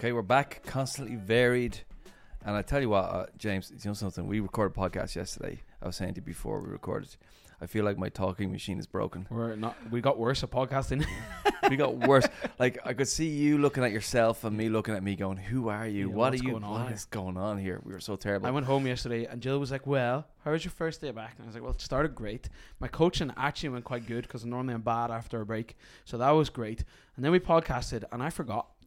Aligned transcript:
Okay, 0.00 0.12
we're 0.12 0.22
back, 0.22 0.62
constantly 0.64 1.14
varied. 1.14 1.78
And 2.46 2.56
I 2.56 2.62
tell 2.62 2.80
you 2.80 2.88
what, 2.88 3.04
uh, 3.04 3.26
James, 3.36 3.70
you 3.70 3.90
know 3.90 3.92
something? 3.92 4.26
We 4.26 4.40
recorded 4.40 4.74
a 4.74 4.80
podcast 4.80 5.14
yesterday. 5.14 5.60
I 5.82 5.86
was 5.88 5.96
saying 5.96 6.14
to 6.14 6.20
you 6.22 6.24
before 6.24 6.58
we 6.58 6.70
recorded. 6.70 7.14
I 7.62 7.66
feel 7.66 7.84
like 7.84 7.98
my 7.98 8.08
talking 8.08 8.50
machine 8.50 8.78
is 8.78 8.86
broken. 8.86 9.26
We're 9.30 9.54
not. 9.54 9.76
We 9.90 10.00
got 10.00 10.18
worse 10.18 10.42
at 10.42 10.50
podcasting. 10.50 11.04
we 11.70 11.76
got 11.76 11.96
worse. 11.96 12.26
Like 12.58 12.78
I 12.84 12.92
could 12.92 13.08
see 13.08 13.28
you 13.28 13.56
looking 13.56 13.84
at 13.84 13.90
yourself 13.90 14.44
and 14.44 14.54
me 14.56 14.68
looking 14.68 14.94
at 14.94 15.02
me, 15.02 15.16
going, 15.16 15.38
"Who 15.38 15.68
are 15.68 15.86
you? 15.86 16.08
Yeah, 16.10 16.14
what 16.14 16.32
are 16.34 16.36
you? 16.36 16.50
going 16.52 16.64
on 16.64 16.72
What 16.72 16.86
here?" 16.88 16.94
is 16.94 17.04
going 17.06 17.36
on 17.38 17.56
here?" 17.58 17.80
We 17.84 17.92
were 17.94 18.00
so 18.00 18.16
terrible. 18.16 18.46
I 18.46 18.50
went 18.50 18.66
home 18.66 18.86
yesterday, 18.86 19.24
and 19.24 19.40
Jill 19.40 19.58
was 19.58 19.70
like, 19.70 19.86
"Well, 19.86 20.26
how 20.44 20.50
was 20.52 20.62
your 20.62 20.72
first 20.72 21.00
day 21.00 21.10
back?" 21.10 21.34
And 21.38 21.44
I 21.44 21.46
was 21.46 21.54
like, 21.54 21.62
"Well, 21.62 21.72
it 21.72 21.80
started 21.80 22.14
great. 22.14 22.50
My 22.80 22.88
coaching 22.88 23.32
actually 23.36 23.70
went 23.70 23.84
quite 23.86 24.06
good 24.06 24.22
because 24.22 24.44
normally 24.44 24.74
I'm 24.74 24.82
bad 24.82 25.10
after 25.10 25.40
a 25.40 25.46
break, 25.46 25.76
so 26.04 26.18
that 26.18 26.30
was 26.30 26.50
great." 26.50 26.84
And 27.16 27.24
then 27.24 27.32
we 27.32 27.40
podcasted, 27.40 28.04
and 28.12 28.22
I 28.22 28.28
forgot. 28.30 28.66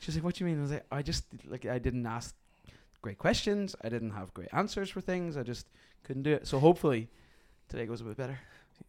She's 0.00 0.14
like, 0.16 0.24
"What 0.24 0.34
do 0.34 0.44
you 0.44 0.46
mean?" 0.50 0.58
I 0.58 0.62
was 0.62 0.70
like, 0.72 0.86
"I 0.90 1.02
just 1.02 1.24
like 1.46 1.66
I 1.66 1.78
didn't 1.78 2.06
ask 2.06 2.34
great 3.04 3.18
questions. 3.18 3.76
I 3.84 3.90
didn't 3.90 4.12
have 4.12 4.32
great 4.32 4.48
answers 4.52 4.88
for 4.88 5.02
things. 5.02 5.36
I 5.36 5.42
just 5.42 5.66
couldn't 6.04 6.22
do 6.22 6.32
it. 6.32 6.46
So 6.46 6.58
hopefully 6.58 7.10
today 7.68 7.84
goes 7.84 8.00
a 8.00 8.04
bit 8.04 8.16
better." 8.16 8.38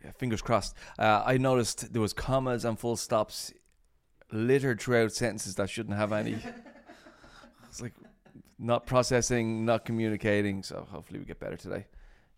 Yeah, 0.04 0.12
fingers 0.18 0.42
crossed. 0.42 0.74
Uh, 0.98 1.22
I 1.26 1.38
noticed 1.38 1.92
there 1.92 2.02
was 2.02 2.14
commas 2.14 2.64
and 2.64 2.80
full 2.80 2.96
stops 2.96 3.54
littered 4.32 4.80
throughout 4.82 5.12
sentences 5.12 5.56
that 5.56 5.70
shouldn't 5.70 5.98
have 5.98 6.14
any. 6.14 6.38
it's 7.68 7.82
like 7.82 7.94
not 8.58 8.86
processing, 8.86 9.66
not 9.66 9.84
communicating. 9.84 10.64
So 10.64 10.88
hopefully 10.90 11.20
we 11.20 11.26
get 11.26 11.42
better 11.42 11.58
today. 11.58 11.86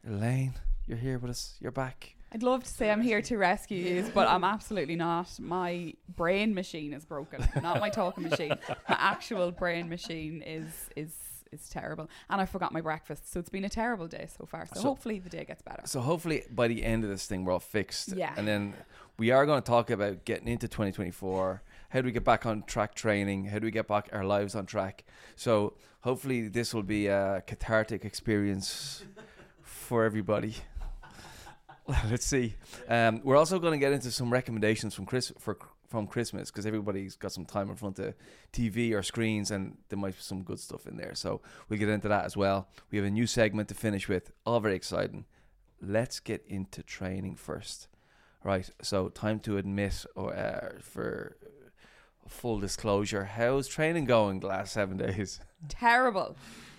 Elaine, 0.06 0.54
you're 0.88 0.98
here 0.98 1.20
with 1.20 1.30
us. 1.30 1.58
You're 1.62 1.72
back. 1.72 2.16
I'd 2.32 2.44
love 2.44 2.64
to 2.64 2.70
say 2.70 2.90
I'm 2.90 3.02
here 3.02 3.22
to 3.22 3.38
rescue 3.38 3.78
you, 3.78 4.12
but 4.14 4.28
I'm 4.28 4.44
absolutely 4.44 4.96
not. 4.96 5.40
My 5.40 5.94
brain 6.10 6.54
machine 6.54 6.92
is 6.92 7.06
broken, 7.06 7.48
not 7.62 7.80
my 7.80 7.90
talking 7.90 8.24
machine. 8.24 8.58
My 8.68 8.98
actual 9.00 9.52
brain 9.52 9.88
machine 9.88 10.42
is 10.42 10.90
is 10.96 11.14
is 11.52 11.70
terrible, 11.70 12.10
and 12.30 12.40
I 12.42 12.46
forgot 12.46 12.72
my 12.74 12.82
breakfast. 12.82 13.32
So 13.32 13.40
it's 13.40 13.50
been 13.50 13.66
a 13.66 13.70
terrible 13.70 14.08
day 14.08 14.28
so 14.38 14.46
far. 14.46 14.66
So, 14.68 14.76
So- 14.76 14.82
hopefully 14.82 15.20
the 15.20 15.30
day 15.30 15.46
gets 15.46 15.62
better. 15.62 15.82
So 15.86 16.00
hopefully 16.02 16.44
by 16.50 16.68
the 16.68 16.84
end 16.84 17.04
of 17.04 17.10
this 17.10 17.26
thing 17.26 17.46
we're 17.46 17.54
all 17.54 17.60
fixed. 17.60 18.16
Yeah. 18.16 18.34
And 18.38 18.48
then 18.48 18.74
we 19.18 19.32
are 19.32 19.46
going 19.46 19.62
to 19.62 19.66
talk 19.66 19.90
about 19.90 20.26
getting 20.26 20.48
into 20.48 20.68
2024. 20.68 21.62
How 21.90 22.02
do 22.02 22.06
we 22.06 22.12
get 22.12 22.24
back 22.24 22.46
on 22.46 22.64
track 22.64 22.94
training? 22.96 23.46
How 23.46 23.60
do 23.60 23.66
we 23.66 23.72
get 23.72 23.88
back 23.88 24.10
our 24.12 24.24
lives 24.26 24.56
on 24.56 24.66
track? 24.66 25.06
So 25.36 25.74
hopefully 26.02 26.48
this 26.50 26.74
will 26.74 26.84
be 26.84 27.08
a 27.08 27.42
cathartic 27.48 28.04
experience 28.06 29.04
for 29.62 30.04
everybody. 30.04 30.56
Let's 32.10 32.26
see. 32.26 32.56
Um, 32.90 33.22
we're 33.24 33.38
also 33.38 33.60
going 33.60 33.72
to 33.72 33.80
get 33.80 33.94
into 33.94 34.12
some 34.12 34.30
recommendations 34.32 34.94
from 34.94 35.06
Chris 35.06 35.32
for 35.40 35.58
from 35.88 36.08
Christmas 36.08 36.52
because 36.52 36.66
everybody's 36.66 37.16
got 37.16 37.32
some 37.32 37.46
time 37.46 37.70
in 37.70 37.76
front 37.76 38.00
of 38.00 38.14
TV 38.52 38.94
or 38.94 39.02
screens, 39.04 39.52
and 39.52 39.78
there 39.90 39.98
might 39.98 40.16
be 40.16 40.22
some 40.22 40.44
good 40.44 40.60
stuff 40.60 40.86
in 40.86 40.98
there. 40.98 41.16
So 41.16 41.42
we'll 41.70 41.80
get 41.80 41.90
into 41.90 42.08
that 42.10 42.26
as 42.26 42.36
well. 42.36 42.68
We 42.92 42.98
have 42.98 43.08
a 43.08 43.12
new 43.12 43.28
segment 43.28 43.70
to 43.70 43.76
finish 43.76 44.08
with. 44.08 44.32
All 44.46 44.60
very 44.60 44.76
exciting. 44.76 45.26
Let's 45.82 46.20
get 46.20 46.44
into 46.48 46.84
training 46.84 47.36
first. 47.36 47.88
Right. 48.44 48.70
So 48.82 49.10
time 49.10 49.40
to 49.42 49.58
admit, 49.58 50.06
or 50.16 50.34
uh, 50.36 50.80
for 50.82 51.38
full 52.28 52.60
disclosure, 52.60 53.26
how's 53.26 53.68
training 53.68 54.06
going 54.06 54.40
the 54.40 54.48
last 54.48 54.74
seven 54.74 54.98
days? 54.98 55.40
Terrible. 55.70 56.36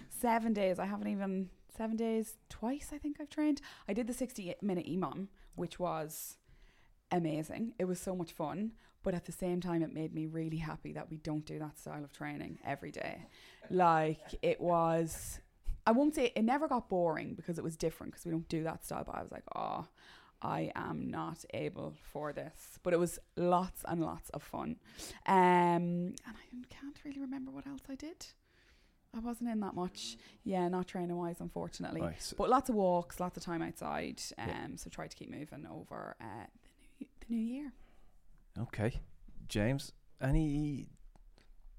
Seven 0.09 0.53
days. 0.53 0.79
I 0.79 0.87
haven't 0.87 1.09
even 1.09 1.51
seven 1.77 1.97
days. 1.97 2.35
Twice 2.49 2.91
I 2.93 2.99
think 2.99 3.17
I've 3.21 3.31
trained. 3.31 3.61
I 3.89 3.93
did 3.93 4.07
the 4.07 4.15
60 4.15 4.55
minute 4.63 4.87
EMOM, 4.87 5.29
which 5.55 5.79
was 5.79 6.39
amazing. 7.11 7.75
It 7.79 7.85
was 7.85 8.01
so 8.01 8.15
much 8.15 8.33
fun. 8.33 8.73
But 9.03 9.15
at 9.15 9.25
the 9.25 9.33
same 9.33 9.61
time, 9.61 9.83
it 9.83 9.93
made 9.95 10.13
me 10.15 10.27
really 10.27 10.59
happy 10.59 10.93
that 10.93 11.09
we 11.11 11.19
don't 11.19 11.45
do 11.47 11.59
that 11.61 11.79
style 11.79 12.05
of 12.05 12.13
training 12.13 12.59
every 12.65 12.91
day. 12.91 13.27
Like 13.71 14.35
it 14.43 14.61
was, 14.61 15.41
I 15.87 15.93
won't 15.93 16.15
say 16.15 16.33
it 16.35 16.43
never 16.43 16.69
got 16.69 16.89
boring 16.89 17.35
because 17.35 17.59
it 17.59 17.65
was 17.65 17.77
different 17.77 18.13
because 18.13 18.25
we 18.27 18.33
don't 18.33 18.49
do 18.49 18.65
that 18.65 18.85
style. 18.85 19.05
But 19.07 19.15
I 19.17 19.23
was 19.23 19.31
like, 19.31 19.45
oh, 19.55 19.87
I 20.43 20.71
am 20.75 21.11
not 21.11 21.45
able 21.55 21.95
for 22.13 22.33
this. 22.33 22.79
But 22.83 22.93
it 22.93 22.99
was 22.99 23.19
lots 23.37 23.85
and 23.87 24.01
lots 24.01 24.31
of 24.31 24.43
fun. 24.43 24.77
Um, 25.27 25.35
and 25.37 26.15
I 26.27 26.67
can't 26.69 26.99
really 27.05 27.21
remember 27.21 27.51
what 27.51 27.67
else 27.67 27.83
I 27.89 27.95
did. 27.95 28.27
I 29.17 29.21
wasn't 29.21 29.51
in 29.51 29.61
that 29.61 29.75
much. 29.75 30.17
Yeah, 30.45 30.69
not 30.69 30.87
training 30.87 31.17
wise, 31.17 31.41
unfortunately. 31.41 32.03
Right. 32.03 32.35
But 32.37 32.51
lots 32.51 32.69
of 32.69 32.75
walks, 32.75 33.21
lots 33.21 33.37
of 33.37 33.43
time 33.43 33.63
outside. 33.63 34.21
Um, 34.39 34.49
Yeah. 34.49 34.67
so 34.77 34.91
try 34.91 35.07
to 35.07 35.17
keep 35.17 35.31
moving 35.31 35.67
over 35.67 36.15
uh, 36.21 36.45
the, 36.45 37.05
new, 37.05 37.07
the 37.21 37.35
new 37.35 37.43
year. 37.43 37.73
Okay. 38.59 39.01
James, 39.49 39.93
any 40.21 40.87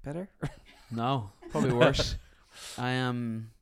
better? 0.02 0.28
No, 0.92 1.30
probably 1.50 1.72
worse. 1.84 2.16
I 2.76 2.90
am. 2.90 3.52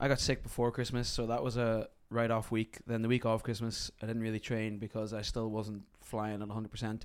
I 0.00 0.08
got 0.08 0.18
sick 0.18 0.42
before 0.42 0.72
Christmas, 0.72 1.08
so 1.08 1.26
that 1.26 1.42
was 1.42 1.56
a 1.56 1.88
write 2.10 2.30
off 2.30 2.50
week. 2.50 2.78
Then 2.86 3.02
the 3.02 3.08
week 3.08 3.24
of 3.24 3.42
Christmas, 3.42 3.90
I 4.02 4.06
didn't 4.06 4.22
really 4.22 4.40
train 4.40 4.78
because 4.78 5.14
I 5.14 5.22
still 5.22 5.50
wasn't 5.50 5.82
flying 6.00 6.42
at 6.42 6.48
100%. 6.48 7.02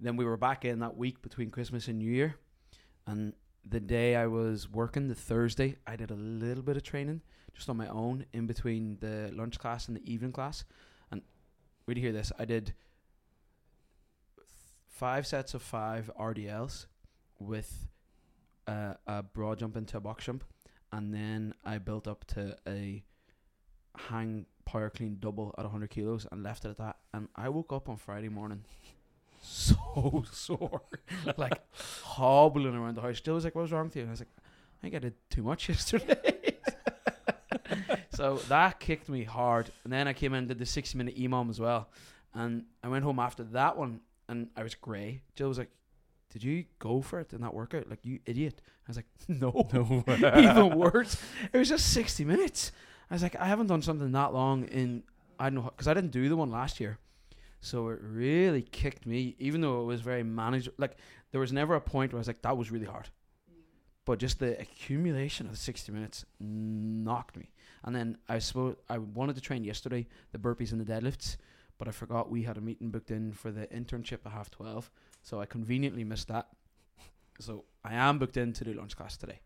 Then 0.00 0.16
we 0.16 0.24
were 0.24 0.36
back 0.36 0.64
in 0.64 0.80
that 0.80 0.96
week 0.96 1.22
between 1.22 1.50
Christmas 1.50 1.88
and 1.88 1.98
New 1.98 2.10
Year. 2.10 2.34
And 3.06 3.32
the 3.64 3.80
day 3.80 4.16
I 4.16 4.26
was 4.26 4.68
working, 4.68 5.08
the 5.08 5.14
Thursday, 5.14 5.76
I 5.86 5.96
did 5.96 6.10
a 6.10 6.14
little 6.16 6.62
bit 6.62 6.76
of 6.76 6.82
training 6.82 7.22
just 7.54 7.68
on 7.70 7.76
my 7.76 7.88
own 7.88 8.26
in 8.32 8.46
between 8.46 8.98
the 9.00 9.30
lunch 9.34 9.58
class 9.58 9.88
and 9.88 9.96
the 9.96 10.12
evening 10.12 10.32
class. 10.32 10.64
And 11.10 11.22
wait 11.86 11.94
to 11.94 12.00
hear 12.00 12.12
this. 12.12 12.32
I 12.38 12.44
did 12.44 12.74
five 14.92 15.26
sets 15.26 15.54
of 15.54 15.62
five 15.62 16.10
RDLs 16.20 16.86
with 17.40 17.86
uh, 18.68 18.94
a 19.06 19.22
broad 19.22 19.58
jump 19.58 19.76
into 19.76 19.96
a 19.96 20.00
box 20.00 20.26
jump, 20.26 20.44
and 20.92 21.12
then 21.12 21.54
I 21.64 21.78
built 21.78 22.06
up 22.06 22.24
to 22.28 22.56
a 22.68 23.02
hang 23.96 24.46
power 24.64 24.90
clean 24.90 25.16
double 25.18 25.54
at 25.58 25.64
100 25.64 25.90
kilos 25.90 26.26
and 26.30 26.42
left 26.42 26.64
it 26.64 26.70
at 26.70 26.78
that. 26.78 26.96
And 27.12 27.28
I 27.34 27.48
woke 27.48 27.72
up 27.72 27.88
on 27.88 27.96
Friday 27.96 28.28
morning 28.28 28.64
so 29.42 30.24
sore, 30.30 30.82
like 31.36 31.60
hobbling 31.72 32.74
around 32.74 32.94
the 32.94 33.00
house. 33.00 33.20
Jill 33.20 33.34
was 33.34 33.44
like, 33.44 33.54
"What 33.54 33.62
was 33.62 33.72
wrong 33.72 33.86
with 33.86 33.96
you?" 33.96 34.02
And 34.02 34.10
I 34.10 34.12
was 34.12 34.20
like, 34.20 34.34
"I 34.38 34.82
think 34.82 34.94
I 34.94 34.98
did 34.98 35.14
too 35.30 35.42
much 35.42 35.68
yesterday." 35.68 36.58
so 38.10 38.36
that 38.48 38.78
kicked 38.78 39.08
me 39.08 39.24
hard. 39.24 39.70
And 39.84 39.92
then 39.92 40.06
I 40.06 40.12
came 40.12 40.34
in 40.34 40.40
and 40.40 40.48
did 40.48 40.58
the 40.58 40.66
60 40.66 40.98
minute 40.98 41.16
EMOM 41.16 41.48
as 41.48 41.58
well. 41.58 41.88
And 42.34 42.64
I 42.84 42.88
went 42.88 43.04
home 43.04 43.18
after 43.18 43.42
that 43.44 43.76
one 43.76 44.00
and 44.32 44.48
I 44.56 44.62
was 44.62 44.74
grey. 44.74 45.22
Jill 45.36 45.48
was 45.48 45.58
like, 45.58 45.70
Did 46.30 46.42
you 46.42 46.64
go 46.78 47.00
for 47.02 47.20
it 47.20 47.32
in 47.32 47.40
that 47.42 47.54
workout? 47.54 47.88
Like, 47.88 48.00
you 48.04 48.18
idiot. 48.26 48.60
I 48.66 48.88
was 48.88 48.96
like, 48.96 49.06
No. 49.28 49.68
No. 49.72 50.02
Even 50.38 50.76
worse. 50.76 51.16
It 51.52 51.58
was 51.58 51.68
just 51.68 51.92
60 51.92 52.24
minutes. 52.24 52.72
I 53.10 53.14
was 53.14 53.22
like, 53.22 53.36
I 53.36 53.46
haven't 53.46 53.66
done 53.68 53.82
something 53.82 54.10
that 54.12 54.32
long 54.32 54.64
in, 54.64 55.02
I 55.38 55.44
don't 55.44 55.56
know, 55.56 55.70
because 55.70 55.86
I 55.86 55.94
didn't 55.94 56.10
do 56.12 56.28
the 56.28 56.36
one 56.36 56.50
last 56.50 56.80
year. 56.80 56.98
So 57.60 57.90
it 57.90 58.00
really 58.02 58.62
kicked 58.62 59.06
me, 59.06 59.36
even 59.38 59.60
though 59.60 59.82
it 59.82 59.84
was 59.84 60.00
very 60.00 60.24
manageable. 60.24 60.74
Like, 60.78 60.96
there 61.30 61.40
was 61.40 61.52
never 61.52 61.74
a 61.74 61.80
point 61.80 62.12
where 62.12 62.18
I 62.18 62.22
was 62.22 62.26
like, 62.26 62.42
That 62.42 62.56
was 62.56 62.72
really 62.72 62.86
hard. 62.86 63.08
But 64.04 64.18
just 64.18 64.40
the 64.40 64.58
accumulation 64.60 65.46
of 65.46 65.52
the 65.52 65.58
60 65.58 65.92
minutes 65.92 66.24
knocked 66.40 67.36
me. 67.36 67.52
And 67.84 67.94
then 67.94 68.18
I 68.28 68.40
suppose 68.40 68.74
I 68.88 68.98
wanted 68.98 69.36
to 69.36 69.40
train 69.40 69.62
yesterday, 69.62 70.08
the 70.32 70.38
burpees 70.38 70.72
and 70.72 70.80
the 70.84 70.92
deadlifts, 70.92 71.36
but 71.78 71.88
I 71.88 71.90
forgot 71.90 72.30
we 72.30 72.42
had 72.42 72.56
a 72.56 72.60
meeting 72.60 72.90
booked 72.90 73.10
in 73.10 73.32
for 73.32 73.50
the 73.50 73.66
internship 73.68 74.18
at 74.24 74.32
half 74.32 74.50
12. 74.50 74.90
So 75.22 75.40
I 75.40 75.46
conveniently 75.46 76.04
missed 76.04 76.28
that. 76.28 76.48
So 77.40 77.64
I 77.84 77.94
am 77.94 78.18
booked 78.18 78.36
in 78.36 78.52
to 78.54 78.64
do 78.64 78.74
lunch 78.74 78.96
class 78.96 79.16
today. 79.16 79.40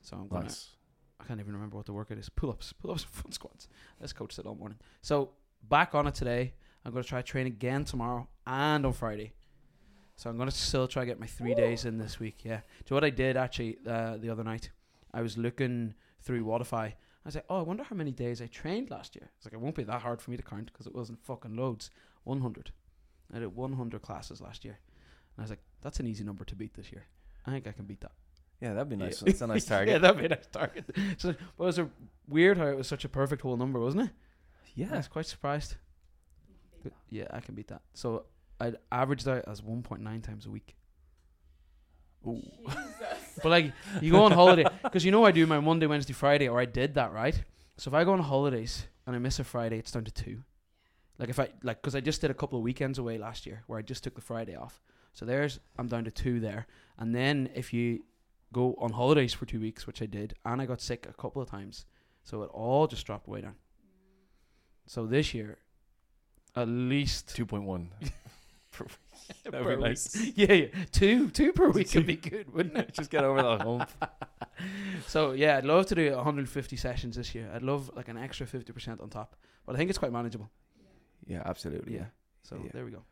So 0.00 0.16
I'm 0.16 0.28
gonna 0.28 0.44
Nice. 0.44 0.70
I 1.18 1.24
can't 1.24 1.40
even 1.40 1.54
remember 1.54 1.76
what 1.76 1.86
the 1.86 1.92
workout 1.92 2.18
is. 2.18 2.28
Pull 2.28 2.50
ups, 2.50 2.72
pull 2.72 2.90
ups, 2.90 3.04
front 3.04 3.34
squats. 3.34 3.68
This 4.00 4.12
coach 4.12 4.34
said 4.34 4.46
all 4.46 4.54
morning. 4.54 4.78
So 5.02 5.30
back 5.68 5.94
on 5.94 6.06
it 6.06 6.14
today. 6.14 6.54
I'm 6.84 6.92
gonna 6.92 7.02
try 7.04 7.22
train 7.22 7.46
again 7.46 7.84
tomorrow 7.84 8.28
and 8.46 8.86
on 8.86 8.92
Friday. 8.92 9.32
So 10.16 10.30
I'm 10.30 10.38
gonna 10.38 10.50
still 10.50 10.86
try 10.86 11.02
to 11.02 11.06
get 11.06 11.18
my 11.18 11.26
three 11.26 11.54
days 11.54 11.84
in 11.84 11.98
this 11.98 12.20
week. 12.20 12.44
Yeah. 12.44 12.60
So 12.86 12.94
what 12.94 13.04
I 13.04 13.10
did 13.10 13.36
actually 13.36 13.78
uh, 13.86 14.18
the 14.18 14.30
other 14.30 14.44
night? 14.44 14.70
I 15.12 15.22
was 15.22 15.36
looking 15.36 15.94
through 16.22 16.44
Wodify. 16.44 16.92
I 17.26 17.28
was 17.28 17.34
like, 17.34 17.44
oh, 17.50 17.58
I 17.58 17.62
wonder 17.62 17.82
how 17.82 17.96
many 17.96 18.12
days 18.12 18.40
I 18.40 18.46
trained 18.46 18.88
last 18.88 19.16
year. 19.16 19.28
It's 19.36 19.44
like 19.44 19.52
it 19.52 19.60
won't 19.60 19.74
be 19.74 19.82
that 19.82 20.00
hard 20.00 20.22
for 20.22 20.30
me 20.30 20.36
to 20.36 20.44
count 20.44 20.66
because 20.72 20.86
it 20.86 20.94
wasn't 20.94 21.18
fucking 21.24 21.56
loads. 21.56 21.90
100. 22.22 22.70
I 23.34 23.40
did 23.40 23.56
100 23.56 24.00
classes 24.00 24.40
last 24.40 24.64
year, 24.64 24.78
and 25.36 25.42
I 25.42 25.42
was 25.42 25.50
like, 25.50 25.58
that's 25.82 25.98
an 25.98 26.06
easy 26.06 26.22
number 26.22 26.44
to 26.44 26.54
beat 26.54 26.74
this 26.74 26.92
year. 26.92 27.04
I 27.44 27.50
think 27.50 27.66
I 27.66 27.72
can 27.72 27.84
beat 27.84 28.00
that. 28.02 28.12
Yeah, 28.60 28.74
that'd 28.74 28.88
be 28.88 28.94
nice. 28.94 29.22
Yeah. 29.22 29.26
That's 29.26 29.40
a 29.40 29.46
nice 29.48 29.64
target. 29.74 29.88
yeah, 29.88 29.98
that'd 29.98 30.18
be 30.20 30.26
a 30.26 30.28
nice 30.28 30.46
target. 30.52 30.84
So, 31.18 31.34
but 31.58 31.64
it 31.64 31.66
was 31.66 31.78
a 31.80 31.90
weird 32.28 32.58
how 32.58 32.68
it 32.68 32.76
was 32.76 32.86
such 32.86 33.04
a 33.04 33.08
perfect 33.08 33.42
whole 33.42 33.56
number, 33.56 33.80
wasn't 33.80 34.04
it? 34.04 34.10
Yeah. 34.76 34.90
I 34.92 34.98
was 34.98 35.08
quite 35.08 35.26
surprised. 35.26 35.74
But 36.84 36.92
yeah, 37.10 37.26
I 37.32 37.40
can 37.40 37.56
beat 37.56 37.66
that. 37.68 37.82
So 37.94 38.26
I'd 38.60 38.76
averaged 38.92 39.26
out 39.26 39.42
as 39.48 39.62
1.9 39.62 40.22
times 40.22 40.46
a 40.46 40.50
week. 40.50 40.76
Ooh. 42.26 42.42
But 43.42 43.50
like, 43.50 43.72
you 44.00 44.12
go 44.12 44.24
on 44.24 44.32
holiday 44.42 44.64
because 44.82 45.04
you 45.04 45.10
know 45.10 45.24
I 45.24 45.30
do 45.30 45.46
my 45.46 45.60
Monday, 45.60 45.86
Wednesday, 45.86 46.14
Friday, 46.14 46.48
or 46.48 46.58
I 46.58 46.64
did 46.64 46.94
that 46.94 47.12
right. 47.12 47.44
So 47.76 47.90
if 47.90 47.94
I 47.94 48.02
go 48.02 48.12
on 48.14 48.20
holidays 48.20 48.86
and 49.06 49.14
I 49.14 49.18
miss 49.18 49.38
a 49.38 49.44
Friday, 49.44 49.78
it's 49.78 49.90
down 49.92 50.04
to 50.04 50.10
two. 50.10 50.42
Like 51.18 51.28
if 51.28 51.38
I 51.38 51.50
like, 51.62 51.82
because 51.82 51.94
I 51.94 52.00
just 52.00 52.22
did 52.22 52.30
a 52.30 52.34
couple 52.34 52.58
of 52.58 52.64
weekends 52.64 52.98
away 52.98 53.18
last 53.18 53.44
year 53.46 53.62
where 53.66 53.78
I 53.78 53.82
just 53.82 54.02
took 54.02 54.14
the 54.14 54.20
Friday 54.22 54.56
off. 54.56 54.80
So 55.12 55.26
there's 55.26 55.60
I'm 55.78 55.86
down 55.86 56.04
to 56.04 56.10
two 56.10 56.40
there. 56.40 56.66
And 56.98 57.14
then 57.14 57.50
if 57.54 57.72
you 57.72 58.04
go 58.52 58.74
on 58.78 58.92
holidays 58.92 59.34
for 59.34 59.44
two 59.44 59.60
weeks, 59.60 59.86
which 59.86 60.00
I 60.00 60.06
did, 60.06 60.34
and 60.44 60.60
I 60.60 60.66
got 60.66 60.80
sick 60.80 61.06
a 61.08 61.12
couple 61.12 61.42
of 61.42 61.50
times, 61.50 61.84
so 62.24 62.42
it 62.42 62.50
all 62.52 62.86
just 62.86 63.06
dropped 63.06 63.28
way 63.28 63.42
down. 63.42 63.56
So 64.86 65.04
this 65.04 65.34
year, 65.34 65.58
at 66.54 66.68
least 66.68 67.34
Two 67.36 67.44
point 67.44 67.64
one. 67.64 67.90
That'd 69.44 69.62
per 69.64 69.76
be 69.76 69.82
nice. 69.82 70.14
week. 70.16 70.34
Yeah, 70.36 70.52
yeah, 70.52 70.66
two 70.92 71.30
two 71.30 71.52
per 71.52 71.68
week 71.70 71.92
would 71.94 72.06
be 72.06 72.16
good, 72.16 72.52
wouldn't 72.52 72.76
it? 72.76 72.92
Just 72.94 73.10
get 73.10 73.24
over 73.24 73.42
that 73.42 73.62
hump. 73.62 73.90
So 75.06 75.32
yeah, 75.32 75.58
I'd 75.58 75.64
love 75.66 75.84
to 75.86 75.94
do 75.94 76.10
150 76.14 76.76
sessions 76.76 77.16
this 77.16 77.34
year. 77.34 77.50
I'd 77.54 77.62
love 77.62 77.90
like 77.94 78.08
an 78.08 78.16
extra 78.16 78.46
50% 78.46 79.02
on 79.02 79.10
top, 79.10 79.36
but 79.66 79.74
I 79.74 79.78
think 79.78 79.90
it's 79.90 79.98
quite 79.98 80.12
manageable. 80.12 80.48
Yeah, 81.26 81.42
absolutely. 81.44 81.94
Yeah. 81.94 82.06
So 82.42 82.56
Yeah. 82.64 82.70
there 82.72 82.84
we 82.86 82.90
go. 82.90 83.02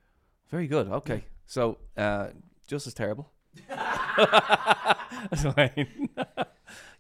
Very 0.50 0.66
good. 0.66 0.88
Okay. 0.88 1.24
So, 1.44 1.76
uh, 1.98 2.28
just 2.66 2.86
as 2.86 2.94
terrible. 2.94 3.30
That's 3.68 5.42
fine. 5.54 5.86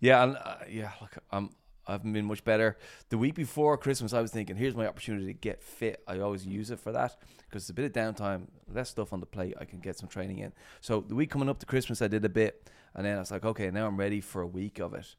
yeah, 0.00 0.22
and 0.24 0.36
uh, 0.36 0.56
yeah, 0.68 0.90
look, 1.00 1.12
I'm 1.30 1.50
I 1.86 1.92
haven't 1.92 2.12
been 2.12 2.24
much 2.24 2.44
better. 2.44 2.78
The 3.10 3.18
week 3.18 3.34
before 3.34 3.76
Christmas, 3.76 4.12
I 4.12 4.20
was 4.20 4.30
thinking, 4.30 4.56
here's 4.56 4.74
my 4.74 4.86
opportunity 4.86 5.26
to 5.26 5.32
get 5.32 5.62
fit. 5.62 6.02
I 6.06 6.18
always 6.20 6.46
use 6.46 6.70
it 6.70 6.80
for 6.80 6.92
that 6.92 7.16
because 7.48 7.64
it's 7.64 7.70
a 7.70 7.74
bit 7.74 7.84
of 7.84 7.92
downtime, 7.92 8.48
less 8.72 8.90
stuff 8.90 9.12
on 9.12 9.20
the 9.20 9.26
plate. 9.26 9.54
I 9.60 9.64
can 9.64 9.80
get 9.80 9.98
some 9.98 10.08
training 10.08 10.38
in. 10.38 10.52
So 10.80 11.00
the 11.06 11.14
week 11.14 11.30
coming 11.30 11.48
up 11.48 11.58
to 11.60 11.66
Christmas, 11.66 12.00
I 12.00 12.08
did 12.08 12.24
a 12.24 12.28
bit, 12.28 12.70
and 12.94 13.04
then 13.04 13.16
I 13.16 13.20
was 13.20 13.30
like, 13.30 13.44
okay, 13.44 13.70
now 13.70 13.86
I'm 13.86 13.96
ready 13.96 14.20
for 14.20 14.40
a 14.40 14.46
week 14.46 14.78
of 14.78 14.94
it. 14.94 15.14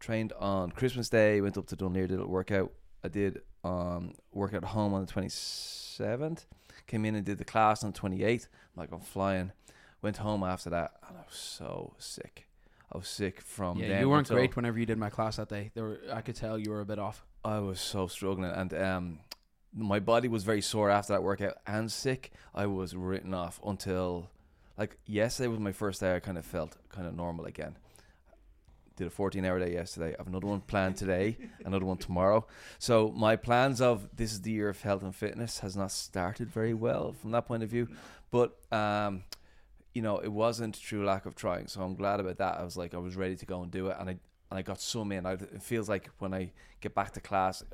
Trained 0.00 0.32
on 0.38 0.70
Christmas 0.72 1.08
Day, 1.08 1.40
went 1.40 1.56
up 1.56 1.66
to 1.68 1.76
Dunleer, 1.76 2.06
did 2.06 2.20
a 2.20 2.26
workout. 2.26 2.72
I 3.04 3.08
did 3.08 3.42
um 3.64 4.12
workout 4.32 4.64
at 4.64 4.70
home 4.70 4.94
on 4.94 5.04
the 5.04 5.12
27th. 5.12 6.46
Came 6.86 7.04
in 7.04 7.14
and 7.14 7.24
did 7.24 7.38
the 7.38 7.44
class 7.44 7.84
on 7.84 7.92
the 7.92 7.98
28th. 7.98 8.48
I'm 8.74 8.80
like, 8.80 8.92
I'm 8.92 9.00
flying. 9.00 9.52
Went 10.00 10.18
home 10.18 10.42
after 10.42 10.70
that, 10.70 10.92
and 11.08 11.16
I 11.16 11.20
was 11.20 11.36
so 11.36 11.94
sick. 11.98 12.47
I 12.92 12.96
was 12.96 13.08
sick 13.08 13.40
from 13.40 13.78
yeah, 13.78 14.00
you 14.00 14.08
weren't 14.08 14.28
great 14.28 14.56
whenever 14.56 14.78
you 14.78 14.86
did 14.86 14.98
my 14.98 15.10
class 15.10 15.36
that 15.36 15.48
day. 15.48 15.70
There 15.74 15.84
were, 15.84 16.00
I 16.12 16.22
could 16.22 16.36
tell 16.36 16.58
you 16.58 16.70
were 16.70 16.80
a 16.80 16.86
bit 16.86 16.98
off. 16.98 17.24
I 17.44 17.58
was 17.58 17.80
so 17.80 18.06
struggling, 18.06 18.50
and 18.50 18.72
um, 18.74 19.18
my 19.74 20.00
body 20.00 20.28
was 20.28 20.44
very 20.44 20.62
sore 20.62 20.90
after 20.90 21.12
that 21.12 21.22
workout 21.22 21.58
and 21.66 21.92
sick. 21.92 22.32
I 22.54 22.66
was 22.66 22.96
written 22.96 23.34
off 23.34 23.60
until 23.64 24.30
like 24.78 24.96
yesterday 25.06 25.48
was 25.48 25.60
my 25.60 25.72
first 25.72 26.00
day. 26.00 26.14
I 26.16 26.20
kind 26.20 26.38
of 26.38 26.46
felt 26.46 26.76
kind 26.88 27.06
of 27.06 27.14
normal 27.14 27.44
again. 27.44 27.76
Did 28.96 29.06
a 29.06 29.10
14 29.10 29.44
hour 29.44 29.58
day 29.58 29.72
yesterday. 29.74 30.14
I 30.14 30.16
have 30.18 30.26
another 30.26 30.46
one 30.46 30.60
planned 30.60 30.96
today, 30.96 31.36
another 31.64 31.84
one 31.84 31.98
tomorrow. 31.98 32.46
So 32.78 33.12
my 33.14 33.36
plans 33.36 33.80
of 33.80 34.08
this 34.16 34.32
is 34.32 34.40
the 34.42 34.50
year 34.50 34.68
of 34.68 34.80
health 34.80 35.02
and 35.02 35.14
fitness 35.14 35.58
has 35.60 35.76
not 35.76 35.92
started 35.92 36.50
very 36.50 36.74
well 36.74 37.12
from 37.12 37.32
that 37.32 37.46
point 37.46 37.62
of 37.62 37.68
view. 37.68 37.88
But 38.30 38.56
um, 38.72 39.24
you 39.98 40.02
know, 40.02 40.18
it 40.18 40.30
wasn't 40.30 40.76
through 40.76 41.04
lack 41.04 41.26
of 41.26 41.34
trying. 41.34 41.66
So 41.66 41.82
I'm 41.82 41.96
glad 41.96 42.20
about 42.20 42.38
that. 42.38 42.60
I 42.60 42.62
was 42.62 42.76
like, 42.76 42.94
I 42.94 42.98
was 42.98 43.16
ready 43.16 43.34
to 43.34 43.44
go 43.44 43.62
and 43.62 43.70
do 43.72 43.88
it, 43.88 43.96
and 43.98 44.08
I 44.08 44.16
and 44.48 44.56
I 44.60 44.62
got 44.62 44.80
some 44.80 45.10
in. 45.10 45.26
I, 45.26 45.32
it 45.32 45.60
feels 45.60 45.88
like 45.88 46.08
when 46.20 46.32
I 46.32 46.52
get 46.80 46.94
back 46.94 47.10
to 47.14 47.20
class, 47.20 47.64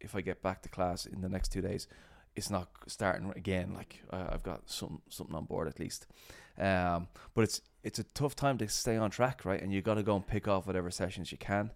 if 0.00 0.16
I 0.16 0.22
get 0.22 0.40
back 0.40 0.62
to 0.62 0.70
class 0.70 1.04
in 1.04 1.20
the 1.20 1.28
next 1.28 1.52
two 1.52 1.60
days, 1.60 1.86
it's 2.34 2.48
not 2.48 2.70
starting 2.86 3.30
again. 3.36 3.74
Like 3.74 4.02
uh, 4.10 4.28
I've 4.30 4.42
got 4.42 4.62
some 4.64 5.02
something 5.10 5.36
on 5.36 5.44
board 5.44 5.68
at 5.68 5.78
least. 5.78 6.06
Um, 6.58 7.08
but 7.34 7.42
it's 7.42 7.60
it's 7.82 7.98
a 7.98 8.04
tough 8.04 8.34
time 8.34 8.56
to 8.58 8.68
stay 8.68 8.96
on 8.96 9.10
track, 9.10 9.44
right? 9.44 9.60
And 9.60 9.70
you 9.70 9.82
got 9.82 9.96
to 9.96 10.02
go 10.02 10.16
and 10.16 10.26
pick 10.26 10.48
off 10.48 10.66
whatever 10.66 10.90
sessions 10.90 11.32
you 11.32 11.36
can, 11.36 11.70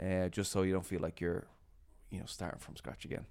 uh, 0.00 0.28
just 0.28 0.52
so 0.52 0.62
you 0.62 0.72
don't 0.72 0.86
feel 0.86 1.00
like 1.00 1.20
you're, 1.20 1.48
you 2.10 2.20
know, 2.20 2.26
starting 2.26 2.60
from 2.60 2.76
scratch 2.76 3.04
again. 3.04 3.26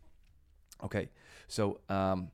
Okay, 0.83 1.07
so 1.47 1.79
um, 1.88 2.31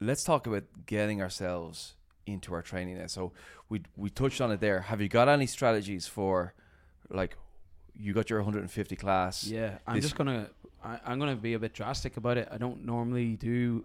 let's 0.00 0.24
talk 0.24 0.48
about 0.48 0.64
getting 0.86 1.22
ourselves 1.22 1.94
into 2.26 2.54
our 2.54 2.62
training. 2.62 2.98
Now. 2.98 3.06
So 3.06 3.32
we 3.68 3.82
we 3.96 4.10
touched 4.10 4.40
on 4.40 4.50
it 4.50 4.60
there. 4.60 4.80
Have 4.82 5.00
you 5.00 5.08
got 5.08 5.28
any 5.28 5.46
strategies 5.46 6.06
for, 6.06 6.54
like, 7.10 7.36
you 7.94 8.12
got 8.12 8.30
your 8.30 8.40
150 8.40 8.96
class? 8.96 9.44
Yeah, 9.44 9.78
I'm 9.86 10.00
just 10.00 10.14
gonna. 10.14 10.50
I, 10.84 10.98
I'm 11.04 11.18
gonna 11.18 11.36
be 11.36 11.54
a 11.54 11.58
bit 11.58 11.74
drastic 11.74 12.16
about 12.16 12.38
it. 12.38 12.48
I 12.50 12.58
don't 12.58 12.84
normally 12.84 13.36
do 13.36 13.84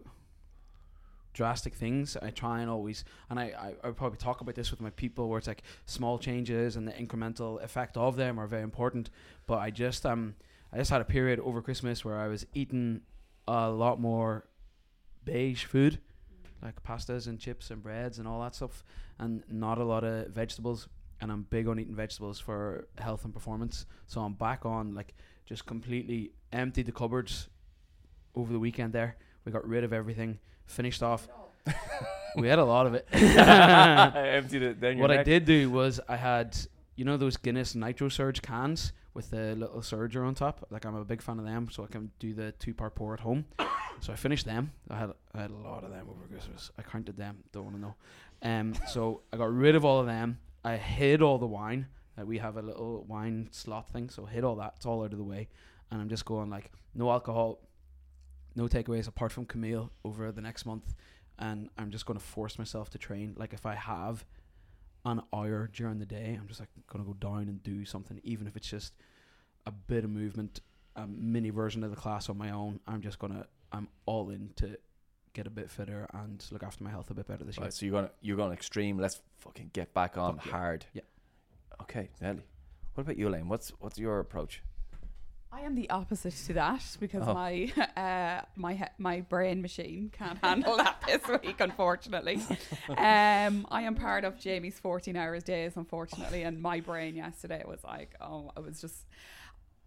drastic 1.34 1.76
things. 1.76 2.18
I 2.20 2.32
try 2.32 2.62
and 2.62 2.70
always, 2.70 3.06
and 3.30 3.40
I, 3.40 3.76
I 3.84 3.88
I 3.88 3.92
probably 3.92 4.18
talk 4.18 4.42
about 4.42 4.56
this 4.56 4.72
with 4.72 4.82
my 4.82 4.90
people 4.90 5.30
where 5.30 5.38
it's 5.38 5.48
like 5.48 5.62
small 5.86 6.18
changes 6.18 6.76
and 6.76 6.88
the 6.88 6.94
incremental 6.94 7.62
effect 7.64 7.96
of 7.96 8.16
them 8.16 8.40
are 8.40 8.48
very 8.48 8.64
important. 8.64 9.12
But 9.46 9.60
I 9.60 9.70
just 9.70 10.06
um 10.06 10.36
I 10.74 10.78
just 10.78 10.90
had 10.90 11.00
a 11.00 11.06
period 11.06 11.40
over 11.40 11.62
Christmas 11.62 12.04
where 12.04 12.20
I 12.20 12.28
was 12.28 12.46
eating 12.54 13.02
a 13.48 13.70
lot 13.70 14.02
more 14.02 14.46
beige 15.24 15.66
food, 15.66 16.00
like 16.62 16.82
pastas 16.84 17.28
and 17.28 17.40
chips 17.40 17.72
and 17.72 17.82
breads 17.82 18.20
and 18.20 18.28
all 18.28 18.42
that 18.42 18.56
stuff, 18.56 18.84
and 19.20 19.44
not 19.50 19.78
a 19.78 19.84
lot 19.84 20.04
of 20.04 20.28
vegetables. 20.28 20.88
And 21.20 21.32
I'm 21.32 21.48
big 21.50 21.68
on 21.68 21.80
eating 21.80 21.96
vegetables 21.96 22.40
for 22.40 22.88
health 23.00 23.26
and 23.26 23.34
performance. 23.34 23.86
So 24.06 24.22
I'm 24.22 24.34
back 24.34 24.66
on 24.66 24.94
like 24.94 25.16
just 25.46 25.66
completely 25.66 26.32
emptied 26.52 26.86
the 26.86 26.92
cupboards 26.92 27.50
over 28.36 28.54
the 28.54 28.60
weekend 28.60 28.94
there. 28.94 29.18
We 29.46 29.52
got 29.52 29.68
rid 29.68 29.84
of 29.84 29.94
everything, 29.94 30.40
finished 30.66 31.02
off. 31.02 31.28
we 32.36 32.48
had 32.48 32.60
a 32.60 32.66
lot 32.66 32.86
of 32.86 32.94
it. 32.94 33.08
I 33.14 34.30
emptied 34.30 34.62
it. 34.62 34.80
Then 34.80 35.00
what 35.00 35.12
I 35.12 35.24
did 35.24 35.46
do 35.46 35.72
was 35.72 36.00
I 36.08 36.18
had 36.18 36.56
you 36.96 37.06
know 37.06 37.18
those 37.18 37.38
Guinness 37.38 37.76
Nitro 37.76 38.10
Surge 38.10 38.42
cans 38.42 38.94
with 39.18 39.32
the 39.32 39.56
little 39.56 39.82
surger 39.82 40.24
on 40.26 40.36
top. 40.36 40.64
Like 40.70 40.86
I'm 40.86 40.96
a 40.96 41.04
big 41.04 41.24
fan 41.24 41.40
of 41.40 41.46
them, 41.46 41.70
so 41.72 41.84
I 41.84 41.88
can 41.88 42.12
do 42.20 42.36
the 42.36 42.52
two 42.54 42.76
part 42.76 42.94
pour 42.96 43.14
at 43.14 43.20
home. 43.20 43.46
So 44.00 44.14
I 44.14 44.16
finished 44.16 44.46
them. 44.46 44.74
I 44.92 45.00
had 45.00 45.10
I 45.34 45.42
had 45.42 45.50
a 45.50 45.56
lot 45.56 45.84
of 45.84 45.90
them 45.90 46.06
over 46.08 46.28
Christmas. 46.32 46.70
I 46.78 46.84
counted 46.84 47.18
them. 47.18 47.44
Don't 47.52 47.64
want 47.64 47.78
to 47.78 47.82
know. 47.82 47.96
Um, 48.44 48.76
so 48.88 49.22
I 49.34 49.38
got 49.38 49.52
rid 49.52 49.74
of 49.74 49.84
all 49.84 50.00
of 50.00 50.06
them. 50.06 50.38
I 50.64 50.78
hid 50.78 51.24
all 51.24 51.40
the 51.40 51.48
wine. 51.48 51.88
Uh, 52.16 52.24
we 52.24 52.38
have 52.38 52.58
a 52.58 52.62
little 52.62 53.06
wine 53.06 53.50
slot 53.50 53.90
thing, 53.90 54.12
so 54.12 54.26
hid 54.26 54.44
all 54.44 54.56
that. 54.58 54.74
It's 54.76 54.86
all 54.86 55.04
out 55.04 55.14
of 55.14 55.18
the 55.18 55.24
way, 55.24 55.48
and 55.90 56.00
I'm 56.00 56.10
just 56.10 56.26
going 56.26 56.52
like 56.52 56.72
no 56.94 57.10
alcohol, 57.10 57.58
no 58.56 58.68
takeaways 58.68 59.08
apart 59.08 59.32
from 59.32 59.46
Camille 59.46 59.90
over 60.06 60.32
the 60.32 60.42
next 60.42 60.68
month, 60.68 60.94
and 61.40 61.72
I'm 61.76 61.90
just 61.90 62.06
going 62.06 62.20
to 62.20 62.24
force 62.24 62.60
myself 62.60 62.92
to 62.92 63.00
train. 63.00 63.34
Like 63.36 63.52
if 63.52 63.66
I 63.66 63.74
have 63.74 64.26
an 65.08 65.22
hour 65.34 65.70
during 65.74 66.00
the 66.00 66.06
day, 66.06 66.38
I'm 66.40 66.48
just 66.48 66.60
like 66.60 66.70
gonna 66.88 67.04
go 67.04 67.14
down 67.14 67.48
and 67.48 67.62
do 67.64 67.86
something, 67.86 68.20
even 68.24 68.48
if 68.48 68.56
it's 68.56 68.70
just 68.70 68.94
a 69.66 69.72
bit 69.72 70.04
of 70.04 70.10
movement, 70.10 70.62
a 70.96 71.08
mini 71.08 71.50
version 71.50 71.84
of 71.84 71.90
the 71.90 71.96
class 71.96 72.30
on 72.30 72.38
my 72.38 72.52
own. 72.52 72.80
I'm 72.88 73.02
just 73.02 73.20
gonna, 73.20 73.48
I'm 73.72 73.88
all 74.06 74.30
in 74.30 74.52
to 74.58 74.78
get 75.34 75.48
a 75.48 75.50
bit 75.50 75.70
fitter 75.70 76.08
and 76.14 76.44
look 76.52 76.64
after 76.64 76.84
my 76.84 76.90
health 76.90 77.10
a 77.10 77.14
bit 77.14 77.28
better 77.28 77.44
this 77.44 77.58
year. 77.58 77.66
Right, 77.66 77.74
so 77.74 77.86
you're 77.86 77.94
gonna 77.94 78.12
you're 78.22 78.38
going 78.38 78.52
extreme. 78.52 78.98
Let's 78.98 79.22
fucking 79.40 79.72
get 79.74 79.94
back 79.94 80.18
on 80.18 80.38
Fuck 80.38 80.46
yeah. 80.46 80.52
hard. 80.52 80.86
Yeah. 80.94 81.02
Okay, 81.82 82.10
Nelly. 82.22 82.44
What 82.96 83.04
about 83.04 83.18
you, 83.18 83.28
Elaine? 83.28 83.48
What's 83.48 83.70
what's 83.80 83.98
your 83.98 84.20
approach? 84.20 84.62
I 85.52 85.62
am 85.62 85.76
the 85.76 85.90
opposite 85.90 86.36
to 86.48 86.54
that 86.54 86.84
because 87.00 87.24
Oh. 87.28 87.34
my 87.34 87.72
uh, 87.98 88.42
my 88.56 88.74
he- 88.76 88.84
my 88.98 89.22
brain 89.22 89.62
machine 89.62 90.12
can't 90.16 90.38
handle 90.44 90.78
that 90.78 91.02
this 91.08 91.22
week, 91.42 91.60
unfortunately. 91.60 92.42
Um, 92.90 93.66
I 93.70 93.82
am 93.84 93.96
part 93.96 94.24
of 94.24 94.40
Jamie's 94.40 94.80
14 94.80 95.16
hours 95.16 95.44
days, 95.44 95.74
unfortunately, 95.76 96.44
and 96.44 96.62
my 96.62 96.80
brain 96.80 97.16
yesterday 97.16 97.64
was 97.66 97.84
like, 97.84 98.16
oh, 98.22 98.52
I 98.56 98.60
was 98.60 98.82
just. 98.82 99.06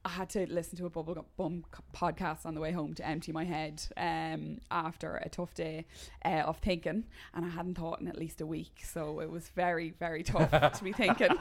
I 0.03 0.09
had 0.09 0.31
to 0.31 0.47
listen 0.51 0.79
to 0.79 0.87
a 0.87 0.91
bubble 0.91 1.27
bum 1.37 1.63
podcast 1.95 2.47
on 2.47 2.55
the 2.55 2.61
way 2.63 2.73
home 2.73 2.95
to 2.95 3.07
empty 3.07 3.33
my 3.33 3.45
head 3.45 3.83
um, 3.99 4.59
after 4.71 5.17
a 5.17 5.29
tough 5.29 5.53
day 5.53 5.85
uh, 6.25 6.45
of 6.47 6.57
thinking, 6.57 7.05
and 7.35 7.45
I 7.45 7.49
hadn't 7.51 7.75
thought 7.75 8.01
in 8.01 8.09
at 8.09 8.17
least 8.17 8.41
a 8.41 8.47
week, 8.47 8.81
so 8.83 9.21
it 9.21 9.31
was 9.31 9.49
very, 9.55 9.91
very 9.99 10.23
tough 10.23 10.51
to 10.79 10.83
be 10.85 10.95
thinking. 10.95 11.37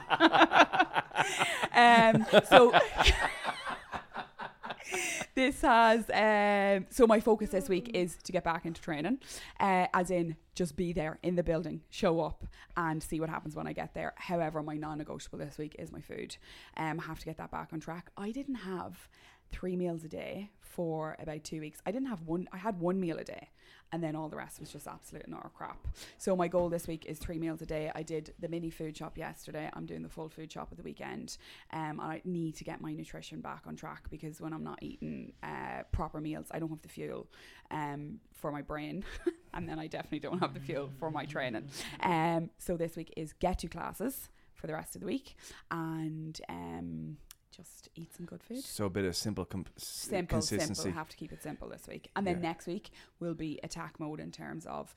um, 1.74 2.26
so 2.50 2.78
this 5.40 5.62
has 5.62 6.10
um, 6.14 6.86
so 6.90 7.08
my 7.08 7.22
focus 7.22 7.52
this 7.52 7.70
week 7.70 7.90
is 7.94 8.18
to 8.24 8.34
get 8.34 8.44
back 8.44 8.66
into 8.66 8.82
training 8.82 9.18
uh, 9.62 9.88
as 9.94 10.12
in 10.12 10.36
just 10.54 10.76
be 10.76 10.92
there 10.92 11.18
in 11.24 11.36
the 11.36 11.44
building 11.44 11.80
show 11.90 12.20
up 12.20 12.44
and 12.76 13.02
see 13.02 13.22
what 13.22 13.30
happens 13.30 13.56
when 13.56 13.66
i 13.66 13.72
get 13.72 13.94
there. 13.94 14.14
However 14.18 14.62
my 14.62 14.76
non-negotiable 14.76 15.40
this 15.40 15.58
week 15.58 15.78
is 15.80 15.94
my 15.94 16.02
food. 16.02 16.36
Um, 16.76 16.98
have 17.00 17.20
to 17.20 17.26
get 17.26 17.38
that 17.38 17.52
back 17.52 17.70
on 17.72 17.80
track. 17.80 18.12
I 18.18 18.32
didn't 18.32 18.56
have 18.56 19.08
three 19.52 19.76
meals 19.76 20.04
a 20.04 20.08
day 20.08 20.50
for 20.60 21.16
about 21.20 21.44
two 21.44 21.60
weeks 21.60 21.82
i 21.86 21.92
didn't 21.92 22.08
have 22.08 22.22
one 22.22 22.48
i 22.52 22.58
had 22.58 22.80
one 22.80 23.00
meal 23.00 23.18
a 23.18 23.24
day 23.24 23.50
and 23.92 24.04
then 24.04 24.16
all 24.16 24.30
the 24.30 24.36
rest 24.36 24.60
was 24.60 24.70
just 24.70 24.88
absolute 24.88 25.26
and 25.26 25.34
utter 25.34 25.50
crap. 25.54 25.88
So 26.18 26.36
my 26.36 26.48
goal 26.48 26.70
this 26.70 26.88
week 26.88 27.06
is 27.08 27.18
three 27.18 27.40
meals 27.40 27.62
a 27.62 27.66
day. 27.66 27.92
I 27.96 28.04
did 28.04 28.34
the 28.40 28.48
mini 28.48 28.70
food 28.70 28.96
shop 28.96 29.18
yesterday. 29.18 29.70
I'm 29.74 29.86
doing 29.86 30.04
the 30.04 30.10
full 30.10 30.30
food 30.30 30.52
shop 30.52 30.70
at 30.72 30.78
the 30.78 30.84
weekend. 30.84 31.38
Um, 31.74 32.00
I 32.00 32.22
need 32.24 32.56
to 32.58 32.64
get 32.64 32.82
my 32.82 32.94
nutrition 32.94 33.42
back 33.42 33.64
on 33.66 33.76
track 33.76 34.04
because 34.10 34.40
when 34.40 34.54
I'm 34.54 34.64
not 34.64 34.80
eating 34.82 35.34
uh, 35.42 35.84
proper 35.92 36.22
meals, 36.22 36.48
I 36.52 36.60
don't 36.60 36.70
have 36.70 36.82
the 36.82 36.90
fuel 36.90 37.28
um, 37.72 38.20
for 38.34 38.52
my 38.52 38.62
brain, 38.62 39.04
and 39.54 39.68
then 39.68 39.80
I 39.80 39.88
definitely 39.88 40.20
don't 40.20 40.40
have 40.40 40.54
the 40.54 40.60
fuel 40.60 40.90
for 41.00 41.10
my 41.10 41.26
training. 41.26 41.68
Um, 42.02 42.52
so 42.58 42.78
this 42.78 42.96
week 42.96 43.14
is 43.18 43.34
get 43.34 43.60
to 43.60 43.68
classes 43.68 44.30
for 44.54 44.68
the 44.68 44.74
rest 44.74 44.96
of 44.96 45.02
the 45.02 45.08
week, 45.08 45.36
and 45.72 46.40
um, 46.48 47.18
just 47.62 47.90
eat 47.96 48.14
some 48.16 48.26
good 48.26 48.42
food. 48.44 48.64
So 48.64 48.86
a 48.86 48.90
bit 48.90 49.06
of 49.06 49.16
simple 49.16 49.46
com- 49.46 49.66
s- 49.78 49.84
Simple, 49.88 50.38
consistency. 50.38 50.82
simple. 50.84 50.98
Have 50.98 51.10
to 51.10 51.18
keep 51.18 51.32
it 51.32 51.42
simple 51.44 51.70
this 51.70 51.88
week, 51.88 52.10
and 52.16 52.26
then 52.26 52.36
Yeah. 52.38 52.42
next 52.50 52.68
week 52.68 52.90
will 53.20 53.34
be 53.34 53.60
attack 53.64 54.00
mode 54.00 54.20
in 54.20 54.32
terms 54.32 54.66
of 54.66 54.94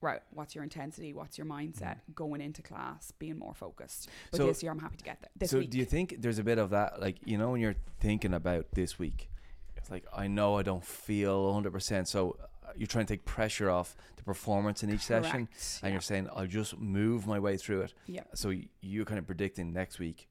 right, 0.00 0.22
what's 0.30 0.54
your 0.54 0.62
intensity? 0.62 1.12
What's 1.12 1.36
your 1.38 1.46
mindset 1.46 1.98
going 2.14 2.40
into 2.40 2.62
class? 2.62 3.10
Being 3.18 3.36
more 3.36 3.52
focused. 3.52 4.08
But 4.30 4.38
So- 4.38 4.46
this 4.46 4.62
year, 4.62 4.70
I'm 4.70 4.78
happy 4.78 4.96
to 4.96 5.02
get 5.04 5.20
there. 5.20 5.30
This 5.34 5.50
so 5.50 5.58
week. 5.58 5.70
do 5.70 5.78
you 5.78 5.84
think 5.84 6.16
there's 6.20 6.38
a 6.38 6.44
bit 6.44 6.58
of 6.58 6.70
that, 6.70 7.00
like 7.00 7.18
you 7.26 7.36
know, 7.36 7.50
when 7.50 7.60
you're 7.60 7.74
thinking 7.98 8.32
about 8.32 8.70
this 8.72 8.98
week, 8.98 9.28
it's 9.76 9.90
like 9.90 10.04
I 10.12 10.28
know 10.28 10.56
I 10.56 10.62
don't 10.62 10.84
feel 10.84 11.46
100, 11.46 11.72
percent 11.72 12.06
so 12.06 12.38
uh, 12.64 12.72
you're 12.76 12.86
trying 12.86 13.06
to 13.06 13.12
take 13.14 13.24
pressure 13.24 13.70
off 13.70 13.96
the 14.16 14.22
performance 14.22 14.84
in 14.84 14.90
each 14.90 15.00
session, 15.00 15.48
and 15.48 15.48
yeah. 15.82 15.88
you're 15.88 16.00
saying 16.00 16.28
I'll 16.32 16.46
just 16.46 16.78
move 16.78 17.26
my 17.26 17.40
way 17.40 17.56
through 17.56 17.80
it. 17.82 17.94
Yeah. 18.06 18.22
So 18.34 18.52
you're 18.80 19.04
kind 19.04 19.18
of 19.18 19.26
predicting 19.26 19.72
next 19.72 19.98
week, 19.98 20.28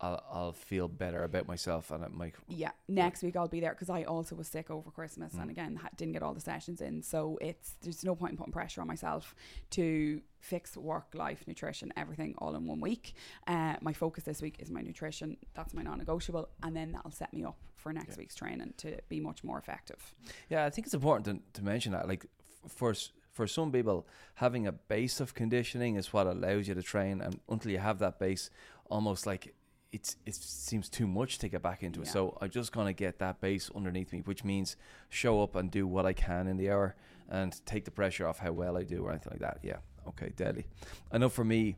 I'll 0.00 0.24
I'll 0.32 0.52
feel 0.52 0.88
better 0.88 1.22
about 1.24 1.46
myself, 1.46 1.90
and 1.90 2.02
it 2.04 2.12
might. 2.12 2.34
Yeah, 2.48 2.70
next 2.88 3.22
week 3.22 3.36
I'll 3.36 3.48
be 3.48 3.60
there 3.60 3.72
because 3.74 3.90
I 3.90 4.04
also 4.04 4.34
was 4.34 4.48
sick 4.48 4.70
over 4.70 4.90
Christmas 4.90 5.34
Mm. 5.34 5.42
and 5.42 5.50
again 5.50 5.76
ha- 5.76 5.90
didn't 5.96 6.12
get 6.14 6.22
all 6.22 6.32
the 6.34 6.40
sessions 6.40 6.80
in. 6.80 7.02
So 7.02 7.38
it's 7.40 7.74
there's 7.82 8.04
no 8.04 8.14
point 8.14 8.32
in 8.32 8.36
putting 8.38 8.52
pressure 8.52 8.80
on 8.80 8.86
myself 8.86 9.34
to 9.70 10.22
fix 10.38 10.76
work, 10.76 11.08
life, 11.14 11.44
nutrition, 11.46 11.92
everything 11.96 12.34
all 12.38 12.54
in 12.54 12.66
one 12.66 12.80
week. 12.80 13.12
Uh, 13.46 13.76
my 13.82 13.92
focus 13.92 14.24
this 14.24 14.40
week 14.40 14.56
is 14.58 14.70
my 14.70 14.80
nutrition. 14.80 15.36
That's 15.54 15.74
my 15.74 15.82
non-negotiable, 15.82 16.48
and 16.62 16.74
then 16.74 16.92
that'll 16.92 17.10
set 17.10 17.32
me 17.34 17.44
up 17.44 17.58
for 17.76 17.92
next 17.92 18.10
Yeah. 18.12 18.18
week's 18.20 18.34
training 18.34 18.72
to 18.78 18.98
be 19.08 19.20
much 19.20 19.44
more 19.44 19.58
effective. 19.58 20.14
Yeah, 20.48 20.64
I 20.64 20.70
think 20.70 20.86
it's 20.86 20.94
important 20.94 21.24
to, 21.52 21.60
to 21.60 21.64
mention 21.64 21.92
that. 21.92 22.08
Like 22.08 22.24
f- 22.64 22.72
for 22.72 22.94
for 23.32 23.46
some 23.46 23.70
people, 23.70 24.06
having 24.34 24.66
a 24.66 24.72
base 24.72 25.20
of 25.20 25.34
conditioning 25.34 25.94
is 25.96 26.12
what 26.12 26.26
allows 26.26 26.66
you 26.68 26.74
to 26.74 26.82
train, 26.82 27.20
and 27.20 27.38
until 27.48 27.70
you 27.70 27.78
have 27.78 27.98
that 28.00 28.18
base, 28.18 28.50
almost 28.88 29.24
like 29.26 29.54
it's 29.92 30.16
it 30.24 30.34
seems 30.34 30.88
too 30.88 31.06
much 31.06 31.38
to 31.38 31.48
get 31.48 31.62
back 31.62 31.82
into 31.82 32.00
it. 32.02 32.06
So 32.08 32.38
I'm 32.40 32.50
just 32.50 32.72
gonna 32.72 32.92
get 32.92 33.18
that 33.18 33.40
base 33.40 33.70
underneath 33.74 34.12
me, 34.12 34.20
which 34.24 34.44
means 34.44 34.76
show 35.08 35.42
up 35.42 35.56
and 35.56 35.70
do 35.70 35.86
what 35.86 36.06
I 36.06 36.12
can 36.12 36.46
in 36.46 36.56
the 36.56 36.70
hour, 36.70 36.94
and 37.28 37.54
take 37.66 37.84
the 37.84 37.90
pressure 37.90 38.26
off 38.26 38.38
how 38.38 38.52
well 38.52 38.76
I 38.76 38.84
do 38.84 39.04
or 39.04 39.10
anything 39.10 39.32
like 39.32 39.40
that. 39.40 39.58
Yeah, 39.62 39.78
okay, 40.08 40.32
deadly. 40.36 40.66
I 41.10 41.18
know 41.18 41.28
for 41.28 41.44
me. 41.44 41.76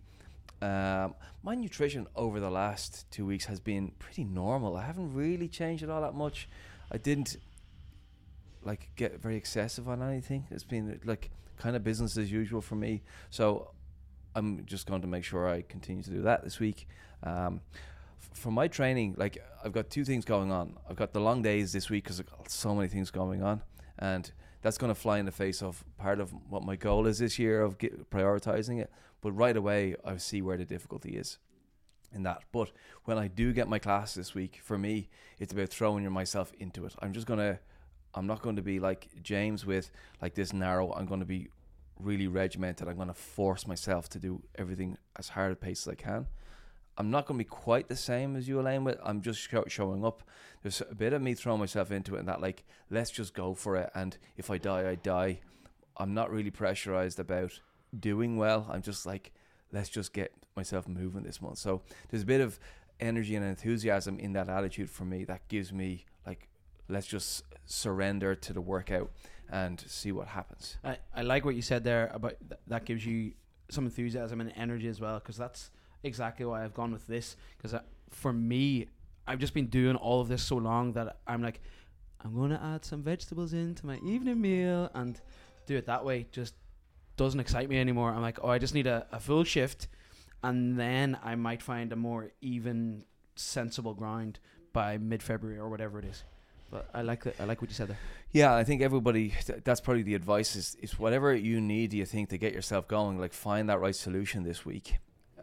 Um, 0.60 1.16
my 1.42 1.56
nutrition 1.56 2.06
over 2.14 2.38
the 2.38 2.48
last 2.48 3.10
two 3.10 3.26
weeks 3.26 3.46
has 3.46 3.58
been 3.58 3.90
pretty 3.98 4.22
normal. 4.22 4.76
I 4.76 4.84
haven't 4.84 5.12
really 5.12 5.48
changed 5.48 5.82
it 5.82 5.90
all 5.90 6.02
that 6.02 6.14
much. 6.14 6.48
I 6.92 6.98
didn't 6.98 7.36
like 8.62 8.90
get 8.94 9.20
very 9.20 9.36
excessive 9.36 9.88
on 9.88 10.02
anything. 10.02 10.46
It's 10.52 10.62
been 10.62 11.00
like 11.04 11.30
kind 11.58 11.74
of 11.74 11.82
business 11.82 12.16
as 12.16 12.30
usual 12.30 12.60
for 12.60 12.76
me. 12.76 13.02
So 13.30 13.72
I'm 14.34 14.64
just 14.64 14.86
going 14.86 15.02
to 15.02 15.08
make 15.08 15.24
sure 15.24 15.48
I 15.48 15.62
continue 15.62 16.02
to 16.04 16.10
do 16.10 16.22
that 16.22 16.44
this 16.44 16.60
week. 16.60 16.86
Um, 17.22 17.60
for 18.34 18.50
my 18.50 18.68
training, 18.68 19.14
like 19.16 19.38
I've 19.64 19.72
got 19.72 19.90
two 19.90 20.04
things 20.04 20.24
going 20.24 20.50
on. 20.50 20.76
I've 20.88 20.96
got 20.96 21.12
the 21.12 21.20
long 21.20 21.42
days 21.42 21.72
this 21.72 21.90
week 21.90 22.04
because 22.04 22.20
I've 22.20 22.30
got 22.30 22.50
so 22.50 22.74
many 22.74 22.88
things 22.88 23.10
going 23.10 23.42
on, 23.42 23.62
and 23.98 24.30
that's 24.62 24.78
going 24.78 24.92
to 24.92 24.98
fly 24.98 25.18
in 25.18 25.26
the 25.26 25.32
face 25.32 25.62
of 25.62 25.84
part 25.98 26.20
of 26.20 26.32
what 26.48 26.62
my 26.62 26.76
goal 26.76 27.06
is 27.06 27.18
this 27.18 27.38
year 27.38 27.62
of 27.62 27.78
prioritizing 27.78 28.80
it. 28.80 28.90
But 29.20 29.32
right 29.32 29.56
away, 29.56 29.96
I 30.04 30.16
see 30.16 30.42
where 30.42 30.56
the 30.56 30.64
difficulty 30.64 31.16
is 31.16 31.38
in 32.12 32.22
that. 32.24 32.42
But 32.52 32.70
when 33.04 33.18
I 33.18 33.28
do 33.28 33.52
get 33.52 33.68
my 33.68 33.78
class 33.78 34.14
this 34.14 34.34
week, 34.34 34.60
for 34.62 34.78
me, 34.78 35.08
it's 35.38 35.52
about 35.52 35.68
throwing 35.68 36.10
myself 36.10 36.52
into 36.58 36.86
it. 36.86 36.94
I'm 37.00 37.12
just 37.12 37.26
gonna, 37.26 37.58
I'm 38.14 38.26
not 38.26 38.42
going 38.42 38.56
to 38.56 38.62
be 38.62 38.78
like 38.80 39.08
James 39.22 39.64
with 39.66 39.90
like 40.20 40.34
this 40.34 40.52
narrow. 40.52 40.92
I'm 40.92 41.06
going 41.06 41.20
to 41.20 41.26
be 41.26 41.48
really 41.98 42.26
regimented. 42.26 42.88
I'm 42.88 42.96
going 42.96 43.08
to 43.08 43.14
force 43.14 43.66
myself 43.66 44.08
to 44.10 44.18
do 44.18 44.42
everything 44.56 44.96
as 45.16 45.28
hard 45.30 45.52
a 45.52 45.56
pace 45.56 45.86
as 45.86 45.92
I 45.92 45.94
can. 45.94 46.26
I'm 46.98 47.10
not 47.10 47.26
going 47.26 47.38
to 47.38 47.44
be 47.44 47.48
quite 47.48 47.88
the 47.88 47.96
same 47.96 48.36
as 48.36 48.48
you, 48.48 48.60
Elaine. 48.60 48.84
With 48.84 48.98
I'm 49.02 49.22
just 49.22 49.40
show, 49.40 49.64
showing 49.66 50.04
up. 50.04 50.22
There's 50.62 50.82
a 50.88 50.94
bit 50.94 51.12
of 51.12 51.22
me 51.22 51.34
throwing 51.34 51.60
myself 51.60 51.90
into 51.90 52.16
it, 52.16 52.20
and 52.20 52.28
that 52.28 52.40
like 52.40 52.64
let's 52.90 53.10
just 53.10 53.34
go 53.34 53.54
for 53.54 53.76
it. 53.76 53.90
And 53.94 54.16
if 54.36 54.50
I 54.50 54.58
die, 54.58 54.88
I 54.88 54.94
die. 54.96 55.40
I'm 55.96 56.14
not 56.14 56.30
really 56.30 56.50
pressurized 56.50 57.18
about 57.18 57.60
doing 57.98 58.36
well. 58.36 58.66
I'm 58.70 58.82
just 58.82 59.06
like 59.06 59.32
let's 59.72 59.88
just 59.88 60.12
get 60.12 60.32
myself 60.56 60.86
moving 60.86 61.22
this 61.22 61.40
month. 61.40 61.58
So 61.58 61.82
there's 62.10 62.22
a 62.22 62.26
bit 62.26 62.40
of 62.40 62.58
energy 63.00 63.34
and 63.34 63.44
enthusiasm 63.44 64.18
in 64.18 64.32
that 64.34 64.48
attitude 64.48 64.90
for 64.90 65.04
me 65.04 65.24
that 65.24 65.48
gives 65.48 65.72
me 65.72 66.04
like 66.26 66.48
let's 66.88 67.06
just 67.06 67.42
surrender 67.64 68.34
to 68.34 68.52
the 68.52 68.60
workout 68.60 69.10
and 69.50 69.82
see 69.86 70.12
what 70.12 70.28
happens. 70.28 70.76
I, 70.84 70.98
I 71.14 71.22
like 71.22 71.44
what 71.44 71.54
you 71.54 71.62
said 71.62 71.84
there 71.84 72.10
about 72.12 72.36
th- 72.48 72.60
that 72.66 72.84
gives 72.84 73.04
you 73.04 73.32
some 73.70 73.86
enthusiasm 73.86 74.40
and 74.40 74.52
energy 74.56 74.88
as 74.88 75.00
well 75.00 75.18
because 75.18 75.36
that's 75.36 75.70
exactly 76.02 76.44
why 76.44 76.64
I've 76.64 76.74
gone 76.74 76.92
with 76.92 77.06
this 77.06 77.36
because 77.56 77.74
uh, 77.74 77.80
for 78.10 78.32
me 78.32 78.88
I've 79.26 79.38
just 79.38 79.54
been 79.54 79.68
doing 79.68 79.96
all 79.96 80.20
of 80.20 80.28
this 80.28 80.42
so 80.42 80.56
long 80.56 80.92
that 80.92 81.18
I'm 81.26 81.42
like 81.42 81.60
I'm 82.24 82.48
to 82.50 82.62
add 82.62 82.84
some 82.84 83.02
vegetables 83.02 83.52
into 83.52 83.86
my 83.86 83.98
evening 83.98 84.40
meal 84.40 84.90
and 84.94 85.20
do 85.66 85.76
it 85.76 85.86
that 85.86 86.04
way 86.04 86.26
just 86.32 86.54
doesn't 87.16 87.40
excite 87.40 87.68
me 87.68 87.78
anymore. 87.78 88.10
I'm 88.10 88.22
like 88.22 88.38
oh 88.42 88.48
I 88.48 88.58
just 88.58 88.74
need 88.74 88.86
a, 88.86 89.06
a 89.12 89.20
full 89.20 89.44
shift 89.44 89.88
and 90.42 90.78
then 90.78 91.18
I 91.22 91.34
might 91.36 91.62
find 91.62 91.92
a 91.92 91.96
more 91.96 92.32
even 92.40 93.04
sensible 93.36 93.94
grind 93.94 94.38
by 94.72 94.98
mid-February 94.98 95.58
or 95.58 95.68
whatever 95.68 95.98
it 95.98 96.04
is. 96.04 96.24
But 96.70 96.88
I 96.94 97.02
like 97.02 97.26
I 97.38 97.44
like 97.44 97.60
what 97.60 97.70
you 97.70 97.74
said 97.74 97.88
there. 97.88 97.98
Yeah, 98.32 98.54
I 98.54 98.64
think 98.64 98.80
everybody 98.80 99.34
th- 99.44 99.60
that's 99.62 99.80
probably 99.80 100.02
the 100.02 100.14
advice 100.14 100.56
is, 100.56 100.74
is 100.80 100.98
whatever 100.98 101.34
you 101.34 101.60
need 101.60 101.92
you 101.92 102.06
think 102.06 102.30
to 102.30 102.38
get 102.38 102.54
yourself 102.54 102.88
going, 102.88 103.18
like 103.18 103.34
find 103.34 103.68
that 103.68 103.78
right 103.78 103.94
solution 103.94 104.42
this 104.42 104.64
week. 104.64 104.96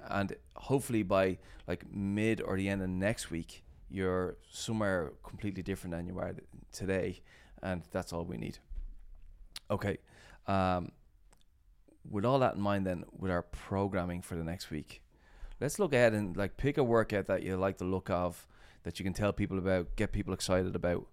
And 0.10 0.36
hopefully 0.56 1.04
by 1.04 1.38
like 1.68 1.86
mid 1.92 2.42
or 2.42 2.58
the 2.58 2.68
end 2.68 2.82
of 2.82 2.90
next 2.90 3.32
week, 3.32 3.64
you're 3.90 4.38
somewhere 4.52 5.14
completely 5.24 5.64
different 5.64 5.96
than 5.96 6.08
you 6.08 6.20
are 6.20 6.34
today. 6.72 7.22
And 7.62 7.84
that's 7.92 8.14
all 8.14 8.26
we 8.26 8.38
need. 8.38 8.58
Okay. 9.70 9.98
Um, 10.48 10.92
with 12.10 12.26
all 12.26 12.40
that 12.40 12.56
in 12.56 12.62
mind 12.62 12.88
then 12.88 13.04
with 13.18 13.32
our 13.32 13.44
programming 13.44 14.22
for 14.22 14.36
the 14.36 14.44
next 14.44 14.72
week, 14.72 15.02
let's 15.60 15.80
look 15.80 15.94
ahead 15.94 16.14
and 16.14 16.36
like 16.36 16.58
pick 16.58 16.78
a 16.78 16.84
workout 16.84 17.28
that 17.28 17.44
you 17.44 17.56
like 17.56 17.78
the 17.78 17.86
look 17.86 18.10
of, 18.10 18.48
that 18.84 19.00
you 19.00 19.04
can 19.04 19.14
tell 19.14 19.34
people 19.34 19.58
about, 19.58 19.96
get 19.96 20.12
people 20.12 20.34
excited 20.34 20.76
about. 20.76 21.08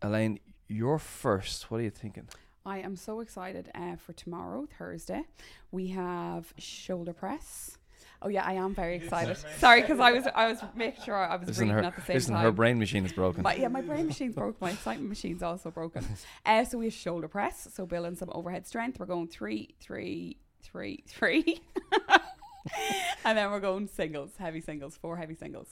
Elaine, 0.00 0.38
you're 0.68 0.98
first. 0.98 1.70
What 1.70 1.80
are 1.80 1.84
you 1.84 1.90
thinking? 1.90 2.28
I 2.64 2.78
am 2.78 2.96
so 2.96 3.20
excited 3.20 3.70
uh, 3.74 3.96
for 3.96 4.12
tomorrow, 4.12 4.68
Thursday. 4.78 5.24
We 5.70 5.88
have 5.88 6.54
shoulder 6.58 7.12
press. 7.12 7.76
Oh 8.24 8.28
yeah, 8.28 8.44
I 8.44 8.54
am 8.54 8.74
very 8.74 8.96
excited. 8.96 9.36
Sorry, 9.58 9.80
because 9.80 9.98
I 10.00 10.12
was 10.12 10.26
I 10.34 10.46
was 10.46 10.58
making 10.74 11.02
sure 11.04 11.16
I 11.16 11.36
was 11.36 11.48
Listen, 11.48 11.68
reading 11.68 11.82
her, 11.82 11.88
at 11.88 11.96
the 11.96 12.02
same 12.02 12.14
listen 12.14 12.34
time. 12.34 12.44
her 12.44 12.52
brain 12.52 12.78
machine 12.78 13.04
is 13.04 13.12
broken. 13.12 13.42
My, 13.42 13.54
yeah, 13.54 13.68
my 13.68 13.80
brain 13.80 14.06
machine's 14.06 14.34
broken. 14.34 14.56
My 14.60 14.70
excitement 14.70 15.08
machine's 15.08 15.42
also 15.42 15.70
broken. 15.70 16.04
Uh, 16.44 16.64
so 16.64 16.78
we 16.78 16.86
have 16.86 16.94
shoulder 16.94 17.28
press. 17.28 17.68
So 17.72 17.86
building 17.86 18.16
some 18.16 18.28
overhead 18.32 18.66
strength. 18.66 18.98
We're 18.98 19.06
going 19.06 19.28
three, 19.28 19.74
three, 19.80 20.38
three, 20.62 21.04
three. 21.06 21.60
and 23.24 23.38
then 23.38 23.50
we're 23.50 23.60
going 23.60 23.88
singles, 23.88 24.32
heavy 24.38 24.60
singles, 24.60 24.96
four 24.96 25.16
heavy 25.16 25.34
singles. 25.34 25.68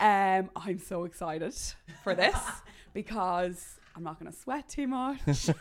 Um, 0.00 0.50
I'm 0.56 0.78
so 0.78 1.04
excited 1.04 1.54
for 2.02 2.14
this 2.14 2.36
because 2.94 3.78
I'm 3.96 4.02
not 4.02 4.20
going 4.20 4.30
to 4.30 4.38
sweat 4.38 4.68
too 4.68 4.86
much. 4.86 5.20
and 5.48 5.58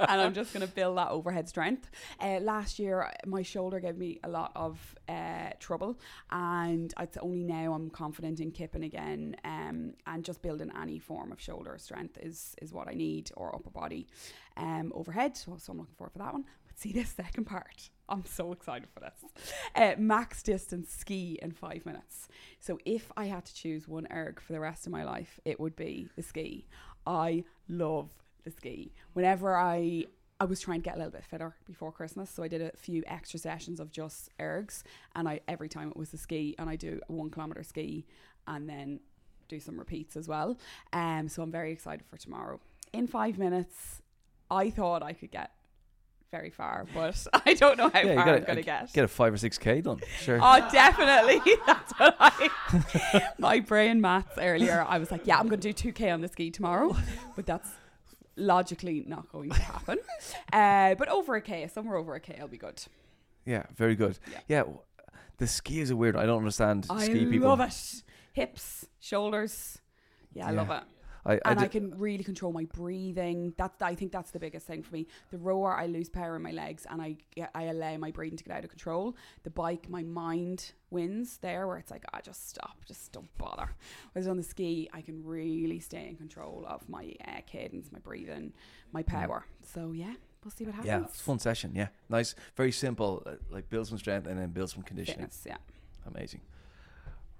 I'm 0.00 0.32
just 0.32 0.54
going 0.54 0.66
to 0.66 0.72
build 0.72 0.96
that 0.96 1.10
overhead 1.10 1.48
strength. 1.48 1.90
Uh, 2.20 2.38
last 2.40 2.78
year, 2.78 3.12
my 3.26 3.42
shoulder 3.42 3.80
gave 3.80 3.98
me 3.98 4.18
a 4.24 4.28
lot 4.28 4.50
of 4.56 4.94
uh, 5.08 5.50
trouble, 5.60 5.98
and 6.30 6.94
it's 6.98 7.18
only 7.18 7.44
now 7.44 7.74
I'm 7.74 7.90
confident 7.90 8.40
in 8.40 8.50
kipping 8.50 8.84
again. 8.84 9.36
Um, 9.44 9.92
and 10.06 10.24
just 10.24 10.40
building 10.40 10.70
any 10.80 10.98
form 10.98 11.30
of 11.30 11.40
shoulder 11.40 11.76
strength 11.78 12.16
is 12.22 12.54
is 12.62 12.72
what 12.72 12.88
I 12.88 12.94
need, 12.94 13.30
or 13.36 13.54
upper 13.54 13.70
body 13.70 14.06
um, 14.56 14.90
overhead. 14.94 15.36
So, 15.36 15.56
so 15.58 15.72
I'm 15.72 15.78
looking 15.78 15.94
forward 15.96 16.12
for 16.12 16.18
that 16.20 16.32
one. 16.32 16.44
But 16.66 16.78
see 16.78 16.92
this 16.92 17.10
second 17.10 17.44
part. 17.44 17.90
I'm 18.08 18.24
so 18.24 18.52
excited 18.52 18.88
for 18.88 19.00
this. 19.00 19.24
Uh, 19.74 19.94
max 19.98 20.42
distance 20.42 20.90
ski 20.90 21.38
in 21.42 21.52
five 21.52 21.84
minutes. 21.84 22.28
So 22.58 22.78
if 22.86 23.12
I 23.16 23.26
had 23.26 23.44
to 23.44 23.54
choose 23.54 23.86
one 23.86 24.08
erg 24.10 24.40
for 24.40 24.54
the 24.54 24.60
rest 24.60 24.86
of 24.86 24.92
my 24.92 25.04
life, 25.04 25.38
it 25.44 25.60
would 25.60 25.76
be 25.76 26.08
the 26.16 26.22
ski. 26.22 26.66
I 27.08 27.44
love 27.68 28.10
the 28.44 28.50
ski. 28.50 28.92
Whenever 29.14 29.56
I 29.56 30.04
I 30.40 30.44
was 30.44 30.60
trying 30.60 30.82
to 30.82 30.84
get 30.84 30.94
a 30.94 30.98
little 30.98 31.10
bit 31.10 31.24
fitter 31.24 31.56
before 31.66 31.90
Christmas, 31.90 32.30
so 32.30 32.44
I 32.44 32.48
did 32.48 32.62
a 32.62 32.70
few 32.76 33.02
extra 33.08 33.40
sessions 33.40 33.80
of 33.80 33.90
just 33.90 34.30
ergs, 34.38 34.84
and 35.16 35.28
I 35.28 35.40
every 35.48 35.68
time 35.68 35.88
it 35.88 35.96
was 35.96 36.10
the 36.10 36.18
ski, 36.18 36.54
and 36.58 36.70
I 36.70 36.76
do 36.76 37.00
a 37.08 37.12
one 37.12 37.30
kilometer 37.30 37.64
ski, 37.64 38.06
and 38.46 38.68
then 38.68 39.00
do 39.48 39.58
some 39.58 39.78
repeats 39.78 40.16
as 40.16 40.28
well. 40.28 40.58
Um, 40.92 41.28
so 41.28 41.42
I'm 41.42 41.50
very 41.50 41.72
excited 41.72 42.06
for 42.06 42.18
tomorrow. 42.18 42.60
In 42.92 43.06
five 43.06 43.38
minutes, 43.38 44.02
I 44.50 44.70
thought 44.70 45.02
I 45.02 45.14
could 45.14 45.30
get 45.30 45.50
very 46.30 46.50
far, 46.50 46.86
but 46.94 47.26
I 47.46 47.54
don't 47.54 47.78
know 47.78 47.88
how 47.88 48.00
Yeah, 48.00 48.14
far 48.16 48.24
gotta- 48.24 48.38
I'm 48.38 48.44
going 48.44 48.56
to 48.56 48.62
get. 48.62 48.92
Get 48.92 49.04
a 49.04 49.08
five 49.08 49.32
or 49.32 49.36
six 49.36 49.58
k 49.58 49.80
done. 49.80 50.00
Sure. 50.20 50.38
Oh, 50.42 50.68
definitely. 50.70 51.40
That's 51.66 51.92
what 51.98 52.16
I. 52.20 53.30
My 53.38 53.60
brain 53.60 54.00
maths 54.00 54.36
earlier, 54.38 54.84
I 54.86 54.98
was 54.98 55.10
like, 55.10 55.26
yeah, 55.26 55.38
I'm 55.38 55.48
going 55.48 55.60
to 55.60 55.72
do 55.72 55.92
2K 55.92 56.12
on 56.12 56.20
the 56.20 56.28
ski 56.28 56.50
tomorrow, 56.50 56.94
but 57.36 57.46
that's 57.46 57.68
logically 58.36 59.04
not 59.06 59.30
going 59.32 59.50
to 59.50 59.60
happen. 59.60 59.98
Uh, 60.52 60.94
but 60.94 61.08
over 61.08 61.34
a 61.36 61.40
K, 61.40 61.66
somewhere 61.68 61.96
over 61.96 62.14
a 62.14 62.20
K, 62.20 62.36
I'll 62.40 62.48
be 62.48 62.58
good. 62.58 62.82
yeah, 63.44 63.64
very 63.74 63.94
good. 63.96 64.18
Yeah. 64.30 64.38
Yeah. 64.48 64.62
the 65.38 65.46
ski 65.46 65.80
is 65.80 65.90
a 65.90 65.96
weird. 65.96 66.16
I 66.16 66.26
don't 66.26 66.38
understand 66.38 66.86
I 66.90 67.04
ski 67.04 67.24
people. 67.26 67.48
love 67.48 67.60
it. 67.60 68.02
Hips, 68.32 68.86
shoulders. 69.00 69.78
Yeah, 70.34 70.46
I 70.46 70.50
love 70.52 70.70
it. 70.70 70.82
I, 71.28 71.34
I 71.34 71.50
and 71.50 71.60
I, 71.60 71.68
can 71.68 71.96
really 71.98 72.24
control 72.24 72.52
my 72.52 72.64
breathing. 72.64 73.52
That's 73.58 73.80
I 73.82 73.94
think 73.94 74.12
that's 74.12 74.30
the 74.30 74.38
biggest 74.38 74.66
thing 74.66 74.82
for 74.82 74.94
me. 74.94 75.06
The 75.30 75.38
rower, 75.38 75.74
I 75.74 75.86
lose 75.86 76.08
power 76.08 76.36
in 76.36 76.42
my 76.42 76.52
legs, 76.52 76.86
and 76.88 77.02
I 77.02 77.16
I 77.54 77.64
allow 77.64 77.96
my 77.98 78.10
breathing 78.10 78.38
to 78.38 78.44
get 78.44 78.56
out 78.56 78.64
of 78.64 78.70
control. 78.70 79.14
The 79.42 79.50
bike, 79.50 79.88
my 79.90 80.02
mind 80.02 80.72
wins 80.90 81.36
there, 81.38 81.66
where 81.66 81.76
it's 81.76 81.90
like, 81.90 82.04
ah, 82.14 82.20
just 82.24 82.48
stop, 82.48 82.78
just 82.86 83.12
don't 83.12 83.28
bother. 83.36 83.68
Whereas 84.12 84.26
on 84.26 84.38
the 84.38 84.42
ski, 84.42 84.88
I 84.92 85.02
can 85.02 85.22
really 85.22 85.80
stay 85.80 86.08
in 86.08 86.16
control 86.16 86.64
of 86.66 86.88
my 86.88 87.14
uh, 87.26 87.42
cadence, 87.46 87.92
my 87.92 87.98
breathing, 87.98 88.54
my 88.92 89.02
power. 89.02 89.44
So 89.62 89.92
yeah, 89.92 90.14
we'll 90.42 90.50
see 90.50 90.64
what 90.64 90.74
happens. 90.74 90.88
yeah, 90.88 91.04
it's 91.04 91.20
a 91.20 91.24
fun 91.24 91.38
session. 91.38 91.72
Yeah, 91.74 91.88
nice, 92.08 92.34
very 92.56 92.72
simple. 92.72 93.22
uh, 93.26 93.32
Like 93.50 93.68
build 93.68 93.86
some 93.86 93.98
strength 93.98 94.26
and 94.26 94.40
then 94.40 94.48
build 94.50 94.70
some 94.70 94.82
conditioning. 94.82 95.26
Fitness, 95.26 95.42
yeah. 95.46 95.58
Amazing. 96.06 96.40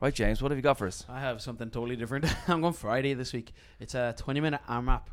Right, 0.00 0.14
James, 0.14 0.40
what 0.40 0.52
have 0.52 0.58
you 0.58 0.62
got 0.62 0.78
for 0.78 0.86
us? 0.86 1.04
I 1.08 1.18
have 1.18 1.42
something 1.42 1.70
totally 1.70 1.96
different. 1.96 2.24
I'm 2.48 2.60
going 2.60 2.72
Friday 2.72 3.14
this 3.14 3.32
week. 3.32 3.52
It's 3.80 3.96
a 3.96 4.14
20 4.16 4.40
minute 4.40 4.60
AMRAP 4.68 5.08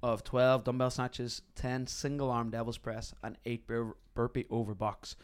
of 0.00 0.22
12 0.22 0.62
dumbbell 0.62 0.90
snatches, 0.90 1.42
10 1.56 1.88
single 1.88 2.30
arm 2.30 2.50
devil's 2.50 2.78
press, 2.78 3.12
and 3.24 3.36
8 3.44 3.66
bur- 3.66 3.96
burpee 4.14 4.46
over 4.48 4.76
box. 4.76 5.16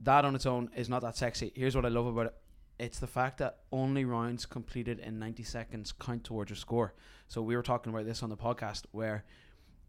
That 0.00 0.24
on 0.24 0.34
its 0.34 0.46
own 0.46 0.70
is 0.74 0.88
not 0.88 1.02
that 1.02 1.14
sexy. 1.14 1.52
Here's 1.54 1.76
what 1.76 1.84
I 1.84 1.88
love 1.88 2.06
about 2.06 2.26
it 2.26 2.34
it's 2.78 2.98
the 2.98 3.06
fact 3.06 3.36
that 3.38 3.58
only 3.70 4.06
rounds 4.06 4.46
completed 4.46 4.98
in 4.98 5.18
90 5.18 5.42
seconds 5.42 5.92
count 5.92 6.24
towards 6.24 6.50
your 6.50 6.56
score. 6.56 6.94
So 7.28 7.42
we 7.42 7.54
were 7.54 7.62
talking 7.62 7.92
about 7.92 8.06
this 8.06 8.22
on 8.22 8.30
the 8.30 8.36
podcast 8.36 8.84
where 8.92 9.24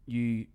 you 0.04 0.46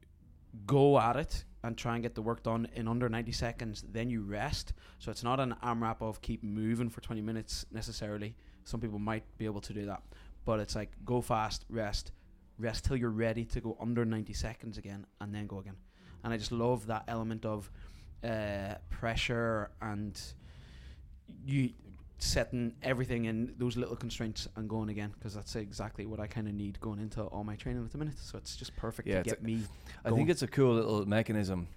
go 0.67 0.99
at 0.99 1.15
it 1.15 1.43
and 1.63 1.77
try 1.77 1.95
and 1.95 2.03
get 2.03 2.15
the 2.15 2.21
work 2.21 2.43
done 2.43 2.67
in 2.73 2.87
under 2.87 3.09
90 3.09 3.31
seconds, 3.31 3.83
then 3.91 4.09
you 4.09 4.21
rest. 4.21 4.73
So 4.99 5.11
it's 5.11 5.23
not 5.23 5.39
an 5.39 5.55
AMRAP 5.61 6.01
of 6.01 6.21
keep 6.21 6.43
moving 6.43 6.89
for 6.89 7.01
20 7.01 7.21
minutes 7.21 7.65
necessarily. 7.71 8.35
Some 8.63 8.79
people 8.79 8.99
might 8.99 9.23
be 9.37 9.45
able 9.45 9.61
to 9.61 9.73
do 9.73 9.85
that, 9.85 10.01
but 10.45 10.59
it's 10.59 10.75
like 10.75 10.91
go 11.03 11.21
fast, 11.21 11.65
rest, 11.69 12.11
rest 12.57 12.85
till 12.85 12.95
you're 12.95 13.09
ready 13.09 13.45
to 13.45 13.61
go 13.61 13.77
under 13.79 14.05
90 14.05 14.33
seconds 14.33 14.77
again, 14.77 15.05
and 15.19 15.33
then 15.33 15.47
go 15.47 15.59
again. 15.59 15.75
And 16.23 16.33
I 16.33 16.37
just 16.37 16.51
love 16.51 16.87
that 16.87 17.03
element 17.07 17.45
of 17.45 17.69
uh, 18.23 18.75
pressure 18.89 19.71
and 19.81 20.19
you 21.45 21.71
setting 22.21 22.73
everything 22.83 23.25
in 23.25 23.53
those 23.57 23.77
little 23.77 23.95
constraints 23.95 24.47
and 24.57 24.69
going 24.69 24.89
again 24.89 25.11
because 25.17 25.33
that's 25.33 25.55
exactly 25.55 26.05
what 26.05 26.19
I 26.19 26.27
kind 26.27 26.47
of 26.47 26.53
need 26.53 26.79
going 26.81 26.99
into 26.99 27.21
all 27.23 27.43
my 27.45 27.55
training 27.55 27.83
at 27.85 27.91
the 27.91 27.97
minute. 27.97 28.19
So 28.19 28.37
it's 28.37 28.55
just 28.57 28.75
perfect 28.75 29.07
Yeah, 29.07 29.23
to 29.23 29.29
get 29.29 29.41
me. 29.41 29.63
I 30.03 30.09
Go 30.09 30.15
think 30.17 30.29
it's 30.29 30.41
a 30.41 30.47
cool 30.47 30.73
little 30.75 31.05
mechanism. 31.05 31.67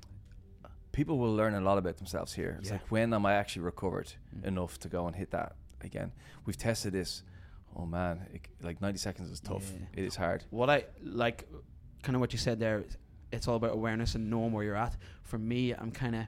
People 0.91 1.17
will 1.19 1.35
learn 1.35 1.55
a 1.55 1.61
lot 1.61 1.79
about 1.79 1.97
themselves 1.97 2.35
here. 2.35 2.57
It's 2.59 2.69
Yeah. 2.69 2.75
like 2.75 2.91
when 2.91 3.15
am 3.15 3.25
I 3.25 3.35
actually 3.35 3.63
recovered 3.63 4.13
Mm. 4.37 4.45
enough 4.45 4.79
to 4.81 4.89
go 4.89 5.07
and 5.07 5.15
hit 5.17 5.31
that 5.31 5.55
again? 5.81 6.13
We've 6.45 6.57
tested 6.59 6.93
this. 6.93 7.23
Oh 7.75 7.87
man, 7.87 8.27
it, 8.35 8.49
like 8.61 8.81
90 8.83 8.99
seconds 8.99 9.31
is 9.31 9.41
tough. 9.41 9.71
Yeah. 9.73 9.87
It 9.95 10.05
is 10.05 10.17
hard. 10.17 10.45
What 10.51 10.69
I 10.69 10.87
like, 11.03 11.49
kind 12.03 12.17
of 12.17 12.21
what 12.21 12.33
you 12.33 12.39
said 12.39 12.59
there, 12.59 12.85
it's 13.31 13.47
all 13.49 13.57
about 13.57 13.73
awareness 13.73 14.15
and 14.17 14.29
knowing 14.29 14.53
where 14.53 14.65
you're 14.65 14.77
at. 14.77 14.97
For 15.23 15.39
me, 15.39 15.73
I'm 15.73 15.93
kind 15.93 16.15
of 16.17 16.27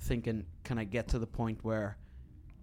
thinking, 0.00 0.46
can 0.64 0.78
I 0.78 0.84
get 0.84 1.06
to 1.08 1.18
the 1.18 1.26
point 1.26 1.62
where 1.62 1.98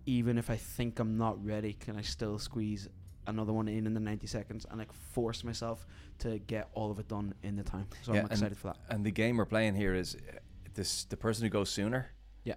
even 0.06 0.38
if 0.38 0.50
I 0.50 0.56
think 0.58 1.00
I'm 1.00 1.18
not 1.18 1.44
ready, 1.46 1.74
can 1.74 1.96
I 1.98 2.02
still 2.02 2.38
squeeze 2.40 2.88
another 3.26 3.54
one 3.54 3.68
in 3.70 3.88
in 3.88 3.94
the 3.94 4.00
90 4.02 4.28
seconds 4.28 4.66
and 4.70 4.78
like 4.78 4.92
force 4.92 5.44
myself 5.46 5.88
to 6.20 6.40
get 6.40 6.68
all 6.74 6.92
of 6.92 7.00
it 7.00 7.08
done 7.08 7.34
in 7.44 7.56
the 7.56 7.64
time? 7.64 7.88
So 8.02 8.14
Yeah, 8.14 8.22
I'm 8.22 8.26
excited 8.28 8.58
for 8.58 8.68
that. 8.68 8.78
And 8.90 9.06
the 9.06 9.12
game 9.12 9.38
we're 9.38 9.46
playing 9.46 9.76
here 9.76 9.94
is 9.94 10.16
uh, 10.16 10.38
this: 10.74 11.06
the 11.06 11.18
person 11.18 11.44
who 11.46 11.50
goes 11.50 11.70
sooner, 11.70 12.12
Yeah. 12.44 12.56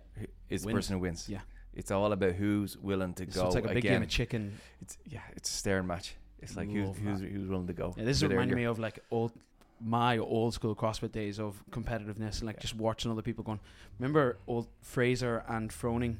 is 0.48 0.62
the 0.62 0.72
person 0.72 0.94
who 0.96 1.00
wins. 1.00 1.28
Yeah. 1.28 1.40
It's 1.74 1.90
all 1.90 2.10
about 2.12 2.32
who's 2.32 2.76
willing 2.78 3.12
to 3.14 3.30
So 3.30 3.40
go 3.42 3.46
it's 3.46 3.54
like 3.54 3.64
a 3.64 3.68
big 3.68 3.76
again. 3.78 3.92
game 3.96 4.02
of 4.02 4.08
chicken. 4.08 4.58
It's 4.80 4.96
yeah, 5.04 5.20
it's 5.36 5.50
a 5.50 5.52
staring 5.52 5.86
match. 5.86 6.16
It's 6.40 6.56
like 6.56 6.70
who's 6.70 6.96
who's, 6.98 7.20
who's 7.20 7.48
willing 7.48 7.66
to 7.66 7.72
go. 7.74 7.94
Yeah, 7.96 8.04
this 8.04 8.16
is 8.18 8.24
reminding 8.24 8.56
me 8.56 8.64
of 8.64 8.78
like 8.78 8.98
old 9.10 9.32
my 9.78 10.16
old 10.16 10.54
school 10.54 10.74
CrossFit 10.74 11.12
days 11.12 11.38
of 11.38 11.62
competitiveness 11.70 12.38
and 12.38 12.44
like 12.44 12.56
Yeah. 12.56 12.62
just 12.62 12.76
watching 12.76 13.10
other 13.12 13.20
people 13.22 13.44
going. 13.44 13.60
Remember 13.98 14.38
old 14.46 14.68
Fraser 14.80 15.44
and 15.48 15.70
Froning 15.70 16.16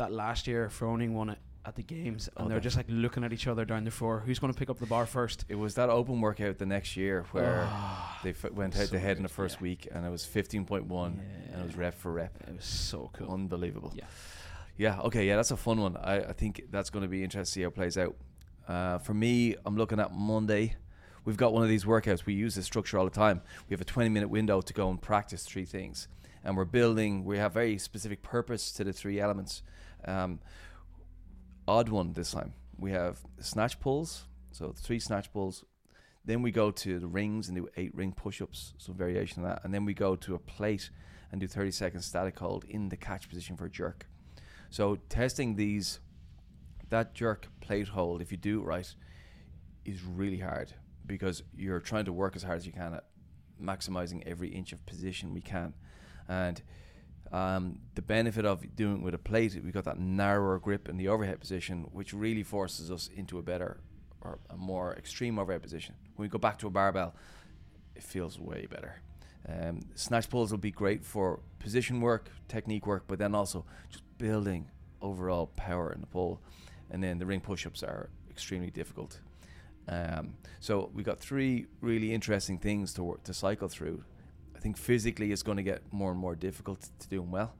that 0.00 0.12
last 0.12 0.46
year 0.46 0.68
Froning 0.68 1.12
won 1.12 1.30
it 1.30 1.38
at 1.64 1.76
the 1.76 1.82
games 1.82 2.28
and 2.36 2.46
Oh, 2.46 2.48
they're 2.48 2.58
just 2.58 2.76
like 2.78 2.86
looking 2.88 3.22
at 3.22 3.32
each 3.34 3.46
other 3.46 3.66
down 3.66 3.84
the 3.84 3.90
floor. 3.90 4.20
Who's 4.24 4.38
going 4.38 4.50
to 4.52 4.58
pick 4.58 4.70
up 4.70 4.78
the 4.78 4.86
bar 4.86 5.04
first? 5.06 5.44
It 5.48 5.56
was 5.56 5.74
that 5.74 5.90
open 5.90 6.20
workout 6.20 6.56
the 6.58 6.64
next 6.66 6.96
year 6.96 7.26
where 7.32 7.64
Ah, 7.68 8.18
they 8.24 8.30
f- 8.30 8.50
went 8.52 8.72
so 8.72 8.80
head 8.80 8.88
to 8.90 8.98
head 8.98 9.16
in 9.18 9.22
the 9.22 9.28
first 9.28 9.56
yeah. 9.58 9.62
week, 9.64 9.86
and 9.92 10.06
it 10.06 10.08
was 10.10 10.24
15.1, 10.24 11.06
and 11.52 11.60
it 11.60 11.64
was 11.64 11.74
Yeah. 11.74 11.80
rep 11.80 11.94
for 11.94 12.12
rep. 12.12 12.34
It 12.48 12.56
was 12.56 12.64
so 12.64 13.10
cool. 13.12 13.30
Unbelievable. 13.30 13.92
Yeah. 13.94 14.04
Yeah. 14.78 15.00
Okay. 15.00 15.26
Yeah, 15.28 15.36
that's 15.36 15.50
a 15.50 15.56
fun 15.58 15.78
one. 15.80 15.98
I, 15.98 16.20
I 16.20 16.32
think 16.32 16.62
that's 16.70 16.88
going 16.88 17.02
to 17.02 17.08
be 17.08 17.22
interesting 17.22 17.44
to 17.44 17.50
see 17.50 17.62
how 17.62 17.68
it 17.68 17.74
plays 17.74 17.98
out. 17.98 18.16
Uh, 18.66 18.96
for 18.98 19.12
me, 19.12 19.54
I'm 19.66 19.76
looking 19.76 20.00
at 20.00 20.12
Monday. 20.14 20.76
We've 21.26 21.36
got 21.36 21.52
one 21.52 21.62
of 21.62 21.68
these 21.68 21.84
workouts. 21.84 22.24
We 22.24 22.32
use 22.32 22.54
this 22.54 22.64
structure 22.64 22.96
all 22.98 23.04
the 23.04 23.10
time. 23.10 23.42
We 23.68 23.74
have 23.74 23.82
a 23.82 23.84
20 23.84 24.08
minute 24.08 24.28
window 24.30 24.62
to 24.62 24.72
go 24.72 24.88
and 24.88 25.00
practice 25.00 25.44
three 25.44 25.66
things, 25.66 26.08
and 26.42 26.56
we're 26.56 26.64
building. 26.64 27.26
We 27.26 27.36
have 27.36 27.52
very 27.52 27.76
specific 27.76 28.22
purpose 28.22 28.72
to 28.72 28.84
the 28.84 28.94
three 28.94 29.20
elements. 29.20 29.62
Um, 30.04 30.40
odd 31.66 31.88
one 31.88 32.12
this 32.12 32.32
time. 32.32 32.52
We 32.78 32.92
have 32.92 33.18
snatch 33.40 33.78
pulls, 33.80 34.26
so 34.52 34.72
three 34.76 34.98
snatch 34.98 35.32
pulls. 35.32 35.64
Then 36.24 36.42
we 36.42 36.50
go 36.50 36.70
to 36.70 36.98
the 36.98 37.06
rings 37.06 37.48
and 37.48 37.56
do 37.56 37.68
eight 37.76 37.94
ring 37.94 38.12
push 38.12 38.42
ups, 38.42 38.74
some 38.78 38.94
variation 38.94 39.42
of 39.42 39.48
that. 39.48 39.64
And 39.64 39.72
then 39.72 39.84
we 39.84 39.94
go 39.94 40.16
to 40.16 40.34
a 40.34 40.38
plate 40.38 40.90
and 41.32 41.40
do 41.40 41.46
30 41.46 41.70
seconds 41.70 42.06
static 42.06 42.38
hold 42.38 42.64
in 42.64 42.88
the 42.88 42.96
catch 42.96 43.28
position 43.28 43.56
for 43.56 43.66
a 43.66 43.70
jerk. 43.70 44.06
So 44.68 44.96
testing 45.08 45.56
these, 45.56 46.00
that 46.90 47.14
jerk 47.14 47.48
plate 47.60 47.88
hold, 47.88 48.20
if 48.20 48.30
you 48.30 48.36
do 48.36 48.60
it 48.60 48.64
right, 48.64 48.94
is 49.84 50.02
really 50.02 50.38
hard 50.38 50.72
because 51.06 51.42
you're 51.56 51.80
trying 51.80 52.04
to 52.04 52.12
work 52.12 52.36
as 52.36 52.42
hard 52.42 52.58
as 52.58 52.66
you 52.66 52.72
can 52.72 52.94
at 52.94 53.04
maximizing 53.60 54.22
every 54.26 54.48
inch 54.48 54.72
of 54.72 54.84
position 54.86 55.34
we 55.34 55.40
can. 55.40 55.74
And 56.28 56.62
um, 57.32 57.78
the 57.94 58.02
benefit 58.02 58.44
of 58.44 58.74
doing 58.74 58.96
it 58.96 59.02
with 59.02 59.14
a 59.14 59.18
plate, 59.18 59.58
we've 59.62 59.72
got 59.72 59.84
that 59.84 59.98
narrower 59.98 60.58
grip 60.58 60.88
in 60.88 60.96
the 60.96 61.08
overhead 61.08 61.40
position, 61.40 61.86
which 61.92 62.12
really 62.12 62.42
forces 62.42 62.90
us 62.90 63.08
into 63.14 63.38
a 63.38 63.42
better 63.42 63.80
or 64.22 64.38
a 64.50 64.56
more 64.56 64.94
extreme 64.94 65.38
overhead 65.38 65.62
position. 65.62 65.94
When 66.16 66.26
we 66.26 66.28
go 66.28 66.38
back 66.38 66.58
to 66.58 66.66
a 66.66 66.70
barbell, 66.70 67.14
it 67.94 68.02
feels 68.02 68.38
way 68.38 68.66
better. 68.68 69.00
Um, 69.48 69.80
snatch 69.94 70.28
pulls 70.28 70.50
will 70.50 70.58
be 70.58 70.70
great 70.70 71.04
for 71.04 71.40
position 71.58 72.00
work, 72.00 72.30
technique 72.48 72.86
work, 72.86 73.04
but 73.06 73.18
then 73.18 73.34
also 73.34 73.64
just 73.90 74.02
building 74.18 74.68
overall 75.00 75.46
power 75.56 75.92
in 75.92 76.00
the 76.00 76.06
pull. 76.06 76.40
And 76.90 77.02
then 77.02 77.18
the 77.18 77.26
ring 77.26 77.40
push-ups 77.40 77.82
are 77.82 78.10
extremely 78.30 78.70
difficult. 78.70 79.20
Um, 79.88 80.34
so 80.60 80.90
we 80.94 81.02
got 81.02 81.18
three 81.18 81.66
really 81.80 82.12
interesting 82.12 82.58
things 82.58 82.92
to 82.94 83.02
work 83.02 83.24
to 83.24 83.34
cycle 83.34 83.68
through. 83.68 84.04
I 84.60 84.62
think 84.62 84.76
physically 84.76 85.32
it's 85.32 85.42
going 85.42 85.56
to 85.56 85.62
get 85.62 85.90
more 85.90 86.10
and 86.10 86.20
more 86.20 86.34
difficult 86.34 86.86
to 86.98 87.08
do 87.08 87.20
them 87.20 87.30
well, 87.30 87.54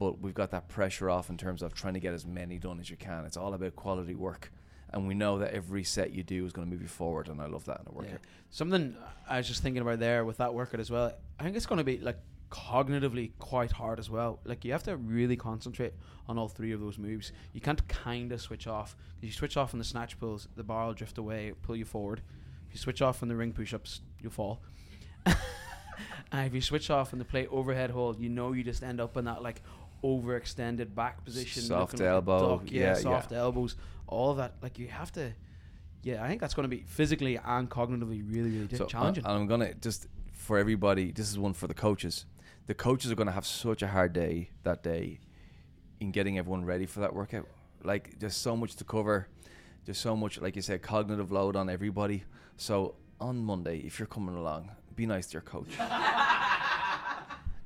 but 0.00 0.18
we've 0.18 0.34
got 0.34 0.50
that 0.50 0.66
pressure 0.66 1.08
off 1.08 1.30
in 1.30 1.36
terms 1.36 1.62
of 1.62 1.74
trying 1.74 1.94
to 1.94 2.00
get 2.00 2.12
as 2.12 2.26
many 2.26 2.58
done 2.58 2.80
as 2.80 2.90
you 2.90 2.96
can. 2.96 3.24
It's 3.24 3.36
all 3.36 3.54
about 3.54 3.76
quality 3.76 4.16
work, 4.16 4.50
and 4.92 5.06
we 5.06 5.14
know 5.14 5.38
that 5.38 5.54
every 5.54 5.84
set 5.84 6.10
you 6.10 6.24
do 6.24 6.44
is 6.44 6.52
going 6.52 6.66
to 6.66 6.72
move 6.72 6.82
you 6.82 6.88
forward, 6.88 7.28
and 7.28 7.40
I 7.40 7.46
love 7.46 7.66
that 7.66 7.82
in 7.82 7.86
a 7.86 7.92
workout. 7.92 8.10
Yeah. 8.14 8.28
Something 8.50 8.96
I 9.28 9.36
was 9.36 9.46
just 9.46 9.62
thinking 9.62 9.80
about 9.80 10.00
there 10.00 10.24
with 10.24 10.38
that 10.38 10.52
workout 10.52 10.80
as 10.80 10.90
well. 10.90 11.12
I 11.38 11.44
think 11.44 11.54
it's 11.54 11.66
going 11.66 11.78
to 11.78 11.84
be 11.84 11.98
like 11.98 12.18
cognitively 12.50 13.30
quite 13.38 13.70
hard 13.70 14.00
as 14.00 14.10
well. 14.10 14.40
Like 14.44 14.64
you 14.64 14.72
have 14.72 14.82
to 14.84 14.96
really 14.96 15.36
concentrate 15.36 15.94
on 16.26 16.36
all 16.36 16.48
three 16.48 16.72
of 16.72 16.80
those 16.80 16.98
moves. 16.98 17.30
You 17.52 17.60
can't 17.60 17.86
kind 17.86 18.32
of 18.32 18.40
switch 18.40 18.66
off. 18.66 18.96
If 19.18 19.26
you 19.26 19.32
switch 19.32 19.56
off 19.56 19.72
on 19.72 19.78
the 19.78 19.84
snatch 19.84 20.18
pulls, 20.18 20.48
the 20.56 20.64
bar 20.64 20.86
will 20.86 20.94
drift 20.94 21.16
away, 21.16 21.52
pull 21.62 21.76
you 21.76 21.84
forward. 21.84 22.22
If 22.66 22.74
you 22.74 22.80
switch 22.80 23.02
off 23.02 23.22
on 23.22 23.28
the 23.28 23.36
ring 23.36 23.52
push-ups, 23.52 24.00
you'll 24.20 24.32
fall. 24.32 24.62
and 26.32 26.46
if 26.46 26.54
you 26.54 26.60
switch 26.60 26.90
off 26.90 27.12
and 27.12 27.20
the 27.20 27.24
plate 27.24 27.48
overhead 27.50 27.90
hold, 27.90 28.18
you 28.20 28.28
know 28.28 28.52
you 28.52 28.62
just 28.64 28.82
end 28.82 29.00
up 29.00 29.16
in 29.16 29.24
that 29.26 29.42
like 29.42 29.62
overextended 30.02 30.94
back 30.94 31.24
position, 31.24 31.62
Soft 31.62 31.94
like 31.94 32.02
elbow, 32.02 32.58
duck. 32.58 32.70
yeah, 32.70 32.80
yeah, 32.80 32.86
yeah. 32.88 32.94
soft 32.94 33.32
elbows, 33.32 33.76
all 34.06 34.34
that. 34.34 34.54
Like 34.62 34.78
you 34.78 34.88
have 34.88 35.10
to. 35.12 35.32
Yeah, 36.02 36.22
I 36.22 36.28
think 36.28 36.40
that's 36.42 36.52
going 36.52 36.68
to 36.68 36.76
be 36.76 36.82
physically 36.86 37.40
and 37.42 37.70
cognitively 37.70 38.22
really, 38.30 38.50
really 38.50 38.76
So 38.76 38.84
challenging. 38.84 39.24
I, 39.24 39.34
am 39.34 39.46
gonna 39.46 39.72
just 39.74 40.06
for 40.32 40.58
everybody. 40.58 41.10
This 41.12 41.30
is 41.30 41.38
one 41.38 41.54
for 41.54 41.66
the 41.66 41.74
coaches. 41.74 42.26
The 42.66 42.74
coaches 42.74 43.10
are 43.10 43.14
gonna 43.14 43.32
have 43.32 43.46
such 43.46 43.82
a 43.82 43.88
hard 43.88 44.12
day 44.12 44.50
that 44.64 44.82
day 44.82 45.20
in 46.00 46.10
getting 46.10 46.38
everyone 46.38 46.64
ready 46.66 46.84
for 46.86 47.00
that 47.00 47.14
workout. 47.14 47.48
Like 47.82 48.18
there's 48.18 48.36
so 48.36 48.56
much 48.56 48.76
to 48.76 48.84
cover. 48.84 49.28
There's 49.86 49.98
so 49.98 50.16
much, 50.16 50.40
like 50.40 50.56
you 50.56 50.62
said, 50.62 50.82
cognitive 50.82 51.30
load 51.32 51.56
on 51.56 51.68
everybody. 51.68 52.24
So 52.56 52.94
on 53.20 53.44
Monday, 53.44 53.78
if 53.78 53.98
you're 53.98 54.06
coming 54.06 54.34
along, 54.34 54.70
be 54.96 55.06
nice 55.06 55.26
to 55.28 55.34
your 55.34 55.42
coach. 55.42 55.68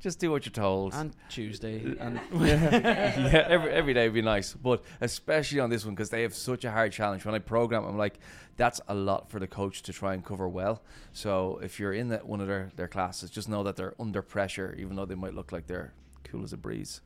just 0.00 0.18
do 0.18 0.30
what 0.30 0.46
you're 0.46 0.52
told. 0.52 0.94
and 0.94 1.12
Tuesday, 1.28 1.96
and 1.98 2.20
yeah, 2.34 3.46
every 3.48 3.70
every 3.70 3.94
day 3.94 4.06
would 4.06 4.14
be 4.14 4.22
nice, 4.22 4.54
but 4.54 4.82
especially 5.00 5.60
on 5.60 5.70
this 5.70 5.84
one 5.84 5.94
because 5.94 6.10
they 6.10 6.22
have 6.22 6.34
such 6.34 6.64
a 6.64 6.70
hard 6.70 6.92
challenge. 6.92 7.24
When 7.24 7.34
I 7.34 7.38
program, 7.40 7.84
I'm 7.84 7.98
like, 7.98 8.18
that's 8.56 8.80
a 8.88 8.94
lot 8.94 9.30
for 9.30 9.38
the 9.40 9.46
coach 9.46 9.82
to 9.82 9.92
try 9.92 10.14
and 10.14 10.24
cover 10.24 10.48
well. 10.48 10.82
So 11.12 11.58
if 11.62 11.80
you're 11.80 11.92
in 11.92 12.08
that 12.08 12.26
one 12.26 12.40
of 12.40 12.46
their 12.46 12.70
their 12.76 12.88
classes, 12.88 13.30
just 13.30 13.48
know 13.48 13.62
that 13.64 13.76
they're 13.76 13.94
under 13.98 14.22
pressure, 14.22 14.74
even 14.78 14.96
though 14.96 15.06
they 15.06 15.14
might 15.16 15.34
look 15.34 15.52
like 15.52 15.66
they're 15.66 15.92
cool 16.24 16.44
as 16.44 16.52
a 16.52 16.56
breeze. 16.56 17.00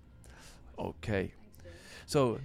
Okay, 0.79 1.33
so 2.07 2.39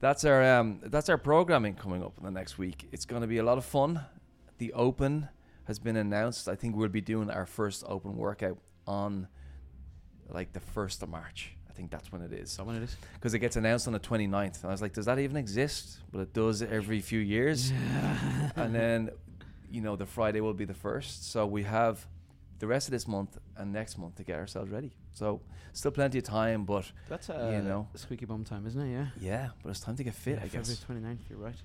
that's 0.00 0.24
our 0.24 0.42
um 0.58 0.80
that's 0.84 1.08
our 1.08 1.18
programming 1.18 1.74
coming 1.74 2.02
up 2.02 2.14
in 2.18 2.24
the 2.24 2.30
next 2.30 2.58
week. 2.58 2.88
It's 2.90 3.04
going 3.04 3.22
to 3.22 3.28
be 3.28 3.38
a 3.38 3.44
lot 3.44 3.58
of 3.58 3.64
fun. 3.64 4.00
the 4.58 4.72
open 4.74 5.28
has 5.64 5.78
been 5.78 5.96
announced. 5.96 6.48
I 6.48 6.54
think 6.56 6.76
we'll 6.76 6.88
be 6.88 7.00
doing 7.00 7.30
our 7.30 7.46
first 7.46 7.84
open 7.86 8.16
workout 8.16 8.58
on 8.86 9.28
like 10.28 10.52
the 10.52 10.60
first 10.60 11.02
of 11.02 11.08
March. 11.08 11.54
I 11.68 11.72
think 11.74 11.90
that's 11.90 12.12
when 12.12 12.20
it 12.22 12.32
is. 12.32 12.50
Someone 12.50 12.76
it 12.76 12.82
is. 12.82 12.96
because 13.14 13.32
it 13.32 13.38
gets 13.38 13.56
announced 13.56 13.86
on 13.86 13.92
the 13.94 14.00
29th. 14.00 14.56
And 14.56 14.64
I 14.64 14.68
was 14.68 14.82
like, 14.82 14.92
does 14.92 15.06
that 15.06 15.18
even 15.18 15.36
exist? 15.36 15.98
But 16.12 16.20
it 16.20 16.32
does 16.34 16.62
every 16.62 17.00
few 17.00 17.18
years. 17.20 17.72
and 18.56 18.74
then, 18.74 19.10
you 19.70 19.80
know, 19.80 19.96
the 19.96 20.04
Friday 20.06 20.40
will 20.40 20.52
be 20.54 20.66
the 20.66 20.74
first. 20.74 21.30
So 21.32 21.46
we 21.46 21.62
have 21.62 22.06
the 22.58 22.66
rest 22.66 22.88
of 22.88 22.92
this 22.92 23.08
month 23.08 23.38
and 23.56 23.72
next 23.72 23.98
month 23.98 24.16
to 24.16 24.22
get 24.22 24.38
ourselves 24.38 24.70
ready. 24.70 24.92
So 25.14 25.40
still 25.72 25.90
plenty 25.92 26.18
of 26.18 26.24
time, 26.24 26.64
but 26.64 26.90
That's 27.08 27.28
a 27.30 27.52
You 27.56 27.62
know. 27.68 27.88
squeaky 27.94 28.26
bum 28.26 28.44
time, 28.44 28.66
isn't 28.66 28.80
it? 28.80 28.92
Yeah. 28.92 29.06
yeah, 29.20 29.48
but 29.62 29.70
it's 29.70 29.80
time 29.80 29.96
to 29.96 30.04
get 30.04 30.14
fit, 30.14 30.38
yeah, 30.38 30.44
I 30.44 30.48
guess. 30.48 30.78
February 30.78 31.16
29th, 31.16 31.30
you're 31.30 31.38
right. 31.38 31.56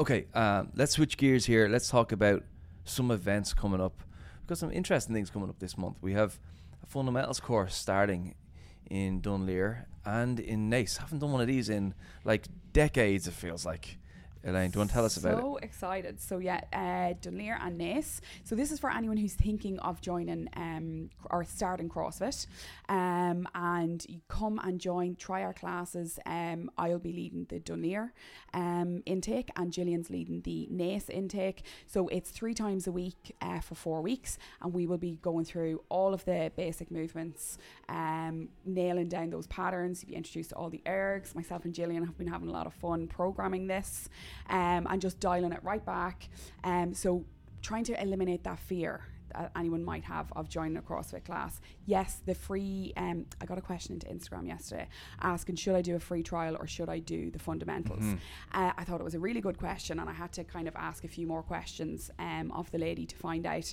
Okay, 0.00 0.26
um, 0.34 0.70
let's 0.74 0.92
switch 0.92 1.16
gears 1.16 1.46
here. 1.46 1.68
Let's 1.68 1.88
talk 1.88 2.12
about 2.12 2.42
some 2.88 3.10
events 3.10 3.54
coming 3.54 3.80
up. 3.80 4.02
We've 4.40 4.48
got 4.48 4.58
some 4.58 4.72
interesting 4.72 5.14
things 5.14 5.30
coming 5.30 5.48
up 5.48 5.58
this 5.58 5.76
month. 5.76 5.96
We 6.00 6.12
have 6.14 6.38
a 6.82 6.86
fundamentals 6.86 7.40
course 7.40 7.74
starting 7.74 8.34
in 8.90 9.20
Dunleer 9.20 9.86
and 10.04 10.40
in 10.40 10.70
Naas. 10.70 10.98
haven't 10.98 11.18
done 11.18 11.32
one 11.32 11.40
of 11.40 11.46
these 11.46 11.68
in 11.68 11.94
like 12.24 12.46
decades, 12.72 13.26
it 13.26 13.34
feels 13.34 13.66
like. 13.66 13.97
Elaine, 14.44 14.70
do 14.70 14.76
you 14.76 14.80
want 14.80 14.90
to 14.90 14.94
tell 14.94 15.04
us 15.04 15.16
about 15.16 15.38
it? 15.38 15.40
So 15.40 15.56
excited. 15.56 16.20
So 16.20 16.38
yeah, 16.38 16.60
uh, 16.72 17.14
Dunleer 17.20 17.58
and 17.60 17.80
Naas. 17.80 18.20
So 18.44 18.54
this 18.54 18.70
is 18.70 18.78
for 18.78 18.90
anyone 18.90 19.16
who's 19.16 19.34
thinking 19.34 19.78
of 19.80 20.00
joining 20.00 20.48
um, 20.54 21.10
or 21.30 21.44
starting 21.44 21.88
CrossFit. 21.88 22.46
Um, 22.88 23.48
and 23.54 24.04
you 24.08 24.20
come 24.28 24.60
and 24.62 24.80
join, 24.80 25.16
try 25.16 25.42
our 25.42 25.52
classes. 25.52 26.18
Um, 26.24 26.70
I'll 26.78 27.00
be 27.00 27.12
leading 27.12 27.46
the 27.48 27.58
Dunleer 27.58 28.12
um, 28.54 29.02
intake 29.06 29.50
and 29.56 29.72
Gillian's 29.72 30.08
leading 30.08 30.40
the 30.42 30.68
Naas 30.72 31.10
intake. 31.10 31.64
So 31.86 32.06
it's 32.08 32.30
three 32.30 32.54
times 32.54 32.86
a 32.86 32.92
week 32.92 33.34
uh, 33.42 33.60
for 33.60 33.74
four 33.74 34.00
weeks. 34.02 34.38
And 34.62 34.72
we 34.72 34.86
will 34.86 34.98
be 34.98 35.18
going 35.20 35.46
through 35.46 35.82
all 35.88 36.14
of 36.14 36.24
the 36.24 36.52
basic 36.56 36.92
movements, 36.92 37.58
um, 37.88 38.48
nailing 38.64 39.08
down 39.08 39.30
those 39.30 39.48
patterns. 39.48 40.02
You'll 40.02 40.10
be 40.10 40.16
introduced 40.16 40.50
to 40.50 40.56
all 40.56 40.70
the 40.70 40.82
ergs. 40.86 41.34
Myself 41.34 41.64
and 41.64 41.74
Gillian 41.74 42.04
have 42.04 42.16
been 42.16 42.28
having 42.28 42.48
a 42.48 42.52
lot 42.52 42.66
of 42.66 42.74
fun 42.74 43.08
programming 43.08 43.66
this 43.66 44.08
um, 44.48 44.86
and 44.88 45.00
just 45.00 45.20
dialing 45.20 45.52
it 45.52 45.62
right 45.62 45.84
back. 45.84 46.28
Um, 46.64 46.94
so 46.94 47.24
trying 47.62 47.84
to 47.84 48.00
eliminate 48.00 48.44
that 48.44 48.58
fear 48.58 49.02
that 49.34 49.52
anyone 49.56 49.84
might 49.84 50.04
have 50.04 50.32
of 50.36 50.48
joining 50.48 50.76
a 50.78 50.82
CrossFit 50.82 51.24
class. 51.24 51.60
Yes, 51.86 52.22
the 52.24 52.34
free. 52.34 52.92
Um, 52.96 53.26
I 53.40 53.44
got 53.44 53.58
a 53.58 53.60
question 53.60 53.94
into 53.94 54.06
Instagram 54.06 54.46
yesterday 54.46 54.88
asking 55.20 55.56
should 55.56 55.74
I 55.74 55.82
do 55.82 55.96
a 55.96 56.00
free 56.00 56.22
trial 56.22 56.56
or 56.58 56.66
should 56.66 56.88
I 56.88 56.98
do 56.98 57.30
the 57.30 57.38
fundamentals. 57.38 58.02
Mhm. 58.02 58.18
Uh, 58.52 58.72
I 58.76 58.84
thought 58.84 59.00
it 59.00 59.04
was 59.04 59.14
a 59.14 59.20
really 59.20 59.40
good 59.40 59.58
question, 59.58 59.98
and 59.98 60.08
I 60.08 60.14
had 60.14 60.32
to 60.32 60.44
kind 60.44 60.66
of 60.66 60.74
ask 60.76 61.04
a 61.04 61.08
few 61.08 61.26
more 61.26 61.42
questions 61.42 62.10
um, 62.18 62.50
of 62.52 62.70
the 62.70 62.78
lady 62.78 63.04
to 63.06 63.16
find 63.16 63.46
out. 63.46 63.72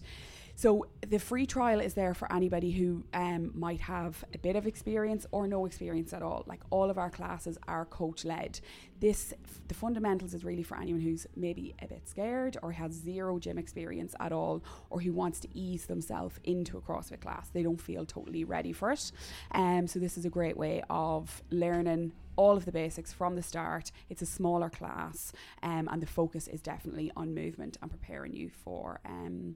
So 0.56 0.88
the 1.02 1.20
free 1.20 1.46
trial 1.46 1.82
is 1.82 1.94
there 1.94 2.14
for 2.14 2.32
anybody 2.32 2.72
who 2.72 3.04
um, 3.14 3.52
might 3.54 3.82
have 3.82 4.24
a 4.34 4.38
bit 4.38 4.56
of 4.56 4.66
experience 4.66 5.28
or 5.32 5.48
no 5.48 5.66
experience 5.66 6.14
at 6.14 6.22
all. 6.22 6.44
Like 6.48 6.62
all 6.70 6.90
of 6.90 6.98
our 6.98 7.10
classes 7.10 7.58
are 7.68 7.86
coach 7.86 8.24
led. 8.24 8.60
This 9.00 9.34
the 9.68 9.74
fundamentals 9.74 10.34
is 10.34 10.46
really 10.46 10.64
for 10.64 10.78
anyone 10.78 11.02
who's 11.02 11.28
maybe 11.36 11.76
a 11.82 11.88
bit 11.88 12.08
scared 12.08 12.58
or 12.64 12.72
has 12.72 12.94
zero 12.94 13.38
gym 13.40 13.58
experience 13.58 14.16
at 14.20 14.32
all, 14.32 14.64
or 14.90 15.02
who 15.02 15.12
wants 15.12 15.40
to 15.42 15.50
ease 15.54 15.86
themselves 15.88 16.40
into 16.46 16.78
a 16.78 16.82
CrossFit 16.82 17.20
class. 17.20 17.50
They 17.50 17.64
don't 17.64 17.82
feel 17.82 18.06
totally 18.06 18.46
ready 18.46 18.72
for 18.72 18.92
it. 18.92 19.12
Um, 19.52 19.88
so 19.88 20.00
this 20.00 20.18
is 20.18 20.26
a 20.26 20.30
great 20.30 20.56
way 20.56 20.82
of 20.90 21.44
learning 21.52 22.14
all 22.38 22.58
of 22.58 22.66
the 22.66 22.72
basics 22.72 23.14
from 23.14 23.36
the 23.36 23.44
start. 23.44 23.92
It's 24.10 24.22
a 24.22 24.26
smaller 24.26 24.70
class, 24.70 25.34
um, 25.64 25.88
and 25.92 26.02
the 26.02 26.08
focus 26.08 26.48
is 26.48 26.62
definitely 26.62 27.12
on 27.16 27.34
movement 27.34 27.78
and 27.82 27.92
preparing 27.92 28.34
you 28.34 28.50
for 28.50 29.00
um, 29.06 29.56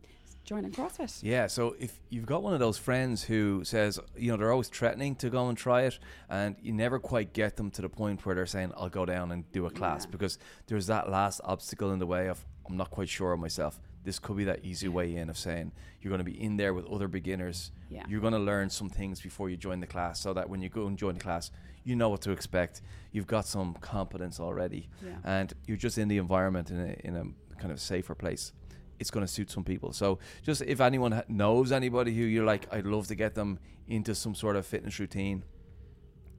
joining 0.50 0.72
CrossFit. 0.72 1.20
Yeah, 1.22 1.46
so 1.46 1.76
if 1.80 2.00
you've 2.10 2.26
got 2.26 2.42
one 2.42 2.54
of 2.56 2.60
those 2.60 2.76
friends 2.80 3.22
who 3.24 3.64
says, 3.64 4.00
you 4.18 4.32
know, 4.32 4.38
they're 4.38 4.52
always 4.52 4.68
threatening 4.68 5.16
to 5.18 5.30
go 5.30 5.48
and 5.48 5.56
try 5.56 5.84
it, 5.84 6.00
and 6.28 6.56
you 6.60 6.74
never 6.74 6.98
quite 6.98 7.34
get 7.34 7.56
them 7.56 7.70
to 7.70 7.84
the 7.84 7.90
point 7.90 8.26
where 8.26 8.34
they're 8.34 8.48
saying, 8.48 8.72
I'll 8.76 8.90
go 8.90 9.06
down 9.06 9.32
and 9.32 9.50
do 9.52 9.68
a 9.68 9.70
class 9.70 10.06
Yeah. 10.06 10.10
because 10.12 10.40
there's 10.66 10.88
that 10.88 11.08
last 11.08 11.40
obstacle 11.44 11.92
in 11.94 12.00
the 12.00 12.08
way 12.08 12.28
of, 12.30 12.44
I'm 12.68 12.78
not 12.78 12.90
quite 12.90 13.10
sure 13.10 13.32
of 13.32 13.40
myself. 13.40 13.80
This 14.04 14.18
could 14.18 14.38
be 14.38 14.46
that 14.46 14.66
easy 14.66 14.88
way 14.88 15.16
in 15.18 15.30
of 15.30 15.38
saying 15.38 15.72
you're 16.02 16.10
going 16.10 16.26
to 16.26 16.32
be 16.32 16.42
in 16.42 16.58
there 16.58 16.74
with 16.74 16.86
other 16.88 17.08
beginners. 17.08 17.72
Yeah. 17.90 18.06
You're 18.10 18.22
going 18.22 18.34
to 18.34 18.40
learn 18.40 18.72
some 18.72 18.90
things 18.90 19.22
before 19.22 19.52
you 19.52 19.58
join 19.58 19.82
the 19.82 19.88
class 19.88 20.20
so 20.20 20.34
that 20.34 20.50
when 20.50 20.62
you 20.64 20.70
go 20.70 20.88
and 20.88 20.98
join 20.98 21.14
the 21.16 21.20
class, 21.20 21.52
you 21.84 21.96
know 21.96 22.10
what 22.10 22.22
to 22.22 22.32
expect. 22.32 22.82
You've 23.12 23.28
got 23.28 23.46
some 23.46 23.76
competence 23.82 24.40
already 24.40 24.90
Yeah. 25.06 25.18
and 25.24 25.54
you're 25.68 25.78
just 25.78 26.00
in 26.00 26.08
the 26.08 26.18
environment 26.18 26.72
in 26.72 26.80
a, 26.80 26.96
in 27.08 27.16
a 27.18 27.56
kind 27.62 27.72
of 27.72 27.80
safer 27.80 28.16
place 28.16 28.54
it's 29.00 29.10
going 29.12 29.26
to 29.26 29.32
suit 29.32 29.50
some 29.50 29.64
people. 29.64 29.94
So 29.94 30.20
just 30.44 30.62
if 30.62 30.80
anyone 30.82 31.24
knows 31.28 31.72
anybody 31.72 32.16
who 32.16 32.24
you're 32.24 32.46
like 32.46 32.68
i'd 32.74 32.86
love 32.86 33.08
to 33.08 33.16
get 33.16 33.34
them 33.36 33.60
into 33.88 34.14
some 34.14 34.36
sort 34.36 34.56
of 34.56 34.66
fitness 34.66 35.00
routine 35.00 35.44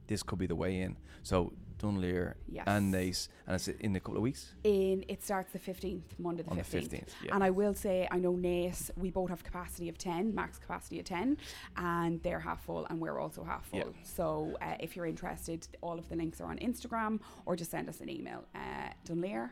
this 0.07 0.23
could 0.23 0.39
be 0.39 0.45
the 0.47 0.55
way 0.55 0.81
in. 0.81 0.97
So 1.23 1.53
dunleer 1.77 2.35
Yes. 2.47 2.65
and 2.67 2.93
naas 2.93 3.27
and 3.47 3.55
it's 3.55 3.67
in 3.67 3.95
a 3.95 3.99
couple 3.99 4.17
of 4.17 4.21
weeks? 4.23 4.53
In 4.63 5.03
it 5.07 5.23
starts 5.23 5.51
the 5.51 5.57
15th 5.59 6.01
monday 6.19 6.43
the 6.43 6.51
on 6.51 6.57
15th, 6.57 6.89
the 6.89 6.97
15th 6.97 7.07
yeah. 7.25 7.33
And 7.33 7.43
i 7.43 7.49
will 7.49 7.73
say 7.73 8.07
i 8.11 8.17
know 8.19 8.33
naas 8.33 8.91
we 8.97 9.09
both 9.09 9.29
have 9.29 9.43
capacity 9.43 9.89
of 9.89 9.97
10 9.97 10.35
max 10.35 10.57
capacity 10.59 10.99
of 10.99 11.05
10 11.05 11.37
and 11.77 12.21
they're 12.23 12.39
half 12.41 12.61
full 12.65 12.85
and 12.89 12.99
we're 12.99 13.19
also 13.19 13.43
half 13.43 13.65
full. 13.65 13.79
Yeah. 13.79 13.85
so 14.03 14.55
uh, 14.61 14.75
if 14.79 14.95
you're 14.95 15.07
interested 15.07 15.67
all 15.81 15.97
of 15.97 16.07
the 16.09 16.15
links 16.15 16.39
are 16.41 16.49
on 16.51 16.59
instagram 16.59 17.19
or 17.47 17.55
just 17.55 17.71
send 17.71 17.89
us 17.89 17.99
an 18.01 18.09
email 18.09 18.43
uh, 18.53 18.89
dunleer 19.05 19.51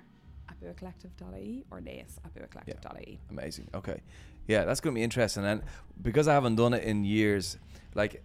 at 0.62 0.76
buacollective.ie 0.76 1.66
or 1.72 1.80
naas 1.80 2.18
at 2.24 2.34
buacollective.ie 2.34 3.20
Amazing. 3.30 3.68
Okay. 3.74 4.02
Yeah, 4.48 4.66
that's 4.66 4.80
going 4.80 4.94
to 4.94 5.00
be 5.00 5.04
interesting. 5.04 5.46
And 5.46 5.62
because 6.02 6.28
I 6.28 6.34
haven't 6.34 6.56
done 6.56 6.74
it 6.74 6.84
in 6.84 7.04
years, 7.04 7.58
like 7.94 8.24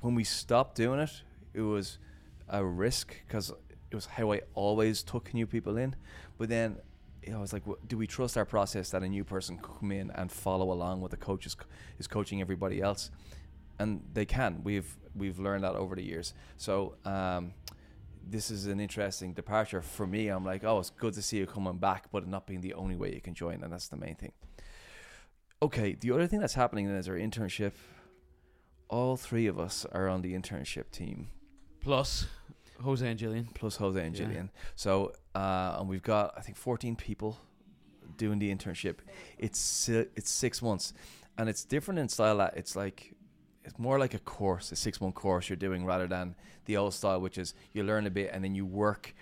when 0.00 0.14
we 0.14 0.24
stopped 0.24 0.76
doing 0.76 1.00
it, 1.00 1.22
it 1.52 1.62
was 1.62 1.98
a 2.48 2.64
risk 2.64 3.14
because 3.26 3.52
it 3.90 3.94
was 3.94 4.06
how 4.06 4.32
I 4.32 4.40
always 4.54 5.02
took 5.02 5.32
new 5.34 5.46
people 5.46 5.76
in. 5.76 5.94
But 6.38 6.48
then 6.48 6.78
you 7.24 7.32
know, 7.32 7.38
I 7.38 7.40
was 7.40 7.52
like, 7.52 7.62
do 7.86 7.96
we 7.96 8.06
trust 8.06 8.36
our 8.36 8.44
process 8.44 8.90
that 8.90 9.02
a 9.02 9.08
new 9.08 9.24
person 9.24 9.58
come 9.58 9.90
in 9.92 10.10
and 10.10 10.30
follow 10.30 10.72
along 10.72 11.00
with 11.00 11.10
the 11.10 11.16
coach 11.16 11.46
is, 11.46 11.56
is 11.98 12.06
coaching 12.06 12.40
everybody 12.40 12.82
else? 12.82 13.10
And 13.78 14.02
they 14.12 14.24
can. 14.26 14.60
We've 14.62 14.96
we've 15.16 15.38
learned 15.38 15.64
that 15.64 15.74
over 15.74 15.94
the 15.94 16.02
years. 16.02 16.34
So 16.56 16.96
um, 17.04 17.54
this 18.26 18.50
is 18.50 18.66
an 18.66 18.80
interesting 18.80 19.32
departure 19.34 19.80
for 19.82 20.06
me. 20.06 20.28
I'm 20.28 20.44
like, 20.44 20.64
oh, 20.64 20.78
it's 20.78 20.90
good 20.90 21.14
to 21.14 21.22
see 21.22 21.38
you 21.38 21.46
coming 21.46 21.78
back, 21.78 22.10
but 22.10 22.26
not 22.26 22.46
being 22.46 22.60
the 22.60 22.74
only 22.74 22.96
way 22.96 23.12
you 23.14 23.20
can 23.20 23.34
join, 23.34 23.62
and 23.62 23.72
that's 23.72 23.88
the 23.88 23.96
main 23.96 24.14
thing. 24.16 24.32
Okay, 25.62 25.94
the 25.94 26.10
other 26.10 26.26
thing 26.26 26.40
that's 26.40 26.54
happening 26.54 26.86
then 26.88 26.96
is 26.96 27.08
our 27.08 27.14
internship. 27.16 27.72
All 28.88 29.16
three 29.16 29.46
of 29.46 29.58
us 29.58 29.86
are 29.92 30.08
on 30.08 30.22
the 30.22 30.34
internship 30.34 30.90
team, 30.90 31.28
Plus, 31.80 32.26
Jose 32.82 33.06
and 33.08 33.18
Jillian. 33.18 33.52
plus 33.54 33.76
Jose 33.76 34.04
and 34.04 34.14
Yeah. 34.16 34.24
Gillian. 34.26 34.50
So, 34.74 35.12
uh, 35.34 35.76
and 35.78 35.88
we've 35.88 36.02
got 36.02 36.34
I 36.36 36.40
think 36.42 36.56
14 36.58 36.96
people 36.96 37.38
doing 38.16 38.38
the 38.38 38.54
internship. 38.54 38.98
It's 39.38 39.58
si- 39.58 40.06
it's 40.14 40.30
six 40.30 40.60
months, 40.60 40.92
and 41.38 41.48
it's 41.48 41.64
different 41.64 41.98
in 42.00 42.08
style. 42.08 42.36
That 42.38 42.56
it's 42.56 42.76
like 42.76 43.13
it's 43.64 43.78
more 43.78 43.98
like 43.98 44.14
a 44.14 44.18
course, 44.18 44.72
a 44.72 44.76
six 44.76 45.00
month 45.00 45.14
course 45.14 45.48
you're 45.48 45.56
doing 45.56 45.84
rather 45.84 46.06
than 46.06 46.34
the 46.66 46.76
old 46.76 46.94
style, 46.94 47.20
which 47.20 47.38
is 47.38 47.54
you 47.72 47.82
learn 47.82 48.06
a 48.06 48.10
bit 48.10 48.30
and 48.32 48.44
then 48.44 48.54
you 48.54 48.66
work 48.66 49.14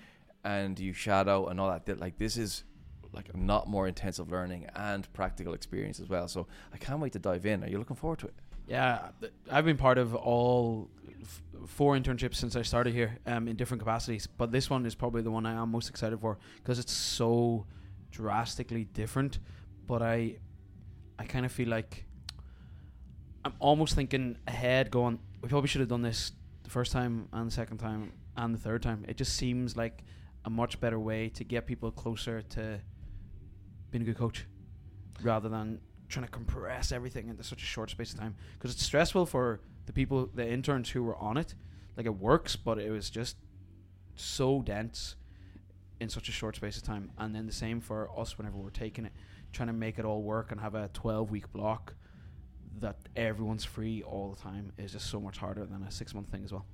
and 0.44 0.78
you 0.78 0.92
shadow 0.92 1.46
and 1.46 1.60
all 1.60 1.70
that. 1.70 2.00
Like 2.00 2.18
this 2.18 2.36
is 2.36 2.64
like 3.12 3.28
a 3.32 3.36
not 3.36 3.68
more 3.68 3.86
intensive 3.86 4.30
learning 4.30 4.66
and 4.74 5.10
practical 5.12 5.54
experience 5.54 6.00
as 6.00 6.08
well. 6.08 6.28
So 6.28 6.46
I 6.72 6.76
can't 6.78 7.00
wait 7.00 7.12
to 7.12 7.18
dive 7.18 7.46
in. 7.46 7.62
Are 7.62 7.68
you 7.68 7.78
looking 7.78 7.96
forward 7.96 8.18
to 8.20 8.26
it? 8.26 8.34
Yeah, 8.66 9.08
I've 9.50 9.64
been 9.64 9.76
part 9.76 9.98
of 9.98 10.14
all 10.14 10.88
f- 11.20 11.42
four 11.66 11.96
internships 11.96 12.36
since 12.36 12.56
I 12.56 12.62
started 12.62 12.94
here, 12.94 13.18
um, 13.26 13.48
in 13.48 13.56
different 13.56 13.80
capacities. 13.80 14.26
But 14.26 14.52
this 14.52 14.70
one 14.70 14.86
is 14.86 14.94
probably 14.94 15.22
the 15.22 15.30
one 15.30 15.46
I 15.46 15.52
am 15.52 15.70
most 15.70 15.90
excited 15.90 16.20
for 16.20 16.38
because 16.56 16.78
it's 16.78 16.92
so 16.92 17.66
drastically 18.10 18.84
different. 18.84 19.40
But 19.86 20.00
I, 20.00 20.36
I 21.18 21.24
kind 21.24 21.44
of 21.44 21.52
feel 21.52 21.68
like 21.68 22.06
I'm 23.44 23.54
almost 23.58 23.94
thinking 23.94 24.36
ahead, 24.46 24.90
going, 24.90 25.18
we 25.42 25.48
probably 25.48 25.68
should 25.68 25.80
have 25.80 25.88
done 25.88 26.02
this 26.02 26.32
the 26.62 26.70
first 26.70 26.92
time 26.92 27.28
and 27.32 27.48
the 27.48 27.54
second 27.54 27.78
time 27.78 28.12
and 28.36 28.54
the 28.54 28.58
third 28.58 28.82
time. 28.82 29.04
It 29.08 29.16
just 29.16 29.36
seems 29.36 29.76
like 29.76 30.04
a 30.44 30.50
much 30.50 30.80
better 30.80 30.98
way 30.98 31.28
to 31.30 31.44
get 31.44 31.66
people 31.66 31.90
closer 31.90 32.42
to 32.42 32.80
being 33.90 34.02
a 34.02 34.04
good 34.04 34.16
coach, 34.16 34.46
rather 35.22 35.48
than 35.48 35.80
trying 36.08 36.24
to 36.24 36.30
compress 36.30 36.92
everything 36.92 37.28
into 37.28 37.42
such 37.42 37.62
a 37.62 37.66
short 37.66 37.90
space 37.90 38.12
of 38.12 38.20
time. 38.20 38.34
Because 38.54 38.72
it's 38.72 38.84
stressful 38.84 39.26
for 39.26 39.60
the 39.86 39.92
people 39.92 40.28
the 40.34 40.48
interns 40.48 40.90
who 40.90 41.02
were 41.02 41.16
on 41.16 41.36
it. 41.36 41.54
Like 41.96 42.06
it 42.06 42.16
works 42.16 42.56
but 42.56 42.78
it 42.78 42.90
was 42.90 43.10
just 43.10 43.36
so 44.14 44.62
dense 44.62 45.16
in 46.00 46.08
such 46.08 46.28
a 46.28 46.32
short 46.32 46.56
space 46.56 46.76
of 46.76 46.82
time. 46.82 47.10
And 47.18 47.34
then 47.34 47.46
the 47.46 47.52
same 47.52 47.80
for 47.80 48.08
us 48.18 48.38
whenever 48.38 48.56
we're 48.56 48.70
taking 48.70 49.06
it 49.06 49.12
trying 49.52 49.66
to 49.68 49.74
make 49.74 49.98
it 49.98 50.04
all 50.04 50.22
work 50.22 50.50
and 50.50 50.60
have 50.60 50.74
a 50.74 50.88
12 50.94 51.30
week 51.30 51.52
block 51.52 51.94
that 52.82 52.96
everyone's 53.16 53.64
free 53.64 54.02
all 54.02 54.30
the 54.30 54.40
time 54.40 54.72
is 54.78 54.92
just 54.92 55.10
so 55.10 55.20
much 55.20 55.38
harder 55.38 55.64
than 55.64 55.82
a 55.82 55.90
six 55.90 56.14
month 56.14 56.28
thing 56.28 56.44
as 56.44 56.52
well. 56.52 56.66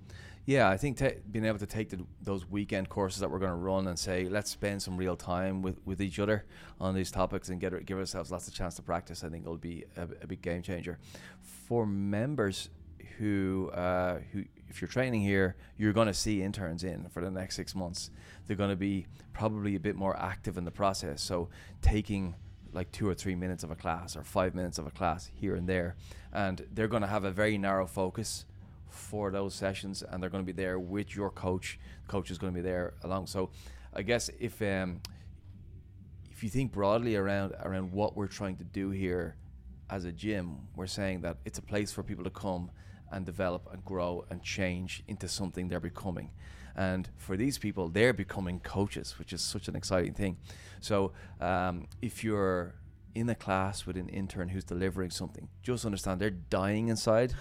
Yeah, 0.45 0.69
I 0.69 0.77
think 0.77 0.97
ta 0.97 1.11
being 1.31 1.45
able 1.45 1.59
to 1.59 1.67
take 1.67 1.91
the, 1.91 2.05
those 2.23 2.49
weekend 2.49 2.89
courses 2.89 3.21
that 3.21 3.31
we're 3.31 3.39
going 3.39 3.51
to 3.51 3.57
run 3.57 3.87
and 3.87 3.99
say 3.99 4.29
let's 4.29 4.51
spend 4.51 4.83
some 4.83 4.97
real 4.97 5.17
time 5.17 5.63
with, 5.63 5.79
with 5.85 6.01
each 6.01 6.19
other 6.19 6.45
on 6.81 6.95
these 6.95 7.11
topics 7.11 7.49
and 7.51 7.61
get 7.61 7.85
give 7.87 7.99
ourselves 7.99 8.31
lots 8.31 8.49
of 8.49 8.55
chance 8.55 8.75
to 8.77 8.83
practice. 8.83 9.23
I 9.23 9.29
think 9.29 9.47
will 9.47 9.57
be 9.57 9.85
a, 9.97 10.03
a 10.23 10.27
big 10.27 10.43
game 10.43 10.63
changer 10.63 10.99
for 11.43 11.87
members 11.87 12.71
who 13.19 13.71
uh, 13.75 14.21
who 14.33 14.45
if 14.69 14.81
you're 14.81 14.89
training 14.89 15.23
here, 15.23 15.57
you're 15.77 15.93
going 15.93 16.07
to 16.07 16.15
see 16.15 16.43
interns 16.43 16.85
in 16.85 17.09
for 17.09 17.23
the 17.23 17.31
next 17.31 17.57
six 17.57 17.75
months. 17.75 18.11
They're 18.47 18.57
going 18.57 18.71
to 18.71 18.77
be 18.77 19.07
probably 19.33 19.77
a 19.77 19.81
bit 19.81 19.97
more 19.97 20.17
active 20.17 20.59
in 20.59 20.65
the 20.65 20.71
process. 20.71 21.23
So 21.23 21.49
taking 21.81 22.35
like 22.73 22.93
two 22.93 23.09
or 23.09 23.15
three 23.15 23.35
minutes 23.35 23.65
of 23.65 23.71
a 23.71 23.77
class 23.77 24.17
or 24.17 24.23
five 24.23 24.55
minutes 24.55 24.79
of 24.79 24.87
a 24.87 24.91
class 24.91 25.31
here 25.35 25.55
and 25.55 25.69
there, 25.69 25.97
and 26.33 26.67
they're 26.73 26.89
going 26.89 27.03
to 27.03 27.09
have 27.09 27.25
a 27.25 27.31
very 27.31 27.59
narrow 27.59 27.87
focus 27.87 28.45
for 28.89 29.31
those 29.31 29.55
sessions, 29.55 30.03
and 30.03 30.23
they're 30.23 30.31
going 30.31 30.43
to 30.43 30.47
be 30.47 30.57
there 30.57 30.79
with 30.79 31.15
your 31.15 31.31
coach. 31.31 31.79
The 32.07 32.11
coach 32.11 32.31
is 32.31 32.39
going 32.39 32.53
to 32.53 32.57
be 32.57 32.63
there 32.63 32.95
along. 33.03 33.27
So, 33.27 33.51
I 33.95 34.03
guess 34.03 34.31
if 34.39 34.61
um, 34.63 35.01
if 36.31 36.45
you 36.45 36.51
think 36.51 36.73
broadly 36.73 37.17
around 37.17 37.55
around 37.63 37.93
what 37.93 38.17
we're 38.17 38.29
trying 38.29 38.57
to 38.57 38.65
do 38.65 38.91
here 38.91 39.37
as 39.91 40.05
a 40.05 40.13
gym, 40.13 40.69
we're 40.77 40.87
saying 40.87 41.23
that 41.23 41.39
it's 41.45 41.59
a 41.59 41.63
place 41.63 41.91
for 41.93 42.03
people 42.03 42.25
to 42.25 42.31
come 42.31 42.71
and 43.11 43.25
develop 43.25 43.69
and 43.73 43.85
grow 43.85 44.25
and 44.31 44.43
change 44.43 45.03
into 45.07 45.29
something 45.29 45.69
they're 45.69 45.81
becoming. 45.81 46.31
And 46.77 47.09
for 47.17 47.37
these 47.37 47.59
people, 47.59 47.89
they're 47.89 48.13
becoming 48.13 48.61
coaches, 48.61 49.19
which 49.19 49.33
is 49.33 49.41
such 49.41 49.67
an 49.67 49.75
exciting 49.75 50.15
thing. 50.15 50.37
So 50.81 51.13
um, 51.41 51.89
if 52.01 52.23
you're 52.23 52.75
in 53.15 53.29
a 53.29 53.35
class 53.35 53.85
with 53.85 53.97
an 53.97 54.09
intern 54.09 54.49
who's 54.49 54.63
delivering 54.63 55.11
something, 55.11 55.49
just 55.61 55.85
understand 55.85 56.21
they're 56.21 56.31
dying 56.31 56.87
inside. 56.87 57.35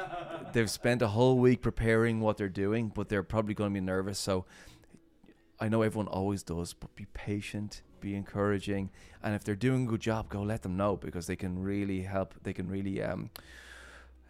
They've 0.52 0.70
spent 0.70 1.00
a 1.00 1.08
whole 1.08 1.38
week 1.38 1.62
preparing 1.62 2.20
what 2.20 2.36
they're 2.36 2.48
doing, 2.48 2.92
but 2.94 3.08
they're 3.08 3.22
probably 3.22 3.54
going 3.54 3.70
to 3.70 3.74
be 3.74 3.80
nervous. 3.80 4.18
So 4.18 4.44
I 5.58 5.68
know 5.68 5.80
everyone 5.80 6.08
always 6.08 6.42
does, 6.42 6.74
but 6.74 6.94
be 6.94 7.06
patient, 7.14 7.82
be 8.00 8.14
encouraging, 8.14 8.90
and 9.22 9.34
if 9.34 9.44
they're 9.44 9.56
doing 9.56 9.84
a 9.84 9.86
good 9.86 10.00
job, 10.00 10.28
go 10.28 10.42
let 10.42 10.62
them 10.62 10.76
know 10.76 10.96
because 10.96 11.26
they 11.26 11.36
can 11.36 11.58
really 11.58 12.02
help. 12.02 12.34
They 12.42 12.52
can 12.52 12.68
really 12.68 13.02
um, 13.02 13.30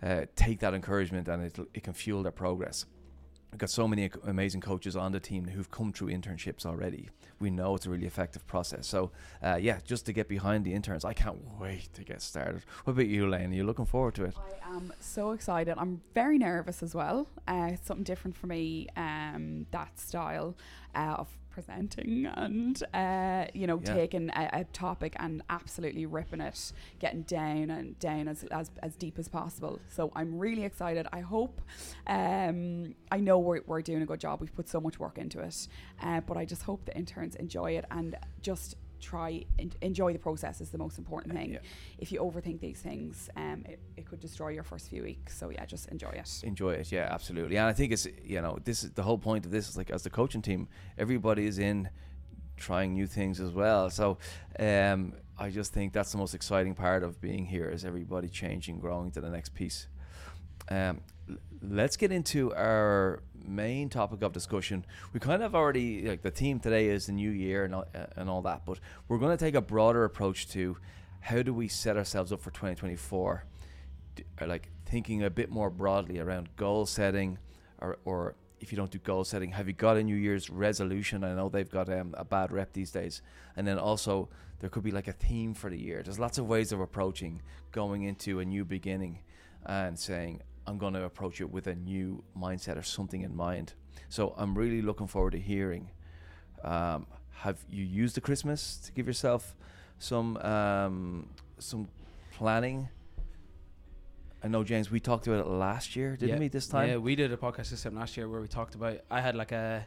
uh, 0.03 0.23
take 0.37 0.61
that 0.61 0.75
encouragement 0.75 1.29
and 1.29 1.45
it, 1.45 1.59
it 1.75 1.83
can 1.83 1.93
fuel 1.93 2.23
their 2.23 2.33
progress. 2.33 2.87
We've 3.55 3.61
got 3.61 3.71
so 3.71 3.87
many 3.87 4.11
amazing 4.27 4.63
coaches 4.63 4.97
on 4.97 5.13
the 5.13 5.21
team 5.21 5.47
who've 5.47 5.71
come 5.71 5.93
through 5.93 6.09
internships 6.09 6.67
already. 6.67 7.09
We 7.39 7.51
know 7.51 7.77
it's 7.77 7.87
a 7.87 7.91
really 7.91 8.07
effective 8.07 8.45
process. 8.49 8.85
So, 8.89 9.13
uh, 9.45 9.59
yeah, 9.61 9.79
just 9.85 10.07
to 10.07 10.13
get 10.13 10.29
behind 10.29 10.65
the 10.65 10.75
interns, 10.75 11.05
I 11.05 11.13
can't 11.13 11.39
wait 11.61 11.93
to 11.95 12.03
get 12.03 12.21
started. 12.21 12.63
What 12.83 12.95
about 12.95 13.07
you, 13.07 13.29
Lane? 13.29 13.53
Are 13.53 13.55
you 13.55 13.63
looking 13.63 13.87
forward 13.87 14.17
to 14.17 14.25
it? 14.25 14.35
I 14.37 14.75
am 14.75 14.93
so 14.99 15.31
excited. 15.31 15.77
I'm 15.79 16.01
very 16.15 16.37
nervous 16.37 16.83
as 16.83 16.97
well. 16.97 17.29
Uh, 17.47 17.69
it's 17.75 17.87
something 17.87 18.03
different 18.03 18.37
for 18.37 18.49
me, 18.49 18.89
um, 18.97 19.67
that 19.71 20.01
style 20.01 20.57
uh, 20.97 21.15
of 21.19 21.29
presenting 21.55 22.27
and 22.27 22.83
uh, 22.93 23.45
you 23.55 23.67
know 23.69 23.81
Yeah. 23.85 23.95
taking 23.95 24.29
a, 24.31 24.51
a 24.53 24.65
topic 24.65 25.15
and 25.21 25.41
absolutely 25.49 26.05
ripping 26.05 26.41
it, 26.41 26.73
getting 26.99 27.23
down 27.23 27.71
and 27.71 27.97
down 28.01 28.27
as, 28.29 28.43
as 28.51 28.71
as 28.83 28.97
deep 28.97 29.19
as 29.19 29.29
possible. 29.29 29.81
So 29.89 30.11
I'm 30.17 30.37
really 30.39 30.65
excited. 30.65 31.07
I 31.13 31.21
hope. 31.21 31.61
Um, 32.09 32.95
I 33.11 33.21
know 33.21 33.39
we're 33.39 33.63
we're 33.67 33.83
doing 33.83 34.03
a 34.03 34.07
good 34.07 34.21
job. 34.21 34.41
We've 34.41 34.55
put 34.55 34.69
so 34.69 34.81
much 34.81 34.99
work 34.99 35.17
into 35.19 35.39
it, 35.41 35.69
uh, 36.03 36.21
but 36.21 36.37
I 36.37 36.45
just 36.45 36.63
hope 36.63 36.85
the 36.87 36.97
interns 36.97 37.37
enjoy 37.37 37.73
it 37.79 37.85
and 37.91 38.17
just 38.43 38.77
try 39.13 39.31
and 39.61 39.71
enjoy 39.81 40.11
the 40.13 40.19
process 40.29 40.61
is 40.65 40.71
the 40.71 40.79
most 40.79 40.97
important 40.99 41.35
thing. 41.35 41.51
Yeah. 41.53 41.59
If 42.05 42.09
you 42.13 42.19
overthink 42.21 42.59
these 42.61 42.81
things, 42.89 43.29
um, 43.37 43.59
it, 43.73 43.79
it 43.99 44.05
could 44.09 44.21
destroy 44.21 44.51
your 44.59 44.63
first 44.73 44.85
few 44.93 45.03
weeks. 45.11 45.31
So 45.39 45.51
yeah, 45.51 45.65
just 45.75 45.85
enjoy 45.97 46.15
it. 46.23 46.31
enjoy 46.53 46.73
it 46.81 46.87
yeah 46.97 47.07
absolutely 47.17 47.57
and 47.61 47.67
i 47.67 47.73
think 47.79 47.93
it's 47.93 48.07
you 48.35 48.41
know 48.45 48.55
this 48.69 48.79
is 48.85 48.91
the 49.01 49.03
whole 49.09 49.19
point 49.29 49.43
of 49.47 49.51
this 49.57 49.69
is 49.69 49.77
like 49.81 49.91
as 49.97 50.03
the 50.03 50.11
coaching 50.21 50.43
team 50.49 50.61
everybody 51.05 51.45
is 51.53 51.59
in 51.59 51.79
trying 52.57 52.91
new 52.99 53.07
things 53.19 53.37
as 53.47 53.51
well 53.63 53.91
so 53.91 54.07
um 54.59 55.13
i 55.39 55.49
just 55.59 55.71
think 55.77 55.93
that's 55.93 56.13
the 56.13 56.19
most 56.25 56.35
exciting 56.35 56.75
part 56.75 57.03
of 57.03 57.11
being 57.21 57.45
here 57.47 57.69
is 57.77 57.85
everybody 57.85 58.29
changing 58.29 58.77
growing 58.85 59.11
to 59.11 59.21
the 59.21 59.31
next 59.37 59.51
piece 59.61 59.79
um 60.71 61.01
l- 61.29 61.37
let's 61.81 61.97
get 61.97 62.11
into 62.13 62.41
our 62.55 63.23
main 63.47 63.89
topic 63.89 64.23
of 64.23 64.33
discussion. 64.33 64.85
We 65.13 65.21
kind 65.21 65.43
of 65.43 65.55
already 65.55 66.09
like 66.09 66.23
the 66.23 66.31
theme 66.31 66.61
today 66.61 66.89
is 66.89 67.07
the 67.07 67.13
new 67.13 67.31
year 67.31 67.65
and 67.65 67.75
all, 67.75 67.87
uh, 67.95 68.07
and 68.17 68.29
all 68.29 68.43
that 68.43 68.65
but 68.65 68.79
we're 69.09 69.19
going 69.19 69.37
to 69.37 69.45
take 69.45 69.55
a 69.55 69.61
broader 69.61 70.05
approach 70.05 70.49
to 70.53 70.77
how 71.21 71.43
do 71.43 71.55
we 71.55 71.69
set 71.69 71.97
ourselves 71.97 72.33
up 72.33 72.41
for 72.41 72.51
2024 72.51 73.45
d- 74.17 74.25
like 74.47 74.71
thinking 74.85 75.23
a 75.23 75.31
bit 75.31 75.51
more 75.51 75.71
broadly 75.71 76.19
around 76.19 76.49
goal 76.57 76.87
setting 76.87 77.39
or, 77.81 77.99
or 78.05 78.35
if 78.61 78.73
you 78.73 78.77
don't 78.77 78.91
do 78.91 78.99
goal 78.99 79.25
setting 79.25 79.53
have 79.53 79.67
you 79.67 79.75
got 79.75 79.97
a 79.97 80.03
new 80.03 80.17
year's 80.17 80.49
resolution? 80.49 81.25
I 81.25 81.35
know 81.35 81.49
they've 81.49 81.71
got 81.71 81.89
um, 81.89 82.15
a 82.17 82.25
bad 82.25 82.53
rep 82.53 82.73
these 82.73 82.91
days. 82.91 83.21
And 83.57 83.67
then 83.67 83.79
also 83.79 84.29
there 84.61 84.71
could 84.71 84.83
be 84.83 84.91
like 84.91 85.09
a 85.09 85.13
theme 85.13 85.55
for 85.55 85.69
the 85.69 85.79
year. 85.79 86.03
There's 86.03 86.19
lots 86.19 86.39
of 86.39 86.49
ways 86.49 86.73
of 86.73 86.81
approaching 86.81 87.43
going 87.73 88.05
into 88.05 88.41
a 88.41 88.45
new 88.45 88.65
beginning 88.65 89.19
and 89.67 89.99
saying 89.99 90.41
i'm 90.67 90.79
going 90.79 90.95
to 90.95 91.05
approach 91.05 91.41
it 91.41 91.51
with 91.51 91.67
a 91.67 91.75
new 91.75 92.23
mindset 92.37 92.77
or 92.77 92.83
something 92.83 93.23
in 93.23 93.35
mind 93.35 93.75
so 94.09 94.35
i'm 94.37 94.55
really 94.57 94.83
looking 94.83 95.07
forward 95.07 95.33
to 95.33 95.39
hearing 95.39 95.91
um, 96.63 97.07
have 97.33 97.59
you 97.71 97.85
used 97.85 98.15
the 98.17 98.21
christmas 98.21 98.79
to 98.79 98.93
give 98.93 99.07
yourself 99.07 99.55
some 99.99 100.37
um, 100.39 101.29
some 101.59 101.89
planning 102.33 102.89
I 104.43 104.49
know, 104.49 104.63
James. 104.63 104.91
We 104.91 105.01
talked 105.01 105.27
about 105.27 105.41
it 105.41 105.49
last 105.49 105.97
year, 105.97 106.19
didn't 106.19 106.35
Yeah. 106.35 106.39
we? 106.39 106.49
This 106.49 106.67
time, 106.67 106.89
Yeah, 106.91 106.97
we 106.99 107.17
did 107.17 107.33
a 107.33 107.37
podcast 107.39 107.65
system 107.65 107.95
last 107.95 108.15
year 108.15 108.29
where 108.29 108.43
we 108.43 108.47
talked 108.47 108.75
about. 108.75 108.99
I 109.11 109.23
had 109.23 109.35
like 109.35 109.53
a, 109.53 109.87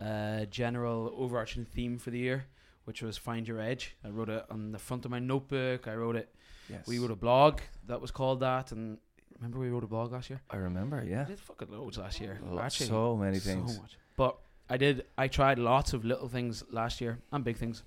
a 0.00 0.46
general 0.50 1.12
overarching 1.14 1.66
theme 1.66 1.98
for 1.98 2.08
the 2.10 2.18
year, 2.18 2.46
which 2.84 3.02
was 3.02 3.18
find 3.18 3.46
your 3.46 3.60
edge. 3.60 3.96
I 4.02 4.08
wrote 4.08 4.30
it 4.30 4.46
on 4.48 4.72
the 4.72 4.78
front 4.78 5.04
of 5.04 5.10
my 5.10 5.18
notebook. 5.18 5.86
I 5.86 5.94
wrote 5.94 6.16
it. 6.16 6.34
Yes. 6.70 6.86
We 6.86 6.98
wrote 6.98 7.10
a 7.10 7.16
blog 7.16 7.60
that 7.86 8.00
was 8.00 8.10
called 8.10 8.40
that, 8.40 8.72
and 8.72 8.96
remember 9.38 9.58
we 9.58 9.68
wrote 9.68 9.84
a 9.84 9.86
blog 9.86 10.12
last 10.12 10.30
year. 10.30 10.40
I 10.50 10.56
remember. 10.56 11.04
Yeah, 11.08 11.22
I 11.22 11.24
did 11.24 11.40
fucking 11.40 11.68
loads 11.70 11.98
last 11.98 12.20
year. 12.20 12.38
Lo- 12.44 12.60
Actually, 12.60 12.86
so 12.86 13.16
many 13.16 13.38
things. 13.38 13.74
so 13.74 13.82
much. 13.82 13.96
But 14.16 14.36
I 14.68 14.76
did. 14.76 15.04
I 15.16 15.28
tried 15.28 15.58
lots 15.58 15.92
of 15.92 16.04
little 16.04 16.28
things 16.28 16.64
last 16.70 17.00
year 17.00 17.18
and 17.32 17.44
big 17.44 17.56
things, 17.56 17.82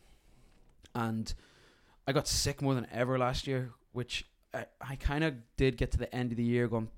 and 0.96 1.34
I 2.08 2.12
got 2.14 2.28
sick 2.28 2.62
more 2.62 2.74
than 2.76 2.88
ever 2.92 3.18
last 3.18 3.48
year, 3.48 3.72
which 3.92 4.26
I, 4.54 4.66
I 4.82 4.96
kind 4.96 5.24
of 5.24 5.36
did 5.58 5.78
get 5.78 5.92
to 5.92 5.98
the 5.98 6.14
end 6.16 6.32
of 6.32 6.38
the 6.38 6.44
year 6.44 6.68
going. 6.68 6.90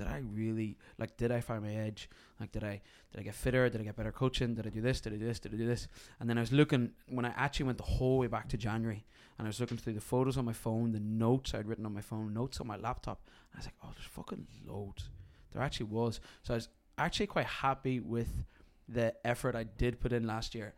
Did 0.00 0.08
I 0.08 0.22
really 0.32 0.78
like? 0.96 1.18
Did 1.18 1.30
I 1.30 1.42
find 1.42 1.62
my 1.62 1.74
edge? 1.74 2.08
Like, 2.40 2.52
did 2.52 2.64
I 2.64 2.80
did 3.12 3.20
I 3.20 3.22
get 3.22 3.34
fitter? 3.34 3.68
Did 3.68 3.82
I 3.82 3.84
get 3.84 3.96
better 3.96 4.12
coaching? 4.12 4.54
Did 4.54 4.66
I 4.66 4.70
do 4.70 4.80
this? 4.80 4.98
Did 5.02 5.12
I 5.12 5.16
do 5.16 5.26
this? 5.26 5.38
Did 5.38 5.52
I 5.52 5.58
do 5.58 5.66
this? 5.66 5.88
And 6.18 6.30
then 6.30 6.38
I 6.38 6.40
was 6.40 6.52
looking 6.52 6.92
when 7.06 7.26
I 7.26 7.34
actually 7.36 7.66
went 7.66 7.76
the 7.76 7.84
whole 7.84 8.16
way 8.16 8.26
back 8.26 8.48
to 8.48 8.56
January, 8.56 9.04
and 9.36 9.46
I 9.46 9.50
was 9.50 9.60
looking 9.60 9.76
through 9.76 9.92
the 9.92 10.00
photos 10.00 10.38
on 10.38 10.46
my 10.46 10.54
phone, 10.54 10.92
the 10.92 11.00
notes 11.00 11.52
I'd 11.52 11.66
written 11.66 11.84
on 11.84 11.92
my 11.92 12.00
phone, 12.00 12.32
notes 12.32 12.62
on 12.62 12.66
my 12.66 12.76
laptop. 12.76 13.20
I 13.52 13.58
was 13.58 13.66
like, 13.66 13.74
oh, 13.84 13.90
there's 13.94 14.06
fucking 14.06 14.46
loads. 14.66 15.10
There 15.52 15.60
actually 15.60 15.90
was. 15.90 16.20
So 16.44 16.54
I 16.54 16.56
was 16.56 16.70
actually 16.96 17.26
quite 17.26 17.44
happy 17.44 18.00
with 18.00 18.46
the 18.88 19.14
effort 19.22 19.54
I 19.54 19.64
did 19.64 20.00
put 20.00 20.14
in 20.14 20.26
last 20.26 20.54
year. 20.54 20.72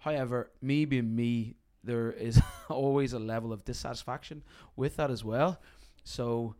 However, 0.00 0.50
me 0.60 0.84
being 0.84 1.16
me, 1.16 1.54
there 1.82 2.12
is 2.12 2.38
always 2.68 3.14
a 3.14 3.18
level 3.18 3.50
of 3.50 3.64
dissatisfaction 3.64 4.42
with 4.76 4.96
that 4.96 5.10
as 5.10 5.24
well. 5.24 5.58
So 6.04 6.54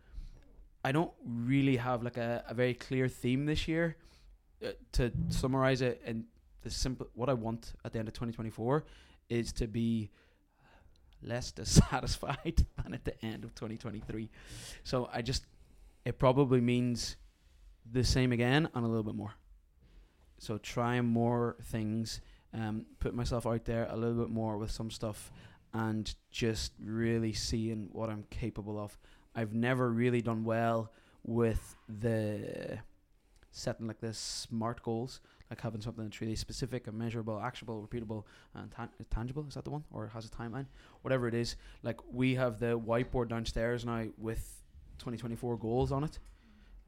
I 0.84 0.92
don't 0.92 1.12
really 1.24 1.76
have 1.76 2.02
like 2.02 2.16
a, 2.16 2.44
a 2.48 2.54
very 2.54 2.74
clear 2.74 3.08
theme 3.08 3.46
this 3.46 3.66
year. 3.68 3.96
Uh, 4.64 4.70
to 4.90 5.12
summarize 5.28 5.82
it, 5.82 6.02
and 6.04 6.24
the 6.62 6.70
simple 6.70 7.06
what 7.14 7.28
I 7.28 7.34
want 7.34 7.74
at 7.84 7.92
the 7.92 8.00
end 8.00 8.08
of 8.08 8.14
2024 8.14 8.84
is 9.28 9.52
to 9.52 9.68
be 9.68 10.10
less 11.22 11.52
dissatisfied 11.60 12.66
than 12.82 12.92
at 12.92 13.04
the 13.04 13.24
end 13.24 13.44
of 13.44 13.54
2023. 13.54 14.28
So 14.82 15.08
I 15.12 15.22
just 15.22 15.46
it 16.04 16.18
probably 16.18 16.60
means 16.60 17.16
the 17.88 18.02
same 18.02 18.32
again 18.32 18.68
and 18.74 18.84
a 18.84 18.88
little 18.88 19.04
bit 19.04 19.14
more. 19.14 19.34
So 20.38 20.58
trying 20.58 21.04
more 21.04 21.56
things, 21.62 22.20
um, 22.52 22.86
put 22.98 23.14
myself 23.14 23.46
out 23.46 23.64
there 23.64 23.86
a 23.90 23.96
little 23.96 24.24
bit 24.24 24.30
more 24.30 24.58
with 24.58 24.72
some 24.72 24.90
stuff, 24.90 25.30
and 25.72 26.12
just 26.32 26.72
really 26.82 27.32
seeing 27.32 27.90
what 27.92 28.08
I'm 28.08 28.24
capable 28.30 28.78
of. 28.78 28.98
I've 29.34 29.54
never 29.54 29.90
really 29.90 30.20
done 30.22 30.44
well 30.44 30.92
with 31.24 31.76
the 31.88 32.78
setting 33.50 33.86
like 33.86 34.00
this 34.00 34.18
smart 34.18 34.82
goals, 34.82 35.20
like 35.50 35.60
having 35.60 35.80
something 35.80 36.04
that's 36.04 36.20
really 36.20 36.36
specific 36.36 36.86
and 36.86 36.96
measurable, 36.96 37.40
actionable, 37.40 37.86
repeatable, 37.86 38.24
and 38.54 38.70
tan- 38.70 38.90
tangible. 39.10 39.44
Is 39.48 39.54
that 39.54 39.64
the 39.64 39.70
one, 39.70 39.84
or 39.90 40.08
has 40.08 40.24
a 40.26 40.28
timeline? 40.28 40.66
Whatever 41.02 41.28
it 41.28 41.34
is, 41.34 41.56
like 41.82 41.98
we 42.10 42.34
have 42.34 42.58
the 42.58 42.78
whiteboard 42.78 43.28
downstairs 43.28 43.84
now 43.84 44.06
with 44.16 44.62
2024 44.98 45.56
goals 45.58 45.92
on 45.92 46.04
it. 46.04 46.18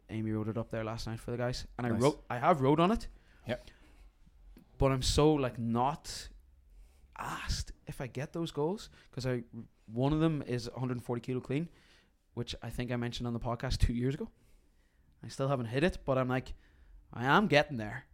Amy 0.08 0.32
wrote 0.32 0.48
it 0.48 0.58
up 0.58 0.70
there 0.70 0.84
last 0.84 1.06
night 1.06 1.20
for 1.20 1.30
the 1.30 1.36
guys, 1.36 1.66
and 1.78 1.86
I 1.86 1.90
wrote, 1.90 2.22
I 2.28 2.38
have 2.38 2.60
wrote 2.60 2.80
on 2.80 2.90
it. 2.90 3.06
Yep. 3.46 3.70
But 4.78 4.92
I'm 4.92 5.02
so 5.02 5.32
like 5.34 5.58
not 5.58 6.28
asked 7.16 7.72
if 7.86 8.00
I 8.00 8.06
get 8.06 8.32
those 8.32 8.50
goals 8.50 8.88
because 9.10 9.26
I 9.26 9.42
one 9.92 10.12
of 10.12 10.20
them 10.20 10.42
is 10.46 10.68
140 10.70 11.20
kilo 11.20 11.40
clean. 11.40 11.68
Which 12.34 12.54
I 12.62 12.70
think 12.70 12.90
I 12.92 12.96
mentioned 12.96 13.26
on 13.26 13.32
the 13.32 13.40
podcast 13.40 13.78
two 13.78 13.92
years 13.92 14.14
ago. 14.14 14.28
I 15.24 15.28
still 15.28 15.48
haven't 15.48 15.66
hit 15.66 15.84
it, 15.84 15.98
but 16.04 16.16
I'm 16.16 16.28
like, 16.28 16.54
I 17.12 17.24
am 17.24 17.46
getting 17.46 17.76
there, 17.76 18.04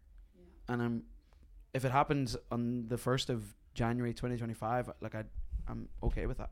and 0.68 0.82
I'm. 0.82 1.02
If 1.74 1.84
it 1.84 1.92
happens 1.92 2.36
on 2.50 2.88
the 2.88 2.96
first 2.96 3.28
of 3.28 3.54
January 3.74 4.14
2025, 4.14 4.90
like 5.00 5.14
I, 5.14 5.24
I'm 5.68 5.88
okay 6.02 6.26
with 6.26 6.38
that. 6.38 6.50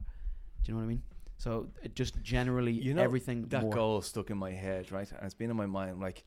Do 0.62 0.70
you 0.70 0.74
know 0.74 0.80
what 0.80 0.84
I 0.84 0.88
mean? 0.88 1.02
So 1.38 1.68
it 1.82 1.94
just 1.96 2.22
generally 2.22 2.72
You 2.72 2.94
know, 2.94 3.02
everything 3.02 3.46
that 3.48 3.62
more. 3.62 3.72
goal 3.72 4.02
stuck 4.02 4.30
in 4.30 4.38
my 4.38 4.52
head, 4.52 4.92
right? 4.92 5.10
And 5.10 5.24
it's 5.24 5.34
been 5.34 5.50
in 5.50 5.56
my 5.56 5.66
mind, 5.66 6.00
like, 6.00 6.24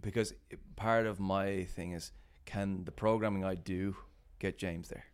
because 0.00 0.34
part 0.76 1.06
of 1.06 1.20
my 1.20 1.64
thing 1.64 1.92
is, 1.92 2.12
can 2.44 2.84
the 2.84 2.92
programming 2.92 3.44
I 3.44 3.54
do 3.54 3.96
get 4.38 4.58
James 4.58 4.88
there? 4.88 5.04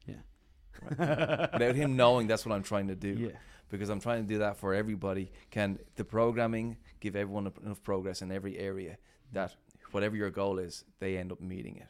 Without 0.89 1.75
him 1.75 1.97
knowing 1.97 2.27
that's 2.27 2.45
what 2.47 2.55
I'm 2.55 2.63
trying 2.63 2.89
to 2.89 2.95
do. 2.95 3.11
yeah, 3.11 3.29
Because 3.71 3.89
I'm 3.89 4.01
trying 4.01 4.23
to 4.23 4.29
do 4.29 4.39
that 4.39 4.57
for 4.57 4.75
everybody. 4.75 5.31
Can 5.51 5.79
the 5.97 6.05
programming 6.05 6.77
give 7.01 7.17
everyone 7.17 7.51
enough 7.63 7.83
progress 7.83 8.23
in 8.23 8.31
every 8.33 8.59
area 8.59 8.99
that 9.33 9.55
whatever 9.93 10.17
your 10.17 10.31
goal 10.31 10.59
is, 10.59 10.85
they 11.01 11.17
end 11.17 11.33
up 11.33 11.41
meeting 11.41 11.77
it? 11.77 11.89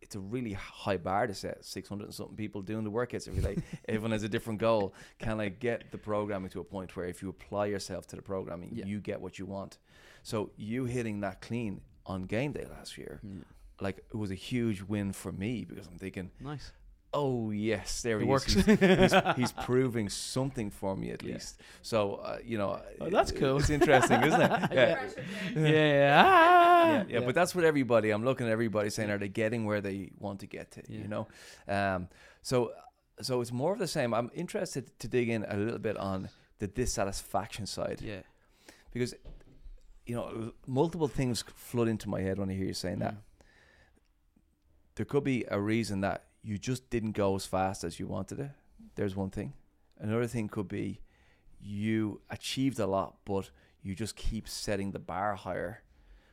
It's 0.00 0.16
a 0.16 0.20
really 0.20 0.52
high 0.52 0.96
bar 0.98 1.26
to 1.26 1.34
set. 1.34 1.64
600 1.64 2.04
and 2.04 2.14
something 2.14 2.36
people 2.36 2.60
doing 2.60 2.84
the 2.84 2.90
workouts 2.90 3.28
every 3.28 3.40
day. 3.42 3.62
Everyone 3.88 4.10
has 4.10 4.22
a 4.24 4.28
different 4.28 4.58
goal. 4.58 4.94
Can 5.18 5.40
I 5.40 5.48
get 5.48 5.90
the 5.90 5.96
programming 5.98 6.50
to 6.50 6.60
a 6.60 6.64
point 6.64 6.94
where 6.96 7.06
if 7.06 7.22
you 7.22 7.28
apply 7.30 7.66
yourself 7.66 8.06
to 8.08 8.16
the 8.16 8.22
programming, 8.22 8.70
Yeah. 8.74 8.84
you 8.86 9.00
get 9.00 9.20
what 9.20 9.38
you 9.38 9.46
want? 9.46 9.78
So 10.22 10.50
you 10.56 10.84
hitting 10.84 11.20
that 11.20 11.40
clean 11.40 11.80
on 12.04 12.24
game 12.24 12.52
day 12.52 12.66
last 12.68 12.98
year, 12.98 13.20
Yeah. 13.22 13.44
like 13.80 13.98
it 13.98 14.14
was 14.16 14.30
a 14.32 14.34
huge 14.36 14.82
win 14.82 15.12
for 15.12 15.32
me 15.32 15.64
because 15.64 15.86
I'm 15.86 15.98
thinking, 15.98 16.30
nice. 16.40 16.72
Oh 17.14 17.50
yes, 17.50 18.02
there 18.02 18.18
It 18.18 18.22
he 18.22 18.28
works. 18.28 18.54
is. 18.56 18.64
He's, 18.64 18.78
he's, 18.80 19.14
he's 19.36 19.52
proving 19.64 20.08
something 20.08 20.70
for 20.70 20.96
me 20.96 21.10
at 21.10 21.22
Yeah. 21.22 21.34
least. 21.34 21.60
So 21.82 22.14
uh, 22.16 22.38
you 22.44 22.58
know, 22.58 22.80
Oh, 23.00 23.10
that's 23.10 23.30
it- 23.32 23.38
cool. 23.38 23.58
It's 23.58 23.70
interesting, 23.70 24.22
isn't 24.22 24.40
it? 24.40 24.50
Yeah. 24.72 24.98
yeah, 25.54 25.68
yeah, 25.68 26.22
ah, 26.26 26.86
Yeah, 26.88 27.04
yeah, 27.08 27.20
but 27.20 27.34
that's 27.34 27.54
what 27.54 27.64
everybody. 27.64 28.10
I'm 28.10 28.24
looking 28.24 28.46
at 28.46 28.52
everybody 28.52 28.90
saying, 28.90 29.10
are 29.10 29.18
they 29.18 29.28
getting 29.28 29.64
where 29.66 29.80
they 29.80 30.10
want 30.18 30.40
to 30.40 30.46
get 30.46 30.70
to? 30.72 30.82
Yeah. 30.88 30.98
You 31.02 31.08
know, 31.08 31.28
um, 31.68 32.08
so 32.42 32.72
so 33.20 33.40
it's 33.42 33.52
more 33.52 33.72
of 33.72 33.78
the 33.78 33.86
same. 33.88 34.14
I'm 34.14 34.30
interested 34.34 34.98
to 34.98 35.06
dig 35.08 35.28
in 35.28 35.44
a 35.48 35.56
little 35.56 35.78
bit 35.78 35.96
on 35.98 36.28
the 36.58 36.66
dissatisfaction 36.66 37.66
side 37.66 38.00
yeah. 38.02 38.22
because 38.92 39.14
you 40.06 40.14
know 40.16 40.52
multiple 40.66 41.08
things 41.08 41.44
flood 41.54 41.88
into 41.88 42.08
my 42.08 42.20
head 42.20 42.38
when 42.38 42.48
I 42.50 42.54
hear 42.54 42.66
you 42.66 42.74
saying 42.74 43.00
that. 43.00 43.14
Mm. 43.14 43.18
There 44.94 45.06
could 45.06 45.24
be 45.24 45.44
a 45.48 45.58
reason 45.60 46.00
that 46.02 46.24
you 46.42 46.58
just 46.58 46.90
didn't 46.90 47.12
go 47.12 47.34
as 47.36 47.46
fast 47.46 47.84
as 47.84 47.98
you 48.00 48.06
wanted 48.06 48.40
it. 48.40 48.50
There's 48.96 49.14
one 49.16 49.30
thing. 49.30 49.52
Another 49.98 50.26
thing 50.26 50.48
could 50.48 50.68
be 50.68 51.00
you 51.60 52.20
achieved 52.30 52.78
a 52.80 52.86
lot, 52.86 53.16
but 53.24 53.50
you 53.82 53.94
just 53.94 54.16
keep 54.16 54.48
setting 54.48 54.90
the 54.90 54.98
bar 54.98 55.34
higher 55.36 55.82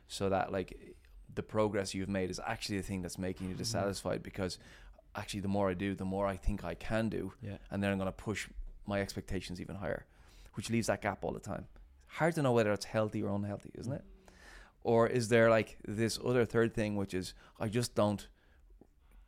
so 0.08 0.28
that 0.28 0.50
like 0.52 0.96
the 1.34 1.42
progress 1.42 1.94
you've 1.94 2.08
made 2.08 2.30
is 2.30 2.40
actually 2.44 2.78
the 2.78 2.82
thing 2.82 3.02
that's 3.02 3.18
making 3.18 3.48
you 3.48 3.54
Mhm. 3.54 3.58
dissatisfied 3.58 4.22
because 4.22 4.58
actually 5.14 5.40
the 5.40 5.48
more 5.48 5.70
I 5.70 5.74
do, 5.74 5.94
the 5.94 6.04
more 6.04 6.26
I 6.26 6.36
think 6.36 6.64
I 6.64 6.74
can 6.74 7.08
do, 7.08 7.32
Yeah. 7.40 7.58
and 7.70 7.82
then 7.82 7.92
I'm 7.92 7.98
going 7.98 8.06
to 8.08 8.12
push 8.12 8.48
my 8.86 9.00
expectations 9.00 9.60
even 9.60 9.76
higher, 9.76 10.06
which 10.54 10.70
leaves 10.70 10.88
that 10.88 11.00
gap 11.02 11.24
all 11.24 11.32
the 11.32 11.38
time. 11.40 11.68
Hard 12.06 12.34
to 12.34 12.42
know 12.42 12.52
whether 12.52 12.72
it's 12.72 12.86
healthy 12.86 13.22
or 13.22 13.32
unhealthy, 13.34 13.70
isn't 13.74 13.92
it? 13.92 14.04
Or 14.82 15.06
is 15.06 15.28
there 15.28 15.48
like 15.50 15.78
this 15.86 16.18
other 16.24 16.44
third 16.44 16.74
thing, 16.74 16.96
which 16.96 17.14
is 17.14 17.34
I 17.60 17.68
just 17.68 17.94
don't 17.94 18.26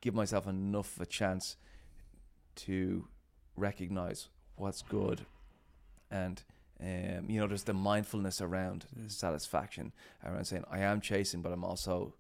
give 0.03 0.15
myself 0.15 0.47
enough 0.47 0.97
of 0.97 1.03
a 1.03 1.07
chance 1.07 1.57
to 2.57 3.07
recognize 3.57 4.29
what's 4.57 4.83
good 4.83 5.25
and 6.11 6.43
um, 6.81 7.31
you 7.31 7.41
know 7.41 7.47
there's 7.47 7.63
the 7.65 7.73
mindfulness 7.73 8.41
around 8.43 8.85
Mm. 8.99 9.11
satisfaction 9.11 9.93
around 10.25 10.45
saying 10.45 10.65
I 10.71 10.81
am 10.81 11.01
chasing 11.01 11.41
but 11.41 11.53
I'm 11.53 11.65
also 11.65 12.15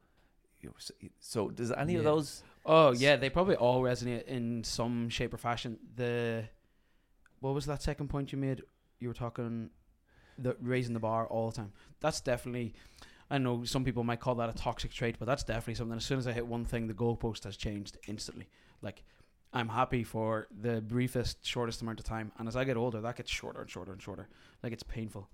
you 0.60 0.68
know, 0.70 0.74
so, 0.78 0.94
so 1.20 1.50
does 1.50 1.70
any 1.72 1.96
of 1.96 2.04
those 2.04 2.42
Oh 2.64 2.92
yeah, 2.92 3.16
they 3.16 3.28
probably 3.28 3.56
all 3.56 3.82
resonate 3.82 4.24
in 4.26 4.62
some 4.62 5.08
shape 5.08 5.34
or 5.34 5.36
fashion. 5.36 5.78
The 5.96 6.44
what 7.40 7.54
was 7.54 7.66
that 7.66 7.82
second 7.82 8.06
point 8.08 8.30
you 8.30 8.38
made? 8.38 8.62
You 9.00 9.08
were 9.08 9.14
talking 9.14 9.70
the 10.38 10.56
raising 10.60 10.94
the 10.94 11.00
bar 11.00 11.26
all 11.26 11.50
the 11.50 11.56
time. 11.56 11.72
That's 12.00 12.20
definitely. 12.20 12.74
I 13.32 13.38
know 13.38 13.64
some 13.64 13.82
people 13.82 14.04
might 14.04 14.20
call 14.20 14.34
that 14.36 14.50
a 14.50 14.52
toxic 14.52 14.92
trait, 14.92 15.16
but 15.18 15.24
that's 15.24 15.42
definitely 15.42 15.76
something. 15.76 15.96
As 15.96 16.04
soon 16.04 16.18
as 16.18 16.26
I 16.26 16.32
hit 16.32 16.46
one 16.46 16.66
thing, 16.66 16.86
the 16.86 16.92
goalpost 16.92 17.44
has 17.44 17.56
changed 17.56 17.96
instantly. 18.06 18.46
Like 18.82 19.04
I'm 19.54 19.70
happy 19.70 20.04
for 20.04 20.48
the 20.60 20.82
briefest, 20.82 21.38
shortest 21.44 21.80
amount 21.80 21.98
of 21.98 22.04
time, 22.04 22.30
and 22.38 22.46
as 22.46 22.56
I 22.56 22.64
get 22.64 22.76
older, 22.76 23.00
that 23.00 23.16
gets 23.16 23.30
shorter 23.30 23.62
and 23.62 23.70
shorter 23.70 23.92
and 23.92 24.02
shorter. 24.02 24.28
Like 24.62 24.74
it's 24.74 24.82
painful. 24.82 25.30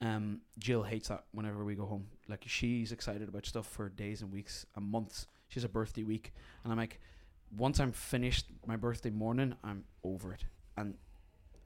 Um, 0.00 0.40
Jill 0.58 0.82
hates 0.82 1.08
that 1.08 1.24
whenever 1.32 1.62
we 1.62 1.74
go 1.74 1.84
home. 1.84 2.06
Like 2.26 2.42
she's 2.46 2.90
excited 2.90 3.28
about 3.28 3.44
stuff 3.44 3.66
for 3.66 3.90
days 3.90 4.22
and 4.22 4.32
weeks 4.32 4.64
and 4.74 4.86
months. 4.86 5.26
She's 5.48 5.64
a 5.64 5.68
birthday 5.68 6.04
week, 6.04 6.32
and 6.64 6.72
I'm 6.72 6.78
like, 6.78 7.00
once 7.54 7.80
I'm 7.80 7.92
finished 7.92 8.46
my 8.66 8.76
birthday 8.76 9.10
morning, 9.10 9.54
I'm 9.62 9.84
over 10.04 10.32
it. 10.32 10.46
And 10.78 10.94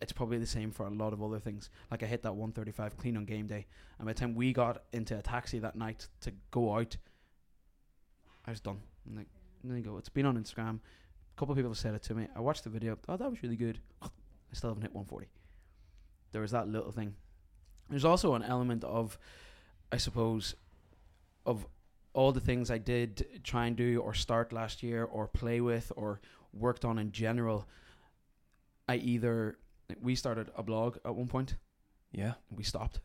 it's 0.01 0.13
probably 0.13 0.39
the 0.39 0.47
same 0.47 0.71
for 0.71 0.87
a 0.87 0.91
lot 0.91 1.13
of 1.13 1.23
other 1.23 1.39
things. 1.39 1.71
Like 1.91 2.03
I 2.03 2.07
hit 2.07 2.23
that 2.23 2.35
135 2.35 2.97
clean 2.97 3.17
on 3.17 3.25
game 3.25 3.47
day, 3.47 3.67
and 3.99 4.07
by 4.07 4.13
the 4.13 4.21
time 4.21 4.35
we 4.35 4.53
got 4.53 4.83
into 4.93 5.19
a 5.19 5.23
taxi 5.23 5.59
that 5.61 5.77
night 5.77 6.09
to 6.23 6.33
go 6.51 6.75
out, 6.75 6.97
I 8.47 8.51
was 8.51 8.61
done. 8.61 8.81
I'm 9.09 9.17
like, 9.17 9.29
there 9.65 9.77
you 9.77 9.83
go. 9.83 9.97
It's 9.97 10.09
been 10.09 10.27
on 10.27 10.37
Instagram. 10.37 10.79
A 10.79 11.39
couple 11.39 11.53
of 11.53 11.57
people 11.57 11.71
have 11.71 11.79
said 11.79 11.95
it 11.95 12.03
to 12.05 12.15
me. 12.15 12.29
I 12.35 12.41
watched 12.41 12.65
the 12.65 12.71
video. 12.71 12.99
Oh, 13.09 13.17
that 13.17 13.31
was 13.31 13.43
really 13.43 13.57
good. 13.57 13.81
I 14.03 14.09
still 14.53 14.71
haven't 14.71 14.83
hit 14.83 14.95
140. 14.95 15.29
There 16.33 16.43
was 16.43 16.53
that 16.53 16.69
little 16.69 16.93
thing. 16.93 17.15
There's 17.89 18.05
also 18.05 18.35
an 18.35 18.43
element 18.43 18.85
of, 18.85 19.19
I 19.93 19.97
suppose, 19.97 20.55
of 21.45 21.67
all 22.13 22.33
the 22.33 22.41
things 22.41 22.71
I 22.71 22.79
did 22.79 23.43
try 23.45 23.67
and 23.67 23.77
do 23.77 24.01
or 24.01 24.15
start 24.15 24.53
last 24.53 24.83
year 24.83 25.05
or 25.05 25.29
play 25.29 25.61
with 25.61 25.93
or 25.97 26.21
worked 26.53 26.85
on 26.85 26.99
in 26.99 27.13
general. 27.13 27.69
I 28.89 28.97
either 28.97 29.59
we 30.01 30.15
started 30.15 30.51
a 30.57 30.63
blog 30.63 30.97
at 31.05 31.15
one 31.15 31.29
point, 31.29 31.57
yeah 32.13 32.35
we 32.51 32.63
stopped. 32.65 33.01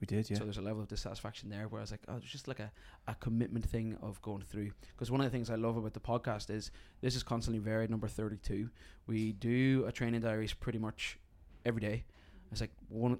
we 0.00 0.06
did 0.06 0.28
yeah 0.30 0.38
So 0.38 0.44
there's 0.44 0.58
a 0.58 0.62
level 0.62 0.82
of 0.82 0.88
dissatisfaction 0.88 1.48
there 1.50 1.68
where 1.68 1.80
I 1.80 1.84
was 1.84 1.90
like, 1.90 2.02
oh, 2.08 2.16
it's 2.16 2.26
just 2.26 2.48
like 2.48 2.60
a, 2.60 2.70
a 3.06 3.14
commitment 3.16 3.64
thing 3.64 3.96
of 4.02 4.20
going 4.22 4.42
through. 4.42 4.70
Because 4.94 5.10
one 5.10 5.20
of 5.20 5.24
the 5.26 5.30
things 5.30 5.50
I 5.50 5.54
love 5.56 5.76
about 5.76 5.94
the 5.94 6.00
podcast 6.00 6.50
is 6.50 6.70
this 7.00 7.14
is 7.16 7.22
constantly 7.22 7.58
varied, 7.60 7.90
number 7.90 8.08
32. 8.08 8.68
We 9.06 9.32
do 9.32 9.84
a 9.86 9.92
training 9.92 10.20
diaries 10.20 10.52
pretty 10.52 10.78
much 10.78 11.18
every 11.64 11.80
day. 11.80 12.04
It's 12.52 12.60
like, 12.60 12.70
one, 12.88 13.18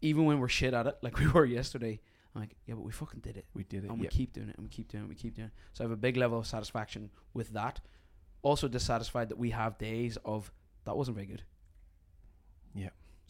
even 0.00 0.24
when 0.24 0.38
we're 0.38 0.48
shit 0.48 0.74
at 0.74 0.86
it, 0.86 0.96
like 1.02 1.18
we 1.18 1.26
were 1.28 1.44
yesterday, 1.44 2.00
I'm 2.34 2.40
like, 2.42 2.56
yeah, 2.66 2.74
but 2.74 2.84
we 2.84 2.92
fucking 2.92 3.20
did 3.20 3.36
it. 3.36 3.46
we 3.54 3.64
did 3.64 3.84
it 3.84 3.90
And 3.90 4.00
we 4.00 4.06
keep 4.06 4.32
doing 4.32 4.48
it, 4.48 4.56
and 4.56 4.64
we 4.64 4.70
keep 4.70 4.88
doing 4.88 5.02
it, 5.02 5.06
and 5.06 5.08
we 5.08 5.16
keep 5.16 5.34
doing 5.34 5.48
it. 5.48 5.54
So 5.72 5.82
I 5.82 5.84
have 5.84 5.90
a 5.92 5.96
big 5.96 6.16
level 6.16 6.38
of 6.38 6.46
satisfaction 6.46 7.10
with 7.34 7.50
that. 7.54 7.80
Also 8.42 8.68
dissatisfied 8.68 9.28
that 9.28 9.38
we 9.38 9.50
have 9.50 9.76
days 9.78 10.16
of, 10.24 10.50
that 10.84 10.96
wasn't 10.96 11.16
very 11.16 11.26
good. 11.26 11.42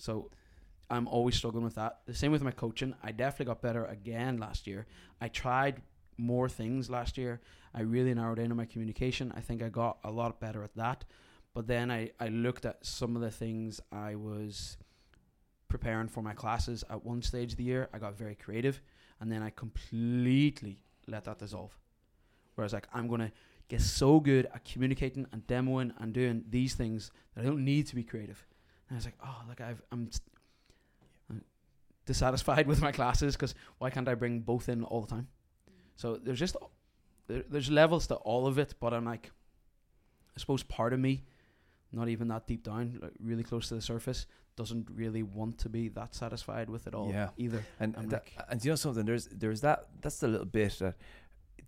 So 0.00 0.30
I'm 0.88 1.06
always 1.06 1.36
struggling 1.36 1.64
with 1.64 1.76
that. 1.76 2.00
The 2.06 2.14
same 2.14 2.32
with 2.32 2.42
my 2.42 2.50
coaching. 2.50 2.94
I 3.02 3.12
definitely 3.12 3.46
got 3.46 3.62
better 3.62 3.84
again 3.84 4.38
last 4.38 4.66
year. 4.66 4.86
I 5.20 5.28
tried 5.28 5.82
more 6.16 6.48
things 6.48 6.90
last 6.90 7.16
year. 7.16 7.40
I 7.74 7.82
really 7.82 8.12
narrowed 8.14 8.38
in 8.38 8.50
on 8.50 8.56
my 8.56 8.66
communication. 8.66 9.32
I 9.36 9.40
think 9.40 9.62
I 9.62 9.68
got 9.68 9.98
a 10.04 10.10
lot 10.10 10.40
better 10.40 10.64
at 10.64 10.74
that. 10.76 11.04
But 11.54 11.66
then 11.66 11.90
I, 11.90 12.10
I 12.18 12.28
looked 12.28 12.64
at 12.64 12.84
some 12.84 13.16
of 13.16 13.22
the 13.22 13.30
things 13.30 13.80
I 13.92 14.14
was 14.14 14.76
preparing 15.68 16.08
for 16.08 16.22
my 16.22 16.34
classes 16.34 16.84
at 16.90 17.04
one 17.04 17.22
stage 17.22 17.52
of 17.52 17.58
the 17.58 17.64
year. 17.64 17.88
I 17.92 17.98
got 17.98 18.16
very 18.16 18.34
creative 18.34 18.80
and 19.20 19.30
then 19.30 19.42
I 19.42 19.50
completely 19.50 20.82
let 21.06 21.24
that 21.24 21.38
dissolve. 21.38 21.76
Whereas 22.54 22.72
like 22.72 22.88
I'm 22.92 23.08
gonna 23.08 23.32
get 23.68 23.80
so 23.80 24.20
good 24.20 24.46
at 24.46 24.64
communicating 24.64 25.26
and 25.32 25.46
demoing 25.46 25.92
and 25.98 26.12
doing 26.12 26.44
these 26.48 26.74
things 26.74 27.10
that 27.34 27.42
I 27.42 27.44
don't 27.44 27.64
need 27.64 27.86
to 27.86 27.94
be 27.94 28.02
creative. 28.02 28.44
And 28.90 28.96
I 28.96 28.98
was 28.98 29.04
like, 29.06 29.14
oh, 29.24 29.42
like 29.48 29.60
I've 29.60 29.80
I'm, 29.92 30.10
I'm 31.30 31.42
dissatisfied 32.06 32.66
with 32.72 32.80
my 32.82 32.92
classes 32.92 33.36
because 33.36 33.54
why 33.78 33.88
can't 33.90 34.08
I 34.08 34.14
bring 34.14 34.40
both 34.40 34.68
in 34.68 34.84
all 34.84 35.00
the 35.00 35.06
time? 35.08 35.28
So 35.96 36.16
there's 36.16 36.38
just 36.40 36.56
there, 37.28 37.44
there's 37.48 37.70
levels 37.70 38.06
to 38.08 38.16
all 38.16 38.46
of 38.46 38.58
it, 38.58 38.74
but 38.80 38.92
I'm 38.92 39.04
like, 39.04 39.30
I 40.36 40.40
suppose 40.40 40.62
part 40.64 40.92
of 40.92 40.98
me, 41.00 41.22
not 41.92 42.08
even 42.08 42.28
that 42.28 42.46
deep 42.46 42.64
down, 42.64 42.98
like 43.00 43.12
really 43.20 43.42
close 43.44 43.68
to 43.68 43.74
the 43.76 43.80
surface, 43.82 44.26
doesn't 44.56 44.88
really 44.92 45.22
want 45.22 45.58
to 45.58 45.68
be 45.68 45.88
that 45.90 46.14
satisfied 46.14 46.68
with 46.68 46.86
it 46.86 46.94
all 46.94 47.10
Yeah. 47.10 47.28
either. 47.36 47.64
And 47.78 47.94
I'm 47.96 48.08
that, 48.08 48.24
like- 48.36 48.46
and 48.48 48.64
you 48.64 48.70
know 48.72 48.76
something? 48.76 49.04
There's 49.04 49.26
there's 49.26 49.60
that 49.60 49.86
that's 50.00 50.18
the 50.18 50.28
little 50.28 50.46
bit 50.46 50.78
that 50.80 50.96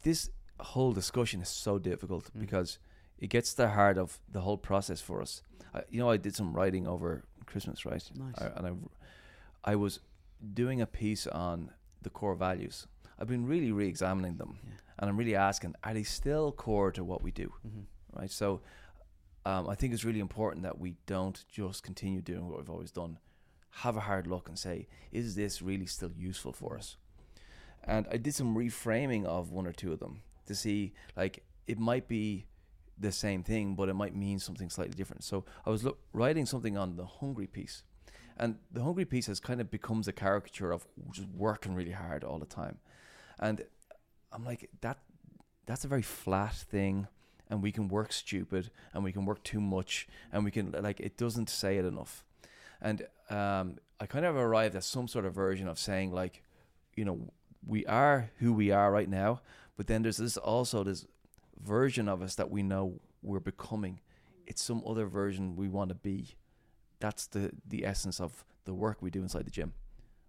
this 0.02 0.30
whole 0.58 0.92
discussion 0.92 1.40
is 1.40 1.48
so 1.48 1.78
difficult 1.78 2.30
Mm. 2.36 2.40
because 2.40 2.78
it 3.22 3.30
gets 3.30 3.48
to 3.52 3.56
the 3.62 3.68
heart 3.78 3.96
of 3.98 4.08
the 4.34 4.40
whole 4.46 4.58
process 4.58 5.00
for 5.00 5.16
us. 5.22 5.42
I, 5.74 5.80
you 5.92 5.98
know, 6.00 6.10
I 6.10 6.18
did 6.18 6.34
some 6.34 6.52
writing 6.58 6.86
over 6.94 7.10
Christmas, 7.50 7.86
right? 7.86 8.04
Nice. 8.14 8.34
I, 8.38 8.46
and 8.56 8.64
I, 8.66 9.72
I 9.72 9.74
was 9.76 10.00
doing 10.60 10.80
a 10.82 10.86
piece 10.86 11.26
on 11.28 11.70
the 12.02 12.10
core 12.10 12.34
values. 12.34 12.86
I've 13.18 13.28
been 13.28 13.46
really 13.46 13.70
re-examining 13.72 14.36
them, 14.36 14.58
Yeah. 14.64 14.74
and 14.98 15.08
I'm 15.08 15.16
really 15.16 15.36
asking: 15.36 15.74
Are 15.84 15.94
they 15.94 16.02
still 16.02 16.46
core 16.52 16.90
to 16.92 17.02
what 17.04 17.22
we 17.22 17.30
do? 17.30 17.48
Mm-hmm. 17.66 18.20
right? 18.20 18.30
So 18.30 18.60
um, 19.46 19.68
I 19.68 19.74
think 19.76 19.94
it's 19.94 20.04
really 20.04 20.20
important 20.20 20.62
that 20.64 20.78
we 20.78 20.94
don't 21.06 21.38
just 21.50 21.82
continue 21.84 22.20
doing 22.20 22.48
what 22.48 22.58
we've 22.58 22.70
always 22.76 22.90
done. 23.02 23.18
have 23.86 23.96
a 23.96 24.00
hard 24.10 24.26
look 24.26 24.48
and 24.48 24.58
say, 24.58 24.86
is 25.12 25.34
this 25.34 25.62
really 25.62 25.86
still 25.86 26.12
useful 26.30 26.52
for 26.52 26.76
us? 26.76 26.96
And 27.84 28.06
I 28.14 28.16
did 28.18 28.34
some 28.34 28.54
reframing 28.54 29.24
of 29.24 29.50
one 29.50 29.66
or 29.66 29.72
two 29.72 29.92
of 29.92 29.98
them 29.98 30.22
to 30.46 30.54
see, 30.54 30.92
like, 31.16 31.42
it 31.66 31.78
might 31.78 32.06
be 32.08 32.44
the 33.02 33.12
same 33.12 33.42
thing, 33.42 33.74
but 33.74 33.88
it 33.88 33.94
might 33.94 34.14
mean 34.14 34.38
something 34.38 34.70
slightly 34.70 34.94
different. 34.94 35.24
So 35.24 35.44
I 35.66 35.70
was 35.70 35.84
look, 35.84 35.98
writing 36.12 36.46
something 36.46 36.76
on 36.76 36.96
the 36.96 37.04
hungry 37.04 37.46
piece, 37.46 37.82
and 38.36 38.56
the 38.70 38.82
hungry 38.82 39.04
piece 39.04 39.26
has 39.26 39.40
kind 39.40 39.60
of 39.60 39.70
becomes 39.70 40.08
a 40.08 40.12
caricature 40.12 40.72
of 40.72 40.86
just 41.10 41.28
working 41.28 41.74
really 41.74 41.92
hard 41.92 42.24
all 42.24 42.38
the 42.38 42.46
time, 42.46 42.78
and 43.38 43.64
I'm 44.32 44.44
like 44.44 44.70
that. 44.80 44.98
That's 45.66 45.84
a 45.84 45.88
very 45.88 46.02
flat 46.02 46.54
thing, 46.54 47.06
and 47.48 47.62
we 47.62 47.70
can 47.70 47.88
work 47.88 48.12
stupid, 48.12 48.70
and 48.92 49.04
we 49.04 49.12
can 49.12 49.24
work 49.24 49.44
too 49.44 49.60
much, 49.60 50.08
and 50.32 50.44
we 50.44 50.50
can 50.50 50.74
like 50.80 51.00
it 51.00 51.16
doesn't 51.16 51.50
say 51.50 51.76
it 51.76 51.84
enough, 51.84 52.24
and 52.80 53.06
um, 53.30 53.78
I 54.00 54.06
kind 54.06 54.24
of 54.24 54.36
arrived 54.36 54.74
at 54.74 54.84
some 54.84 55.06
sort 55.08 55.24
of 55.24 55.34
version 55.34 55.68
of 55.68 55.78
saying 55.78 56.12
like, 56.12 56.42
you 56.96 57.04
know, 57.04 57.30
we 57.66 57.86
are 57.86 58.30
who 58.38 58.52
we 58.52 58.70
are 58.70 58.90
right 58.90 59.08
now, 59.08 59.40
but 59.76 59.86
then 59.86 60.02
there's 60.02 60.16
this 60.16 60.36
also 60.36 60.82
this 60.82 61.06
version 61.64 62.08
of 62.08 62.22
us 62.22 62.34
that 62.34 62.50
we 62.50 62.62
know 62.62 63.00
we're 63.22 63.40
becoming. 63.40 64.00
It's 64.46 64.62
some 64.62 64.82
other 64.86 65.06
version 65.06 65.56
we 65.56 65.68
want 65.68 65.90
to 65.90 65.94
be. 65.94 66.36
That's 66.98 67.26
the 67.26 67.52
the 67.66 67.84
essence 67.84 68.20
of 68.20 68.44
the 68.64 68.74
work 68.74 68.98
we 69.00 69.10
do 69.10 69.22
inside 69.22 69.46
the 69.46 69.50
gym. 69.50 69.74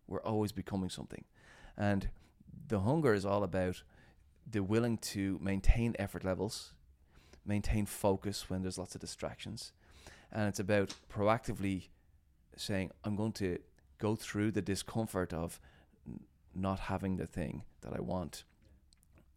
We're 0.08 0.22
always 0.22 0.52
becoming 0.52 0.90
something, 0.90 1.26
and 1.78 2.10
the 2.68 2.82
hunger 2.82 3.14
is 3.14 3.26
all 3.26 3.44
about 3.44 3.84
the 4.50 4.64
willing 4.64 4.98
to 4.98 5.40
maintain 5.42 5.96
effort 5.98 6.24
levels, 6.24 6.74
maintain 7.46 7.86
focus 7.86 8.50
when 8.50 8.62
there's 8.62 8.78
lots 8.78 8.96
of 8.96 9.02
distractions, 9.02 9.72
and 10.32 10.48
it's 10.48 10.60
about 10.60 10.96
proactively 11.10 11.90
saying, 12.56 12.92
"I'm 13.04 13.16
going 13.16 13.34
to 13.34 13.60
go 13.98 14.16
through 14.16 14.52
the 14.52 14.62
discomfort 14.62 15.34
of 15.34 15.60
not 16.54 16.80
having 16.80 17.18
the 17.18 17.28
thing 17.28 17.64
that 17.82 17.94
I 17.94 18.02
want." 18.02 18.44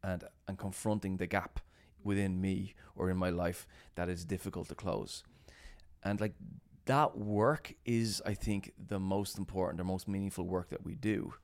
And, 0.03 0.23
and 0.47 0.57
confronting 0.57 1.17
the 1.17 1.27
gap 1.27 1.59
within 2.07 2.41
me 2.41 2.75
or 2.95 3.11
in 3.11 3.17
my 3.17 3.31
life 3.31 3.67
that 3.97 4.09
is 4.09 4.25
difficult 4.25 4.69
to 4.69 4.75
close. 4.75 5.25
And 6.03 6.21
like 6.21 6.35
that 6.87 7.19
work 7.19 7.75
is, 7.85 8.23
I 8.25 8.35
think, 8.35 8.73
the 8.79 9.01
most 9.01 9.39
important 9.39 9.81
or 9.81 9.85
most 9.85 10.07
meaningful 10.09 10.45
work 10.45 10.69
that 10.71 10.85
we 10.85 10.95
do. 10.95 11.35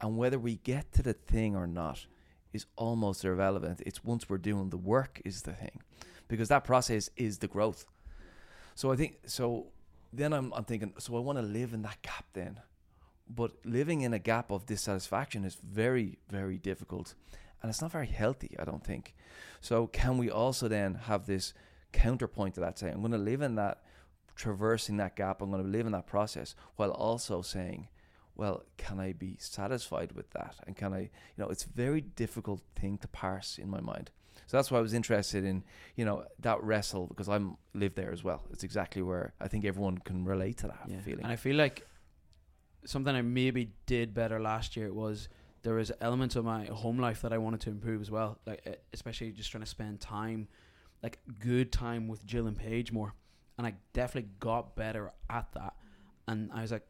And 0.00 0.16
whether 0.16 0.38
we 0.38 0.56
get 0.56 0.92
to 0.92 1.02
the 1.02 1.12
thing 1.12 1.56
or 1.56 1.66
not 1.66 2.06
is 2.52 2.66
almost 2.76 3.24
irrelevant. 3.24 3.82
It's 3.86 4.02
once 4.04 4.28
we're 4.28 4.38
doing 4.38 4.70
the 4.70 4.76
work 4.76 5.20
is 5.24 5.42
the 5.42 5.52
thing, 5.52 5.82
because 6.28 6.48
that 6.48 6.64
process 6.64 7.10
is 7.16 7.38
the 7.38 7.48
growth. 7.48 7.84
So 8.74 8.92
I 8.92 8.96
think 8.96 9.18
so. 9.26 9.66
Then 10.12 10.32
I'm 10.32 10.52
I'm 10.52 10.64
thinking. 10.64 10.92
So 10.98 11.16
I 11.16 11.20
want 11.20 11.38
to 11.38 11.44
live 11.44 11.74
in 11.74 11.82
that 11.82 12.02
gap 12.02 12.24
then, 12.32 12.60
but 13.28 13.52
living 13.64 14.00
in 14.00 14.12
a 14.12 14.18
gap 14.18 14.50
of 14.50 14.66
dissatisfaction 14.66 15.44
is 15.44 15.56
very 15.62 16.18
very 16.28 16.58
difficult, 16.58 17.14
and 17.62 17.70
it's 17.70 17.82
not 17.82 17.92
very 17.92 18.06
healthy. 18.06 18.56
I 18.58 18.64
don't 18.64 18.84
think. 18.84 19.14
So 19.60 19.86
can 19.86 20.18
we 20.18 20.30
also 20.30 20.68
then 20.68 20.94
have 20.94 21.26
this 21.26 21.54
counterpoint 21.92 22.54
to 22.54 22.60
that? 22.60 22.78
Saying 22.78 22.94
I'm 22.94 23.00
going 23.00 23.12
to 23.12 23.18
live 23.18 23.42
in 23.42 23.56
that, 23.56 23.82
traversing 24.36 24.96
that 24.98 25.16
gap. 25.16 25.42
I'm 25.42 25.50
going 25.50 25.62
to 25.62 25.68
live 25.68 25.86
in 25.86 25.92
that 25.92 26.06
process 26.06 26.54
while 26.76 26.90
also 26.90 27.42
saying 27.42 27.88
well, 28.40 28.62
can 28.78 28.98
I 28.98 29.12
be 29.12 29.36
satisfied 29.38 30.12
with 30.12 30.30
that? 30.30 30.56
And 30.66 30.74
can 30.74 30.94
I, 30.94 31.00
you 31.00 31.08
know, 31.36 31.48
it's 31.48 31.66
a 31.66 31.68
very 31.68 32.00
difficult 32.00 32.62
thing 32.74 32.96
to 32.98 33.08
parse 33.08 33.58
in 33.58 33.68
my 33.68 33.80
mind. 33.82 34.10
So 34.46 34.56
that's 34.56 34.70
why 34.70 34.78
I 34.78 34.80
was 34.80 34.94
interested 34.94 35.44
in, 35.44 35.62
you 35.94 36.06
know, 36.06 36.24
that 36.38 36.62
wrestle 36.62 37.06
because 37.06 37.28
I'm 37.28 37.58
live 37.74 37.94
there 37.96 38.10
as 38.10 38.24
well. 38.24 38.42
It's 38.50 38.64
exactly 38.64 39.02
where 39.02 39.34
I 39.42 39.48
think 39.48 39.66
everyone 39.66 39.98
can 39.98 40.24
relate 40.24 40.56
to 40.58 40.68
that 40.68 40.88
feeling. 41.04 41.22
And 41.22 41.32
I 41.32 41.36
feel 41.36 41.54
like 41.54 41.86
something 42.86 43.14
I 43.14 43.20
maybe 43.20 43.72
did 43.84 44.14
better 44.14 44.40
last 44.40 44.74
year 44.74 44.90
was 44.90 45.28
there 45.62 45.74
was 45.74 45.92
elements 46.00 46.36
of 46.36 46.44
my 46.44 46.64
home 46.66 46.98
life 46.98 47.22
that 47.22 47.32
I 47.32 47.38
wanted 47.38 47.60
to 47.62 47.70
improve 47.70 48.00
as 48.00 48.10
well. 48.10 48.38
Like 48.46 48.82
especially 48.92 49.30
just 49.32 49.50
trying 49.50 49.62
to 49.62 49.68
spend 49.68 50.00
time, 50.00 50.48
like 51.02 51.18
good 51.38 51.70
time 51.72 52.08
with 52.08 52.24
Jill 52.24 52.46
and 52.46 52.56
Paige 52.56 52.92
more. 52.92 53.14
And 53.58 53.66
I 53.66 53.74
definitely 53.92 54.30
got 54.40 54.74
better 54.74 55.12
at 55.28 55.52
that. 55.52 55.74
And 56.26 56.50
I 56.52 56.62
was 56.62 56.72
like, 56.72 56.86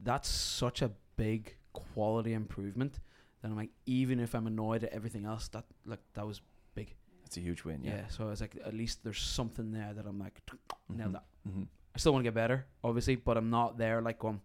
that's 0.00 0.28
such 0.28 0.82
a 0.82 0.90
big 1.16 1.56
quality 1.72 2.32
improvement 2.34 3.00
that 3.40 3.48
I'm 3.48 3.56
like, 3.56 3.70
even 3.86 4.20
if 4.20 4.34
I'm 4.34 4.46
annoyed 4.46 4.84
at 4.84 4.92
everything 4.92 5.24
else, 5.24 5.48
that 5.48 5.64
like 5.86 6.00
that 6.14 6.26
was 6.26 6.42
big. 6.74 6.94
it's 7.24 7.36
a 7.36 7.40
huge 7.40 7.64
win. 7.64 7.82
Yeah. 7.82 7.92
Yeah. 7.96 8.08
So 8.08 8.26
I 8.26 8.30
was 8.30 8.40
like, 8.42 8.56
at 8.66 8.74
least 8.74 9.02
there's 9.04 9.20
something 9.20 9.70
there 9.72 9.92
that 9.94 10.04
I'm 10.06 10.18
like, 10.18 10.40
nailed 10.88 11.10
Mhm. 11.10 11.12
that. 11.12 11.24
Mhm. 11.48 11.66
I 11.94 11.98
still 11.98 12.12
want 12.12 12.22
to 12.24 12.26
get 12.28 12.34
better, 12.34 12.66
obviously, 12.84 13.16
but 13.16 13.36
I'm 13.38 13.48
not 13.50 13.78
there 13.78 14.02
like 14.02 14.18
going. 14.18 14.40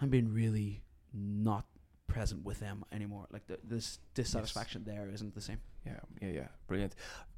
I'm 0.00 0.08
being 0.10 0.32
really 0.32 0.82
not 1.14 1.64
present 2.16 2.44
with 2.44 2.60
them 2.60 2.84
anymore. 2.90 3.26
Like 3.30 3.46
the, 3.46 3.58
this 3.62 3.98
dissatisfaction 4.14 4.84
there 4.84 5.08
isn't 5.12 5.34
the 5.34 5.40
same. 5.40 5.58
Yeah, 5.84 6.00
yeah, 6.22 6.30
yeah. 6.30 6.48
Brilliant. 6.66 6.94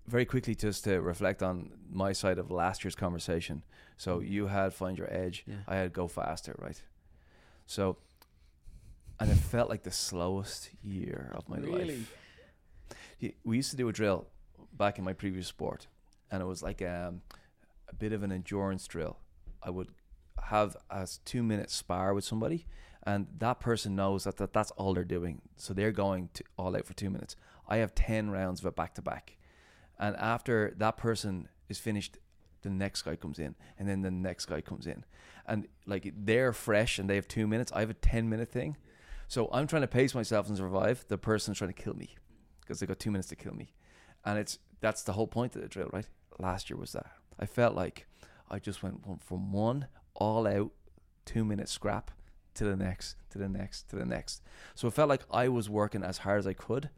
Very 0.06 0.24
quickly, 0.24 0.54
just 0.54 0.84
to 0.84 1.00
reflect 1.00 1.42
on 1.42 1.72
my 1.90 2.12
side 2.12 2.38
of 2.38 2.50
last 2.50 2.84
year's 2.84 2.94
conversation. 2.94 3.64
So 3.96 4.20
you 4.20 4.46
had 4.46 4.72
find 4.72 4.96
your 4.96 5.12
edge. 5.12 5.44
Yeah. 5.46 5.56
I 5.66 5.76
had 5.76 5.92
go 5.92 6.06
faster, 6.06 6.54
right? 6.58 6.80
So, 7.66 7.98
and 9.18 9.30
it 9.30 9.34
felt 9.36 9.68
like 9.68 9.82
the 9.82 9.90
slowest 9.90 10.70
year 10.82 11.32
of 11.34 11.48
my 11.48 11.58
life. 11.58 12.14
We 13.44 13.56
used 13.56 13.70
to 13.72 13.76
do 13.76 13.88
a 13.88 13.92
drill 13.92 14.28
back 14.72 14.98
in 14.98 15.04
my 15.04 15.12
previous 15.12 15.48
sport, 15.48 15.88
and 16.30 16.40
it 16.40 16.46
was 16.46 16.62
like 16.62 16.80
um, 16.82 17.22
a 17.88 17.94
bit 17.94 18.12
of 18.12 18.22
an 18.22 18.30
endurance 18.30 18.86
drill. 18.86 19.18
I 19.60 19.70
would 19.70 19.88
have 20.44 20.76
a 20.88 21.06
two 21.24 21.42
minute 21.42 21.70
spar 21.70 22.14
with 22.14 22.24
somebody, 22.24 22.66
and 23.09 23.26
that 23.38 23.59
person 23.59 23.96
knows 23.96 24.24
that, 24.24 24.36
that 24.36 24.52
that's 24.52 24.70
all 24.72 24.92
they're 24.92 25.02
doing. 25.02 25.40
So 25.56 25.72
they're 25.72 25.92
going 25.92 26.28
to 26.34 26.44
all 26.59 26.76
out 26.76 26.84
for 26.84 26.92
two 26.92 27.09
minutes. 27.09 27.36
I 27.66 27.78
have 27.78 27.94
10 27.94 28.28
rounds 28.28 28.61
of 28.61 28.66
it 28.66 28.76
back 28.76 28.94
to 28.96 29.02
back. 29.02 29.38
And 29.98 30.14
after 30.16 30.74
that 30.76 30.98
person 30.98 31.48
is 31.70 31.78
finished, 31.78 32.18
the 32.61 32.68
next 32.68 33.02
guy 33.02 33.16
comes 33.16 33.38
in, 33.38 33.54
and 33.78 33.88
then 33.88 34.02
the 34.02 34.11
next 34.11 34.44
guy 34.44 34.61
comes 34.61 34.86
in. 34.86 35.06
And 35.46 35.68
like 35.86 36.12
they're 36.14 36.52
fresh 36.52 36.98
and 36.98 37.09
they 37.09 37.14
have 37.14 37.26
two 37.26 37.46
minutes. 37.46 37.72
I 37.72 37.80
have 37.80 37.88
a 37.88 37.94
10 37.94 38.28
minute 38.28 38.50
thing. 38.50 38.76
So 39.26 39.48
I'm 39.54 39.66
trying 39.66 39.82
to 39.82 39.88
pace 39.88 40.14
myself 40.14 40.48
and 40.48 40.59
survive. 40.59 41.06
The 41.09 41.16
person's 41.16 41.56
trying 41.56 41.72
to 41.72 41.82
kill 41.82 41.94
me 41.94 42.14
because 42.61 42.78
they 42.78 42.84
got 42.84 42.98
two 42.98 43.11
minutes 43.11 43.28
to 43.28 43.36
kill 43.36 43.54
me. 43.54 43.72
And 44.26 44.38
it's 44.38 44.59
that's 44.82 45.02
the 45.02 45.14
whole 45.14 45.26
point 45.26 45.56
of 45.56 45.62
the 45.62 45.68
drill, 45.68 45.88
right? 45.94 46.09
Last 46.38 46.68
year 46.68 46.76
was 46.76 46.92
that. 46.92 47.11
I 47.38 47.46
felt 47.46 47.74
like 47.74 48.06
I 48.50 48.59
just 48.59 48.82
went 48.82 49.00
from 49.24 49.50
one 49.50 49.86
all 50.14 50.46
out 50.46 50.72
two 51.24 51.46
minute 51.46 51.70
scrap 51.70 52.11
to 52.59 52.64
the 52.64 52.76
next, 52.76 53.16
to 53.30 53.38
the 53.38 53.48
next, 53.48 53.88
to 53.90 53.96
the 53.96 54.04
next. 54.04 54.42
So 54.74 54.88
it 54.88 54.94
felt 54.94 55.09
like 55.09 55.22
I 55.30 55.48
was 55.48 55.70
working 55.70 56.02
as 56.02 56.18
hard 56.18 56.38
as 56.40 56.46
I 56.46 56.52
could, 56.52 56.90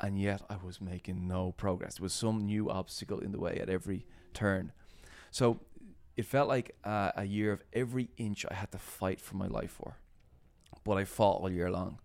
and 0.00 0.20
yet 0.20 0.42
I 0.48 0.56
was 0.64 0.80
making 0.80 1.26
no 1.26 1.52
progress. 1.52 1.96
There 1.96 2.02
was 2.02 2.12
some 2.12 2.46
new 2.46 2.70
obstacle 2.70 3.18
in 3.18 3.32
the 3.32 3.40
way 3.40 3.58
at 3.60 3.68
every 3.68 4.06
turn. 4.34 4.72
So 5.30 5.60
it 6.16 6.26
felt 6.26 6.48
like 6.48 6.76
uh, 6.84 7.12
a 7.16 7.24
year 7.24 7.52
of 7.52 7.62
every 7.72 8.10
inch 8.16 8.44
I 8.50 8.54
had 8.54 8.70
to 8.72 8.78
fight 8.78 9.20
for 9.20 9.36
my 9.36 9.46
life 9.46 9.70
for, 9.72 9.96
but 10.84 10.98
I 10.98 11.04
fought 11.04 11.40
all 11.40 11.50
year 11.50 11.70
long. 11.70 11.98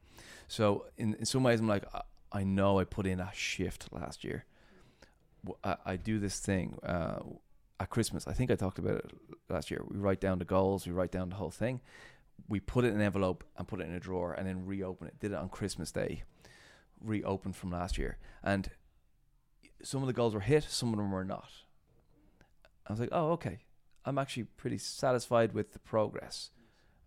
So 0.48 0.86
in, 0.98 1.14
in 1.16 1.26
some 1.26 1.44
ways, 1.44 1.60
I'm 1.60 1.68
like, 1.68 1.84
I, 1.94 2.02
I 2.32 2.44
know 2.44 2.80
I 2.80 2.86
put 2.86 3.06
in 3.06 3.20
a 3.20 3.32
shift 3.34 3.90
last 3.92 4.24
year. 4.24 4.46
I 5.64 5.96
do 5.96 6.20
this 6.20 6.40
thing 6.40 6.78
uh, 6.84 7.20
at 7.80 7.90
Christmas. 7.90 8.28
I 8.28 8.34
think 8.34 8.52
I 8.52 8.56
talked 8.56 8.80
about 8.80 8.96
it 8.96 9.12
last 9.50 9.72
year. 9.72 9.82
We 9.88 9.98
write 9.98 10.20
down 10.20 10.40
the 10.40 10.46
goals, 10.46 10.86
we 10.86 10.92
write 10.92 11.12
down 11.12 11.30
the 11.30 11.36
whole 11.36 11.52
thing. 11.52 11.80
We 12.48 12.60
put 12.60 12.86
it 12.86 12.90
in 12.90 12.96
an 12.96 13.02
envelope 13.02 13.44
and 13.58 13.68
put 13.68 13.82
it 13.82 13.88
in 13.88 13.94
a 13.94 14.00
drawer 14.00 14.34
and 14.34 14.48
then 14.48 14.66
reopen 14.66 15.08
it. 15.08 15.20
Did 15.20 15.32
it 15.32 15.38
on 15.38 15.50
Christmas 15.50 15.92
Day, 15.92 16.24
reopened 17.02 17.56
from 17.56 17.72
last 17.72 17.98
year. 17.98 18.18
And 18.44 18.70
some 19.84 20.02
of 20.02 20.08
the 20.08 20.14
goals 20.14 20.34
were 20.34 20.40
hit, 20.40 20.64
some 20.64 20.90
of 20.90 20.98
them 20.98 21.12
were 21.12 21.26
not. 21.26 21.50
I 22.88 22.94
was 22.94 23.00
like, 23.00 23.10
oh, 23.12 23.32
okay. 23.32 23.60
I'm 24.06 24.18
actually 24.18 24.44
pretty 24.44 24.78
satisfied 24.78 25.54
with 25.54 25.74
the 25.74 25.80
progress. 25.80 26.52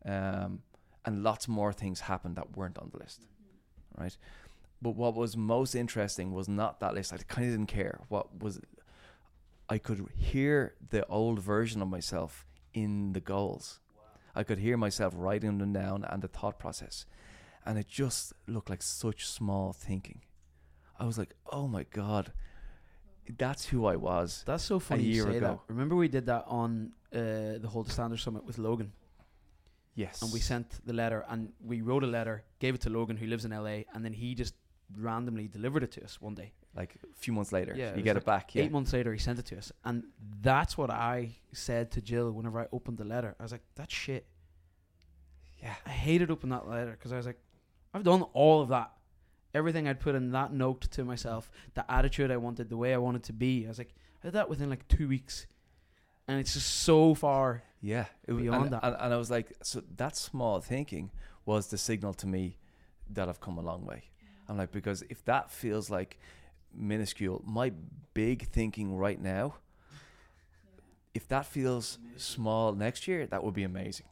Um, 0.04 0.60
and 1.04 1.22
lots 1.22 1.48
more 1.48 1.72
things 1.72 2.00
happened 2.00 2.36
that 2.36 2.56
weren't 2.56 2.78
on 2.78 2.90
the 2.92 2.98
list, 2.98 3.26
right? 3.96 4.16
But 4.82 4.96
what 4.96 5.14
was 5.14 5.36
most 5.36 5.74
interesting 5.74 6.32
was 6.32 6.48
not 6.48 6.80
that 6.80 6.94
list. 6.94 7.12
I 7.12 7.18
kind 7.18 7.46
of 7.48 7.54
didn't 7.54 7.68
care. 7.68 8.00
What 8.08 8.42
was, 8.42 8.60
I 9.68 9.78
could 9.78 10.06
hear 10.14 10.74
the 10.90 11.06
old 11.06 11.40
version 11.40 11.80
of 11.80 11.88
myself 11.88 12.46
in 12.74 13.12
the 13.12 13.20
goals. 13.20 13.80
I 14.34 14.42
could 14.44 14.58
hear 14.58 14.76
myself 14.76 15.12
writing 15.16 15.58
them 15.58 15.72
down 15.72 16.04
and 16.04 16.22
the 16.22 16.28
thought 16.28 16.58
process. 16.58 17.06
And 17.66 17.78
it 17.78 17.88
just 17.88 18.32
looked 18.46 18.70
like 18.70 18.82
such 18.82 19.26
small 19.26 19.72
thinking. 19.72 20.22
I 20.98 21.04
was 21.04 21.18
like, 21.18 21.34
oh 21.52 21.66
my 21.68 21.84
God, 21.90 22.32
that's 23.38 23.66
who 23.66 23.86
I 23.86 23.96
was. 23.96 24.42
That's 24.46 24.64
so 24.64 24.78
funny 24.78 25.02
A 25.04 25.06
year 25.06 25.24
say 25.24 25.38
that. 25.40 25.44
ago. 25.44 25.62
Remember 25.68 25.94
we 25.96 26.08
did 26.08 26.26
that 26.26 26.44
on 26.46 26.92
uh, 27.12 27.58
the 27.58 27.68
Hold 27.68 27.86
the 27.86 27.92
Standard 27.92 28.18
Summit 28.20 28.44
with 28.44 28.58
Logan, 28.58 28.92
Yes. 29.94 30.22
and 30.22 30.32
we 30.32 30.40
sent 30.40 30.84
the 30.86 30.92
letter, 30.92 31.24
and 31.28 31.52
we 31.64 31.80
wrote 31.82 32.04
a 32.04 32.06
letter, 32.06 32.44
gave 32.58 32.74
it 32.74 32.80
to 32.82 32.90
Logan, 32.90 33.16
who 33.16 33.26
lives 33.26 33.44
in 33.44 33.50
LA, 33.50 33.82
and 33.94 34.04
then 34.04 34.12
he 34.12 34.34
just 34.34 34.54
randomly 34.96 35.48
delivered 35.48 35.82
it 35.82 35.92
to 35.92 36.04
us 36.04 36.20
one 36.20 36.34
day. 36.34 36.52
Like 36.74 36.94
a 37.02 37.14
few 37.18 37.32
months 37.32 37.52
later. 37.52 37.74
Yeah, 37.76 37.94
you 37.96 38.02
get 38.02 38.14
like 38.14 38.22
it 38.22 38.26
back. 38.26 38.54
Yeah. 38.54 38.64
Eight 38.64 38.72
months 38.72 38.92
later, 38.92 39.12
he 39.12 39.18
sent 39.18 39.38
it 39.38 39.46
to 39.46 39.58
us, 39.58 39.72
and 39.84 40.04
that's 40.40 40.78
what 40.78 40.90
I 40.90 41.36
said 41.52 41.90
to 41.92 42.00
Jill 42.00 42.30
whenever 42.32 42.60
I 42.60 42.66
opened 42.72 42.98
the 42.98 43.04
letter. 43.04 43.34
I 43.38 43.42
was 43.42 43.52
like, 43.52 43.62
"That 43.76 43.90
shit 43.90 44.26
Yeah. 45.62 45.74
I 45.84 45.90
hated 45.90 46.30
opening 46.30 46.50
that 46.56 46.68
letter 46.68 46.92
because 46.92 47.12
I 47.12 47.16
was 47.16 47.26
like, 47.26 47.38
I've 47.92 48.02
done 48.04 48.22
all 48.32 48.62
of 48.62 48.68
that. 48.68 48.92
Everything 49.52 49.88
I'd 49.88 50.00
put 50.00 50.14
in 50.14 50.30
that 50.32 50.52
note 50.52 50.82
to 50.92 51.04
myself, 51.04 51.50
the 51.74 51.90
attitude 51.90 52.30
I 52.30 52.36
wanted, 52.36 52.68
the 52.70 52.76
way 52.76 52.94
I 52.94 52.98
wanted 52.98 53.24
to 53.24 53.32
be. 53.32 53.64
I 53.66 53.68
was 53.68 53.78
like, 53.78 53.94
I 54.22 54.28
did 54.28 54.34
that 54.34 54.48
within 54.48 54.70
like 54.70 54.86
two 54.88 55.08
weeks. 55.08 55.46
And 56.28 56.38
it's 56.38 56.54
just 56.54 56.68
so 56.68 57.14
far. 57.14 57.62
Yeah, 57.82 58.04
it 58.26 58.32
was, 58.32 58.42
Beyond 58.42 58.64
and, 58.64 58.72
that. 58.74 58.84
And, 58.84 58.96
and 59.00 59.14
I 59.14 59.16
was 59.16 59.30
like, 59.30 59.52
so 59.62 59.82
that 59.96 60.16
small 60.16 60.60
thinking 60.60 61.10
was 61.44 61.66
the 61.66 61.78
signal 61.78 62.14
to 62.14 62.26
me 62.26 62.58
that 63.10 63.28
I've 63.28 63.40
come 63.40 63.58
a 63.58 63.62
long 63.62 63.84
way. 63.84 64.04
I'm 64.48 64.56
like, 64.56 64.70
because 64.70 65.02
if 65.10 65.24
that 65.24 65.50
feels 65.50 65.90
like 65.90 66.18
minuscule, 66.74 67.42
my 67.46 67.72
big 68.14 68.46
thinking 68.48 68.96
right 68.96 69.20
now, 69.20 69.54
if 71.14 71.26
that 71.28 71.46
feels 71.46 71.98
small 72.16 72.72
next 72.72 73.08
year, 73.08 73.26
that 73.26 73.42
would 73.42 73.54
be 73.54 73.64
amazing. 73.64 74.06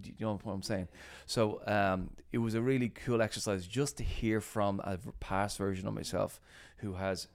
Do 0.00 0.10
you 0.16 0.26
know 0.26 0.38
what 0.42 0.52
I'm 0.52 0.62
saying? 0.62 0.88
So 1.26 1.60
um, 1.66 2.10
it 2.30 2.38
was 2.38 2.54
a 2.54 2.62
really 2.62 2.88
cool 2.88 3.20
exercise 3.20 3.66
just 3.66 3.96
to 3.96 4.04
hear 4.04 4.40
from 4.40 4.80
a 4.84 4.98
past 5.18 5.58
version 5.58 5.88
of 5.88 5.94
myself 5.94 6.40
who 6.78 6.94
has, 6.94 7.26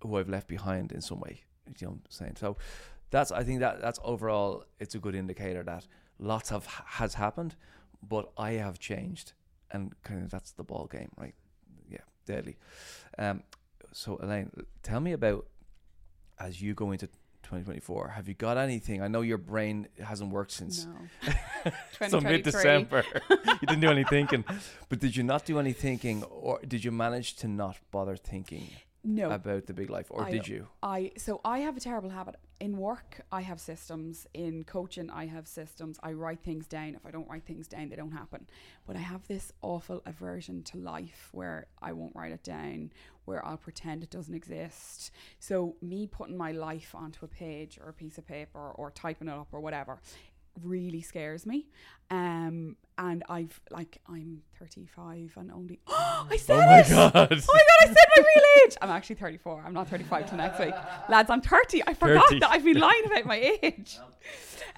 who 0.00 0.16
I've 0.16 0.28
left 0.28 0.48
behind 0.48 0.90
in 0.90 1.00
some 1.00 1.20
way. 1.20 1.42
You 1.66 1.86
know 1.86 1.90
what 1.92 1.96
I'm 1.96 2.10
saying? 2.10 2.36
So 2.40 2.56
that's 3.10 3.30
I 3.30 3.44
think 3.44 3.60
that 3.60 3.80
that's 3.80 4.00
overall 4.02 4.64
it's 4.80 4.94
a 4.94 4.98
good 4.98 5.14
indicator 5.14 5.62
that 5.62 5.86
lots 6.18 6.50
of 6.50 6.66
has 6.66 7.14
happened, 7.14 7.54
but 8.02 8.30
I 8.36 8.52
have 8.52 8.78
changed, 8.78 9.32
and 9.70 9.94
kind 10.02 10.22
of 10.22 10.30
that's 10.30 10.50
the 10.52 10.64
ball 10.64 10.88
game, 10.90 11.10
right? 11.16 11.34
Yeah, 11.88 11.98
deadly. 12.26 12.56
Um, 13.18 13.42
so 13.94 14.18
Elaine, 14.20 14.50
tell 14.82 14.98
me 14.98 15.12
about 15.12 15.46
as 16.38 16.60
you 16.60 16.74
go 16.74 16.90
into 16.90 17.06
2024. 17.06 18.08
Have 18.08 18.26
you 18.26 18.34
got 18.34 18.58
anything? 18.58 19.00
I 19.00 19.06
know 19.06 19.20
your 19.20 19.38
brain 19.38 19.86
hasn't 20.02 20.30
worked 20.30 20.50
since 20.50 20.86
No. 20.86 22.08
so 22.08 22.20
mid 22.20 22.42
December. 22.42 23.04
you 23.30 23.66
didn't 23.68 23.80
do 23.80 23.90
any 23.90 24.02
thinking, 24.02 24.44
but 24.88 24.98
did 24.98 25.14
you 25.14 25.22
not 25.22 25.44
do 25.44 25.60
any 25.60 25.72
thinking, 25.72 26.24
or 26.24 26.58
did 26.66 26.84
you 26.84 26.90
manage 26.90 27.36
to 27.36 27.46
not 27.48 27.78
bother 27.92 28.16
thinking 28.16 28.68
No. 29.04 29.30
about 29.30 29.66
the 29.66 29.74
big 29.74 29.90
life, 29.90 30.06
or 30.10 30.22
I- 30.24 30.30
did 30.30 30.48
you? 30.48 30.68
I 30.82 31.12
so 31.16 31.40
I 31.44 31.58
have 31.60 31.76
a 31.76 31.80
terrible 31.80 32.10
habit 32.10 32.36
in 32.60 32.78
work. 32.78 33.20
I 33.30 33.42
have 33.42 33.60
systems 33.60 34.26
in 34.32 34.64
coaching. 34.64 35.10
I 35.10 35.26
have 35.26 35.46
systems. 35.46 35.98
I 36.02 36.12
write 36.12 36.40
things 36.42 36.66
down. 36.66 36.94
If 36.94 37.04
I 37.04 37.10
don't 37.10 37.28
write 37.28 37.44
things 37.44 37.68
down, 37.68 37.90
they 37.90 37.96
don't 37.96 38.12
happen. 38.12 38.46
But 38.86 38.96
I 38.96 39.00
have 39.00 39.26
this 39.28 39.52
awful 39.60 40.02
aversion 40.06 40.62
to 40.64 40.78
life 40.78 41.28
where 41.32 41.66
I 41.82 41.92
won't 41.92 42.16
write 42.16 42.32
it 42.32 42.42
down, 42.42 42.92
where 43.26 43.44
I'll 43.44 43.58
pretend 43.58 44.02
it 44.02 44.10
doesn't 44.10 44.34
exist. 44.34 45.10
So 45.38 45.76
me 45.82 46.06
putting 46.06 46.36
my 46.36 46.52
life 46.52 46.94
onto 46.94 47.24
a 47.24 47.28
page 47.28 47.78
or 47.78 47.88
a 47.90 47.92
piece 47.92 48.16
of 48.18 48.26
paper 48.26 48.70
or 48.70 48.90
typing 48.90 49.28
it 49.28 49.32
up 49.34 49.48
or 49.52 49.60
whatever 49.60 49.98
really 50.62 51.02
scares 51.02 51.46
me. 51.46 51.66
Um, 52.10 52.76
and 52.96 53.24
I've 53.28 53.60
like 53.70 53.98
I'm 54.08 54.42
35 54.58 55.32
and 55.36 55.50
only 55.50 55.80
oh, 55.88 56.26
I 56.30 56.36
said 56.36 56.80
it. 56.80 56.90
god! 56.90 57.14
Oh 57.14 57.18
my 57.20 57.26
god, 57.28 57.40
I 57.82 57.86
said 57.86 57.96
my 58.16 58.22
real 58.22 58.44
age. 58.66 58.76
I'm 58.80 58.90
actually 58.90 59.16
34. 59.16 59.64
I'm 59.66 59.72
not 59.74 59.88
35 59.88 60.28
till 60.28 60.38
next 60.38 60.60
week. 60.60 60.74
Lads, 61.08 61.30
I'm 61.30 61.40
30. 61.40 61.82
I 61.86 61.94
forgot 61.94 62.28
30. 62.28 62.40
that 62.40 62.50
I've 62.50 62.64
been 62.64 62.78
lying 62.78 63.02
about 63.06 63.26
my 63.26 63.58
age. 63.62 63.98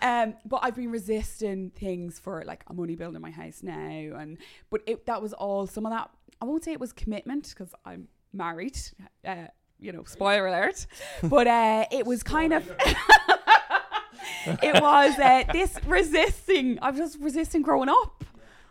Um, 0.00 0.34
but 0.44 0.60
I've 0.62 0.76
been 0.76 0.90
resisting 0.90 1.70
things 1.70 2.18
for 2.18 2.42
like 2.46 2.64
I'm 2.68 2.80
only 2.80 2.96
building 2.96 3.20
my 3.20 3.30
house 3.30 3.62
now, 3.62 3.76
and 3.76 4.38
but 4.70 4.82
it 4.86 5.06
that 5.06 5.20
was 5.20 5.32
all 5.32 5.66
some 5.66 5.84
of 5.84 5.92
that. 5.92 6.10
I 6.40 6.44
won't 6.44 6.64
say 6.64 6.72
it 6.72 6.80
was 6.80 6.92
commitment 6.92 7.48
because 7.56 7.74
I'm 7.84 8.08
married. 8.32 8.78
Uh, 9.26 9.48
you 9.78 9.92
know, 9.92 10.04
spoiler 10.04 10.46
alert. 10.46 10.86
But 11.22 11.46
uh, 11.46 11.84
it 11.90 12.06
was 12.06 12.22
kind 12.22 12.52
of. 12.52 12.70
it 14.46 14.80
was 14.80 15.18
uh, 15.18 15.44
this 15.52 15.78
resisting. 15.86 16.78
I'm 16.82 16.96
just 16.96 17.18
resisting 17.20 17.62
growing 17.62 17.88
up. 17.88 18.24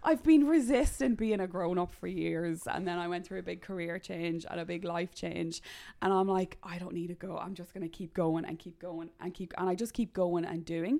I've 0.03 0.21
been 0.21 0.45
resisting 0.45 1.15
being 1.15 1.39
a 1.39 1.47
grown 1.47 1.79
up 1.79 1.91
for 1.91 2.05
years, 2.05 2.67
and 2.67 2.87
then 2.87 2.99
I 2.99 3.07
went 3.07 3.25
through 3.25 3.39
a 3.39 3.43
big 3.43 3.61
career 3.63 3.97
change 3.97 4.45
and 4.47 4.59
a 4.59 4.65
big 4.65 4.83
life 4.83 5.15
change, 5.15 5.63
and 6.01 6.13
I'm 6.13 6.27
like, 6.27 6.59
I 6.61 6.77
don't 6.77 6.93
need 6.93 7.07
to 7.07 7.15
go. 7.15 7.37
I'm 7.37 7.55
just 7.55 7.73
gonna 7.73 7.89
keep 7.89 8.13
going 8.13 8.45
and 8.45 8.59
keep 8.59 8.77
going 8.77 9.09
and 9.19 9.33
keep, 9.33 9.53
and 9.57 9.67
I 9.67 9.73
just 9.73 9.93
keep 9.93 10.13
going 10.13 10.45
and 10.45 10.63
doing. 10.63 10.99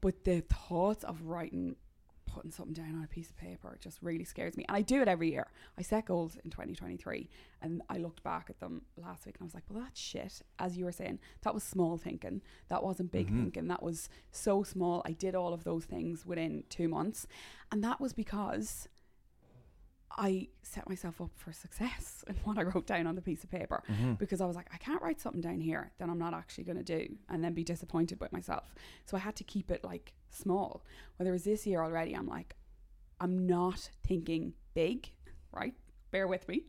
But 0.00 0.22
the 0.22 0.42
thoughts 0.42 1.02
of 1.02 1.22
writing, 1.22 1.74
putting 2.36 2.50
something 2.50 2.74
down 2.74 2.94
on 2.94 3.02
a 3.02 3.06
piece 3.06 3.30
of 3.30 3.36
paper, 3.38 3.78
just 3.80 3.98
really 4.02 4.24
scares 4.24 4.56
me. 4.58 4.64
And 4.68 4.76
I 4.76 4.82
do 4.82 5.00
it 5.00 5.08
every 5.08 5.30
year. 5.30 5.46
I 5.78 5.82
set 5.82 6.04
goals 6.04 6.36
in 6.44 6.50
2023, 6.50 7.30
and 7.62 7.80
I 7.88 7.96
looked 7.96 8.22
back 8.22 8.50
at 8.50 8.60
them 8.60 8.82
last 8.98 9.24
week, 9.24 9.36
and 9.38 9.44
I 9.44 9.46
was 9.46 9.54
like, 9.54 9.64
well, 9.70 9.82
that's 9.82 9.98
shit. 9.98 10.42
As 10.58 10.76
you 10.76 10.84
were 10.84 10.92
saying, 10.92 11.18
that 11.42 11.54
was 11.54 11.64
small 11.64 11.96
thinking. 11.96 12.42
That 12.68 12.82
wasn't 12.84 13.10
big 13.10 13.28
Mhm. 13.30 13.40
thinking. 13.44 13.68
That 13.68 13.82
was 13.82 14.10
so 14.30 14.62
small. 14.62 15.00
I 15.06 15.12
did 15.12 15.34
all 15.34 15.54
of 15.54 15.64
those 15.64 15.86
things 15.86 16.26
within 16.26 16.64
two 16.68 16.88
months. 16.88 17.26
And 17.72 17.82
that 17.82 18.00
was 18.00 18.12
because 18.12 18.86
I 20.10 20.48
set 20.62 20.88
myself 20.88 21.20
up 21.20 21.30
for 21.36 21.52
success 21.52 22.24
in 22.28 22.36
what 22.44 22.58
I 22.58 22.62
wrote 22.62 22.86
down 22.86 23.06
on 23.06 23.14
the 23.16 23.22
piece 23.22 23.44
of 23.44 23.50
paper. 23.50 23.82
Mhm. 23.88 24.18
Because 24.18 24.40
I 24.40 24.46
was 24.46 24.56
like, 24.56 24.68
I 24.72 24.78
can't 24.78 25.02
write 25.02 25.20
something 25.20 25.40
down 25.40 25.60
here 25.60 25.92
that 25.98 26.08
I'm 26.08 26.18
not 26.18 26.34
actually 26.34 26.64
going 26.64 26.78
to 26.78 26.82
do 26.98 27.16
and 27.28 27.42
then 27.44 27.52
be 27.54 27.64
disappointed 27.64 28.20
with 28.20 28.32
myself. 28.32 28.74
So 29.04 29.16
I 29.16 29.20
had 29.20 29.36
to 29.36 29.44
keep 29.44 29.70
it 29.70 29.84
like 29.84 30.12
small. 30.30 30.84
Whereas 31.16 31.44
this 31.44 31.66
year 31.66 31.82
already, 31.82 32.14
I'm 32.14 32.26
like, 32.28 32.56
I'm 33.20 33.46
not 33.46 33.90
thinking 34.06 34.54
big, 34.74 35.10
right? 35.52 35.74
Bear 36.12 36.28
with 36.28 36.48
me. 36.48 36.62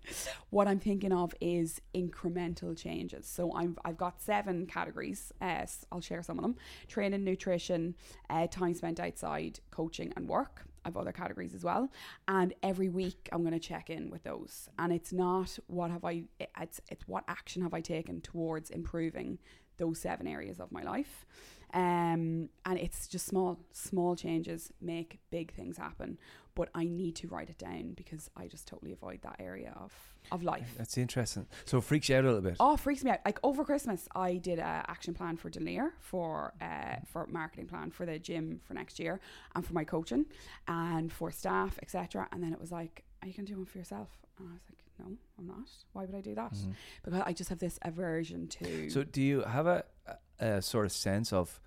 What 0.49 0.67
I'm 0.67 0.79
thinking 0.79 1.13
of 1.13 1.33
is 1.39 1.79
incremental 1.93 2.75
changes. 2.75 3.27
So 3.27 3.55
I'm 3.55 3.77
I've 3.85 3.97
got 3.97 4.19
seven 4.21 4.65
categories. 4.65 5.31
Uh, 5.41 5.45
s- 5.61 5.85
I'll 5.91 6.01
share 6.01 6.23
some 6.23 6.37
of 6.39 6.43
them: 6.43 6.55
training, 6.87 7.23
nutrition, 7.23 7.95
uh, 8.29 8.47
time 8.47 8.73
spent 8.73 8.99
outside, 8.99 9.59
coaching, 9.71 10.11
and 10.17 10.27
work. 10.27 10.65
I've 10.87 10.97
other 10.97 11.11
categories 11.11 11.53
as 11.53 11.63
well. 11.63 11.89
And 12.27 12.53
every 12.63 12.89
week 12.89 13.29
I'm 13.31 13.41
going 13.41 13.53
to 13.53 13.59
check 13.59 13.89
in 13.89 14.09
with 14.09 14.23
those. 14.23 14.69
And 14.79 14.91
it's 14.93 15.11
not 15.13 15.59
what 15.67 15.91
have 15.91 16.05
I. 16.05 16.23
It's 16.39 16.81
it's 16.89 17.07
what 17.07 17.23
action 17.27 17.61
have 17.61 17.73
I 17.73 17.81
taken 17.81 18.21
towards 18.21 18.69
improving 18.69 19.37
those 19.77 19.99
seven 19.99 20.27
areas 20.27 20.59
of 20.59 20.71
my 20.71 20.81
life. 20.81 21.25
Um, 21.73 22.49
and 22.65 22.79
it's 22.79 23.07
just 23.07 23.25
small, 23.25 23.59
small 23.71 24.15
changes 24.15 24.71
make 24.81 25.19
big 25.29 25.53
things 25.53 25.77
happen. 25.77 26.17
But 26.57 26.69
I 26.73 26.85
need 26.85 27.15
to 27.17 27.27
write 27.27 27.49
it 27.51 27.59
down 27.59 27.93
because 27.95 28.31
I 28.35 28.47
just 28.47 28.67
totally 28.67 28.91
avoid 28.91 29.21
that 29.21 29.35
area 29.39 29.73
of, 29.79 29.93
of 30.31 30.41
life. 30.41 30.73
That's 30.75 30.97
interesting. 30.97 31.45
So 31.65 31.77
it 31.77 31.83
freaks 31.83 32.09
you 32.09 32.15
out 32.15 32.23
a 32.23 32.27
little 32.27 32.41
bit. 32.41 32.55
Oh, 32.59 32.73
it 32.73 32.79
freaks 32.79 33.03
me 33.03 33.11
out. 33.11 33.19
Like 33.23 33.37
over 33.43 33.63
Christmas, 33.63 34.07
I 34.15 34.37
did 34.37 34.57
a 34.57 34.83
action 34.87 35.13
plan 35.13 35.37
for 35.37 35.51
Delier 35.51 35.93
for 35.99 36.53
uh, 36.59 36.95
for 37.11 37.27
marketing 37.27 37.67
plan 37.67 37.91
for 37.91 38.07
the 38.07 38.17
gym 38.17 38.59
for 38.65 38.73
next 38.73 38.97
year 38.99 39.19
and 39.55 39.63
for 39.63 39.73
my 39.73 39.83
coaching 39.83 40.25
and 40.67 41.13
for 41.13 41.29
staff, 41.29 41.77
etc. 41.83 42.27
And 42.31 42.41
then 42.41 42.53
it 42.53 42.59
was 42.59 42.71
like, 42.71 43.03
are 43.21 43.27
you 43.27 43.35
gonna 43.35 43.47
do 43.47 43.55
one 43.57 43.65
for 43.65 43.77
yourself? 43.77 44.09
And 44.39 44.49
I 44.49 44.53
was 44.53 44.61
like, 44.67 44.79
no, 44.99 45.15
I'm 45.37 45.45
not. 45.47 45.69
Why 45.93 46.05
would 46.05 46.15
I 46.15 46.21
do 46.21 46.33
that? 46.33 46.53
Mhm. 46.53 46.73
Because 47.03 47.21
I 47.23 47.33
just 47.33 47.49
have 47.51 47.59
this 47.59 47.77
aversion 47.83 48.47
to. 48.47 48.89
So 48.89 49.03
do 49.03 49.21
you 49.21 49.41
have 49.43 49.67
a, 49.67 49.83
a, 50.39 50.45
a 50.57 50.61
sort 50.63 50.87
of 50.87 50.91
sense 50.91 51.31
of 51.31 51.59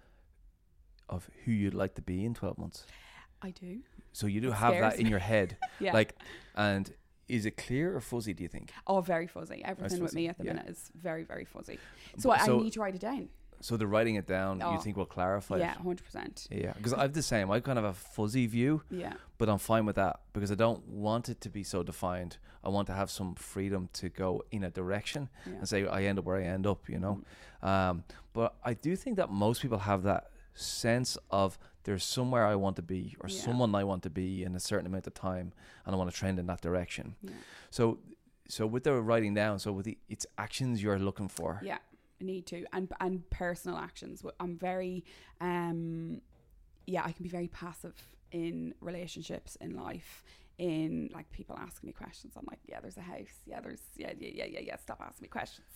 of 1.08 1.30
who 1.44 1.52
you'd 1.52 1.74
like 1.74 1.94
to 1.94 2.02
be 2.02 2.24
in 2.24 2.34
12 2.34 2.58
months? 2.58 2.86
I 3.42 3.50
do. 3.52 3.78
So 4.12 4.26
you 4.26 4.40
do 4.40 4.48
It 4.48 4.54
have 4.54 4.74
that 4.74 4.98
in 4.98 5.04
me. 5.04 5.10
your 5.10 5.18
head. 5.20 5.56
Yeah. 5.80 5.92
Like 5.94 6.14
and 6.54 6.92
is 7.28 7.46
it 7.46 7.56
clear 7.56 7.94
or 7.96 8.00
fuzzy 8.00 8.34
do 8.34 8.42
you 8.42 8.48
think? 8.48 8.72
oh, 8.86 9.00
very 9.00 9.26
fuzzy. 9.28 9.62
Everything 9.64 10.02
with 10.02 10.14
me 10.14 10.28
at 10.28 10.36
the 10.36 10.44
yeah. 10.44 10.52
minute 10.54 10.68
is 10.68 10.90
very, 11.00 11.22
very 11.22 11.44
fuzzy. 11.44 11.78
So, 12.18 12.30
I, 12.30 12.38
I 12.38 12.46
need 12.48 12.72
to 12.72 12.80
write 12.80 12.94
it 12.96 13.00
down. 13.00 13.28
so 13.60 13.76
the 13.76 13.86
writing 13.86 14.16
it 14.16 14.26
down 14.26 14.60
Oh. 14.62 14.72
you 14.72 14.80
think 14.80 14.96
will 14.96 15.06
clarify 15.06 15.58
Yeah, 15.58 15.72
it? 15.74 15.78
hundred 15.78 16.04
percent. 16.04 16.48
Yeah, 16.50 16.72
because 16.76 16.92
I've 16.92 17.12
the 17.12 17.22
same. 17.22 17.50
I 17.50 17.60
kind 17.60 17.78
of 17.78 17.84
have 17.84 17.94
a 17.94 17.98
fuzzy 17.98 18.46
view, 18.48 18.82
Yeah. 18.90 19.12
but 19.38 19.48
I'm 19.48 19.58
fine 19.58 19.86
with 19.86 19.96
that 19.96 20.20
because 20.32 20.50
I 20.50 20.56
don't 20.56 20.86
want 20.88 21.28
it 21.28 21.40
to 21.42 21.48
be 21.48 21.62
so 21.62 21.82
defined. 21.84 22.38
I 22.64 22.68
want 22.68 22.86
to 22.88 22.94
have 22.94 23.10
some 23.10 23.34
freedom 23.36 23.88
to 23.94 24.08
go 24.08 24.42
in 24.50 24.64
a 24.64 24.70
direction 24.70 25.28
yeah. 25.46 25.52
and 25.58 25.68
say 25.68 25.86
I 25.86 26.02
end 26.04 26.18
up 26.18 26.24
where 26.24 26.36
I 26.36 26.42
end 26.44 26.66
up, 26.66 26.88
you 26.88 26.98
know. 26.98 27.20
Mm. 27.62 27.68
Um, 27.68 28.04
but 28.32 28.56
I 28.64 28.74
do 28.74 28.96
think 28.96 29.16
that 29.18 29.30
most 29.30 29.62
people 29.62 29.78
have 29.78 30.02
that 30.02 30.30
sense 30.54 31.16
of 31.30 31.58
there's 31.84 32.04
somewhere 32.04 32.46
I 32.46 32.54
want 32.56 32.76
to 32.76 32.82
be 32.82 33.16
or 33.20 33.28
Yeah. 33.28 33.40
someone 33.40 33.74
I 33.74 33.84
want 33.84 34.02
to 34.04 34.10
be 34.10 34.42
in 34.44 34.54
a 34.54 34.60
certain 34.60 34.86
amount 34.86 35.06
of 35.06 35.14
time, 35.14 35.52
and 35.84 35.94
I 35.94 35.98
want 35.98 36.10
to 36.10 36.16
trend 36.16 36.38
in 36.38 36.46
that 36.46 36.60
direction. 36.60 37.16
Yeah. 37.22 37.32
So, 37.70 37.98
so 38.48 38.66
with 38.66 38.84
the 38.84 39.00
writing 39.00 39.34
down, 39.34 39.58
so 39.58 39.72
with 39.72 39.86
the 39.86 39.98
it's 40.08 40.26
actions 40.38 40.82
you're 40.82 40.98
looking 40.98 41.28
for. 41.28 41.60
Yeah, 41.62 41.78
I 42.20 42.24
need 42.24 42.46
to, 42.46 42.64
and 42.72 42.92
and 43.00 43.28
personal 43.30 43.78
actions. 43.78 44.22
I'm 44.38 44.56
very, 44.56 45.04
um, 45.40 46.20
yeah, 46.86 47.02
I 47.04 47.12
can 47.12 47.22
be 47.22 47.28
very 47.30 47.48
passive 47.48 47.94
in 48.32 48.74
relationships 48.80 49.56
in 49.60 49.74
life. 49.76 50.24
In 50.58 51.08
like 51.14 51.30
people 51.32 51.56
asking 51.58 51.86
me 51.86 51.92
questions, 51.94 52.34
I'm 52.36 52.44
like, 52.46 52.58
yeah, 52.68 52.80
there's 52.80 52.98
a 52.98 53.00
house. 53.00 53.38
Yeah, 53.46 53.60
there's 53.60 53.80
yeah, 53.96 54.12
yeah, 54.18 54.28
yeah, 54.34 54.44
yeah, 54.44 54.60
yeah. 54.60 54.76
Stop 54.76 55.00
asking 55.00 55.22
me 55.22 55.28
questions. 55.28 55.68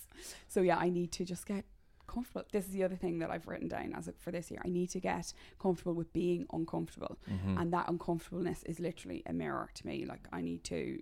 So 0.47 0.61
yeah, 0.61 0.77
I 0.77 0.91
need 0.91 1.11
to 1.13 1.25
just 1.25 1.47
get 1.47 1.65
comfortable. 2.07 2.45
This 2.53 2.67
is 2.67 2.73
the 2.73 2.85
other 2.85 2.97
thing 2.97 3.19
that 3.21 3.31
I've 3.31 3.47
written 3.49 3.69
down 3.69 3.95
as 3.95 4.09
a, 4.09 4.13
for 4.13 4.31
this 4.31 4.51
year. 4.51 4.61
I 4.65 4.69
need 4.69 4.91
to 4.91 5.01
get 5.01 5.33
comfortable 5.61 5.95
with 5.95 6.13
being 6.13 6.47
uncomfortable, 6.53 7.19
Mhm. 7.31 7.61
and 7.61 7.73
that 7.73 7.89
uncomfortableness 7.89 8.63
is 8.65 8.81
literally 8.81 9.23
a 9.27 9.33
mirror 9.33 9.71
to 9.75 9.87
me. 9.87 10.05
Like 10.05 10.29
I 10.33 10.41
need 10.41 10.65
to 10.65 11.01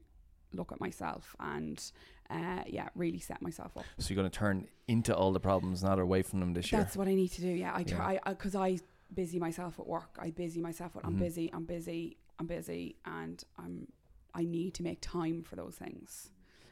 look 0.52 0.70
at 0.72 0.80
myself 0.80 1.34
and 1.40 1.82
uh, 2.30 2.62
yeah, 2.66 2.88
really 2.94 3.18
set 3.18 3.40
myself 3.42 3.76
up. 3.76 3.84
so 3.98 4.08
you're 4.12 4.16
going 4.22 4.30
to 4.30 4.38
turn 4.38 4.66
into 4.88 5.14
all 5.14 5.32
the 5.32 5.40
problems, 5.40 5.82
not 5.82 5.98
away 5.98 6.22
from 6.22 6.40
them 6.40 6.54
this 6.54 6.72
year. 6.72 6.80
That's 6.80 6.96
what 6.96 7.08
I 7.08 7.14
need 7.14 7.28
to 7.32 7.40
do. 7.42 7.48
Yeah, 7.48 7.72
I 7.74 7.82
try 7.82 8.18
because 8.26 8.54
I 8.54 8.78
busy 9.14 9.38
myself 9.38 9.78
at 9.78 9.86
work. 9.86 10.16
I 10.18 10.30
busy 10.30 10.60
myself 10.62 10.94
with 10.94 11.04
I'm 11.06 11.16
Mhm. 11.16 11.18
busy. 11.18 11.50
I'm 11.52 11.64
busy. 11.64 12.16
I'm 12.38 12.46
busy, 12.46 12.96
and 13.04 13.42
I'm 13.58 13.88
I 14.34 14.44
need 14.44 14.72
to 14.74 14.82
make 14.82 14.98
time 15.02 15.42
for 15.42 15.56
those 15.56 15.76
things. 15.76 16.30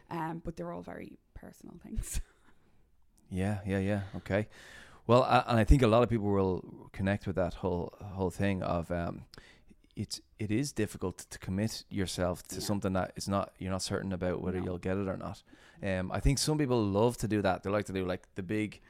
Um, 0.09 0.41
but 0.45 0.57
they're 0.57 0.73
all 0.73 0.83
very 0.83 1.19
personal 1.35 1.77
things. 1.83 2.21
Yeah, 3.31 3.59
yeah, 3.67 3.79
yeah. 3.79 4.01
Okay. 4.17 4.49
Well, 5.07 5.23
I, 5.25 5.45
and 5.49 5.59
I 5.59 5.65
think 5.65 5.83
a 5.83 5.87
lot 5.87 6.03
of 6.03 6.09
people 6.09 6.31
will 6.31 6.89
connect 6.93 7.27
with 7.27 7.37
that 7.37 7.55
whole 7.55 7.95
whole 8.15 8.31
thing 8.31 8.63
of 8.63 8.91
um, 8.91 9.23
it's 9.97 10.21
it 10.39 10.51
is 10.51 10.73
difficult 10.73 11.19
to 11.31 11.39
commit 11.39 11.85
yourself 11.91 12.43
to 12.49 12.57
Yeah. 12.57 12.61
something 12.63 12.93
that 12.95 13.13
is 13.17 13.29
not 13.29 13.53
you're 13.59 13.73
not 13.73 13.83
certain 13.83 14.13
about 14.13 14.41
whether 14.43 14.59
No. 14.59 14.65
you'll 14.65 14.79
get 14.79 14.97
it 14.97 15.09
or 15.09 15.17
not. 15.17 15.43
Um, 15.83 16.13
I 16.13 16.21
think 16.21 16.39
some 16.39 16.59
people 16.59 16.83
love 16.85 17.17
to 17.19 17.29
do 17.29 17.43
that. 17.43 17.63
They 17.63 17.71
like 17.71 17.87
to 17.87 17.93
do 17.93 18.05
like 18.05 18.23
the 18.35 18.43
big, 18.43 18.81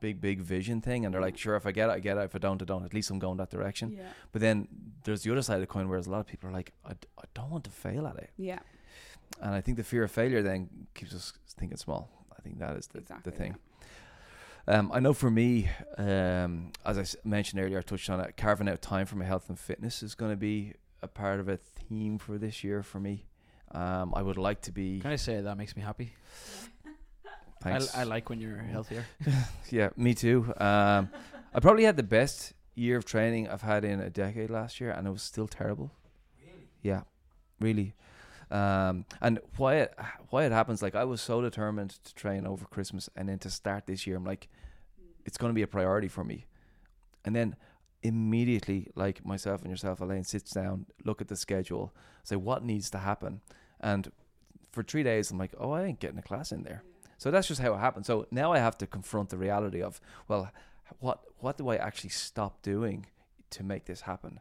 big, 0.00 0.20
big 0.20 0.40
vision 0.40 0.80
thing, 0.80 1.04
and 1.04 1.12
they're 1.12 1.20
like, 1.20 1.36
sure, 1.36 1.56
if 1.56 1.66
I 1.66 1.72
get 1.72 1.88
it, 1.88 1.92
I 1.92 1.98
get 2.00 2.16
it. 2.16 2.20
If 2.24 2.34
I 2.36 2.38
don't, 2.38 2.62
I 2.62 2.64
don't. 2.64 2.84
At 2.84 2.94
least 2.94 3.10
I'm 3.10 3.18
going 3.18 3.36
that 3.38 3.50
direction. 3.50 3.92
Yeah, 3.92 4.04
But 4.30 4.40
then 4.40 4.68
there's 5.04 5.22
the 5.22 5.32
other 5.32 5.42
side 5.42 5.56
of 5.56 5.60
the 5.62 5.66
coin, 5.66 5.88
whereas 5.88 6.06
a 6.06 6.10
lot 6.10 6.20
of 6.20 6.26
people 6.26 6.48
are 6.48 6.52
like, 6.52 6.72
"I 6.84 6.94
don't 7.34 7.50
want 7.50 7.64
to 7.64 7.70
fail 7.70 8.06
at 8.06 8.16
it, 8.16 8.30
yeah, 8.36 8.60
and 9.40 9.52
I 9.54 9.60
think 9.60 9.76
the 9.76 9.84
fear 9.84 10.04
of 10.04 10.10
failure 10.12 10.42
then 10.42 10.68
keeps 10.94 11.12
us 11.14 11.32
thinking 11.58 11.76
small. 11.76 12.08
I 12.42 12.48
think 12.48 12.58
that 12.58 12.76
is 12.76 12.88
the, 12.88 12.98
exactly. 12.98 13.30
the 13.30 13.38
thing. 13.38 13.56
Um, 14.66 14.90
I 14.92 15.00
know 15.00 15.12
for 15.12 15.30
me, 15.30 15.68
um, 15.96 16.72
as 16.84 16.98
I 16.98 17.28
mentioned 17.28 17.60
earlier, 17.60 17.78
I 17.78 17.82
touched 17.82 18.10
on 18.10 18.20
it. 18.20 18.36
Carving 18.36 18.68
out 18.68 18.82
time 18.82 19.06
for 19.06 19.16
my 19.16 19.24
health 19.24 19.48
and 19.48 19.58
fitness 19.58 20.02
is 20.02 20.14
going 20.14 20.32
to 20.32 20.36
be 20.36 20.74
a 21.02 21.08
part 21.08 21.40
of 21.40 21.48
a 21.48 21.56
theme 21.56 22.18
for 22.18 22.38
this 22.38 22.62
year 22.62 22.82
for 22.82 23.00
me. 23.00 23.26
Um, 23.72 24.12
I 24.14 24.22
would 24.22 24.36
like 24.36 24.60
to 24.62 24.72
be. 24.72 25.00
Can 25.00 25.10
I 25.10 25.16
say 25.16 25.40
that 25.40 25.56
makes 25.56 25.76
me 25.76 25.82
happy? 25.82 26.14
I, 27.64 27.78
Thanks. 27.78 27.96
I 27.96 28.04
like 28.04 28.28
when 28.28 28.40
you're 28.40 28.56
healthier. 28.56 29.04
yeah, 29.70 29.90
me 29.96 30.14
too. 30.14 30.52
Um, 30.56 31.10
I 31.54 31.60
probably 31.60 31.84
had 31.84 31.96
the 31.96 32.02
best 32.02 32.54
year 32.74 32.96
of 32.96 33.04
training 33.04 33.48
I've 33.48 33.62
had 33.62 33.84
in 33.84 34.00
a 34.00 34.10
decade 34.10 34.50
last 34.50 34.80
year, 34.80 34.90
and 34.90 35.06
it 35.06 35.10
was 35.10 35.22
still 35.22 35.46
terrible. 35.46 35.92
Really? 36.40 36.68
Yeah, 36.82 37.02
really. 37.60 37.94
Um, 38.52 39.06
and 39.22 39.40
why 39.56 39.76
it 39.76 39.98
why 40.28 40.44
it 40.44 40.52
happens? 40.52 40.82
Like 40.82 40.94
I 40.94 41.04
was 41.04 41.22
so 41.22 41.40
determined 41.40 41.98
to 42.04 42.14
train 42.14 42.46
over 42.46 42.66
Christmas, 42.66 43.08
and 43.16 43.28
then 43.28 43.38
to 43.40 43.50
start 43.50 43.86
this 43.86 44.06
year, 44.06 44.16
I'm 44.16 44.24
like, 44.24 44.48
it's 45.24 45.38
going 45.38 45.50
to 45.50 45.54
be 45.54 45.62
a 45.62 45.66
priority 45.66 46.08
for 46.08 46.22
me. 46.22 46.44
And 47.24 47.34
then 47.34 47.56
immediately, 48.02 48.88
like 48.94 49.24
myself 49.24 49.62
and 49.62 49.70
yourself, 49.70 50.00
Elaine 50.00 50.24
sits 50.24 50.50
down, 50.50 50.84
look 51.02 51.22
at 51.22 51.28
the 51.28 51.36
schedule, 51.36 51.94
say 52.24 52.36
what 52.36 52.62
needs 52.62 52.90
to 52.90 52.98
happen, 52.98 53.40
and 53.80 54.12
for 54.70 54.82
three 54.82 55.02
days, 55.02 55.30
I'm 55.30 55.38
like, 55.38 55.54
oh, 55.58 55.70
I 55.72 55.84
ain't 55.84 56.00
getting 56.00 56.18
a 56.18 56.22
class 56.22 56.52
in 56.52 56.62
there. 56.62 56.82
So 57.18 57.30
that's 57.30 57.48
just 57.48 57.60
how 57.60 57.72
it 57.74 57.78
happened. 57.78 58.04
So 58.04 58.26
now 58.30 58.52
I 58.52 58.58
have 58.58 58.76
to 58.78 58.86
confront 58.86 59.30
the 59.30 59.38
reality 59.38 59.80
of, 59.80 60.00
well, 60.28 60.50
what 61.00 61.20
what 61.38 61.56
do 61.56 61.68
I 61.68 61.76
actually 61.76 62.10
stop 62.10 62.60
doing 62.60 63.06
to 63.50 63.62
make 63.62 63.86
this 63.86 64.02
happen? 64.02 64.40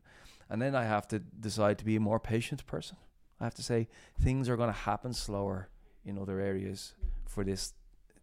And 0.50 0.62
then 0.62 0.76
I 0.76 0.84
have 0.84 1.08
to 1.10 1.20
decide 1.20 1.78
to 1.78 1.86
be 1.86 1.96
a 1.96 2.02
more 2.02 2.20
patient 2.20 2.66
person. 2.66 2.98
I 3.42 3.46
have 3.46 3.56
to 3.56 3.64
say 3.64 3.88
things 4.22 4.48
are 4.48 4.56
going 4.56 4.70
to 4.70 4.80
happen 4.80 5.14
slower 5.14 5.70
in 6.06 6.18
other 6.18 6.40
areas 6.40 6.94
for 7.26 7.44
this 7.44 7.74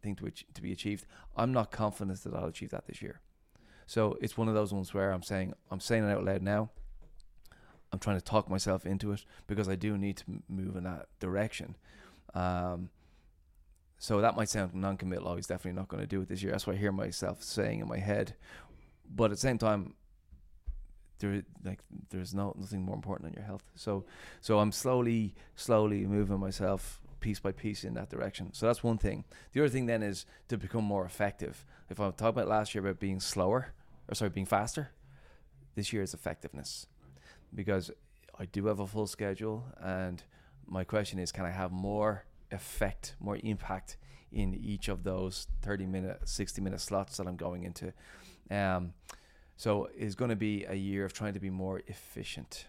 thing 0.03 0.15
to 0.17 0.27
ach- 0.27 0.47
to 0.55 0.63
be 0.63 0.73
achieved. 0.73 1.07
I'm 1.37 1.53
not 1.53 1.71
confident 1.71 2.23
that 2.23 2.35
I'll 2.35 2.47
achieve 2.47 2.71
that 2.71 2.87
this 2.87 3.03
year. 3.03 3.21
So 3.87 4.17
it's 4.21 4.37
one 4.37 4.49
of 4.49 4.55
those 4.55 4.73
ones 4.73 4.95
where 4.95 5.11
I'm 5.11 5.23
saying 5.23 5.55
I'm 5.71 5.81
saying 5.81 6.05
it 6.05 6.13
out 6.13 6.25
loud 6.25 6.43
now. 6.43 6.71
I'm 7.93 7.99
trying 7.99 8.19
to 8.19 8.25
talk 8.25 8.51
myself 8.51 8.85
into 8.85 9.13
it 9.13 9.25
because 9.47 9.69
I 9.69 9.75
do 9.75 9.97
need 9.97 10.19
to 10.19 10.25
move 10.49 10.77
in 10.77 10.85
that 10.85 11.07
direction. 11.21 11.77
Um, 12.35 12.91
so 13.99 14.21
that 14.21 14.37
might 14.37 14.51
sound 14.51 14.75
non-committal. 14.75 15.27
I 15.27 15.35
was 15.35 15.47
definitely 15.47 15.79
not 15.79 15.89
going 15.89 16.03
to 16.03 16.07
do 16.07 16.21
it 16.21 16.29
this 16.29 16.43
year. 16.43 16.53
That's 16.53 16.67
what 16.67 16.77
I 16.77 16.79
hear 16.79 16.93
myself 16.93 17.43
saying 17.43 17.81
in 17.81 17.89
my 17.89 17.99
head. 17.99 18.37
But 19.11 19.25
at 19.25 19.31
the 19.31 19.37
same 19.39 19.57
time, 19.59 19.95
there 21.19 21.43
like 21.65 21.81
there's 22.11 22.35
no 22.35 22.55
nothing 22.59 22.83
more 22.83 22.95
important 22.95 23.29
than 23.29 23.35
your 23.35 23.47
health. 23.47 23.65
So 23.75 24.05
so 24.41 24.59
I'm 24.59 24.73
slowly 24.73 25.35
slowly 25.57 26.07
moving 26.07 26.41
myself 26.41 27.01
piece 27.21 27.41
by 27.41 27.53
piece 27.53 27.85
in 27.85 27.95
that 27.95 28.11
direction. 28.11 28.53
So 28.53 28.67
that's 28.67 28.83
one 28.83 28.99
thing. 28.99 29.25
The 29.53 29.61
other 29.61 29.69
thing 29.69 29.87
then 29.87 30.03
is 30.03 30.27
to 30.49 30.57
become 30.57 30.85
more 30.85 31.05
effective. 31.05 31.65
If 31.91 32.01
I'm 32.01 32.13
talking 32.13 32.29
about 32.29 32.49
last 32.49 32.75
year 32.75 32.85
about 32.85 33.01
being 33.01 33.21
slower, 33.21 33.73
or 34.09 34.15
sorry, 34.15 34.31
being 34.31 34.47
faster, 34.47 34.91
this 35.75 35.93
year 35.93 36.03
is 36.03 36.15
effectiveness, 36.15 36.87
because 37.55 37.91
I 38.39 38.47
do 38.47 38.67
have 38.67 38.81
a 38.81 38.87
full 38.87 39.07
schedule, 39.07 39.65
and 39.81 40.23
my 40.67 40.85
question 40.85 41.19
is, 41.19 41.33
can 41.33 41.45
I 41.45 41.51
have 41.51 41.73
more 41.73 42.25
effect, 42.51 43.17
more 43.21 43.39
impact 43.43 43.97
in 44.31 44.55
each 44.55 44.89
of 44.89 45.03
those 45.03 45.47
30 45.63 45.87
minute, 45.87 46.29
60 46.29 46.61
minute 46.61 46.81
slots 46.81 47.17
that 47.17 47.27
I'm 47.27 47.37
going 47.37 47.65
into? 47.65 47.93
Um, 48.51 48.93
so 49.59 49.89
it's 49.99 50.15
going 50.15 50.31
to 50.31 50.37
be 50.37 50.65
a 50.69 50.75
year 50.77 51.05
of 51.05 51.13
trying 51.13 51.35
to 51.35 51.41
be 51.41 51.51
more 51.51 51.83
efficient. 51.89 52.67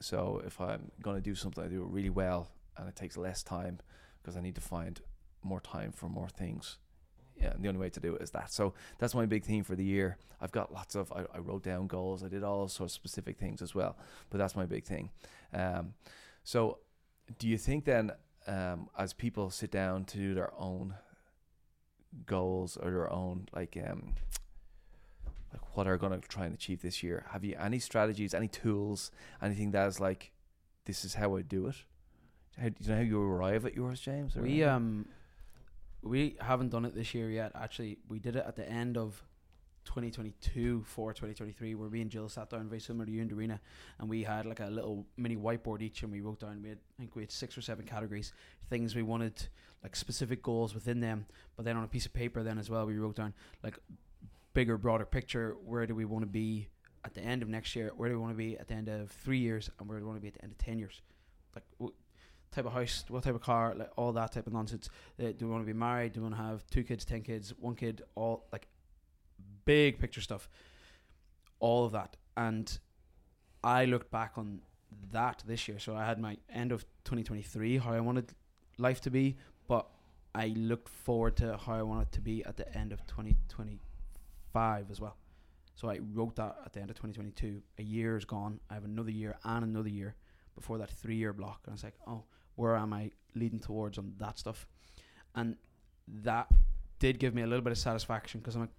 So 0.00 0.42
if 0.44 0.60
I'm 0.60 0.90
going 1.00 1.14
to 1.14 1.22
do 1.22 1.36
something, 1.36 1.62
I 1.62 1.68
do 1.68 1.82
it 1.82 1.88
really 1.88 2.10
well, 2.10 2.50
and 2.76 2.88
it 2.88 2.96
takes 2.96 3.16
less 3.16 3.44
time 3.44 3.78
because 4.20 4.36
I 4.36 4.40
need 4.40 4.56
to 4.56 4.60
find 4.60 5.00
more 5.44 5.60
time 5.60 5.92
for 5.92 6.08
more 6.08 6.28
things. 6.28 6.78
Yeah, 7.40 7.52
and 7.52 7.62
the 7.62 7.68
only 7.68 7.80
way 7.80 7.90
to 7.90 8.00
do 8.00 8.16
it 8.16 8.22
is 8.22 8.32
that. 8.32 8.52
So 8.52 8.74
that's 8.98 9.14
my 9.14 9.24
big 9.24 9.44
theme 9.44 9.62
for 9.62 9.76
the 9.76 9.84
year. 9.84 10.18
I've 10.40 10.50
got 10.50 10.72
lots 10.72 10.96
of. 10.96 11.12
I, 11.12 11.26
I 11.32 11.38
wrote 11.38 11.62
down 11.62 11.86
goals. 11.86 12.24
I 12.24 12.28
did 12.28 12.42
all 12.42 12.66
sorts 12.66 12.94
of 12.94 12.96
specific 12.96 13.38
things 13.38 13.62
as 13.62 13.72
well, 13.72 13.96
but 14.28 14.38
that's 14.38 14.56
my 14.56 14.66
big 14.66 14.84
thing. 14.84 15.10
Um, 15.54 15.94
so, 16.42 16.78
do 17.38 17.46
you 17.46 17.56
think 17.56 17.84
then, 17.84 18.10
um, 18.48 18.88
as 18.98 19.12
people 19.12 19.48
sit 19.50 19.70
down 19.70 20.06
to 20.06 20.18
do 20.18 20.34
their 20.34 20.52
own 20.58 20.96
goals 22.26 22.76
or 22.76 22.90
their 22.90 23.12
own 23.12 23.46
like 23.54 23.78
um, 23.88 24.14
like 25.52 25.76
what 25.76 25.86
are 25.86 25.96
going 25.96 26.18
to 26.18 26.26
try 26.26 26.44
and 26.46 26.54
achieve 26.54 26.82
this 26.82 27.02
year? 27.02 27.26
Have 27.30 27.44
you 27.44 27.56
any 27.58 27.78
strategies, 27.78 28.34
any 28.34 28.48
tools, 28.48 29.10
anything 29.40 29.70
that 29.72 29.86
is 29.88 30.00
like, 30.00 30.32
this 30.84 31.04
is 31.04 31.14
how 31.14 31.36
I 31.36 31.42
do 31.42 31.66
it? 31.66 31.76
How, 32.58 32.68
do 32.68 32.74
you 32.80 32.88
know 32.88 32.96
how 32.96 33.02
you 33.02 33.22
arrive 33.22 33.66
at 33.66 33.74
yours, 33.74 34.00
James? 34.00 34.34
We 34.34 34.62
um 34.64 35.06
we 36.02 36.36
haven't 36.40 36.70
done 36.70 36.84
it 36.84 36.94
this 36.94 37.14
year 37.14 37.30
yet. 37.30 37.52
Actually, 37.54 37.98
we 38.08 38.18
did 38.18 38.36
it 38.36 38.44
at 38.46 38.56
the 38.56 38.68
end 38.68 38.96
of 38.96 39.24
2022 39.84 40.84
for 40.86 41.12
2023 41.12 41.74
where 41.74 41.90
me 41.90 42.02
and 42.02 42.10
Jill 42.10 42.28
sat 42.28 42.50
down 42.50 42.68
very 42.68 42.80
similar 42.80 43.04
to 43.04 43.10
you 43.10 43.24
the 43.24 43.34
arena 43.34 43.60
and 43.98 44.08
we 44.08 44.22
had 44.22 44.46
like 44.46 44.60
a 44.60 44.66
little 44.66 45.04
mini 45.16 45.36
whiteboard 45.36 45.82
each 45.82 46.02
and 46.02 46.12
we 46.12 46.20
wrote 46.20 46.38
down 46.38 46.62
we 46.62 46.68
had 46.68 46.78
I 46.78 47.02
think 47.02 47.16
we 47.16 47.22
had 47.22 47.32
six 47.32 47.58
or 47.58 47.62
seven 47.62 47.84
categories 47.84 48.32
things 48.70 48.94
we 48.94 49.02
wanted 49.02 49.48
like 49.82 49.96
specific 49.96 50.42
goals 50.42 50.72
within 50.72 51.00
them 51.00 51.26
but 51.56 51.64
then 51.64 51.76
on 51.76 51.82
a 51.82 51.88
piece 51.88 52.06
of 52.06 52.12
paper 52.12 52.42
then 52.44 52.58
as 52.58 52.70
well 52.70 52.86
we 52.86 52.96
wrote 52.96 53.16
down 53.16 53.34
like 53.64 53.76
bigger 54.54 54.76
broader 54.76 55.04
picture 55.04 55.56
where 55.64 55.86
do 55.86 55.94
we 55.94 56.04
want 56.04 56.22
to 56.22 56.30
be 56.30 56.68
at 57.04 57.14
the 57.14 57.20
end 57.20 57.42
of 57.42 57.48
next 57.48 57.74
year? 57.74 57.90
Where 57.96 58.08
do 58.08 58.14
we 58.14 58.20
want 58.20 58.32
to 58.32 58.36
be 58.36 58.56
at 58.58 58.68
the 58.68 58.74
end 58.74 58.88
of 58.88 59.10
three 59.10 59.38
years? 59.38 59.70
And 59.78 59.88
where 59.88 59.98
do 59.98 60.04
we 60.04 60.08
want 60.08 60.18
to 60.18 60.22
be 60.22 60.28
at 60.28 60.34
the 60.34 60.42
end 60.42 60.52
of 60.52 60.58
10 60.58 60.78
years? 60.78 61.00
Like 61.54 61.64
w- 61.78 61.94
type 62.52 62.66
of 62.66 62.72
house 62.72 63.04
what 63.08 63.22
type 63.22 63.34
of 63.34 63.40
car 63.40 63.74
like 63.74 63.88
all 63.96 64.12
that 64.12 64.32
type 64.32 64.46
of 64.46 64.52
nonsense. 64.52 64.90
Uh, 65.18 65.32
do 65.36 65.46
we 65.46 65.52
want 65.52 65.62
to 65.62 65.66
be 65.66 65.78
married? 65.78 66.12
Do 66.12 66.20
we 66.20 66.24
want 66.24 66.36
to 66.36 66.42
have 66.42 66.66
two 66.66 66.84
kids 66.84 67.04
ten 67.04 67.22
kids 67.22 67.52
one 67.58 67.74
kid? 67.74 68.02
All 68.14 68.46
like 68.52 68.66
big 69.64 69.98
picture 69.98 70.20
stuff. 70.20 70.48
All 71.60 71.86
of 71.86 71.92
that. 71.92 72.16
And 72.36 72.78
i 73.64 73.84
looked 73.84 74.10
back 74.10 74.32
on 74.36 74.60
that 75.12 75.42
this 75.46 75.66
year. 75.66 75.78
So 75.78 75.96
i 75.96 76.04
had 76.04 76.20
my 76.20 76.36
end 76.52 76.72
of 76.72 76.84
2023 77.04 77.78
how 77.78 77.92
i 77.92 78.00
wanted 78.00 78.32
life 78.78 79.00
to 79.00 79.10
be 79.10 79.36
but 79.68 79.86
i 80.34 80.46
looked 80.56 80.88
forward 80.88 81.36
to 81.36 81.56
how 81.56 81.74
i 81.74 81.82
want 81.82 82.02
it 82.02 82.12
to 82.12 82.20
be 82.20 82.44
at 82.44 82.56
the 82.56 82.76
end 82.76 82.92
of 82.92 83.00
2025 84.52 84.90
as 84.90 85.00
well 85.00 85.16
so 85.74 85.88
i 85.88 85.98
wrote 86.12 86.36
that 86.36 86.56
at 86.64 86.72
the 86.72 86.80
end 86.80 86.90
of 86.90 86.96
2022 86.96 87.62
a 87.78 87.82
year 87.82 88.16
is 88.16 88.24
gone 88.24 88.60
i 88.70 88.74
have 88.74 88.84
another 88.84 89.10
year 89.10 89.36
and 89.44 89.64
another 89.64 89.88
year 89.88 90.14
before 90.54 90.78
that 90.78 90.90
three 90.90 91.16
year 91.16 91.32
block 91.32 91.60
and 91.64 91.72
i 91.72 91.74
was 91.74 91.84
like 91.84 91.94
oh 92.06 92.24
where 92.56 92.76
am 92.76 92.92
i 92.92 93.10
leading 93.34 93.58
towards 93.58 93.98
on 93.98 94.12
that 94.18 94.38
stuff 94.38 94.66
and 95.34 95.56
that 96.08 96.46
did 96.98 97.18
give 97.18 97.34
me 97.34 97.42
a 97.42 97.46
little 97.46 97.62
bit 97.64 97.70
of 97.72 97.78
satisfaction 97.78 98.40
because 98.40 98.54
i'm 98.54 98.60
like 98.62 98.70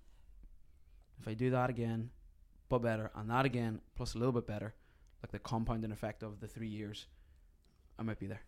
if 1.22 1.28
I 1.30 1.36
do 1.36 1.52
that 1.52 1.70
again, 1.70 2.10
but 2.68 2.80
better, 2.80 3.10
and 3.16 3.30
that 3.30 3.46
again, 3.46 3.80
plus 3.96 4.14
a 4.14 4.18
little 4.18 4.34
bit 4.34 4.46
better, 4.46 4.74
like 5.22 5.32
the 5.32 5.40
compounding 5.40 5.92
effect 5.92 6.22
of 6.22 6.42
the 6.42 6.48
three 6.48 6.68
years, 6.68 7.06
I 7.98 8.04
might 8.04 8.20
be 8.20 8.28
there. 8.28 8.42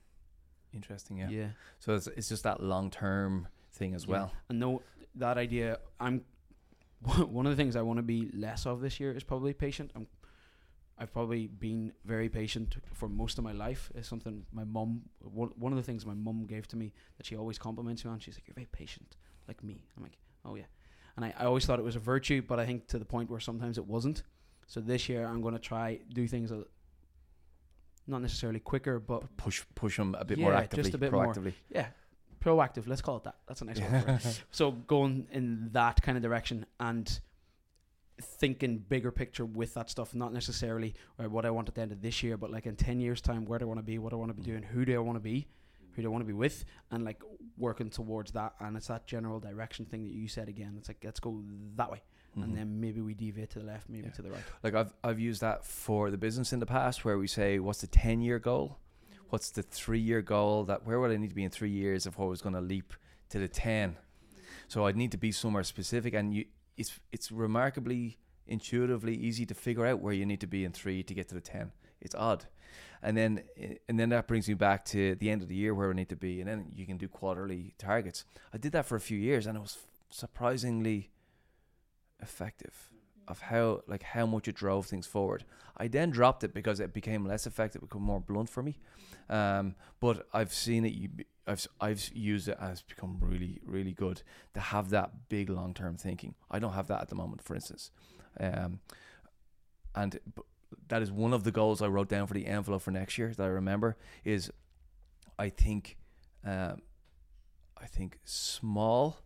Interesting, 0.74 1.18
yeah. 1.18 1.30
yeah. 1.30 1.48
So 1.80 1.94
it's, 1.96 2.08
it's 2.08 2.28
just 2.28 2.44
that 2.44 2.62
long 2.62 2.90
term 2.90 3.48
thing 3.72 3.94
as 3.94 4.06
Yeah. 4.06 4.12
well. 4.12 4.32
And 4.50 4.60
no, 4.60 4.82
that 5.16 5.38
idea, 5.38 5.80
I'm 6.02 6.26
one 7.30 7.46
of 7.46 7.52
the 7.52 7.62
things 7.62 7.76
I 7.76 7.82
want 7.82 7.98
to 7.98 8.04
be 8.04 8.30
less 8.34 8.66
of 8.66 8.82
this 8.82 9.00
year 9.00 9.12
is 9.12 9.24
probably 9.24 9.54
patient. 9.54 9.92
I'm, 9.96 10.08
I've 10.98 11.12
probably 11.12 11.48
been 11.48 11.92
very 12.06 12.30
patient 12.30 12.78
for 12.94 13.10
most 13.10 13.38
of 13.38 13.44
my 13.44 13.52
life. 13.52 13.92
It's 13.96 14.08
something 14.08 14.46
my 14.52 14.64
mum, 14.64 15.02
one, 15.20 15.50
one 15.58 15.72
of 15.74 15.78
the 15.78 15.84
things 15.84 16.06
my 16.06 16.14
mum 16.14 16.46
gave 16.46 16.68
to 16.70 16.78
me 16.78 16.94
that 17.18 17.26
she 17.26 17.36
always 17.36 17.58
compliments 17.58 18.06
me 18.06 18.12
on. 18.12 18.20
She's 18.20 18.36
like, 18.36 18.48
"You're 18.48 18.56
very 18.56 18.68
patient, 18.72 19.18
like 19.48 19.64
me." 19.64 19.84
I'm 19.98 20.04
like, 20.04 20.18
"Oh 20.46 20.56
yeah," 20.56 20.64
and 21.18 21.26
I, 21.26 21.34
I 21.38 21.46
always 21.46 21.66
thought 21.66 21.80
it 21.80 21.86
was 21.86 21.96
a 21.98 22.00
virtue, 22.00 22.42
but 22.42 22.60
I 22.60 22.66
think 22.66 22.88
to 22.88 22.98
the 23.00 23.06
point 23.06 23.30
where 23.30 23.40
sometimes 23.42 23.78
it 23.78 23.86
wasn't. 23.86 24.24
So 24.68 24.80
this 24.80 25.10
year 25.10 25.28
I'm 25.28 25.42
going 25.42 25.54
to 25.54 25.60
try 25.60 26.00
do 26.14 26.28
things 26.28 26.50
a, 26.52 26.64
not 28.08 28.22
necessarily 28.22 28.60
quicker, 28.60 29.00
but 29.00 29.36
Push 29.38 29.64
push 29.76 29.98
them 29.98 30.16
a 30.18 30.24
bit 30.26 30.38
more 30.40 30.54
actively, 30.54 30.84
just 30.84 30.96
a 30.96 30.98
bit 30.98 31.12
more. 31.12 31.28
proactively. 31.28 31.54
yeah, 31.70 31.88
proactive. 32.46 32.88
Let's 32.88 33.02
call 33.02 33.18
it 33.18 33.24
that. 33.24 33.36
That's 33.48 33.62
a 33.62 33.66
nice 33.66 33.80
one. 33.80 34.20
So 34.52 34.72
going 34.72 35.28
in 35.32 35.70
that 35.74 36.02
kind 36.02 36.18
of 36.18 36.24
direction, 36.24 36.66
and 36.80 37.08
thinking 38.22 38.78
bigger 38.78 39.12
picture 39.12 39.46
with 39.46 39.74
that 39.74 39.90
stuff, 39.90 40.16
not 40.16 40.32
necessarily 40.34 40.94
uh, 41.20 41.28
what 41.30 41.46
I 41.46 41.50
want 41.50 41.68
at 41.68 41.76
the 41.76 41.82
end 41.82 41.92
of 41.92 42.02
this 42.02 42.24
year, 42.24 42.38
but 42.38 42.50
like 42.52 42.66
in 42.66 42.76
ten 42.76 43.00
years' 43.00 43.22
time, 43.22 43.46
where 43.46 43.60
do 43.60 43.66
I 43.66 43.68
want 43.68 43.80
to 43.80 43.84
be, 43.84 43.98
what 43.98 44.12
do 44.12 44.16
I 44.18 44.20
want 44.20 44.32
to 44.32 44.36
be 44.42 44.44
doing, 44.44 44.64
who 44.64 44.86
do 44.86 44.96
I 44.96 45.00
want 45.00 45.18
to 45.18 45.22
be, 45.22 45.48
who 45.94 46.02
do 46.02 46.08
I 46.08 46.12
want 46.12 46.22
to 46.22 46.28
be 46.28 46.34
with, 46.34 46.64
and 46.92 47.04
like 47.04 47.22
working 47.58 47.90
towards 47.90 48.32
that. 48.34 48.54
And 48.60 48.78
it's 48.78 48.88
that 48.88 49.06
general 49.08 49.40
direction 49.40 49.86
thing 49.86 50.04
that 50.06 50.14
you 50.14 50.28
said 50.28 50.48
again. 50.48 50.76
It's 50.78 50.88
like 50.88 50.98
let's 51.04 51.20
go 51.20 51.42
that 51.76 51.92
way, 51.92 52.02
and 52.36 52.56
then 52.56 52.80
maybe 52.80 53.02
we 53.02 53.14
deviate 53.14 53.50
to 53.52 53.60
the 53.60 53.66
left, 53.66 53.90
maybe 53.90 54.06
Yeah. 54.08 54.12
to 54.14 54.22
the 54.22 54.32
right. 54.32 54.44
like 54.64 54.76
I've 54.76 54.94
I've 55.04 55.20
used 55.20 55.42
that 55.42 55.66
for 55.66 56.10
the 56.10 56.18
business 56.18 56.54
in 56.54 56.60
the 56.60 56.66
past, 56.66 57.04
where 57.04 57.18
we 57.18 57.28
say, 57.28 57.60
what's 57.60 57.82
the 57.82 57.88
ten 57.88 58.22
year 58.22 58.40
goal? 58.40 58.78
What's 59.30 59.52
the 59.52 59.64
three 59.64 60.00
year 60.00 60.22
goal? 60.22 60.66
That 60.66 60.86
where 60.86 61.00
would 61.00 61.12
I 61.12 61.18
need 61.18 61.30
to 61.30 61.36
be 61.36 61.44
in 61.44 61.50
three 61.50 61.70
years 61.70 62.06
if 62.06 62.20
I 62.20 62.24
was 62.24 62.42
going 62.42 62.56
to 62.56 62.62
leap 62.62 62.94
to 63.30 63.40
the 63.40 63.48
ten? 63.48 63.98
So 64.68 64.86
I'd 64.86 64.96
need 64.96 65.12
to 65.12 65.18
be 65.18 65.32
somewhere 65.32 65.64
specific, 65.64 66.14
and 66.14 66.34
you, 66.34 66.46
it's 66.78 67.00
it's 67.12 67.32
remarkably 67.32 68.18
intuitively 68.48 69.16
easy 69.16 69.46
to 69.46 69.56
figure 69.56 69.86
out 69.86 70.00
where 70.00 70.14
you 70.14 70.26
need 70.26 70.42
to 70.42 70.48
be 70.48 70.64
in 70.64 70.72
three 70.72 71.04
to 71.04 71.14
get 71.14 71.28
to 71.30 71.36
the 71.36 71.42
ten. 71.42 71.72
It's 72.02 72.16
odd, 72.16 72.46
and 73.02 73.18
then 73.18 73.44
eh, 73.58 73.76
and 73.90 74.00
then 74.00 74.10
that 74.10 74.28
brings 74.28 74.48
me 74.48 74.54
back 74.54 74.86
to 74.86 75.16
the 75.16 75.30
end 75.30 75.42
of 75.42 75.48
the 75.48 75.56
year 75.56 75.74
where 75.74 75.90
I 75.90 75.94
need 75.94 76.10
to 76.10 76.16
be, 76.16 76.40
and 76.40 76.50
then 76.50 76.72
you 76.74 76.86
can 76.86 76.98
do 76.98 77.08
quarterly 77.08 77.74
targets. 77.78 78.26
I 78.54 78.58
did 78.58 78.72
that 78.74 78.86
for 78.86 78.96
a 78.96 79.02
few 79.02 79.18
years, 79.18 79.48
and 79.48 79.58
it 79.58 79.62
was 79.62 79.78
surprisingly 80.10 81.12
effective 82.22 82.92
of 83.28 83.40
how 83.42 83.82
like 83.88 84.04
how 84.04 84.26
much 84.26 84.48
it 84.48 84.56
drove 84.56 84.86
things 84.86 85.08
forward. 85.08 85.44
I 85.78 85.88
then 85.88 86.10
dropped 86.10 86.44
it 86.44 86.54
because 86.54 86.80
it 86.80 86.94
became 86.94 87.26
less 87.26 87.46
effective, 87.46 87.82
become 87.82 88.02
more 88.04 88.22
blunt 88.22 88.50
for 88.50 88.64
me. 88.64 88.80
Um, 89.30 89.76
but 90.00 90.28
I've 90.34 90.54
seen 90.54 90.86
it. 90.86 91.26
I've 91.48 91.68
I've 91.80 92.10
used 92.14 92.48
it 92.48 92.58
it's 92.62 92.82
become 92.82 93.18
really 93.20 93.62
really 93.66 93.92
good 93.92 94.22
to 94.54 94.60
have 94.60 94.90
that 94.90 95.30
big 95.30 95.50
long 95.50 95.74
term 95.74 95.98
thinking. 95.98 96.36
I 96.50 96.60
don't 96.60 96.74
have 96.74 96.88
that 96.88 97.02
at 97.02 97.10
the 97.10 97.16
moment, 97.16 97.42
for 97.42 97.56
instance, 97.56 97.92
um, 98.40 98.80
and 99.96 100.20
that 100.88 101.02
is 101.02 101.12
one 101.12 101.34
of 101.34 101.44
the 101.44 101.52
goals 101.52 101.82
I 101.82 101.88
wrote 101.88 102.10
down 102.10 102.28
for 102.28 102.34
the 102.34 102.48
envelope 102.48 102.82
for 102.82 102.92
next 102.92 103.18
year 103.18 103.34
that 103.36 103.44
I 103.44 103.48
remember 103.48 103.96
is 104.24 104.52
I 105.38 105.50
think 105.50 105.98
um, 106.44 106.82
I 107.78 107.86
think 107.86 108.20
small 108.24 109.18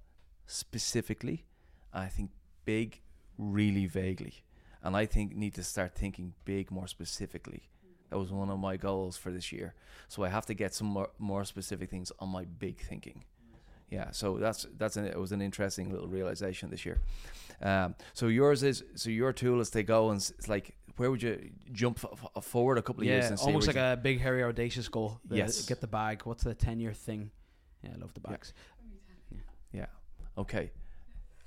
specifically, 0.46 1.46
I 1.94 2.08
think 2.08 2.32
big 2.66 3.02
really 3.40 3.88
vaguely. 3.88 4.44
And 4.84 4.96
I 4.96 5.06
think 5.08 5.36
need 5.36 5.56
to 5.56 5.64
start 5.64 5.96
thinking 5.96 6.34
big 6.46 6.70
more 6.72 6.88
specifically. 6.88 7.64
That 8.10 8.18
was 8.20 8.32
one 8.32 8.50
of 8.50 8.60
my 8.60 8.78
goals 8.78 9.18
for 9.18 9.32
this 9.32 9.52
year. 9.52 9.74
So 10.08 10.24
I 10.24 10.30
have 10.30 10.46
to 10.48 10.54
get 10.54 10.74
some 10.74 10.88
more, 10.88 11.10
more 11.20 11.44
specific 11.46 11.90
things 11.90 12.12
on 12.20 12.30
my 12.30 12.46
big 12.46 12.80
thinking. 12.80 13.24
Yeah, 13.92 14.12
so 14.12 14.38
that's 14.38 14.68
that's 14.78 14.98
an, 14.98 15.06
it 15.06 15.18
was 15.20 15.32
an 15.32 15.42
interesting 15.42 15.92
little 15.92 16.08
realization 16.08 16.70
this 16.70 16.86
year. 16.86 17.02
Um, 17.62 17.96
so 18.14 18.28
yours 18.28 18.62
is 18.62 18.84
so 18.96 19.10
your 19.10 19.34
tool 19.34 19.60
is 19.62 19.72
to 19.72 19.82
go 19.84 20.10
and 20.12 20.18
it's 20.20 20.48
like 20.48 20.76
where 20.98 21.10
would 21.10 21.24
you 21.24 21.50
jump 21.72 22.00
f- 22.04 22.28
f- 22.36 22.44
forward 22.44 22.78
a 22.78 22.82
couple 22.84 23.02
of 23.02 23.08
years 23.08 23.30
Yeah, 23.32 23.38
almost 23.46 23.66
like 23.68 23.76
you- 23.78 23.82
a 23.82 23.98
big, 23.98 24.20
hairy, 24.20 24.44
audacious 24.44 24.88
goal. 24.90 25.20
The- 25.26 25.38
Yes. 25.38 25.66
get 25.66 25.82
the 25.82 25.88
bag. 25.88 26.22
What's 26.24 26.44
the 26.44 26.54
ten-year 26.54 26.94
thing? 26.94 27.32
Yeah, 27.84 27.92
I 27.96 27.98
love 27.98 28.14
the 28.14 28.20
bags. 28.20 28.54
Yeah. 29.32 29.38
bags. 29.38 29.44
yeah 29.74 29.86
okay. 30.42 30.72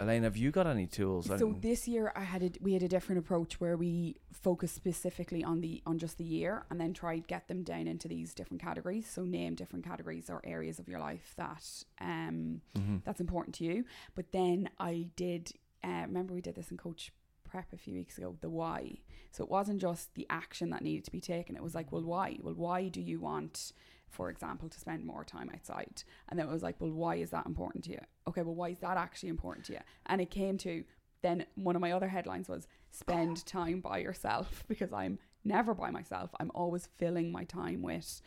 Elaine, 0.02 0.24
have 0.24 0.36
you 0.36 0.50
got 0.50 0.66
any 0.66 0.86
tools? 0.86 1.26
So 1.38 1.56
this 1.60 1.86
year 1.86 2.12
I 2.16 2.24
had 2.24 2.42
a, 2.42 2.50
we 2.60 2.72
had 2.72 2.82
a 2.82 2.88
different 2.88 3.20
approach 3.20 3.60
where 3.60 3.76
we 3.76 4.16
focused 4.32 4.74
specifically 4.74 5.44
on 5.44 5.60
the 5.60 5.80
on 5.86 5.98
just 5.98 6.18
the 6.18 6.24
year 6.24 6.64
and 6.70 6.80
then 6.80 6.92
tried 6.92 7.28
get 7.28 7.46
them 7.46 7.62
down 7.62 7.86
into 7.86 8.08
these 8.08 8.34
different 8.34 8.60
categories. 8.60 9.08
So 9.08 9.22
name 9.22 9.54
different 9.54 9.84
categories 9.84 10.28
or 10.28 10.40
areas 10.44 10.80
of 10.80 10.88
your 10.88 10.98
life 10.98 11.34
that 11.36 11.64
um 12.00 12.60
Mhm. 12.76 13.04
that's 13.04 13.20
important 13.20 13.54
to 13.56 13.64
you. 13.64 13.84
But 14.16 14.32
then 14.32 14.70
I 14.80 15.06
did 15.14 15.52
uh, 15.84 16.04
remember 16.06 16.34
we 16.34 16.40
did 16.40 16.56
this 16.56 16.70
in 16.70 16.76
coach 16.76 17.12
prep 17.44 17.72
a 17.72 17.76
few 17.76 17.94
weeks 17.94 18.18
ago, 18.18 18.36
the 18.40 18.50
why. 18.50 18.98
So 19.30 19.44
it 19.44 19.50
wasn't 19.50 19.80
just 19.80 20.14
the 20.14 20.26
action 20.30 20.70
that 20.70 20.82
needed 20.82 21.04
to 21.04 21.10
be 21.12 21.20
taken. 21.20 21.54
It 21.54 21.62
was 21.62 21.74
like, 21.74 21.92
well, 21.92 22.02
why? 22.02 22.38
Well, 22.40 22.54
why 22.54 22.88
do 22.88 23.00
you 23.00 23.18
want, 23.20 23.72
for 24.12 24.30
example, 24.30 24.68
to 24.68 24.78
spend 24.78 25.04
more 25.04 25.24
time 25.24 25.50
outside? 25.52 26.04
And 26.28 26.38
then 26.38 26.46
it 26.46 26.52
was 26.52 26.62
like, 26.62 26.76
well, 26.78 26.90
why 26.90 27.16
is 27.16 27.30
that 27.30 27.46
important 27.46 27.84
to 27.84 27.90
you? 27.90 28.00
Okay, 28.28 28.42
well, 28.42 28.54
why 28.54 28.68
is 28.68 28.78
that 28.78 28.96
actually 28.96 29.30
important 29.30 29.66
to 29.66 29.72
you? 29.72 29.80
And 30.06 30.20
it 30.20 30.30
came 30.30 30.58
to 30.58 30.84
then 31.22 31.46
one 31.54 31.76
of 31.76 31.82
my 31.82 31.92
other 31.92 32.08
headlines 32.08 32.48
was 32.48 32.68
spend 32.90 33.44
time 33.46 33.80
by 33.80 33.98
yourself 33.98 34.64
because 34.68 34.92
I'm 34.92 35.18
never 35.44 35.74
by 35.74 35.90
myself. 35.90 36.30
I'm 36.38 36.50
always 36.54 36.88
filling 36.98 37.32
my 37.32 37.44
time 37.44 37.82
with 37.82 38.20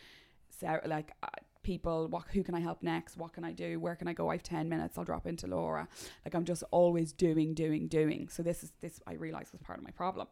like 0.85 1.11
uh, 1.21 1.27
people. 1.65 2.07
What 2.07 2.23
who 2.31 2.43
can 2.43 2.55
I 2.55 2.61
help 2.61 2.81
next? 2.81 3.17
What 3.17 3.33
can 3.33 3.43
I 3.43 3.51
do? 3.51 3.79
Where 3.79 3.95
can 3.95 4.07
I 4.07 4.13
go? 4.13 4.29
I 4.29 4.35
have 4.35 4.43
ten 4.43 4.69
minutes. 4.69 4.97
I'll 4.97 5.03
drop 5.03 5.27
into 5.27 5.47
Laura. 5.47 5.87
Like 6.23 6.33
I'm 6.33 6.45
just 6.45 6.63
always 6.71 7.11
doing, 7.11 7.53
doing, 7.53 7.87
doing. 7.87 8.29
So 8.29 8.43
this 8.43 8.63
is 8.63 8.71
this 8.81 9.01
I 9.05 9.13
realized 9.13 9.51
was 9.51 9.61
part 9.61 9.79
of 9.79 9.83
my 9.83 9.91
problem. 9.91 10.27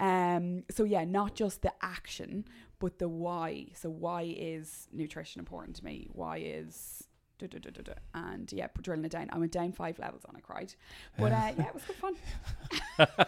Um. 0.00 0.64
So 0.70 0.84
yeah, 0.84 1.04
not 1.04 1.34
just 1.34 1.62
the 1.62 1.72
action, 1.80 2.44
but 2.80 2.98
the 2.98 3.08
why. 3.08 3.68
So 3.74 3.88
why 3.88 4.34
is 4.36 4.88
nutrition 4.92 5.38
important 5.38 5.76
to 5.76 5.84
me? 5.84 6.08
Why 6.12 6.38
is 6.38 7.04
and 8.14 8.52
yeah, 8.52 8.68
drilling 8.80 9.04
it 9.04 9.10
down. 9.10 9.28
I 9.32 9.38
went 9.38 9.50
down 9.50 9.72
five 9.72 9.98
levels 9.98 10.22
and 10.28 10.36
I 10.36 10.40
cried, 10.40 10.74
but 11.18 11.32
uh, 11.32 11.52
yeah, 11.58 11.66
it 11.66 11.74
was 11.74 11.82
good 11.82 11.96
fun. 11.96 12.16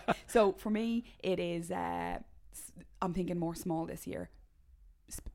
so 0.29 0.53
for 0.53 0.71
me, 0.71 1.05
it 1.21 1.41
is. 1.41 1.71
Uh, 1.71 2.19
I'm 3.03 3.13
thinking 3.13 3.39
more 3.39 3.57
small 3.57 3.87
this 3.87 4.07
year 4.07 4.31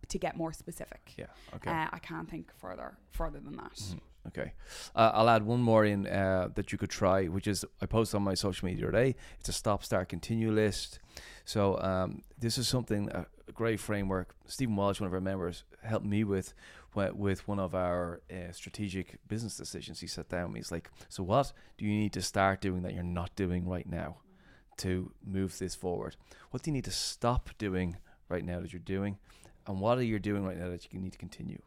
to 0.09 0.17
get 0.19 0.35
more 0.35 0.53
specific. 0.53 1.13
yeah, 1.17 1.27
okay. 1.55 1.71
Uh, 1.71 1.87
I 1.91 1.99
can't 1.99 2.29
think 2.29 2.51
further 2.57 2.97
further 3.11 3.39
than 3.39 3.55
that. 3.57 3.73
Mhm. 3.75 3.99
Okay. 4.27 4.53
Uh, 4.95 5.11
I'll 5.13 5.29
add 5.29 5.43
one 5.43 5.61
more 5.61 5.85
in 5.85 6.05
uh, 6.05 6.49
that 6.55 6.71
you 6.71 6.77
could 6.77 6.89
try, 6.89 7.25
which 7.25 7.47
is 7.47 7.65
I 7.81 7.85
posted 7.85 8.15
on 8.17 8.23
my 8.23 8.33
social 8.33 8.65
media 8.67 8.85
today. 8.85 9.15
It's 9.39 9.49
a 9.49 9.53
stop, 9.53 9.83
start, 9.83 10.09
continue 10.09 10.51
list. 10.51 10.99
So 11.45 11.79
um, 11.79 12.21
this 12.37 12.57
is 12.57 12.67
something 12.67 13.09
a, 13.11 13.25
great 13.53 13.79
framework. 13.79 14.35
Stephen 14.45 14.75
Walsh, 14.75 14.99
one 14.99 15.07
of 15.07 15.13
our 15.13 15.21
members, 15.21 15.63
helped 15.83 16.05
me 16.05 16.23
with 16.23 16.53
with 17.13 17.47
one 17.47 17.59
of 17.59 17.73
our 17.75 18.19
uh, 18.31 18.51
strategic 18.51 19.19
business 19.27 19.55
decisions. 19.55 20.01
He 20.01 20.07
sat 20.07 20.27
down. 20.27 20.45
with 20.47 20.53
me, 20.53 20.59
He's 20.59 20.71
like, 20.71 20.89
"So 21.07 21.23
what 21.23 21.53
do 21.77 21.85
you 21.85 21.91
need 21.91 22.13
to 22.13 22.21
start 22.21 22.61
doing 22.61 22.81
that 22.83 22.93
you're 22.93 23.03
not 23.03 23.35
doing 23.35 23.67
right 23.67 23.87
now 23.87 24.17
to 24.77 25.11
move 25.23 25.57
this 25.59 25.75
forward? 25.75 26.15
What 26.51 26.61
do 26.63 26.71
you 26.71 26.73
need 26.73 26.85
to 26.85 26.91
stop 26.91 27.49
doing 27.57 27.97
right 28.27 28.43
now 28.45 28.59
that 28.59 28.73
you're 28.73 28.79
doing, 28.81 29.17
and 29.69 29.79
what 29.79 29.97
are 29.97 30.03
you 30.03 30.19
doing 30.19 30.43
right 30.43 30.57
now 30.57 30.69
that 30.69 30.91
you 30.91 30.99
need 30.99 31.13
to 31.13 31.17
continue?" 31.17 31.61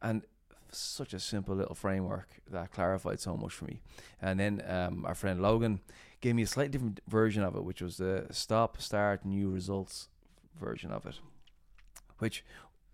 And 0.00 0.22
such 0.70 1.14
a 1.14 1.18
simple 1.18 1.56
little 1.56 1.74
framework 1.74 2.28
that 2.50 2.72
clarified 2.72 3.20
so 3.20 3.36
much 3.36 3.52
for 3.52 3.64
me. 3.64 3.80
And 4.20 4.38
then 4.38 4.62
um, 4.66 5.04
our 5.06 5.14
friend 5.14 5.40
Logan 5.40 5.80
gave 6.20 6.34
me 6.34 6.42
a 6.42 6.46
slightly 6.46 6.70
different 6.70 7.00
version 7.08 7.42
of 7.42 7.56
it, 7.56 7.64
which 7.64 7.80
was 7.80 7.96
the 7.96 8.26
stop, 8.30 8.80
start, 8.80 9.24
new 9.24 9.50
results 9.50 10.08
version 10.60 10.90
of 10.90 11.06
it, 11.06 11.20
which 12.18 12.44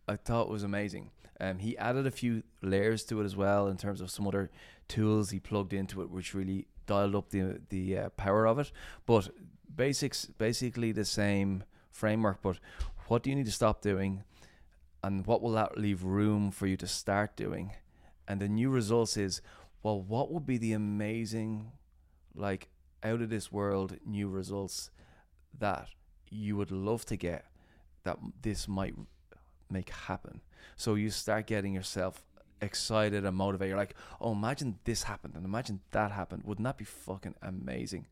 I 0.07 0.17
thought 0.17 0.49
was 0.49 0.63
amazing. 0.63 1.11
Um, 1.41 1.59
he 1.59 1.77
added 1.79 2.07
a 2.07 2.11
few 2.11 2.43
layers 2.63 3.05
to 3.05 3.21
it 3.21 3.25
as 3.25 3.35
well 3.35 3.67
in 3.67 3.77
terms 3.77 4.01
of 4.01 4.11
some 4.11 4.27
other 4.29 4.51
tools 4.87 5.31
he 5.31 5.41
plugged 5.41 5.73
into 5.73 6.01
it, 6.03 6.11
which 6.11 6.35
really 6.35 6.67
dialed 6.87 7.15
up 7.15 7.31
the 7.31 7.61
the 7.71 7.99
uh, 7.99 8.09
power 8.11 8.47
of 8.47 8.59
it. 8.59 8.71
But 9.07 9.31
basics, 9.75 10.27
basically 10.27 10.93
the 10.93 11.05
same 11.05 11.65
framework. 11.91 12.41
But 12.43 12.59
what 13.09 13.23
do 13.23 13.31
you 13.31 13.37
need 13.37 13.47
to 13.47 13.53
stop 13.53 13.83
doing? 13.83 14.23
And 15.05 15.27
what 15.27 15.43
will 15.43 15.53
that 15.53 15.77
leave 15.77 16.03
room 16.03 16.51
for 16.51 16.67
you 16.67 16.79
to 16.79 16.87
start 16.87 17.37
doing? 17.37 17.73
And 18.27 18.41
the 18.41 18.49
new 18.49 18.71
results 18.71 19.19
is, 19.19 19.43
well, 19.83 20.01
what 20.01 20.33
would 20.33 20.47
be 20.47 20.57
the 20.57 20.73
amazing, 20.73 21.73
like, 22.35 22.71
out 23.03 23.21
of 23.21 23.29
this 23.29 23.53
world 23.53 23.99
new 24.07 24.31
results 24.31 24.91
that 25.59 25.89
you 26.31 26.57
would 26.57 26.71
love 26.71 27.05
to 27.05 27.17
get 27.17 27.45
that 28.05 28.17
this 28.41 28.67
might 28.67 28.95
make 29.69 29.91
happen? 29.91 30.41
So 30.75 30.95
you 30.95 31.11
start 31.11 31.47
getting 31.47 31.75
yourself 31.75 32.25
excited 32.63 33.27
and 33.27 33.37
motivated. 33.37 33.73
You're 33.73 33.77
like, 33.77 33.97
oh, 34.23 34.33
imagine 34.33 34.79
this 34.85 35.03
happened 35.03 35.35
and 35.37 35.45
imagine 35.45 35.81
that 35.91 36.13
happened. 36.13 36.45
Wouldn't 36.47 36.65
that 36.65 36.79
be 36.79 36.87
fucking 36.87 37.35
amazing? 37.43 38.07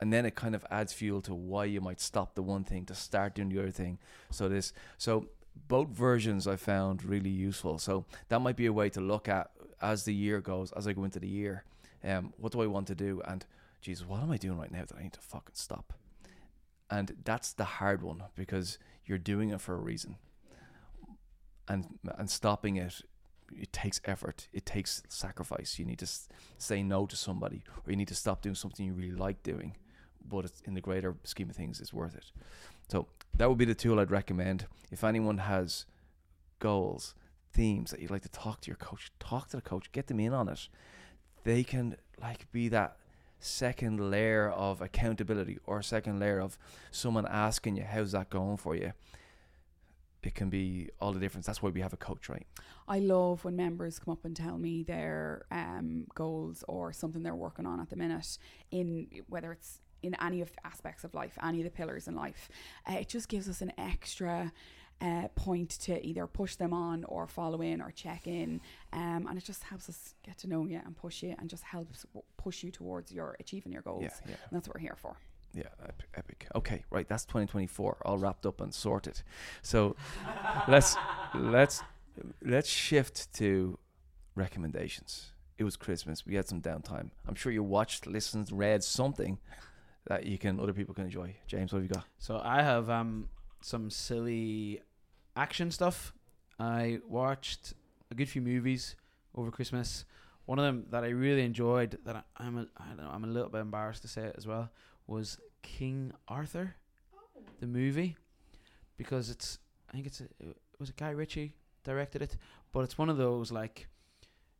And 0.00 0.12
then 0.12 0.26
it 0.26 0.34
kind 0.34 0.56
of 0.56 0.66
adds 0.72 0.92
fuel 0.92 1.22
to 1.22 1.34
why 1.34 1.66
you 1.66 1.80
might 1.80 2.00
stop 2.00 2.34
the 2.34 2.42
one 2.42 2.64
thing 2.64 2.84
to 2.86 2.96
start 2.96 3.36
doing 3.36 3.48
the 3.48 3.60
other 3.60 3.70
thing. 3.70 4.00
So 4.30 4.48
this, 4.48 4.72
so 4.98 5.28
both 5.68 5.88
versions 5.88 6.46
I 6.46 6.56
found 6.56 7.04
really 7.04 7.30
useful. 7.30 7.78
So 7.78 8.04
that 8.28 8.40
might 8.40 8.56
be 8.56 8.66
a 8.66 8.72
way 8.72 8.90
to 8.90 9.00
look 9.00 9.28
at 9.28 9.50
as 9.80 10.04
the 10.04 10.14
year 10.14 10.40
goes, 10.40 10.72
as 10.72 10.86
I 10.86 10.92
go 10.92 11.04
into 11.04 11.20
the 11.20 11.28
year. 11.28 11.64
Um, 12.04 12.32
what 12.36 12.52
do 12.52 12.62
I 12.62 12.66
want 12.66 12.86
to 12.88 12.94
do? 12.94 13.22
And 13.26 13.44
Jesus, 13.80 14.06
what 14.06 14.22
am 14.22 14.30
I 14.30 14.36
doing 14.36 14.58
right 14.58 14.70
now 14.70 14.84
that 14.84 14.96
I 14.96 15.02
need 15.02 15.12
to 15.14 15.20
fucking 15.20 15.54
stop? 15.54 15.92
And 16.90 17.16
that's 17.24 17.52
the 17.52 17.64
hard 17.64 18.02
one 18.02 18.22
because 18.36 18.78
you're 19.04 19.18
doing 19.18 19.50
it 19.50 19.60
for 19.60 19.74
a 19.74 19.80
reason. 19.80 20.16
And 21.68 21.98
and 22.16 22.30
stopping 22.30 22.76
it, 22.76 23.02
it 23.52 23.72
takes 23.72 24.00
effort. 24.04 24.48
It 24.52 24.66
takes 24.66 25.02
sacrifice. 25.08 25.78
You 25.78 25.84
need 25.84 25.98
to 25.98 26.08
say 26.58 26.82
no 26.82 27.06
to 27.06 27.16
somebody, 27.16 27.64
or 27.84 27.90
you 27.90 27.96
need 27.96 28.08
to 28.08 28.14
stop 28.14 28.40
doing 28.40 28.54
something 28.54 28.86
you 28.86 28.92
really 28.92 29.10
like 29.10 29.42
doing, 29.42 29.74
but 30.28 30.52
in 30.64 30.74
the 30.74 30.80
greater 30.80 31.16
scheme 31.24 31.50
of 31.50 31.56
things, 31.56 31.80
it's 31.80 31.92
worth 31.92 32.14
it. 32.14 32.30
So 32.88 33.08
that 33.38 33.48
would 33.48 33.58
be 33.58 33.64
the 33.64 33.74
tool 33.74 34.00
I'd 34.00 34.10
recommend. 34.10 34.66
If 34.90 35.04
anyone 35.04 35.38
has 35.38 35.86
goals, 36.58 37.14
themes 37.52 37.90
that 37.90 38.00
you'd 38.00 38.10
like 38.10 38.22
to 38.22 38.28
talk 38.28 38.60
to 38.62 38.68
your 38.68 38.76
coach, 38.76 39.10
talk 39.18 39.48
to 39.48 39.56
the 39.56 39.62
coach, 39.62 39.90
get 39.92 40.06
them 40.06 40.20
in 40.20 40.32
on 40.32 40.48
it. 40.48 40.68
They 41.44 41.64
can 41.64 41.96
like 42.20 42.50
be 42.52 42.68
that 42.68 42.96
second 43.38 44.10
layer 44.10 44.48
of 44.50 44.80
accountability 44.80 45.58
or 45.66 45.82
second 45.82 46.18
layer 46.18 46.40
of 46.40 46.58
someone 46.90 47.26
asking 47.26 47.76
you, 47.76 47.84
how's 47.84 48.12
that 48.12 48.30
going 48.30 48.56
for 48.56 48.74
you? 48.74 48.92
It 50.22 50.34
can 50.34 50.50
be 50.50 50.88
all 51.00 51.12
the 51.12 51.20
difference. 51.20 51.46
That's 51.46 51.62
why 51.62 51.70
we 51.70 51.80
have 51.82 51.92
a 51.92 51.96
coach, 51.96 52.28
right? 52.28 52.46
I 52.88 52.98
love 52.98 53.44
when 53.44 53.54
members 53.54 54.00
come 54.00 54.12
up 54.12 54.24
and 54.24 54.34
tell 54.34 54.58
me 54.58 54.82
their 54.82 55.46
um, 55.52 56.06
goals 56.14 56.64
or 56.66 56.92
something 56.92 57.22
they're 57.22 57.36
working 57.36 57.64
on 57.64 57.80
at 57.80 57.90
the 57.90 57.96
minute 57.96 58.38
in 58.72 59.06
whether 59.28 59.52
it's 59.52 59.80
in 60.02 60.14
any 60.22 60.40
of 60.40 60.52
the 60.52 60.66
aspects 60.66 61.04
of 61.04 61.14
life, 61.14 61.38
any 61.42 61.58
of 61.58 61.64
the 61.64 61.70
pillars 61.70 62.08
in 62.08 62.14
life. 62.14 62.48
Uh, 62.88 62.94
it 62.94 63.08
just 63.08 63.28
gives 63.28 63.48
us 63.48 63.60
an 63.60 63.72
extra 63.78 64.52
uh, 65.00 65.28
point 65.34 65.70
to 65.70 66.04
either 66.06 66.26
push 66.26 66.56
them 66.56 66.72
on 66.72 67.04
or 67.04 67.26
follow 67.26 67.60
in 67.60 67.80
or 67.80 67.90
check 67.90 68.26
in. 68.26 68.60
Um, 68.92 69.26
and 69.28 69.36
it 69.36 69.44
just 69.44 69.62
helps 69.64 69.88
us 69.88 70.14
get 70.24 70.38
to 70.38 70.48
know 70.48 70.64
you 70.64 70.80
and 70.84 70.96
push 70.96 71.22
you 71.22 71.34
and 71.38 71.50
just 71.50 71.64
helps 71.64 72.04
w- 72.14 72.24
push 72.36 72.62
you 72.62 72.70
towards 72.70 73.12
your 73.12 73.36
achieving 73.40 73.72
your 73.72 73.82
goals. 73.82 74.04
Yeah, 74.04 74.10
yeah. 74.28 74.36
And 74.50 74.56
that's 74.56 74.68
what 74.68 74.76
we're 74.76 74.80
here 74.80 74.96
for. 74.96 75.16
Yeah, 75.54 75.64
epic, 75.82 76.08
epic. 76.14 76.46
Okay, 76.54 76.84
right. 76.90 77.08
That's 77.08 77.24
2024, 77.24 77.98
all 78.04 78.18
wrapped 78.18 78.44
up 78.44 78.60
and 78.60 78.74
sorted. 78.74 79.22
So 79.62 79.96
let's 80.68 80.96
let's 81.34 81.82
let's 82.42 82.68
shift 82.68 83.32
to 83.34 83.78
recommendations. 84.34 85.32
It 85.58 85.64
was 85.64 85.76
Christmas. 85.76 86.26
We 86.26 86.34
had 86.34 86.46
some 86.46 86.60
downtime. 86.60 87.10
I'm 87.26 87.34
sure 87.34 87.50
you 87.50 87.62
watched, 87.62 88.06
listened, 88.06 88.50
read 88.52 88.84
something 88.84 89.38
that 90.06 90.24
you 90.24 90.38
can 90.38 90.60
other 90.60 90.72
people 90.72 90.94
can 90.94 91.04
enjoy. 91.04 91.34
James, 91.46 91.72
what 91.72 91.82
have 91.82 91.88
you 91.88 91.94
got? 91.94 92.04
So 92.18 92.40
I 92.42 92.62
have 92.62 92.88
um 92.90 93.28
some 93.60 93.90
silly 93.90 94.80
action 95.36 95.70
stuff. 95.70 96.12
I 96.58 97.00
watched 97.08 97.74
a 98.10 98.14
good 98.14 98.28
few 98.28 98.40
movies 98.40 98.96
over 99.34 99.50
Christmas. 99.50 100.04
One 100.46 100.58
of 100.58 100.64
them 100.64 100.86
that 100.90 101.02
I 101.02 101.08
really 101.08 101.44
enjoyed 101.44 101.98
that 102.04 102.16
I, 102.16 102.22
I'm 102.36 102.58
a, 102.58 102.66
I 102.76 102.86
don't 102.88 102.98
know 102.98 103.10
I'm 103.12 103.24
a 103.24 103.28
little 103.28 103.50
bit 103.50 103.60
embarrassed 103.60 104.02
to 104.02 104.08
say 104.08 104.22
it 104.22 104.34
as 104.38 104.46
well 104.46 104.70
was 105.06 105.38
King 105.62 106.12
Arthur, 106.28 106.76
the 107.60 107.66
movie, 107.66 108.16
because 108.96 109.30
it's 109.30 109.58
I 109.88 109.92
think 109.92 110.06
it's 110.06 110.20
a, 110.20 110.24
it 110.40 110.56
was 110.78 110.90
a 110.90 110.92
Guy 110.92 111.10
Ritchie 111.10 111.54
directed 111.84 112.22
it, 112.22 112.36
but 112.72 112.80
it's 112.80 112.98
one 112.98 113.08
of 113.08 113.16
those 113.16 113.50
like 113.50 113.88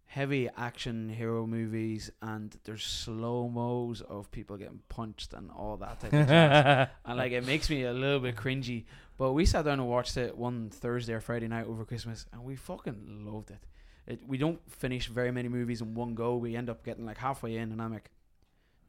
heavy 0.07 0.49
action 0.57 1.09
hero 1.09 1.47
movies 1.47 2.11
and 2.23 2.57
there's 2.65 2.85
slow 2.85 3.49
mos 3.49 4.01
of 4.01 4.31
people 4.31 4.57
getting 4.57 4.81
punched 4.89 5.35
and 5.35 5.51
all 5.51 5.77
that 5.77 6.01
type 6.01 6.13
of 6.13 6.27
jazz. 6.27 6.89
and 7.05 7.19
like 7.19 7.33
it 7.33 7.45
makes 7.45 7.69
me 7.69 7.83
a 7.85 7.93
little 7.93 8.21
bit 8.21 8.37
cringy. 8.37 8.85
But 9.19 9.33
we 9.33 9.47
sat 9.47 9.65
down 9.65 9.81
and 9.81 9.89
watched 9.89 10.17
it 10.17 10.37
one 10.37 10.71
Thursday 10.71 11.15
or 11.15 11.21
Friday 11.21 11.49
night 11.49 11.67
over 11.67 11.85
Christmas, 11.85 12.27
and 12.33 12.45
we 12.45 12.55
fucking 12.55 13.25
loved 13.25 13.51
it. 13.51 13.65
It 14.07 14.21
we 14.27 14.39
don't 14.39 14.61
finish 14.71 15.09
very 15.09 15.33
many 15.33 15.49
movies 15.49 15.81
in 15.81 15.95
one 15.95 16.15
go. 16.15 16.37
We 16.37 16.55
end 16.55 16.71
up 16.71 16.85
getting 16.85 17.07
like 17.07 17.19
halfway 17.19 17.57
in, 17.57 17.73
and 17.73 17.81
I'm 17.81 17.93
like, 17.93 18.11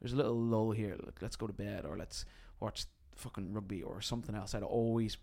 "There's 0.00 0.12
a 0.12 0.16
little 0.16 0.38
lull 0.38 0.70
here. 0.72 0.96
Like, 1.02 1.22
let's 1.22 1.36
go 1.36 1.46
to 1.46 1.52
bed, 1.52 1.86
or 1.86 1.96
let's 1.96 2.26
watch 2.60 2.84
fucking 3.16 3.54
rugby 3.54 3.82
or 3.82 4.02
something 4.02 4.34
else." 4.34 4.54
I'd 4.54 4.62
always 4.62 5.16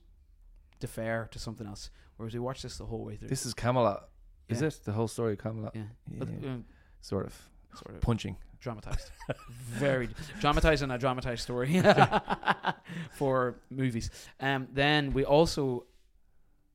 defer 0.79 1.27
to 1.31 1.39
something 1.39 1.67
else. 1.67 1.91
Whereas 2.17 2.33
we 2.33 2.39
watched 2.39 2.63
this 2.63 2.77
the 2.77 2.85
whole 2.85 3.05
way 3.05 3.15
through. 3.15 3.29
This 3.29 3.45
is 3.45 3.53
Camelot. 3.53 4.09
Is 4.49 4.61
it 4.61 4.79
the 4.85 4.91
whole 4.91 5.07
story 5.07 5.33
of 5.33 5.39
Camelot? 5.39 5.75
yeah, 5.75 5.83
Yeah, 6.11 6.19
but 6.19 6.27
um, 6.29 6.65
Sort 7.01 7.25
of 7.25 7.33
sort 7.75 7.95
of 7.95 8.01
punching. 8.01 8.37
dramatized, 8.59 9.11
very 9.49 10.09
dramatized 10.39 10.81
and 10.81 10.91
a 10.91 10.97
dramatized 10.97 11.41
story 11.43 11.81
for 13.17 13.55
movies. 13.69 14.09
Um, 14.39 14.67
then 14.73 15.11
we 15.13 15.23
also 15.25 15.85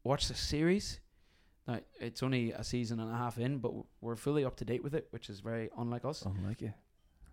watched 0.04 0.30
a 0.30 0.34
series. 0.34 1.00
Now 1.66 1.80
it's 2.00 2.22
only 2.22 2.52
a 2.52 2.62
season 2.64 3.00
and 3.00 3.10
a 3.10 3.16
half 3.16 3.38
in, 3.38 3.58
but 3.58 3.72
we're 4.00 4.16
fully 4.16 4.44
up 4.44 4.56
to 4.56 4.64
date 4.64 4.82
with 4.84 4.94
it, 4.94 5.06
which 5.10 5.28
is 5.30 5.40
very 5.40 5.70
unlike 5.78 6.04
us. 6.04 6.22
Unlike 6.22 6.62
you. 6.62 6.72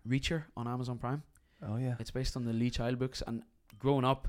Reacher 0.07 0.43
on 0.55 0.67
Amazon 0.67 0.97
Prime. 0.97 1.23
Oh 1.67 1.77
yeah. 1.77 1.95
It's 1.99 2.11
based 2.11 2.35
on 2.35 2.45
the 2.45 2.53
Lee 2.53 2.69
Child 2.69 2.99
books, 2.99 3.21
and 3.27 3.43
growing 3.79 4.05
up, 4.05 4.27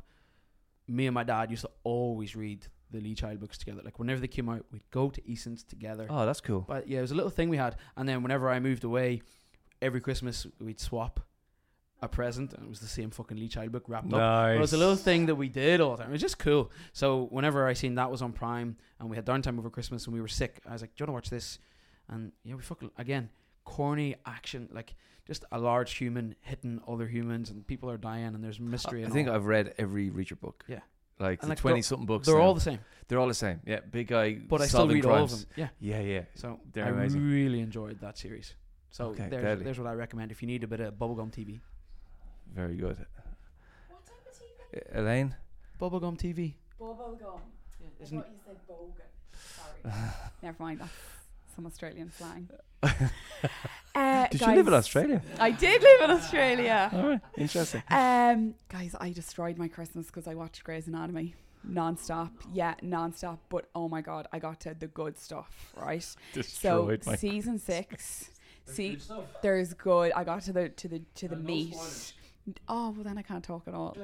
me 0.86 1.06
and 1.06 1.14
my 1.14 1.24
dad 1.24 1.50
used 1.50 1.62
to 1.62 1.70
always 1.84 2.34
read 2.34 2.66
the 2.90 3.00
Lee 3.00 3.14
Child 3.14 3.40
books 3.40 3.58
together. 3.58 3.82
Like 3.84 3.98
whenever 3.98 4.20
they 4.20 4.28
came 4.28 4.48
out, 4.48 4.64
we'd 4.72 4.90
go 4.90 5.10
to 5.10 5.28
Eason's 5.28 5.62
together. 5.62 6.06
Oh, 6.08 6.26
that's 6.26 6.40
cool. 6.40 6.64
But 6.66 6.88
yeah, 6.88 6.98
it 6.98 7.02
was 7.02 7.10
a 7.10 7.14
little 7.14 7.30
thing 7.30 7.48
we 7.48 7.56
had. 7.56 7.76
And 7.96 8.08
then 8.08 8.22
whenever 8.22 8.48
I 8.48 8.60
moved 8.60 8.84
away, 8.84 9.22
every 9.82 10.00
Christmas 10.00 10.46
we'd 10.60 10.80
swap 10.80 11.20
a 12.00 12.08
present, 12.08 12.52
and 12.52 12.62
it 12.62 12.68
was 12.68 12.80
the 12.80 12.86
same 12.86 13.10
fucking 13.10 13.36
Lee 13.36 13.48
Child 13.48 13.72
book 13.72 13.84
wrapped 13.88 14.12
up. 14.12 14.20
But 14.20 14.56
it 14.56 14.60
was 14.60 14.72
a 14.72 14.78
little 14.78 14.96
thing 14.96 15.26
that 15.26 15.34
we 15.34 15.48
did 15.48 15.80
all 15.80 15.96
the 15.96 16.02
time. 16.02 16.10
It 16.10 16.12
was 16.12 16.20
just 16.20 16.38
cool. 16.38 16.70
So 16.92 17.26
whenever 17.30 17.66
I 17.66 17.72
seen 17.72 17.96
that 17.96 18.10
was 18.10 18.22
on 18.22 18.32
Prime, 18.32 18.76
and 19.00 19.10
we 19.10 19.16
had 19.16 19.26
downtime 19.26 19.58
over 19.58 19.70
Christmas, 19.70 20.04
and 20.06 20.14
we 20.14 20.20
were 20.20 20.28
sick, 20.28 20.60
I 20.66 20.72
was 20.72 20.82
like, 20.82 20.94
"Do 20.94 21.02
you 21.02 21.04
want 21.04 21.08
to 21.08 21.14
watch 21.14 21.30
this?" 21.30 21.58
And 22.08 22.32
yeah, 22.44 22.54
we 22.54 22.62
fucking 22.62 22.92
again 22.96 23.30
corny 23.64 24.14
action, 24.24 24.68
like 24.72 24.94
just 25.26 25.44
a 25.52 25.58
large 25.58 25.94
human 25.94 26.34
hitting 26.40 26.80
other 26.86 27.06
humans, 27.06 27.50
and 27.50 27.66
people 27.66 27.90
are 27.90 27.98
dying, 27.98 28.34
and 28.34 28.42
there's 28.42 28.60
mystery. 28.60 29.00
I 29.00 29.04
and 29.04 29.12
think 29.12 29.28
all. 29.28 29.34
I've 29.34 29.46
read 29.46 29.74
every 29.76 30.10
Reacher 30.10 30.38
book. 30.38 30.64
Yeah. 30.68 30.80
Like 31.18 31.40
And 31.42 31.48
the 31.48 31.52
like, 31.52 31.58
twenty 31.58 31.82
something 31.82 32.06
books. 32.06 32.26
they're 32.26 32.36
now. 32.36 32.42
all 32.42 32.54
the 32.54 32.60
same, 32.60 32.78
they're 33.08 33.18
all 33.18 33.26
the 33.28 33.34
same. 33.34 33.60
Yeah, 33.66 33.80
big 33.90 34.06
guy. 34.06 34.34
but 34.34 34.60
I 34.60 34.66
still 34.66 34.80
solving 34.80 34.96
read 34.96 35.06
all 35.06 35.24
of 35.24 35.30
them. 35.30 35.44
Yeah. 35.56 35.68
Yeah, 35.80 36.00
yeah. 36.00 36.22
So 36.36 36.60
They're 36.72 36.84
I 36.86 36.90
amazing. 36.90 37.22
really 37.28 37.60
enjoyed 37.60 38.00
that 38.00 38.16
series. 38.18 38.54
So 38.90 39.06
Okay, 39.06 39.26
there's, 39.28 39.42
deadly. 39.42 39.64
there's 39.64 39.78
what 39.78 39.88
I 39.88 39.94
recommend 39.94 40.30
if 40.30 40.40
you 40.42 40.46
need 40.48 40.62
a 40.64 40.66
bit 40.68 40.80
of 40.80 40.94
bubblegum 40.94 41.30
TV. 41.32 41.60
Very 42.54 42.76
good. 42.76 42.96
What 43.88 44.06
type 44.06 44.16
of 44.26 44.38
TV? 44.92 44.98
Elaine. 44.98 45.34
Bubblegum 45.80 46.16
TV. 46.18 46.54
Bubblegum. 46.80 47.40
I 47.40 48.02
Isn't 48.02 48.18
thought 48.20 48.30
you 48.30 48.38
said 48.46 48.56
bogan. 48.68 49.92
Sorry. 49.92 50.02
Never 50.42 50.56
mind. 50.62 50.80
That's 50.80 50.92
some 51.58 51.66
Australian 51.66 52.12
slang. 52.12 52.48
Uh, 53.94 54.28
Did 54.28 54.40
you 54.42 54.46
live 54.54 54.68
in 54.68 54.74
Australia? 54.74 55.20
I 55.40 55.50
did 55.50 55.82
live 55.82 56.00
in 56.02 56.10
Australia. 56.16 56.88
All 56.92 57.08
right, 57.08 57.20
interesting. 57.36 57.82
Um, 57.90 58.54
guys, 58.68 58.94
I 59.00 59.10
destroyed 59.10 59.58
my 59.58 59.66
Christmas 59.66 60.06
because 60.06 60.28
I 60.28 60.34
watched 60.34 60.62
Grey's 60.62 60.86
Anatomy 60.86 61.34
non-stop. 61.64 62.30
Yeah, 62.52 62.74
non-stop. 62.82 63.40
But 63.48 63.68
oh 63.74 63.88
my 63.88 64.00
god, 64.00 64.28
I 64.32 64.38
got 64.38 64.60
to 64.60 64.74
the 64.78 64.86
good 64.86 65.18
stuff, 65.18 65.72
right? 65.76 66.02
so 66.04 66.16
Destroyed 66.34 67.06
my. 67.06 67.16
season 67.16 67.58
six. 67.58 68.30
See, 68.66 68.98
there's 69.42 69.74
good. 69.74 70.12
I 70.12 70.22
got 70.22 70.42
to 70.42 70.52
the 70.52 70.68
to 70.68 70.86
the 70.86 71.02
to 71.16 71.26
the 71.26 71.34
Uh, 71.34 71.38
no 71.40 71.44
meat. 71.44 71.74
spoilers. 71.74 72.12
Oh 72.68 72.90
well, 72.90 73.02
then 73.04 73.18
I 73.18 73.22
can't 73.22 73.42
talk 73.42 73.64
at 73.66 73.74
all. 73.74 73.96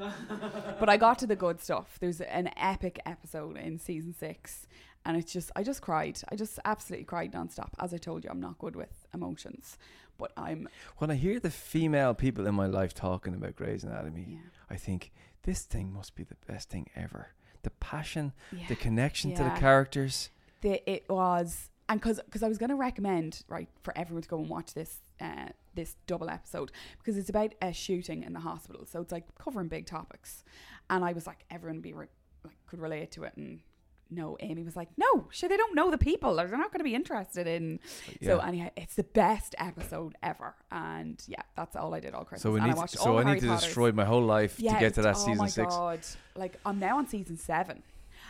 but 0.80 0.88
I 0.88 0.96
got 0.96 1.20
to 1.20 1.26
the 1.28 1.36
good 1.36 1.60
stuff. 1.60 1.98
There's 2.00 2.20
an 2.20 2.50
epic 2.56 2.98
episode 3.06 3.56
in 3.58 3.78
season 3.78 4.12
six, 4.12 4.66
and 5.04 5.16
it's 5.16 5.32
just 5.32 5.50
I 5.56 5.62
just 5.62 5.82
cried. 5.82 6.20
I 6.30 6.36
just 6.36 6.58
absolutely 6.64 7.04
cried 7.04 7.32
nonstop. 7.32 7.70
As 7.78 7.92
I 7.92 7.98
told 7.98 8.24
you, 8.24 8.30
I'm 8.30 8.40
not 8.40 8.58
good 8.58 8.76
with 8.76 9.06
emotions, 9.12 9.78
but 10.18 10.32
I'm 10.36 10.68
When 10.98 11.10
I 11.10 11.14
hear 11.14 11.40
the 11.40 11.50
female 11.50 12.14
people 12.14 12.46
in 12.46 12.54
my 12.54 12.66
life 12.66 12.94
talking 12.94 13.34
about 13.34 13.56
Grey's 13.56 13.84
Anatomy, 13.84 14.26
yeah. 14.28 14.38
I 14.70 14.76
think 14.76 15.12
this 15.42 15.62
thing 15.62 15.92
must 15.92 16.14
be 16.14 16.24
the 16.24 16.36
best 16.46 16.70
thing 16.70 16.88
ever. 16.96 17.28
The 17.62 17.70
passion, 17.70 18.32
yeah. 18.52 18.66
the 18.68 18.76
connection 18.76 19.34
to 19.34 19.42
the 19.44 19.50
characters. 19.50 20.30
the, 20.60 20.90
it 20.90 21.06
was 21.08 21.70
and 21.88 22.00
because 22.00 22.42
I 22.42 22.48
was 22.48 22.58
going 22.58 22.70
to 22.70 22.76
recommend 22.76 23.42
right 23.48 23.68
for 23.82 23.96
everyone 23.96 24.22
to 24.22 24.28
go 24.28 24.38
and 24.38 24.48
watch 24.48 24.74
this 24.74 24.98
uh, 25.20 25.48
this 25.74 25.96
double 26.06 26.30
episode 26.30 26.72
because 26.98 27.16
it's 27.16 27.28
about 27.28 27.54
a 27.62 27.72
shooting 27.72 28.22
in 28.22 28.32
the 28.32 28.40
hospital 28.40 28.86
so 28.86 29.00
it's 29.00 29.12
like 29.12 29.24
covering 29.38 29.68
big 29.68 29.86
topics 29.86 30.44
and 30.90 31.04
I 31.04 31.12
was 31.12 31.26
like 31.26 31.44
everyone 31.50 31.80
be 31.80 31.92
re- 31.92 32.06
like 32.44 32.56
could 32.66 32.80
relate 32.80 33.10
to 33.12 33.24
it 33.24 33.36
and 33.36 33.60
no 34.10 34.36
Amy 34.40 34.62
was 34.62 34.76
like 34.76 34.88
no 34.96 35.26
sure 35.30 35.48
they 35.48 35.56
don't 35.56 35.74
know 35.74 35.90
the 35.90 35.98
people 35.98 36.36
they're 36.36 36.48
not 36.48 36.70
going 36.72 36.80
to 36.80 36.84
be 36.84 36.94
interested 36.94 37.46
in 37.46 37.80
so 38.22 38.36
Yeah. 38.36 38.46
anyhow 38.46 38.68
it's 38.76 38.94
the 38.94 39.02
best 39.04 39.54
episode 39.58 40.14
ever 40.22 40.54
and 40.70 41.22
yeah 41.26 41.42
that's 41.56 41.74
all 41.76 41.94
I 41.94 42.00
did 42.00 42.14
all 42.14 42.24
Christmas 42.24 42.42
so 42.42 42.50
we 42.52 42.58
and 42.60 42.68
need. 42.68 42.74
I 42.74 42.78
watched 42.78 42.98
so 42.98 43.10
all 43.12 43.18
I 43.18 43.24
need 43.34 43.40
to 43.40 43.46
Potters. 43.48 43.64
destroy 43.64 43.92
my 43.92 44.04
whole 44.04 44.22
life 44.22 44.56
to 44.56 44.62
get 44.62 44.94
to 44.94 45.02
that 45.02 45.16
oh 45.16 45.18
season 45.18 45.38
my 45.38 45.46
six. 45.48 45.74
god 45.74 46.00
like 46.36 46.58
I'm 46.66 46.78
now 46.78 46.98
on 46.98 47.08
season 47.08 47.36
seven 47.36 47.82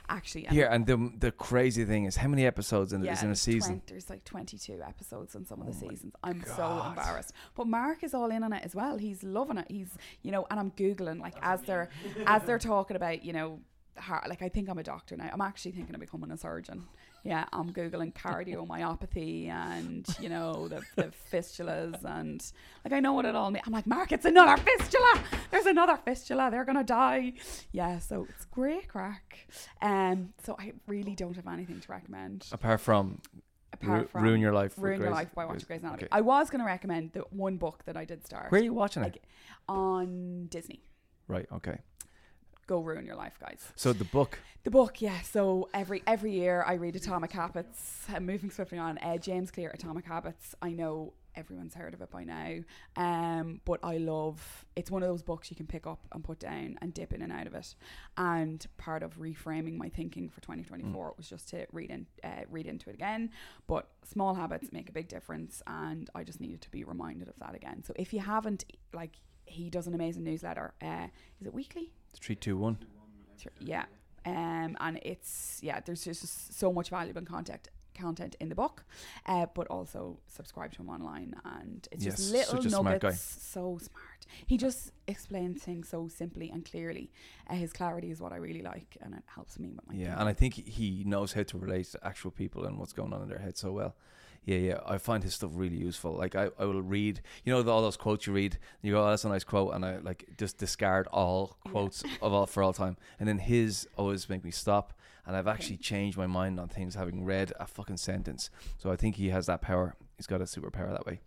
actually 0.08 0.44
and 0.46 0.54
Here 0.54 0.66
and 0.70 0.86
the 0.86 1.10
the 1.18 1.30
crazy 1.32 1.84
thing 1.84 2.04
is 2.04 2.16
how 2.16 2.28
many 2.28 2.44
episodes 2.46 2.92
in, 2.92 3.06
is 3.06 3.22
in 3.22 3.30
a 3.30 3.36
season? 3.36 3.76
20 3.80 3.82
there's 3.86 4.10
like 4.10 4.22
22 4.24 4.80
episodes 4.86 5.34
in 5.34 5.46
some 5.46 5.60
of 5.62 5.66
the 5.66 5.72
Oh 5.86 5.88
seasons. 5.88 6.14
I'm 6.22 6.44
so 6.44 6.84
embarrassed. 6.88 7.32
But 7.54 7.68
Mark 7.68 8.04
is 8.04 8.12
all 8.12 8.30
in 8.30 8.42
on 8.42 8.52
it 8.52 8.62
as 8.64 8.74
well. 8.74 8.98
He's 8.98 9.22
loving 9.22 9.56
it. 9.56 9.66
He's, 9.70 9.88
you 10.22 10.30
know, 10.30 10.46
and 10.50 10.60
I'm 10.60 10.72
googling 10.72 11.20
like 11.20 11.34
as 11.40 11.62
they're 11.62 11.88
as 12.26 12.42
they're 12.42 12.58
talking 12.58 12.96
about, 12.96 13.24
you 13.24 13.32
know, 13.32 13.60
har 14.04 14.22
like 14.28 14.42
I 14.42 14.48
think 14.48 14.68
I'm 14.70 14.78
a 14.78 14.82
doctor 14.94 15.16
now. 15.16 15.28
I'm 15.32 15.40
actually 15.40 15.72
thinking 15.72 15.94
of 15.94 16.00
becoming 16.00 16.30
a 16.30 16.36
surgeon. 16.36 16.78
Yeah, 17.24 17.44
I'm 17.52 17.72
googling 17.72 18.12
cardiomyopathy 18.12 19.48
and 19.48 20.06
you 20.20 20.28
know 20.28 20.68
the, 20.68 20.82
the 20.96 21.12
fistulas 21.32 22.04
and 22.04 22.40
like 22.84 22.92
I 22.92 23.00
know 23.00 23.12
what 23.14 23.24
it 23.24 23.34
all 23.34 23.50
means. 23.50 23.64
I'm 23.66 23.72
like, 23.72 23.86
Mark, 23.86 24.12
it's 24.12 24.24
another 24.26 24.56
fistula. 24.62 25.12
There's 25.50 25.66
another 25.66 25.96
fistula. 26.04 26.50
They're 26.50 26.64
gonna 26.64 26.84
die. 26.84 27.34
Yeah, 27.72 27.98
so 27.98 28.26
it's 28.30 28.44
great 28.46 28.88
crack. 28.88 29.48
Um, 29.80 30.34
so 30.44 30.56
I 30.58 30.72
really 30.86 31.14
don't 31.14 31.34
have 31.36 31.46
anything 31.48 31.80
to 31.80 31.92
recommend 31.92 32.46
Apart 32.52 32.80
from, 32.80 33.20
ru- 33.82 34.08
ruin 34.14 34.40
your 34.40 34.52
life. 34.52 34.74
Ruin 34.78 35.00
Your 35.00 35.10
Life 35.10 35.34
by 35.34 35.44
watching 35.44 35.66
Grey's- 35.66 35.66
Grey's 35.66 35.80
Anatomy. 35.80 36.04
okay. 36.04 36.08
I 36.12 36.20
was 36.20 36.50
going 36.50 36.60
to 36.60 36.66
recommend 36.66 37.12
the 37.12 37.20
one 37.30 37.56
book 37.56 37.84
that 37.86 37.96
I 37.96 38.04
did 38.04 38.24
start 38.24 38.50
Where 38.52 38.60
are 38.60 38.64
you 38.64 38.72
watching 38.74 39.02
it? 39.02 39.24
On 39.68 40.46
Disney. 40.46 40.80
Right. 41.26 41.46
Okay. 41.52 41.78
Go 42.66 42.80
ruin 42.80 43.06
your 43.06 43.16
life, 43.16 43.38
guys. 43.40 43.60
So 43.76 43.92
the 43.92 44.04
book. 44.04 44.38
The 44.64 44.70
book, 44.70 45.02
yeah. 45.02 45.20
So 45.20 45.68
every 45.74 46.02
every 46.06 46.32
year 46.32 46.64
I 46.66 46.74
read 46.74 46.96
Atomic 46.96 47.32
Habits. 47.32 48.04
I'm 48.08 48.26
moving 48.26 48.50
swiftly 48.50 48.78
on. 48.78 48.98
Uh, 48.98 49.18
James 49.18 49.50
Clear, 49.50 49.70
Atomic 49.70 50.06
Habits. 50.06 50.54
I 50.62 50.70
know 50.70 51.12
everyone's 51.36 51.74
heard 51.74 51.94
of 51.94 52.00
it 52.00 52.10
by 52.10 52.24
now, 52.24 52.60
um, 52.96 53.60
but 53.64 53.80
I 53.82 53.98
love. 53.98 54.64
It's 54.76 54.90
one 54.90 55.02
of 55.02 55.08
those 55.08 55.22
books 55.22 55.50
you 55.50 55.56
can 55.56 55.66
pick 55.66 55.86
up 55.86 56.06
and 56.12 56.24
put 56.24 56.38
down 56.38 56.78
and 56.80 56.94
dip 56.94 57.12
in 57.12 57.22
and 57.22 57.32
out 57.32 57.46
of 57.46 57.54
it. 57.54 57.74
And 58.16 58.64
part 58.76 59.02
of 59.02 59.18
reframing 59.18 59.76
my 59.76 59.88
thinking 59.88 60.28
for 60.28 60.40
2024 60.40 61.14
was 61.16 61.28
just 61.28 61.48
to 61.50 61.66
read 61.72 61.90
in, 61.90 62.06
uh, 62.22 62.44
read 62.50 62.66
into 62.66 62.88
it 62.88 62.94
again. 62.94 63.30
But 63.66 63.88
small 64.04 64.34
habits 64.34 64.72
make 64.72 64.88
a 64.88 64.92
big 64.92 65.08
difference, 65.08 65.62
and 65.66 66.08
I 66.14 66.24
just 66.24 66.40
needed 66.40 66.60
to 66.62 66.70
be 66.70 66.84
reminded 66.84 67.28
of 67.28 67.34
that 67.40 67.54
again. 67.54 67.82
So 67.84 67.92
if 67.96 68.12
you 68.12 68.20
haven't, 68.20 68.64
like, 68.92 69.16
he 69.46 69.68
does 69.70 69.86
an 69.86 69.94
amazing 69.94 70.24
newsletter. 70.24 70.72
Uh, 70.80 71.08
is 71.40 71.46
it 71.46 71.54
weekly? 71.54 71.92
Three, 72.20 72.36
two, 72.36 72.56
one. 72.56 72.78
Yeah. 73.60 73.84
Um, 74.26 74.76
and 74.80 74.98
it's 75.02 75.60
yeah, 75.62 75.80
there's 75.84 76.04
just 76.04 76.58
so 76.58 76.72
much 76.72 76.88
valuable 76.90 77.22
content 77.22 77.68
content 77.94 78.34
in 78.40 78.48
the 78.48 78.54
book, 78.54 78.84
uh, 79.26 79.46
but 79.54 79.66
also 79.68 80.18
subscribe 80.26 80.72
to 80.72 80.80
him 80.82 80.88
online, 80.88 81.34
and 81.44 81.86
it's 81.92 82.04
Yes, 82.04 82.16
just 82.16 82.32
little 82.32 82.56
such 82.56 82.66
a 82.66 82.70
smart 82.70 82.84
nuggets. 83.02 83.02
guy. 83.02 83.12
So 83.40 83.78
smart. 83.78 84.26
He 84.46 84.56
just 84.56 84.92
explains 85.06 85.62
things 85.62 85.88
so 85.90 86.08
simply 86.08 86.50
and 86.50 86.64
clearly. 86.64 87.12
Uh, 87.48 87.54
his 87.54 87.72
clarity 87.72 88.10
is 88.10 88.20
what 88.20 88.32
I 88.32 88.36
really 88.36 88.62
like, 88.62 88.96
and 89.00 89.14
it 89.14 89.22
helps 89.26 89.58
me 89.58 89.68
with 89.70 89.86
my 89.86 89.94
Yeah, 89.94 90.18
and 90.18 90.28
I 90.28 90.32
think 90.32 90.54
he 90.54 91.04
knows 91.06 91.34
how 91.34 91.42
to 91.44 91.58
relate 91.58 91.86
to 91.92 92.04
actual 92.04 92.30
people 92.30 92.64
and 92.64 92.78
what's 92.78 92.92
going 92.92 93.12
on 93.12 93.22
in 93.22 93.28
their 93.28 93.38
head 93.38 93.56
so 93.56 93.72
well. 93.72 93.94
Yeah, 94.44 94.58
yeah, 94.58 94.78
I 94.84 94.98
find 94.98 95.24
his 95.24 95.34
stuff 95.34 95.50
really 95.54 95.76
useful. 95.76 96.12
Like 96.12 96.34
I, 96.34 96.50
I 96.58 96.66
will 96.66 96.82
read, 96.82 97.22
you 97.44 97.52
know, 97.52 97.70
all 97.70 97.80
those 97.80 97.96
quotes 97.96 98.26
you 98.26 98.32
read. 98.34 98.58
You 98.82 98.92
go, 98.92 99.02
oh, 99.02 99.08
that's 99.08 99.24
a 99.24 99.28
nice 99.30 99.44
quote, 99.44 99.74
and 99.74 99.84
I 99.84 99.98
like 99.98 100.26
just 100.36 100.58
discard 100.58 101.06
all 101.08 101.56
quotes 101.70 102.04
of 102.20 102.32
all 102.32 102.46
for 102.46 102.62
all 102.62 102.74
time. 102.74 102.96
And 103.18 103.26
then 103.26 103.38
his 103.38 103.88
always 103.96 104.28
make 104.28 104.44
me 104.44 104.50
stop, 104.50 104.92
and 105.26 105.34
I've 105.34 105.46
actually 105.46 105.78
changed 105.78 106.18
my 106.18 106.26
mind 106.26 106.60
on 106.60 106.68
things 106.68 106.94
having 106.94 107.24
read 107.24 107.52
a 107.58 107.66
fucking 107.66 107.96
sentence. 107.96 108.50
So 108.76 108.90
I 108.90 108.96
think 108.96 109.16
he 109.16 109.30
has 109.30 109.46
that 109.46 109.62
power. 109.62 109.96
He's 110.18 110.26
got 110.26 110.42
a 110.42 110.44
superpower 110.44 110.92
that 110.92 111.06
way. 111.06 111.20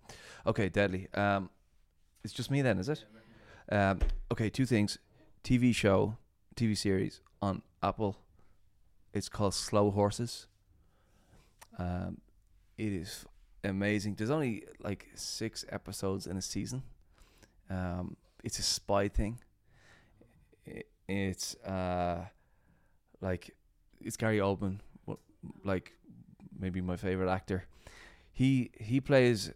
Okay, 0.46 0.70
deadly. 0.70 1.08
Um, 1.16 1.50
it's 2.24 2.34
just 2.34 2.52
me 2.52 2.62
then, 2.62 2.78
is 2.78 2.90
it? 2.90 3.04
Um, 3.72 4.00
okay, 4.32 4.50
two 4.50 4.66
things. 4.66 5.00
TV 5.44 5.74
show, 5.74 6.18
TV 6.56 6.78
series 6.78 7.22
on 7.42 7.64
Apple. 7.82 8.18
It's 9.14 9.30
called 9.30 9.56
Slow 9.56 9.90
Horses. 9.90 10.48
Um, 11.80 12.20
it 12.78 12.94
is 12.94 13.26
amazing. 13.64 14.16
There's 14.16 14.30
only 14.30 14.66
like 14.80 15.08
six 15.16 15.66
episodes 15.70 16.28
in 16.28 16.38
a 16.38 16.42
season. 16.42 16.84
Um, 17.70 18.16
it's 18.44 18.60
a 18.60 18.64
spy 18.64 19.08
thing. 19.08 19.40
I 20.66 20.84
it's 21.08 21.56
uh, 21.64 22.26
like 23.22 23.56
it's 24.02 24.18
Gary 24.18 24.40
Oldman, 24.40 24.80
like 25.64 25.94
maybe 26.58 26.82
my 26.82 26.98
favorite 26.98 27.32
actor. 27.32 27.66
He 28.32 28.72
he 28.80 29.02
plays 29.02 29.52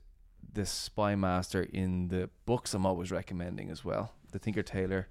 the 0.53 0.65
spy 0.65 1.15
master 1.15 1.63
in 1.63 2.09
the 2.09 2.29
books 2.45 2.73
I'm 2.73 2.85
always 2.85 3.11
recommending 3.11 3.69
as 3.69 3.85
well, 3.85 4.13
the 4.31 4.39
Tinker 4.39 4.63
Tailor. 4.63 5.07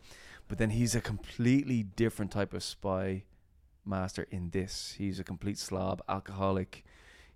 But 0.49 0.59
then 0.59 0.71
he's 0.71 0.95
a 0.95 1.01
completely 1.01 1.85
different 1.85 2.33
type 2.33 2.53
of 2.53 2.63
spy 2.63 3.25
master 3.85 4.27
in 4.31 4.51
this. 4.51 4.95
He's 4.99 5.21
a 5.21 5.25
complete 5.25 5.59
slob, 5.59 6.03
alcoholic. 6.09 6.85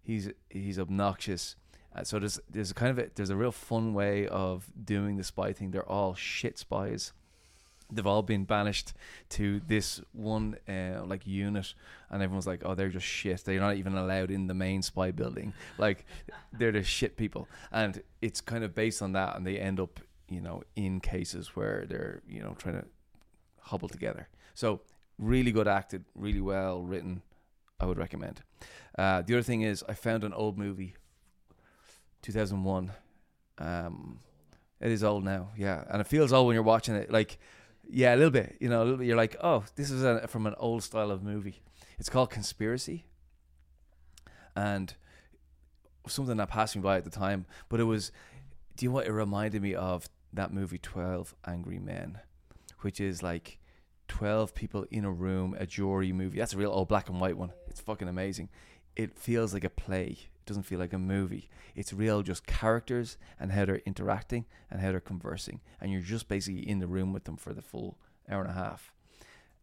He's 0.05 0.31
he's 0.51 0.79
obnoxious. 0.79 1.57
Uh, 1.95 2.05
so 2.05 2.19
there's 2.19 2.41
there's 2.51 2.71
a 2.71 2.75
kind 2.75 2.91
of 2.91 2.99
a, 2.99 3.11
there's 3.15 3.31
a 3.31 3.37
real 3.37 3.53
fun 3.53 3.95
way 3.95 4.27
of 4.29 4.71
doing 4.85 5.17
the 5.17 5.25
spy 5.25 5.53
thing. 5.53 5.71
They're 5.71 5.89
all 5.89 6.15
shit 6.15 6.59
spies. 6.59 7.13
They've 7.93 8.07
all 8.07 8.23
been 8.23 8.45
banished 8.45 8.95
to 9.31 9.61
this 9.67 10.01
one 10.13 10.57
uh, 10.69 11.05
like 11.05 11.27
unit, 11.27 11.75
and 12.11 12.23
everyone's 12.23 12.47
like, 12.47 12.63
"Oh, 12.65 12.75
they're 12.75 12.89
just 12.89 13.07
shit. 13.07 13.45
They're 13.45 13.61
not 13.61 13.77
even 13.77 13.95
allowed 13.97 14.31
in 14.31 14.47
the 14.47 14.55
main 14.55 14.83
spy 14.83 15.11
building. 15.11 15.53
Like, 15.79 16.07
they're 16.53 16.73
the 16.73 16.83
shit 16.83 17.17
people." 17.17 17.49
And 17.71 18.03
it's 18.21 18.41
kind 18.41 18.65
of 18.65 18.75
based 18.75 19.03
on 19.03 19.13
that, 19.13 19.37
and 19.37 19.47
they 19.47 19.59
end 19.59 19.81
up, 19.81 20.01
you 20.29 20.41
know, 20.41 20.63
in 20.77 21.01
cases 21.01 21.55
where 21.55 21.85
they're, 21.87 22.23
you 22.29 22.43
know, 22.43 22.55
trying 22.59 22.81
to 22.81 22.87
hobble 23.61 23.89
together. 23.89 24.29
So 24.55 24.81
really 25.19 25.53
good 25.53 25.69
acted, 25.69 26.05
really 26.15 26.41
well 26.41 26.83
written. 26.83 27.23
I 27.85 27.87
would 27.87 27.99
recommend. 27.99 28.41
Uh, 28.97 29.20
the 29.20 29.35
other 29.35 29.43
thing 29.43 29.61
is, 29.61 29.85
I 29.87 29.93
found 29.93 30.24
an 30.24 30.32
old 30.32 30.57
movie, 30.57 30.95
2001. 32.22 32.91
Um, 33.59 34.20
it 34.80 34.91
is 34.91 35.05
old 35.05 35.22
now, 35.22 35.51
yeah, 35.55 35.85
and 35.91 36.01
it 36.01 36.07
feels 36.07 36.32
old 36.32 36.47
when 36.47 36.55
you're 36.55 36.62
watching 36.62 36.95
it. 36.95 37.12
Like, 37.12 37.39
yeah, 37.87 38.14
a 38.14 38.16
little 38.16 38.30
bit. 38.30 38.57
You 38.59 38.70
know, 38.70 38.82
a 38.82 38.85
little 38.85 38.97
bit. 38.97 39.07
You're 39.07 39.18
like, 39.18 39.37
oh, 39.43 39.64
this 39.76 39.91
is 39.91 40.03
a, 40.03 40.26
from 40.28 40.47
an 40.47 40.55
old 40.57 40.82
style 40.82 41.11
of 41.11 41.22
movie. 41.22 41.61
It's 41.99 42.09
called 42.09 42.30
Conspiracy, 42.30 43.05
and 44.57 44.95
something 46.09 46.39
that 46.39 46.49
passed 46.49 46.74
me 46.74 46.80
by 46.80 46.97
at 46.97 47.05
the 47.05 47.11
time. 47.11 47.45
But 47.68 47.80
it 47.80 47.85
was, 47.85 48.12
do 48.76 48.87
you 48.87 48.89
know 48.89 48.95
what 48.95 49.07
it 49.07 49.12
reminded 49.12 49.61
me 49.61 49.74
of? 49.74 50.09
That 50.32 50.55
movie, 50.55 50.78
Twelve 50.78 51.35
Angry 51.47 51.78
Men, 51.78 52.18
which 52.80 52.99
is 52.99 53.22
like 53.22 53.59
12 54.09 54.55
people 54.55 54.87
in 54.91 55.05
a 55.05 55.12
room, 55.12 55.55
a 55.59 55.66
jury 55.66 56.12
movie. 56.12 56.39
That's 56.39 56.55
a 56.55 56.57
real 56.57 56.72
old 56.72 56.89
black 56.89 57.11
and 57.11 57.20
white 57.20 57.37
one. 57.37 57.53
It's 57.75 57.81
fucking 57.81 58.07
amazing. 58.07 58.51
It 58.95 59.18
feels 59.18 59.53
like 59.53 59.64
a 59.64 59.68
play. 59.68 60.16
It 60.16 60.47
doesn't 60.47 60.62
feel 60.62 60.79
like 60.79 60.93
a 60.93 60.99
movie. 60.99 61.49
It's 61.75 61.93
real 61.93 62.22
just 62.22 62.47
characters 62.47 63.16
and 63.41 63.51
how 63.51 63.64
they're 63.64 63.83
interacting 63.85 64.45
and 64.70 64.81
how 64.81 64.93
they're 64.93 65.01
conversing. 65.01 65.61
And 65.81 65.91
you're 65.91 66.01
just 66.01 66.29
basically 66.29 66.68
in 66.68 66.79
the 66.79 66.87
room 66.87 67.12
with 67.12 67.25
them 67.25 67.37
for 67.37 67.53
the 67.53 67.62
full 67.62 67.99
hour 68.31 68.43
and 68.43 68.51
a 68.53 68.55
half. 68.55 68.93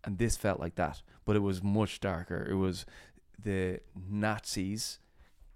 And 0.04 0.18
this 0.18 0.36
felt 0.36 0.60
like 0.60 0.76
that, 0.76 1.02
but 1.24 1.38
it 1.38 1.40
was 1.40 1.64
much 1.64 2.02
darker. 2.02 2.46
It 2.52 2.56
was 2.56 2.86
the 3.42 3.80
Nazis 3.96 5.00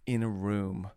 in 0.06 0.24
a 0.24 0.30
room 0.30 0.92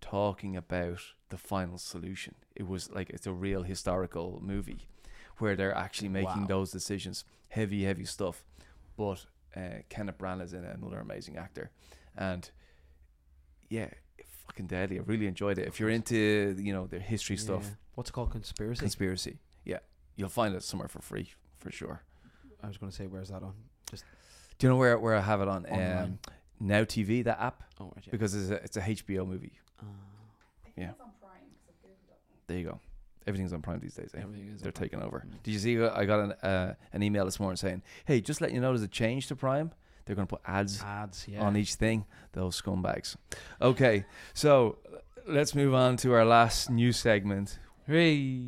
talking 0.00 0.56
about 0.56 1.00
the 1.28 1.36
final 1.36 1.76
solution. 1.76 2.36
It 2.54 2.66
was 2.66 2.90
like 2.90 3.10
it's 3.10 3.26
a 3.26 3.34
real 3.34 3.64
historical 3.64 4.40
movie 4.42 4.88
where 5.36 5.56
they're 5.56 5.76
actually 5.76 6.08
making 6.08 6.42
Wow. 6.42 6.46
those 6.46 6.70
decisions. 6.70 7.26
Heavy, 7.50 7.84
heavy 7.84 8.06
stuff. 8.06 8.42
But 8.96 9.26
uh, 9.56 9.60
Kenneth 9.88 10.18
Branagh 10.18 10.42
is 10.44 10.52
in 10.52 10.64
it, 10.64 10.76
another 10.76 10.98
amazing 11.00 11.36
actor, 11.36 11.70
and 12.16 12.48
yeah, 13.68 13.88
fucking 14.46 14.66
deadly. 14.66 14.98
I 14.98 15.02
really 15.02 15.26
enjoyed 15.26 15.58
it. 15.58 15.66
If 15.66 15.80
you're 15.80 15.88
into 15.90 16.54
you 16.58 16.72
know 16.72 16.86
the 16.86 16.98
history 17.00 17.36
stuff, 17.36 17.70
What's 17.94 18.10
it 18.10 18.12
called? 18.12 18.30
Conspiracy. 18.30 18.80
conspiracy, 18.80 19.38
yeah, 19.64 19.78
you'll 20.16 20.28
find 20.28 20.54
it 20.54 20.62
somewhere 20.62 20.88
for 20.88 21.00
free 21.00 21.32
for 21.58 21.70
sure. 21.70 22.02
I 22.62 22.68
was 22.68 22.76
going 22.78 22.90
to 22.90 22.96
say, 22.96 23.06
where's 23.06 23.28
that 23.28 23.42
on? 23.42 23.54
Just 23.90 24.04
do 24.58 24.66
you 24.66 24.70
know 24.72 24.76
where 24.76 24.98
where 24.98 25.14
I 25.14 25.20
have 25.20 25.40
it 25.40 25.48
on? 25.48 25.66
Um, 25.70 26.18
Now 26.60 26.84
TV, 26.84 27.22
that 27.24 27.40
app, 27.40 27.62
Oh, 27.80 27.92
right, 27.94 28.04
yeah. 28.06 28.10
because 28.10 28.34
it's 28.34 28.50
a 28.50 28.54
it's 28.64 28.76
a 28.76 28.80
HBO 28.80 29.26
movie. 29.26 29.58
Uh, 29.80 29.84
Yeah. 30.76 30.90
On 31.00 31.10
Prime, 31.20 31.50
there 32.46 32.58
you 32.58 32.64
go. 32.64 32.80
Everything's 33.26 33.52
on 33.52 33.60
Prime 33.62 33.80
these 33.80 33.94
days. 33.94 34.12
Eh? 34.14 34.20
everything 34.22 34.48
is 34.54 34.62
They're 34.62 34.70
taking 34.72 35.00
Prime. 35.00 35.08
over. 35.08 35.24
Mm. 35.26 35.42
Did 35.42 35.50
you 35.52 35.58
see? 35.58 35.82
I 35.82 36.04
got 36.04 36.20
an 36.20 36.32
uh, 36.42 36.74
an 36.92 37.02
email 37.02 37.24
this 37.24 37.40
morning 37.40 37.56
saying, 37.56 37.82
"Hey, 38.04 38.20
just 38.20 38.40
letting 38.40 38.54
you 38.56 38.60
know, 38.62 38.68
there's 38.68 38.82
a 38.82 38.88
change 38.88 39.26
to 39.28 39.36
Prime. 39.36 39.72
They're 40.04 40.14
going 40.14 40.28
to 40.28 40.36
put 40.36 40.42
ads 40.46 40.82
Ads, 40.82 41.26
yeah. 41.28 41.42
on 41.42 41.56
each 41.56 41.74
thing. 41.74 42.04
Those 42.32 42.60
scumbags." 42.60 43.16
Okay, 43.60 44.04
so 44.34 44.78
let's 45.26 45.54
move 45.54 45.74
on 45.74 45.96
to 45.98 46.12
our 46.12 46.24
last 46.24 46.70
new 46.70 46.92
segment. 46.92 47.58
Hey. 47.86 48.42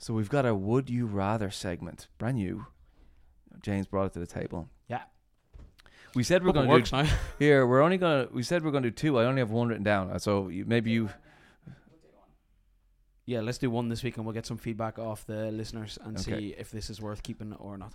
So 0.00 0.14
we've 0.14 0.28
got 0.30 0.44
a 0.46 0.54
"Would 0.54 0.90
You 0.90 1.06
Rather" 1.06 1.50
segment, 1.50 2.08
brand 2.18 2.36
new. 2.38 2.66
James 3.62 3.86
brought 3.86 4.06
it 4.06 4.12
to 4.14 4.18
the 4.20 4.26
table. 4.26 4.68
Yeah. 4.88 5.02
We 6.14 6.22
said 6.24 6.44
we're 6.44 6.52
going 6.52 6.68
to 6.68 6.90
do 6.90 6.96
now. 6.96 7.08
here. 7.38 7.66
We're 7.66 7.82
only 7.82 7.98
going 7.98 8.26
to. 8.26 8.32
We 8.34 8.42
said 8.42 8.64
we're 8.64 8.70
going 8.70 8.82
to 8.84 8.90
do 8.90 8.94
two. 8.94 9.18
I 9.18 9.24
only 9.26 9.40
have 9.40 9.50
one 9.50 9.68
written 9.68 9.84
down. 9.84 10.10
Uh, 10.10 10.18
So 10.18 10.48
you, 10.48 10.64
maybe 10.64 10.90
you. 10.90 11.10
Yeah, 13.28 13.42
let's 13.42 13.58
do 13.58 13.70
one 13.70 13.90
this 13.90 14.02
week 14.02 14.16
and 14.16 14.24
we'll 14.24 14.32
get 14.32 14.46
some 14.46 14.56
feedback 14.56 14.98
off 14.98 15.26
the 15.26 15.52
listeners 15.52 15.98
and 16.02 16.18
Okay. 16.18 16.38
see 16.38 16.54
if 16.56 16.70
this 16.70 16.88
is 16.88 16.98
worth 16.98 17.22
keeping 17.22 17.52
or 17.52 17.76
not. 17.76 17.92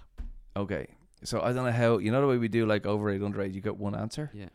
Okay. 0.55 0.85
So 1.23 1.41
I 1.41 1.53
don't 1.53 1.65
know 1.65 1.71
how. 1.71 1.97
You 1.97 2.11
know 2.11 2.21
the 2.21 2.27
way 2.27 2.37
we 2.37 2.47
do 2.47 2.67
like 2.67 2.85
overrated, 2.85 3.23
underrated. 3.23 3.55
You 3.55 3.61
get 3.61 3.77
one 3.77 3.95
answer. 3.95 4.29
Yeah. 4.31 4.49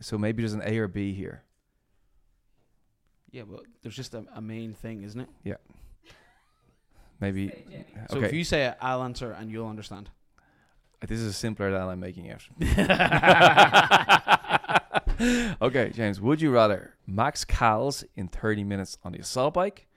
So 0.00 0.16
maybe 0.16 0.42
there's 0.42 0.54
an 0.54 0.62
A 0.64 0.78
or 0.78 0.88
B 0.88 1.12
here. 1.12 1.42
Yeah, 3.30 3.42
well, 3.42 3.60
there's 3.82 3.96
just 3.96 4.14
a, 4.14 4.24
a 4.34 4.40
main 4.40 4.72
thing, 4.72 5.02
isn't 5.02 5.20
it? 5.20 5.28
Yeah. 5.44 5.56
Maybe. 7.20 7.52
So 8.08 8.16
okay. 8.16 8.28
if 8.28 8.32
you 8.32 8.44
say 8.44 8.64
it, 8.64 8.78
I'll 8.80 9.02
answer 9.02 9.32
and 9.32 9.50
you'll 9.50 9.68
understand. 9.68 10.08
this 11.06 11.20
is 11.20 11.36
simpler 11.36 11.70
than 11.70 11.82
I'm 11.82 12.00
making 12.00 12.30
out. 12.30 12.48
okay, 15.60 15.90
James. 15.90 16.18
Would 16.18 16.40
you 16.40 16.50
rather 16.50 16.94
max 17.06 17.44
cals 17.44 18.04
in 18.16 18.28
30 18.28 18.64
minutes 18.64 18.96
on 19.04 19.12
the 19.12 19.18
assault 19.18 19.52
bike, 19.52 19.87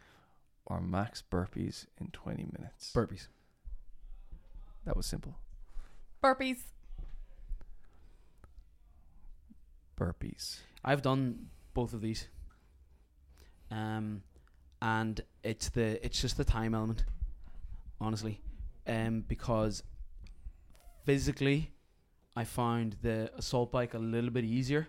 or 0.72 0.82
max 0.82 1.22
burpees 1.30 1.86
in 2.00 2.08
20 2.08 2.48
minutes? 2.58 2.92
Burpees. 2.96 3.28
that 4.86 4.96
was 4.96 5.06
simple. 5.06 5.36
Burpees. 6.24 6.60
Burpees. 10.00 10.60
I've 10.84 11.02
done 11.02 11.48
both 11.74 11.94
of 11.94 12.02
these. 12.02 12.28
Um, 13.70 14.24
and 14.82 15.22
it's 15.44 15.70
the 15.70 16.04
it's 16.04 16.20
just 16.20 16.38
the 16.38 16.44
time 16.44 16.74
element, 16.74 17.04
honestly, 18.00 18.42
um, 18.88 19.24
because 19.28 19.84
physically, 21.06 21.72
I 22.36 22.44
find 22.44 22.96
the 23.02 23.32
assault 23.38 23.72
bike 23.72 23.94
a 23.94 24.00
little 24.00 24.32
bit 24.32 24.44
easier 24.44 24.88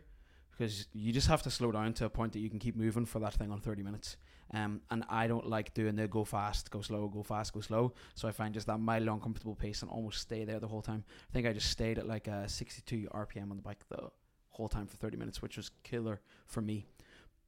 because 0.51 0.87
you 0.93 1.12
just 1.12 1.28
have 1.28 1.43
to 1.43 1.51
slow 1.51 1.72
down 1.72 1.93
to 1.95 2.07
a 2.07 2.11
point 2.11 2.33
that 2.33 2.41
you 2.41 2.49
can 2.49 2.59
keep 2.59 2.76
moving 2.76 3.05
for 3.05 3.18
that 3.18 3.35
thing 3.35 3.51
on 3.51 3.61
30 3.61 3.83
minutes. 3.83 4.16
Um, 4.55 4.82
and 4.90 5.05
I 5.09 5.26
don't 5.26 5.46
like 5.46 5.72
doing 5.72 5.96
the 5.96 6.07
go 6.07 6.24
fast, 6.24 6.70
go 6.70 6.82
slow, 6.82 7.09
go 7.09 7.22
fast, 7.22 7.55
go 7.55 7.61
slow. 7.61 7.94
So 8.14 8.28
I 8.28 8.32
find 8.32 8.53
just 8.53 8.66
that 8.66 8.78
mildly 8.78 9.09
uncomfortable 9.09 9.55
pace 9.55 9.82
and 9.82 9.90
almost 9.90 10.20
stay 10.20 10.44
there 10.44 10.61
the 10.61 10.68
whole 10.68 10.82
time. 10.82 11.05
I 11.09 11.32
think 11.32 11.46
I 11.46 11.53
just 11.53 11.70
stayed 11.70 11.98
at 11.98 12.07
like 12.07 12.28
a 12.28 12.48
62 12.48 13.09
RPM 13.14 13.50
on 13.50 13.57
the 13.57 13.62
bike 13.62 13.80
the 13.88 14.11
whole 14.50 14.68
time 14.68 14.86
for 14.86 14.96
30 14.98 15.16
minutes, 15.16 15.40
which 15.40 15.57
was 15.57 15.70
killer 15.82 16.20
for 16.46 16.61
me. 16.61 16.84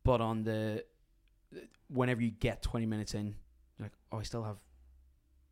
But 0.03 0.23
on 0.23 0.45
the, 0.45 0.85
whenever 1.89 2.23
you 2.23 2.31
get 2.31 2.63
20 2.63 2.87
minutes 2.87 3.15
in, 3.15 3.35
like, 3.79 3.93
oh, 4.11 4.19
I 4.19 4.23
still 4.23 4.43
have 4.43 4.57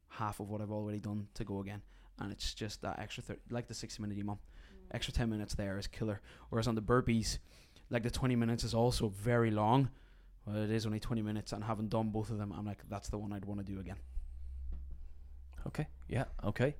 half 0.08 0.40
of 0.40 0.48
what 0.48 0.60
I've 0.60 0.70
already 0.70 1.00
done 1.00 1.28
to 1.34 1.44
go 1.44 1.60
again. 1.60 1.82
And 2.18 2.32
it's 2.32 2.54
just 2.54 2.82
that 2.82 2.98
extra 2.98 3.22
30, 3.22 3.40
like 3.50 3.66
the 3.68 3.74
60 3.74 4.02
minute 4.02 4.18
EMOM, 4.18 4.38
extra 4.92 5.12
10 5.12 5.28
minutes 5.28 5.54
there 5.54 5.78
is 5.78 5.86
killer. 5.86 6.20
Whereas 6.50 6.68
on 6.68 6.74
the 6.74 6.82
burpees, 6.82 7.38
like 7.90 8.02
the 8.02 8.10
20 8.10 8.36
minutes 8.36 8.64
is 8.64 8.74
also 8.74 9.08
very 9.08 9.50
long. 9.50 9.90
Well, 10.46 10.56
it 10.62 10.70
is 10.70 10.86
only 10.86 11.00
20 11.00 11.22
minutes, 11.22 11.52
and 11.52 11.62
having 11.62 11.88
done 11.88 12.10
both 12.10 12.30
of 12.30 12.38
them, 12.38 12.52
I'm 12.56 12.66
like, 12.66 12.78
that's 12.88 13.08
the 13.08 13.18
one 13.18 13.32
I'd 13.32 13.44
want 13.44 13.64
to 13.64 13.72
do 13.72 13.78
again. 13.78 13.96
Okay. 15.66 15.86
Yeah. 16.08 16.24
Okay. 16.44 16.74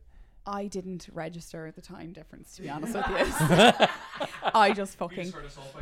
I 0.45 0.67
didn't 0.67 1.09
register 1.13 1.73
the 1.75 1.81
time 1.81 2.13
difference 2.13 2.57
to 2.57 2.63
be 2.63 2.69
honest 2.71 2.95
with 2.95 3.07
you. 3.09 3.87
I 4.55 4.73
just 4.73 4.97
fucking 4.97 5.33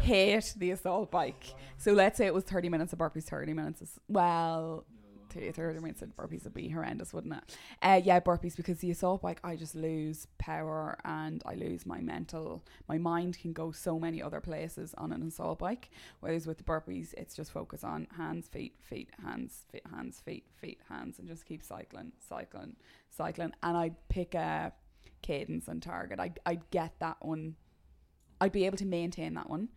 hate 0.01 0.53
the 0.59 0.73
assault 0.73 1.11
bike. 1.11 1.55
So 1.79 1.93
let's 1.93 2.19
say 2.19 2.27
it 2.27 2.35
was 2.35 2.45
30 2.45 2.69
minutes 2.69 2.93
of 2.93 2.99
burpees, 2.99 3.25
30 3.25 3.55
minutes 3.55 3.81
is 3.81 3.99
well, 4.09 4.85
30, 5.31 5.53
30 5.53 5.81
minutes 5.81 6.03
of 6.03 6.15
burpees 6.17 6.45
would 6.45 6.55
be 6.55 6.69
horrendous, 6.69 7.13
wouldn't 7.13 7.35
it? 7.35 7.57
Uh, 7.83 8.01
yeah, 8.03 8.21
burpees 8.21 8.57
because 8.57 8.79
the 8.79 8.91
assault 8.91 9.23
bike, 9.23 9.41
I 9.45 9.57
just 9.57 9.75
lose 9.75 10.27
power 10.39 10.99
and 11.05 11.43
I 11.47 11.55
lose 11.55 11.87
my 11.87 12.01
mental. 12.01 12.63
My 12.89 12.99
mind 12.99 13.39
can 13.39 13.53
go 13.53 13.73
so 13.73 13.99
many 13.99 14.23
other 14.23 14.41
places 14.41 14.95
on 14.99 15.13
an 15.13 15.23
assault 15.23 15.59
bike. 15.59 15.91
Whereas 16.21 16.47
with 16.47 16.59
the 16.59 16.65
burpees, 16.65 17.15
it's 17.15 17.35
just 17.35 17.53
focus 17.53 17.85
on 17.85 18.07
hands, 18.17 18.49
feet, 18.49 18.75
feet, 18.81 19.11
hands, 19.25 19.65
feet, 19.71 19.83
hands, 19.93 20.21
feet, 20.21 20.45
feet, 20.61 20.81
hands, 20.89 21.19
and 21.19 21.29
just 21.29 21.47
keep 21.47 21.63
cycling, 21.63 22.13
cycling, 22.29 22.77
cycling. 23.11 23.53
And 23.63 23.77
I'd 23.77 23.97
pick 24.09 24.35
a 24.35 24.73
cadence 25.23 25.69
and 25.69 25.83
target. 25.83 26.21
I'd, 26.21 26.41
I'd 26.45 26.69
get 26.71 26.99
that 27.01 27.17
one. 27.21 27.57
I'd 28.41 28.53
be 28.53 28.67
able 28.67 28.79
to 28.79 28.87
maintain 28.87 29.35
that 29.35 29.51
one 29.51 29.69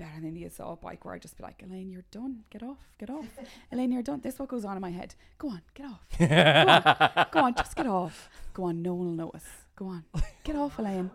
better 0.00 0.20
than 0.22 0.32
the 0.34 0.44
assault 0.44 0.80
bike 0.80 1.04
where 1.04 1.12
I'd 1.14 1.20
just 1.22 1.36
be 1.36 1.42
like, 1.42 1.62
Elaine, 1.62 1.90
you're 1.90 2.04
done. 2.10 2.40
Get 2.50 2.62
off. 2.62 2.78
Get 2.98 3.10
off. 3.10 3.26
Elaine, 3.72 3.92
you're 3.92 4.02
done. 4.02 4.20
This 4.22 4.34
is 4.34 4.40
what 4.40 4.48
goes 4.48 4.64
on 4.64 4.74
in 4.76 4.80
my 4.80 4.90
head. 4.90 5.14
Go 5.38 5.50
on. 5.50 5.60
Get 5.74 5.86
off. 5.86 6.00
Go 6.18 6.24
on. 6.24 7.26
Go 7.32 7.40
on. 7.40 7.54
Just 7.54 7.76
get 7.76 7.86
off. 7.86 8.30
Go 8.54 8.64
on. 8.64 8.80
No 8.82 8.94
one 8.94 9.08
will 9.08 9.24
notice. 9.26 9.44
Go 9.76 9.86
on. 9.88 10.04
Get 10.42 10.56
off, 10.56 10.78
Elaine. 10.78 11.10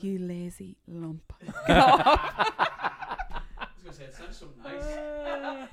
You 0.00 0.18
lazy 0.20 0.76
lump. 0.86 1.32
Get 1.66 1.76
off. 1.76 1.98
was 1.98 3.82
gonna 3.84 3.92
say 3.96 4.04
it 4.04 4.14
sounds 4.14 4.42
nice. 4.62 4.72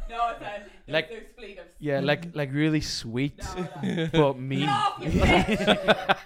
no, 0.09 0.29
it's 0.31 0.41
a, 0.41 0.91
Like- 0.91 1.09
there's 1.09 1.27
fleet 1.37 1.59
of 1.59 1.65
Yeah, 1.79 1.99
like 1.99 2.35
like 2.35 2.51
really 2.51 2.81
sweet, 2.81 3.37
No, 3.55 3.67
no. 3.83 4.09
but 4.11 4.39
mean. 4.39 4.59
Get 4.61 4.69
off, 4.69 4.99
you 5.03 5.09
bitch. 5.11 6.17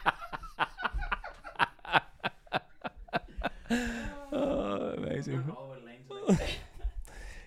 Oh, 4.34 4.94
amazing. 4.98 5.44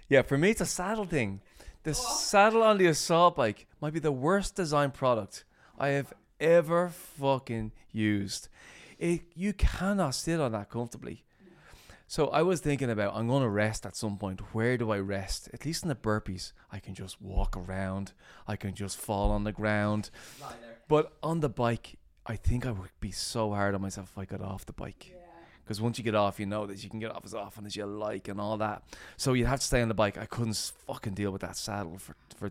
Yeah, 0.08 0.22
for 0.22 0.36
me, 0.36 0.50
it's 0.50 0.60
a 0.60 0.66
saddle 0.66 1.06
thing. 1.06 1.40
The 1.82 1.90
oh. 1.90 1.94
saddle 1.94 2.62
on 2.62 2.78
the 2.78 2.86
assault 2.86 3.36
bike 3.36 3.66
might 3.80 3.94
be 3.94 4.00
the 4.00 4.12
worst 4.12 4.54
design 4.54 4.90
product 4.90 5.44
I 5.78 5.88
have 5.88 6.12
ever 6.38 6.88
fucking 6.90 7.72
used. 7.90 8.48
It, 8.98 9.22
you 9.34 9.52
cannot 9.52 10.14
sit 10.14 10.40
on 10.40 10.52
that 10.52 10.70
comfortably. 10.70 11.24
So 12.06 12.28
I 12.28 12.42
was 12.42 12.60
thinking 12.60 12.90
about 12.90 13.16
I'm 13.16 13.28
going 13.28 13.42
to 13.42 13.48
rest 13.48 13.86
at 13.86 13.96
some 13.96 14.18
point. 14.18 14.40
Where 14.54 14.76
do 14.76 14.90
I 14.90 14.98
rest? 14.98 15.48
At 15.52 15.64
least 15.64 15.82
in 15.82 15.88
the 15.88 15.94
burpees, 15.94 16.52
I 16.70 16.78
can 16.78 16.94
just 16.94 17.20
walk 17.20 17.56
around. 17.56 18.12
I 18.46 18.56
can 18.56 18.74
just 18.74 18.98
fall 18.98 19.30
on 19.30 19.44
the 19.44 19.52
ground. 19.52 20.10
But 20.86 21.14
on 21.22 21.40
the 21.40 21.48
bike, 21.48 21.98
I 22.26 22.36
think 22.36 22.66
I 22.66 22.70
would 22.70 22.90
be 23.00 23.10
so 23.10 23.50
hard 23.50 23.74
on 23.74 23.80
myself 23.80 24.10
if 24.12 24.18
I 24.18 24.26
got 24.26 24.42
off 24.42 24.66
the 24.66 24.74
bike. 24.74 25.14
Because 25.64 25.80
once 25.80 25.96
you 25.96 26.04
get 26.04 26.14
off, 26.14 26.38
you 26.38 26.44
know 26.44 26.66
that 26.66 26.84
you 26.84 26.90
can 26.90 27.00
get 27.00 27.10
off 27.10 27.24
as 27.24 27.34
often 27.34 27.64
as 27.64 27.74
you 27.74 27.86
like 27.86 28.28
and 28.28 28.38
all 28.38 28.58
that. 28.58 28.82
So 29.16 29.32
you 29.32 29.46
have 29.46 29.60
to 29.60 29.66
stay 29.66 29.80
on 29.80 29.88
the 29.88 29.94
bike. 29.94 30.18
I 30.18 30.26
couldn't 30.26 30.72
fucking 30.86 31.14
deal 31.14 31.30
with 31.30 31.40
that 31.40 31.56
saddle 31.56 31.98
for 31.98 32.14
for 32.36 32.50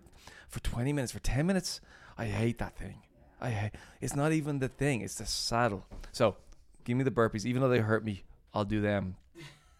for 0.49 0.59
twenty 0.61 0.93
minutes, 0.93 1.11
for 1.11 1.20
ten 1.20 1.45
minutes. 1.45 1.80
I 2.18 2.26
hate 2.26 2.57
that 2.57 2.76
thing. 2.76 3.01
I 3.39 3.51
hate. 3.51 3.72
It's 4.01 4.16
not 4.16 4.32
even 4.32 4.59
the 4.59 4.68
thing. 4.68 5.01
It's 5.01 5.16
the 5.16 5.26
saddle. 5.26 5.86
So 6.11 6.38
give 6.86 6.97
me 6.97 7.03
the 7.03 7.11
burpees, 7.11 7.45
even 7.45 7.61
though 7.61 7.70
they 7.70 7.80
hurt 7.80 8.03
me. 8.03 8.24
I'll 8.53 8.66
do 8.66 8.82
them. 8.82 9.16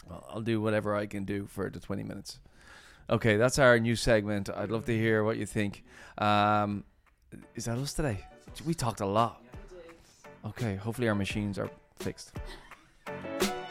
I'll 0.10 0.28
I'll 0.34 0.42
do 0.42 0.62
whatever 0.62 0.96
I 0.96 1.08
can 1.08 1.26
do 1.26 1.48
for 1.48 1.70
the 1.70 1.80
twenty 1.80 2.04
minutes. 2.04 2.40
Okay, 3.10 3.38
that's 3.38 3.60
our 3.60 3.80
new 3.80 3.96
segment. 3.96 4.50
I'd 4.50 4.72
love 4.72 4.86
to 4.86 4.98
hear 4.98 5.24
what 5.24 5.38
you 5.38 5.46
think. 5.46 5.84
Um, 6.18 6.84
is 7.56 7.66
that 7.66 7.78
us 7.78 7.94
today? 7.94 8.26
We 8.66 8.74
talked 8.74 9.02
a 9.02 9.06
lot. 9.06 9.42
Okay, 10.46 10.76
hopefully 10.76 11.08
our 11.08 11.16
machines 11.16 11.58
are 11.58 11.70
fixed. 12.00 12.34
Thank 13.06 13.44
you 13.44 13.63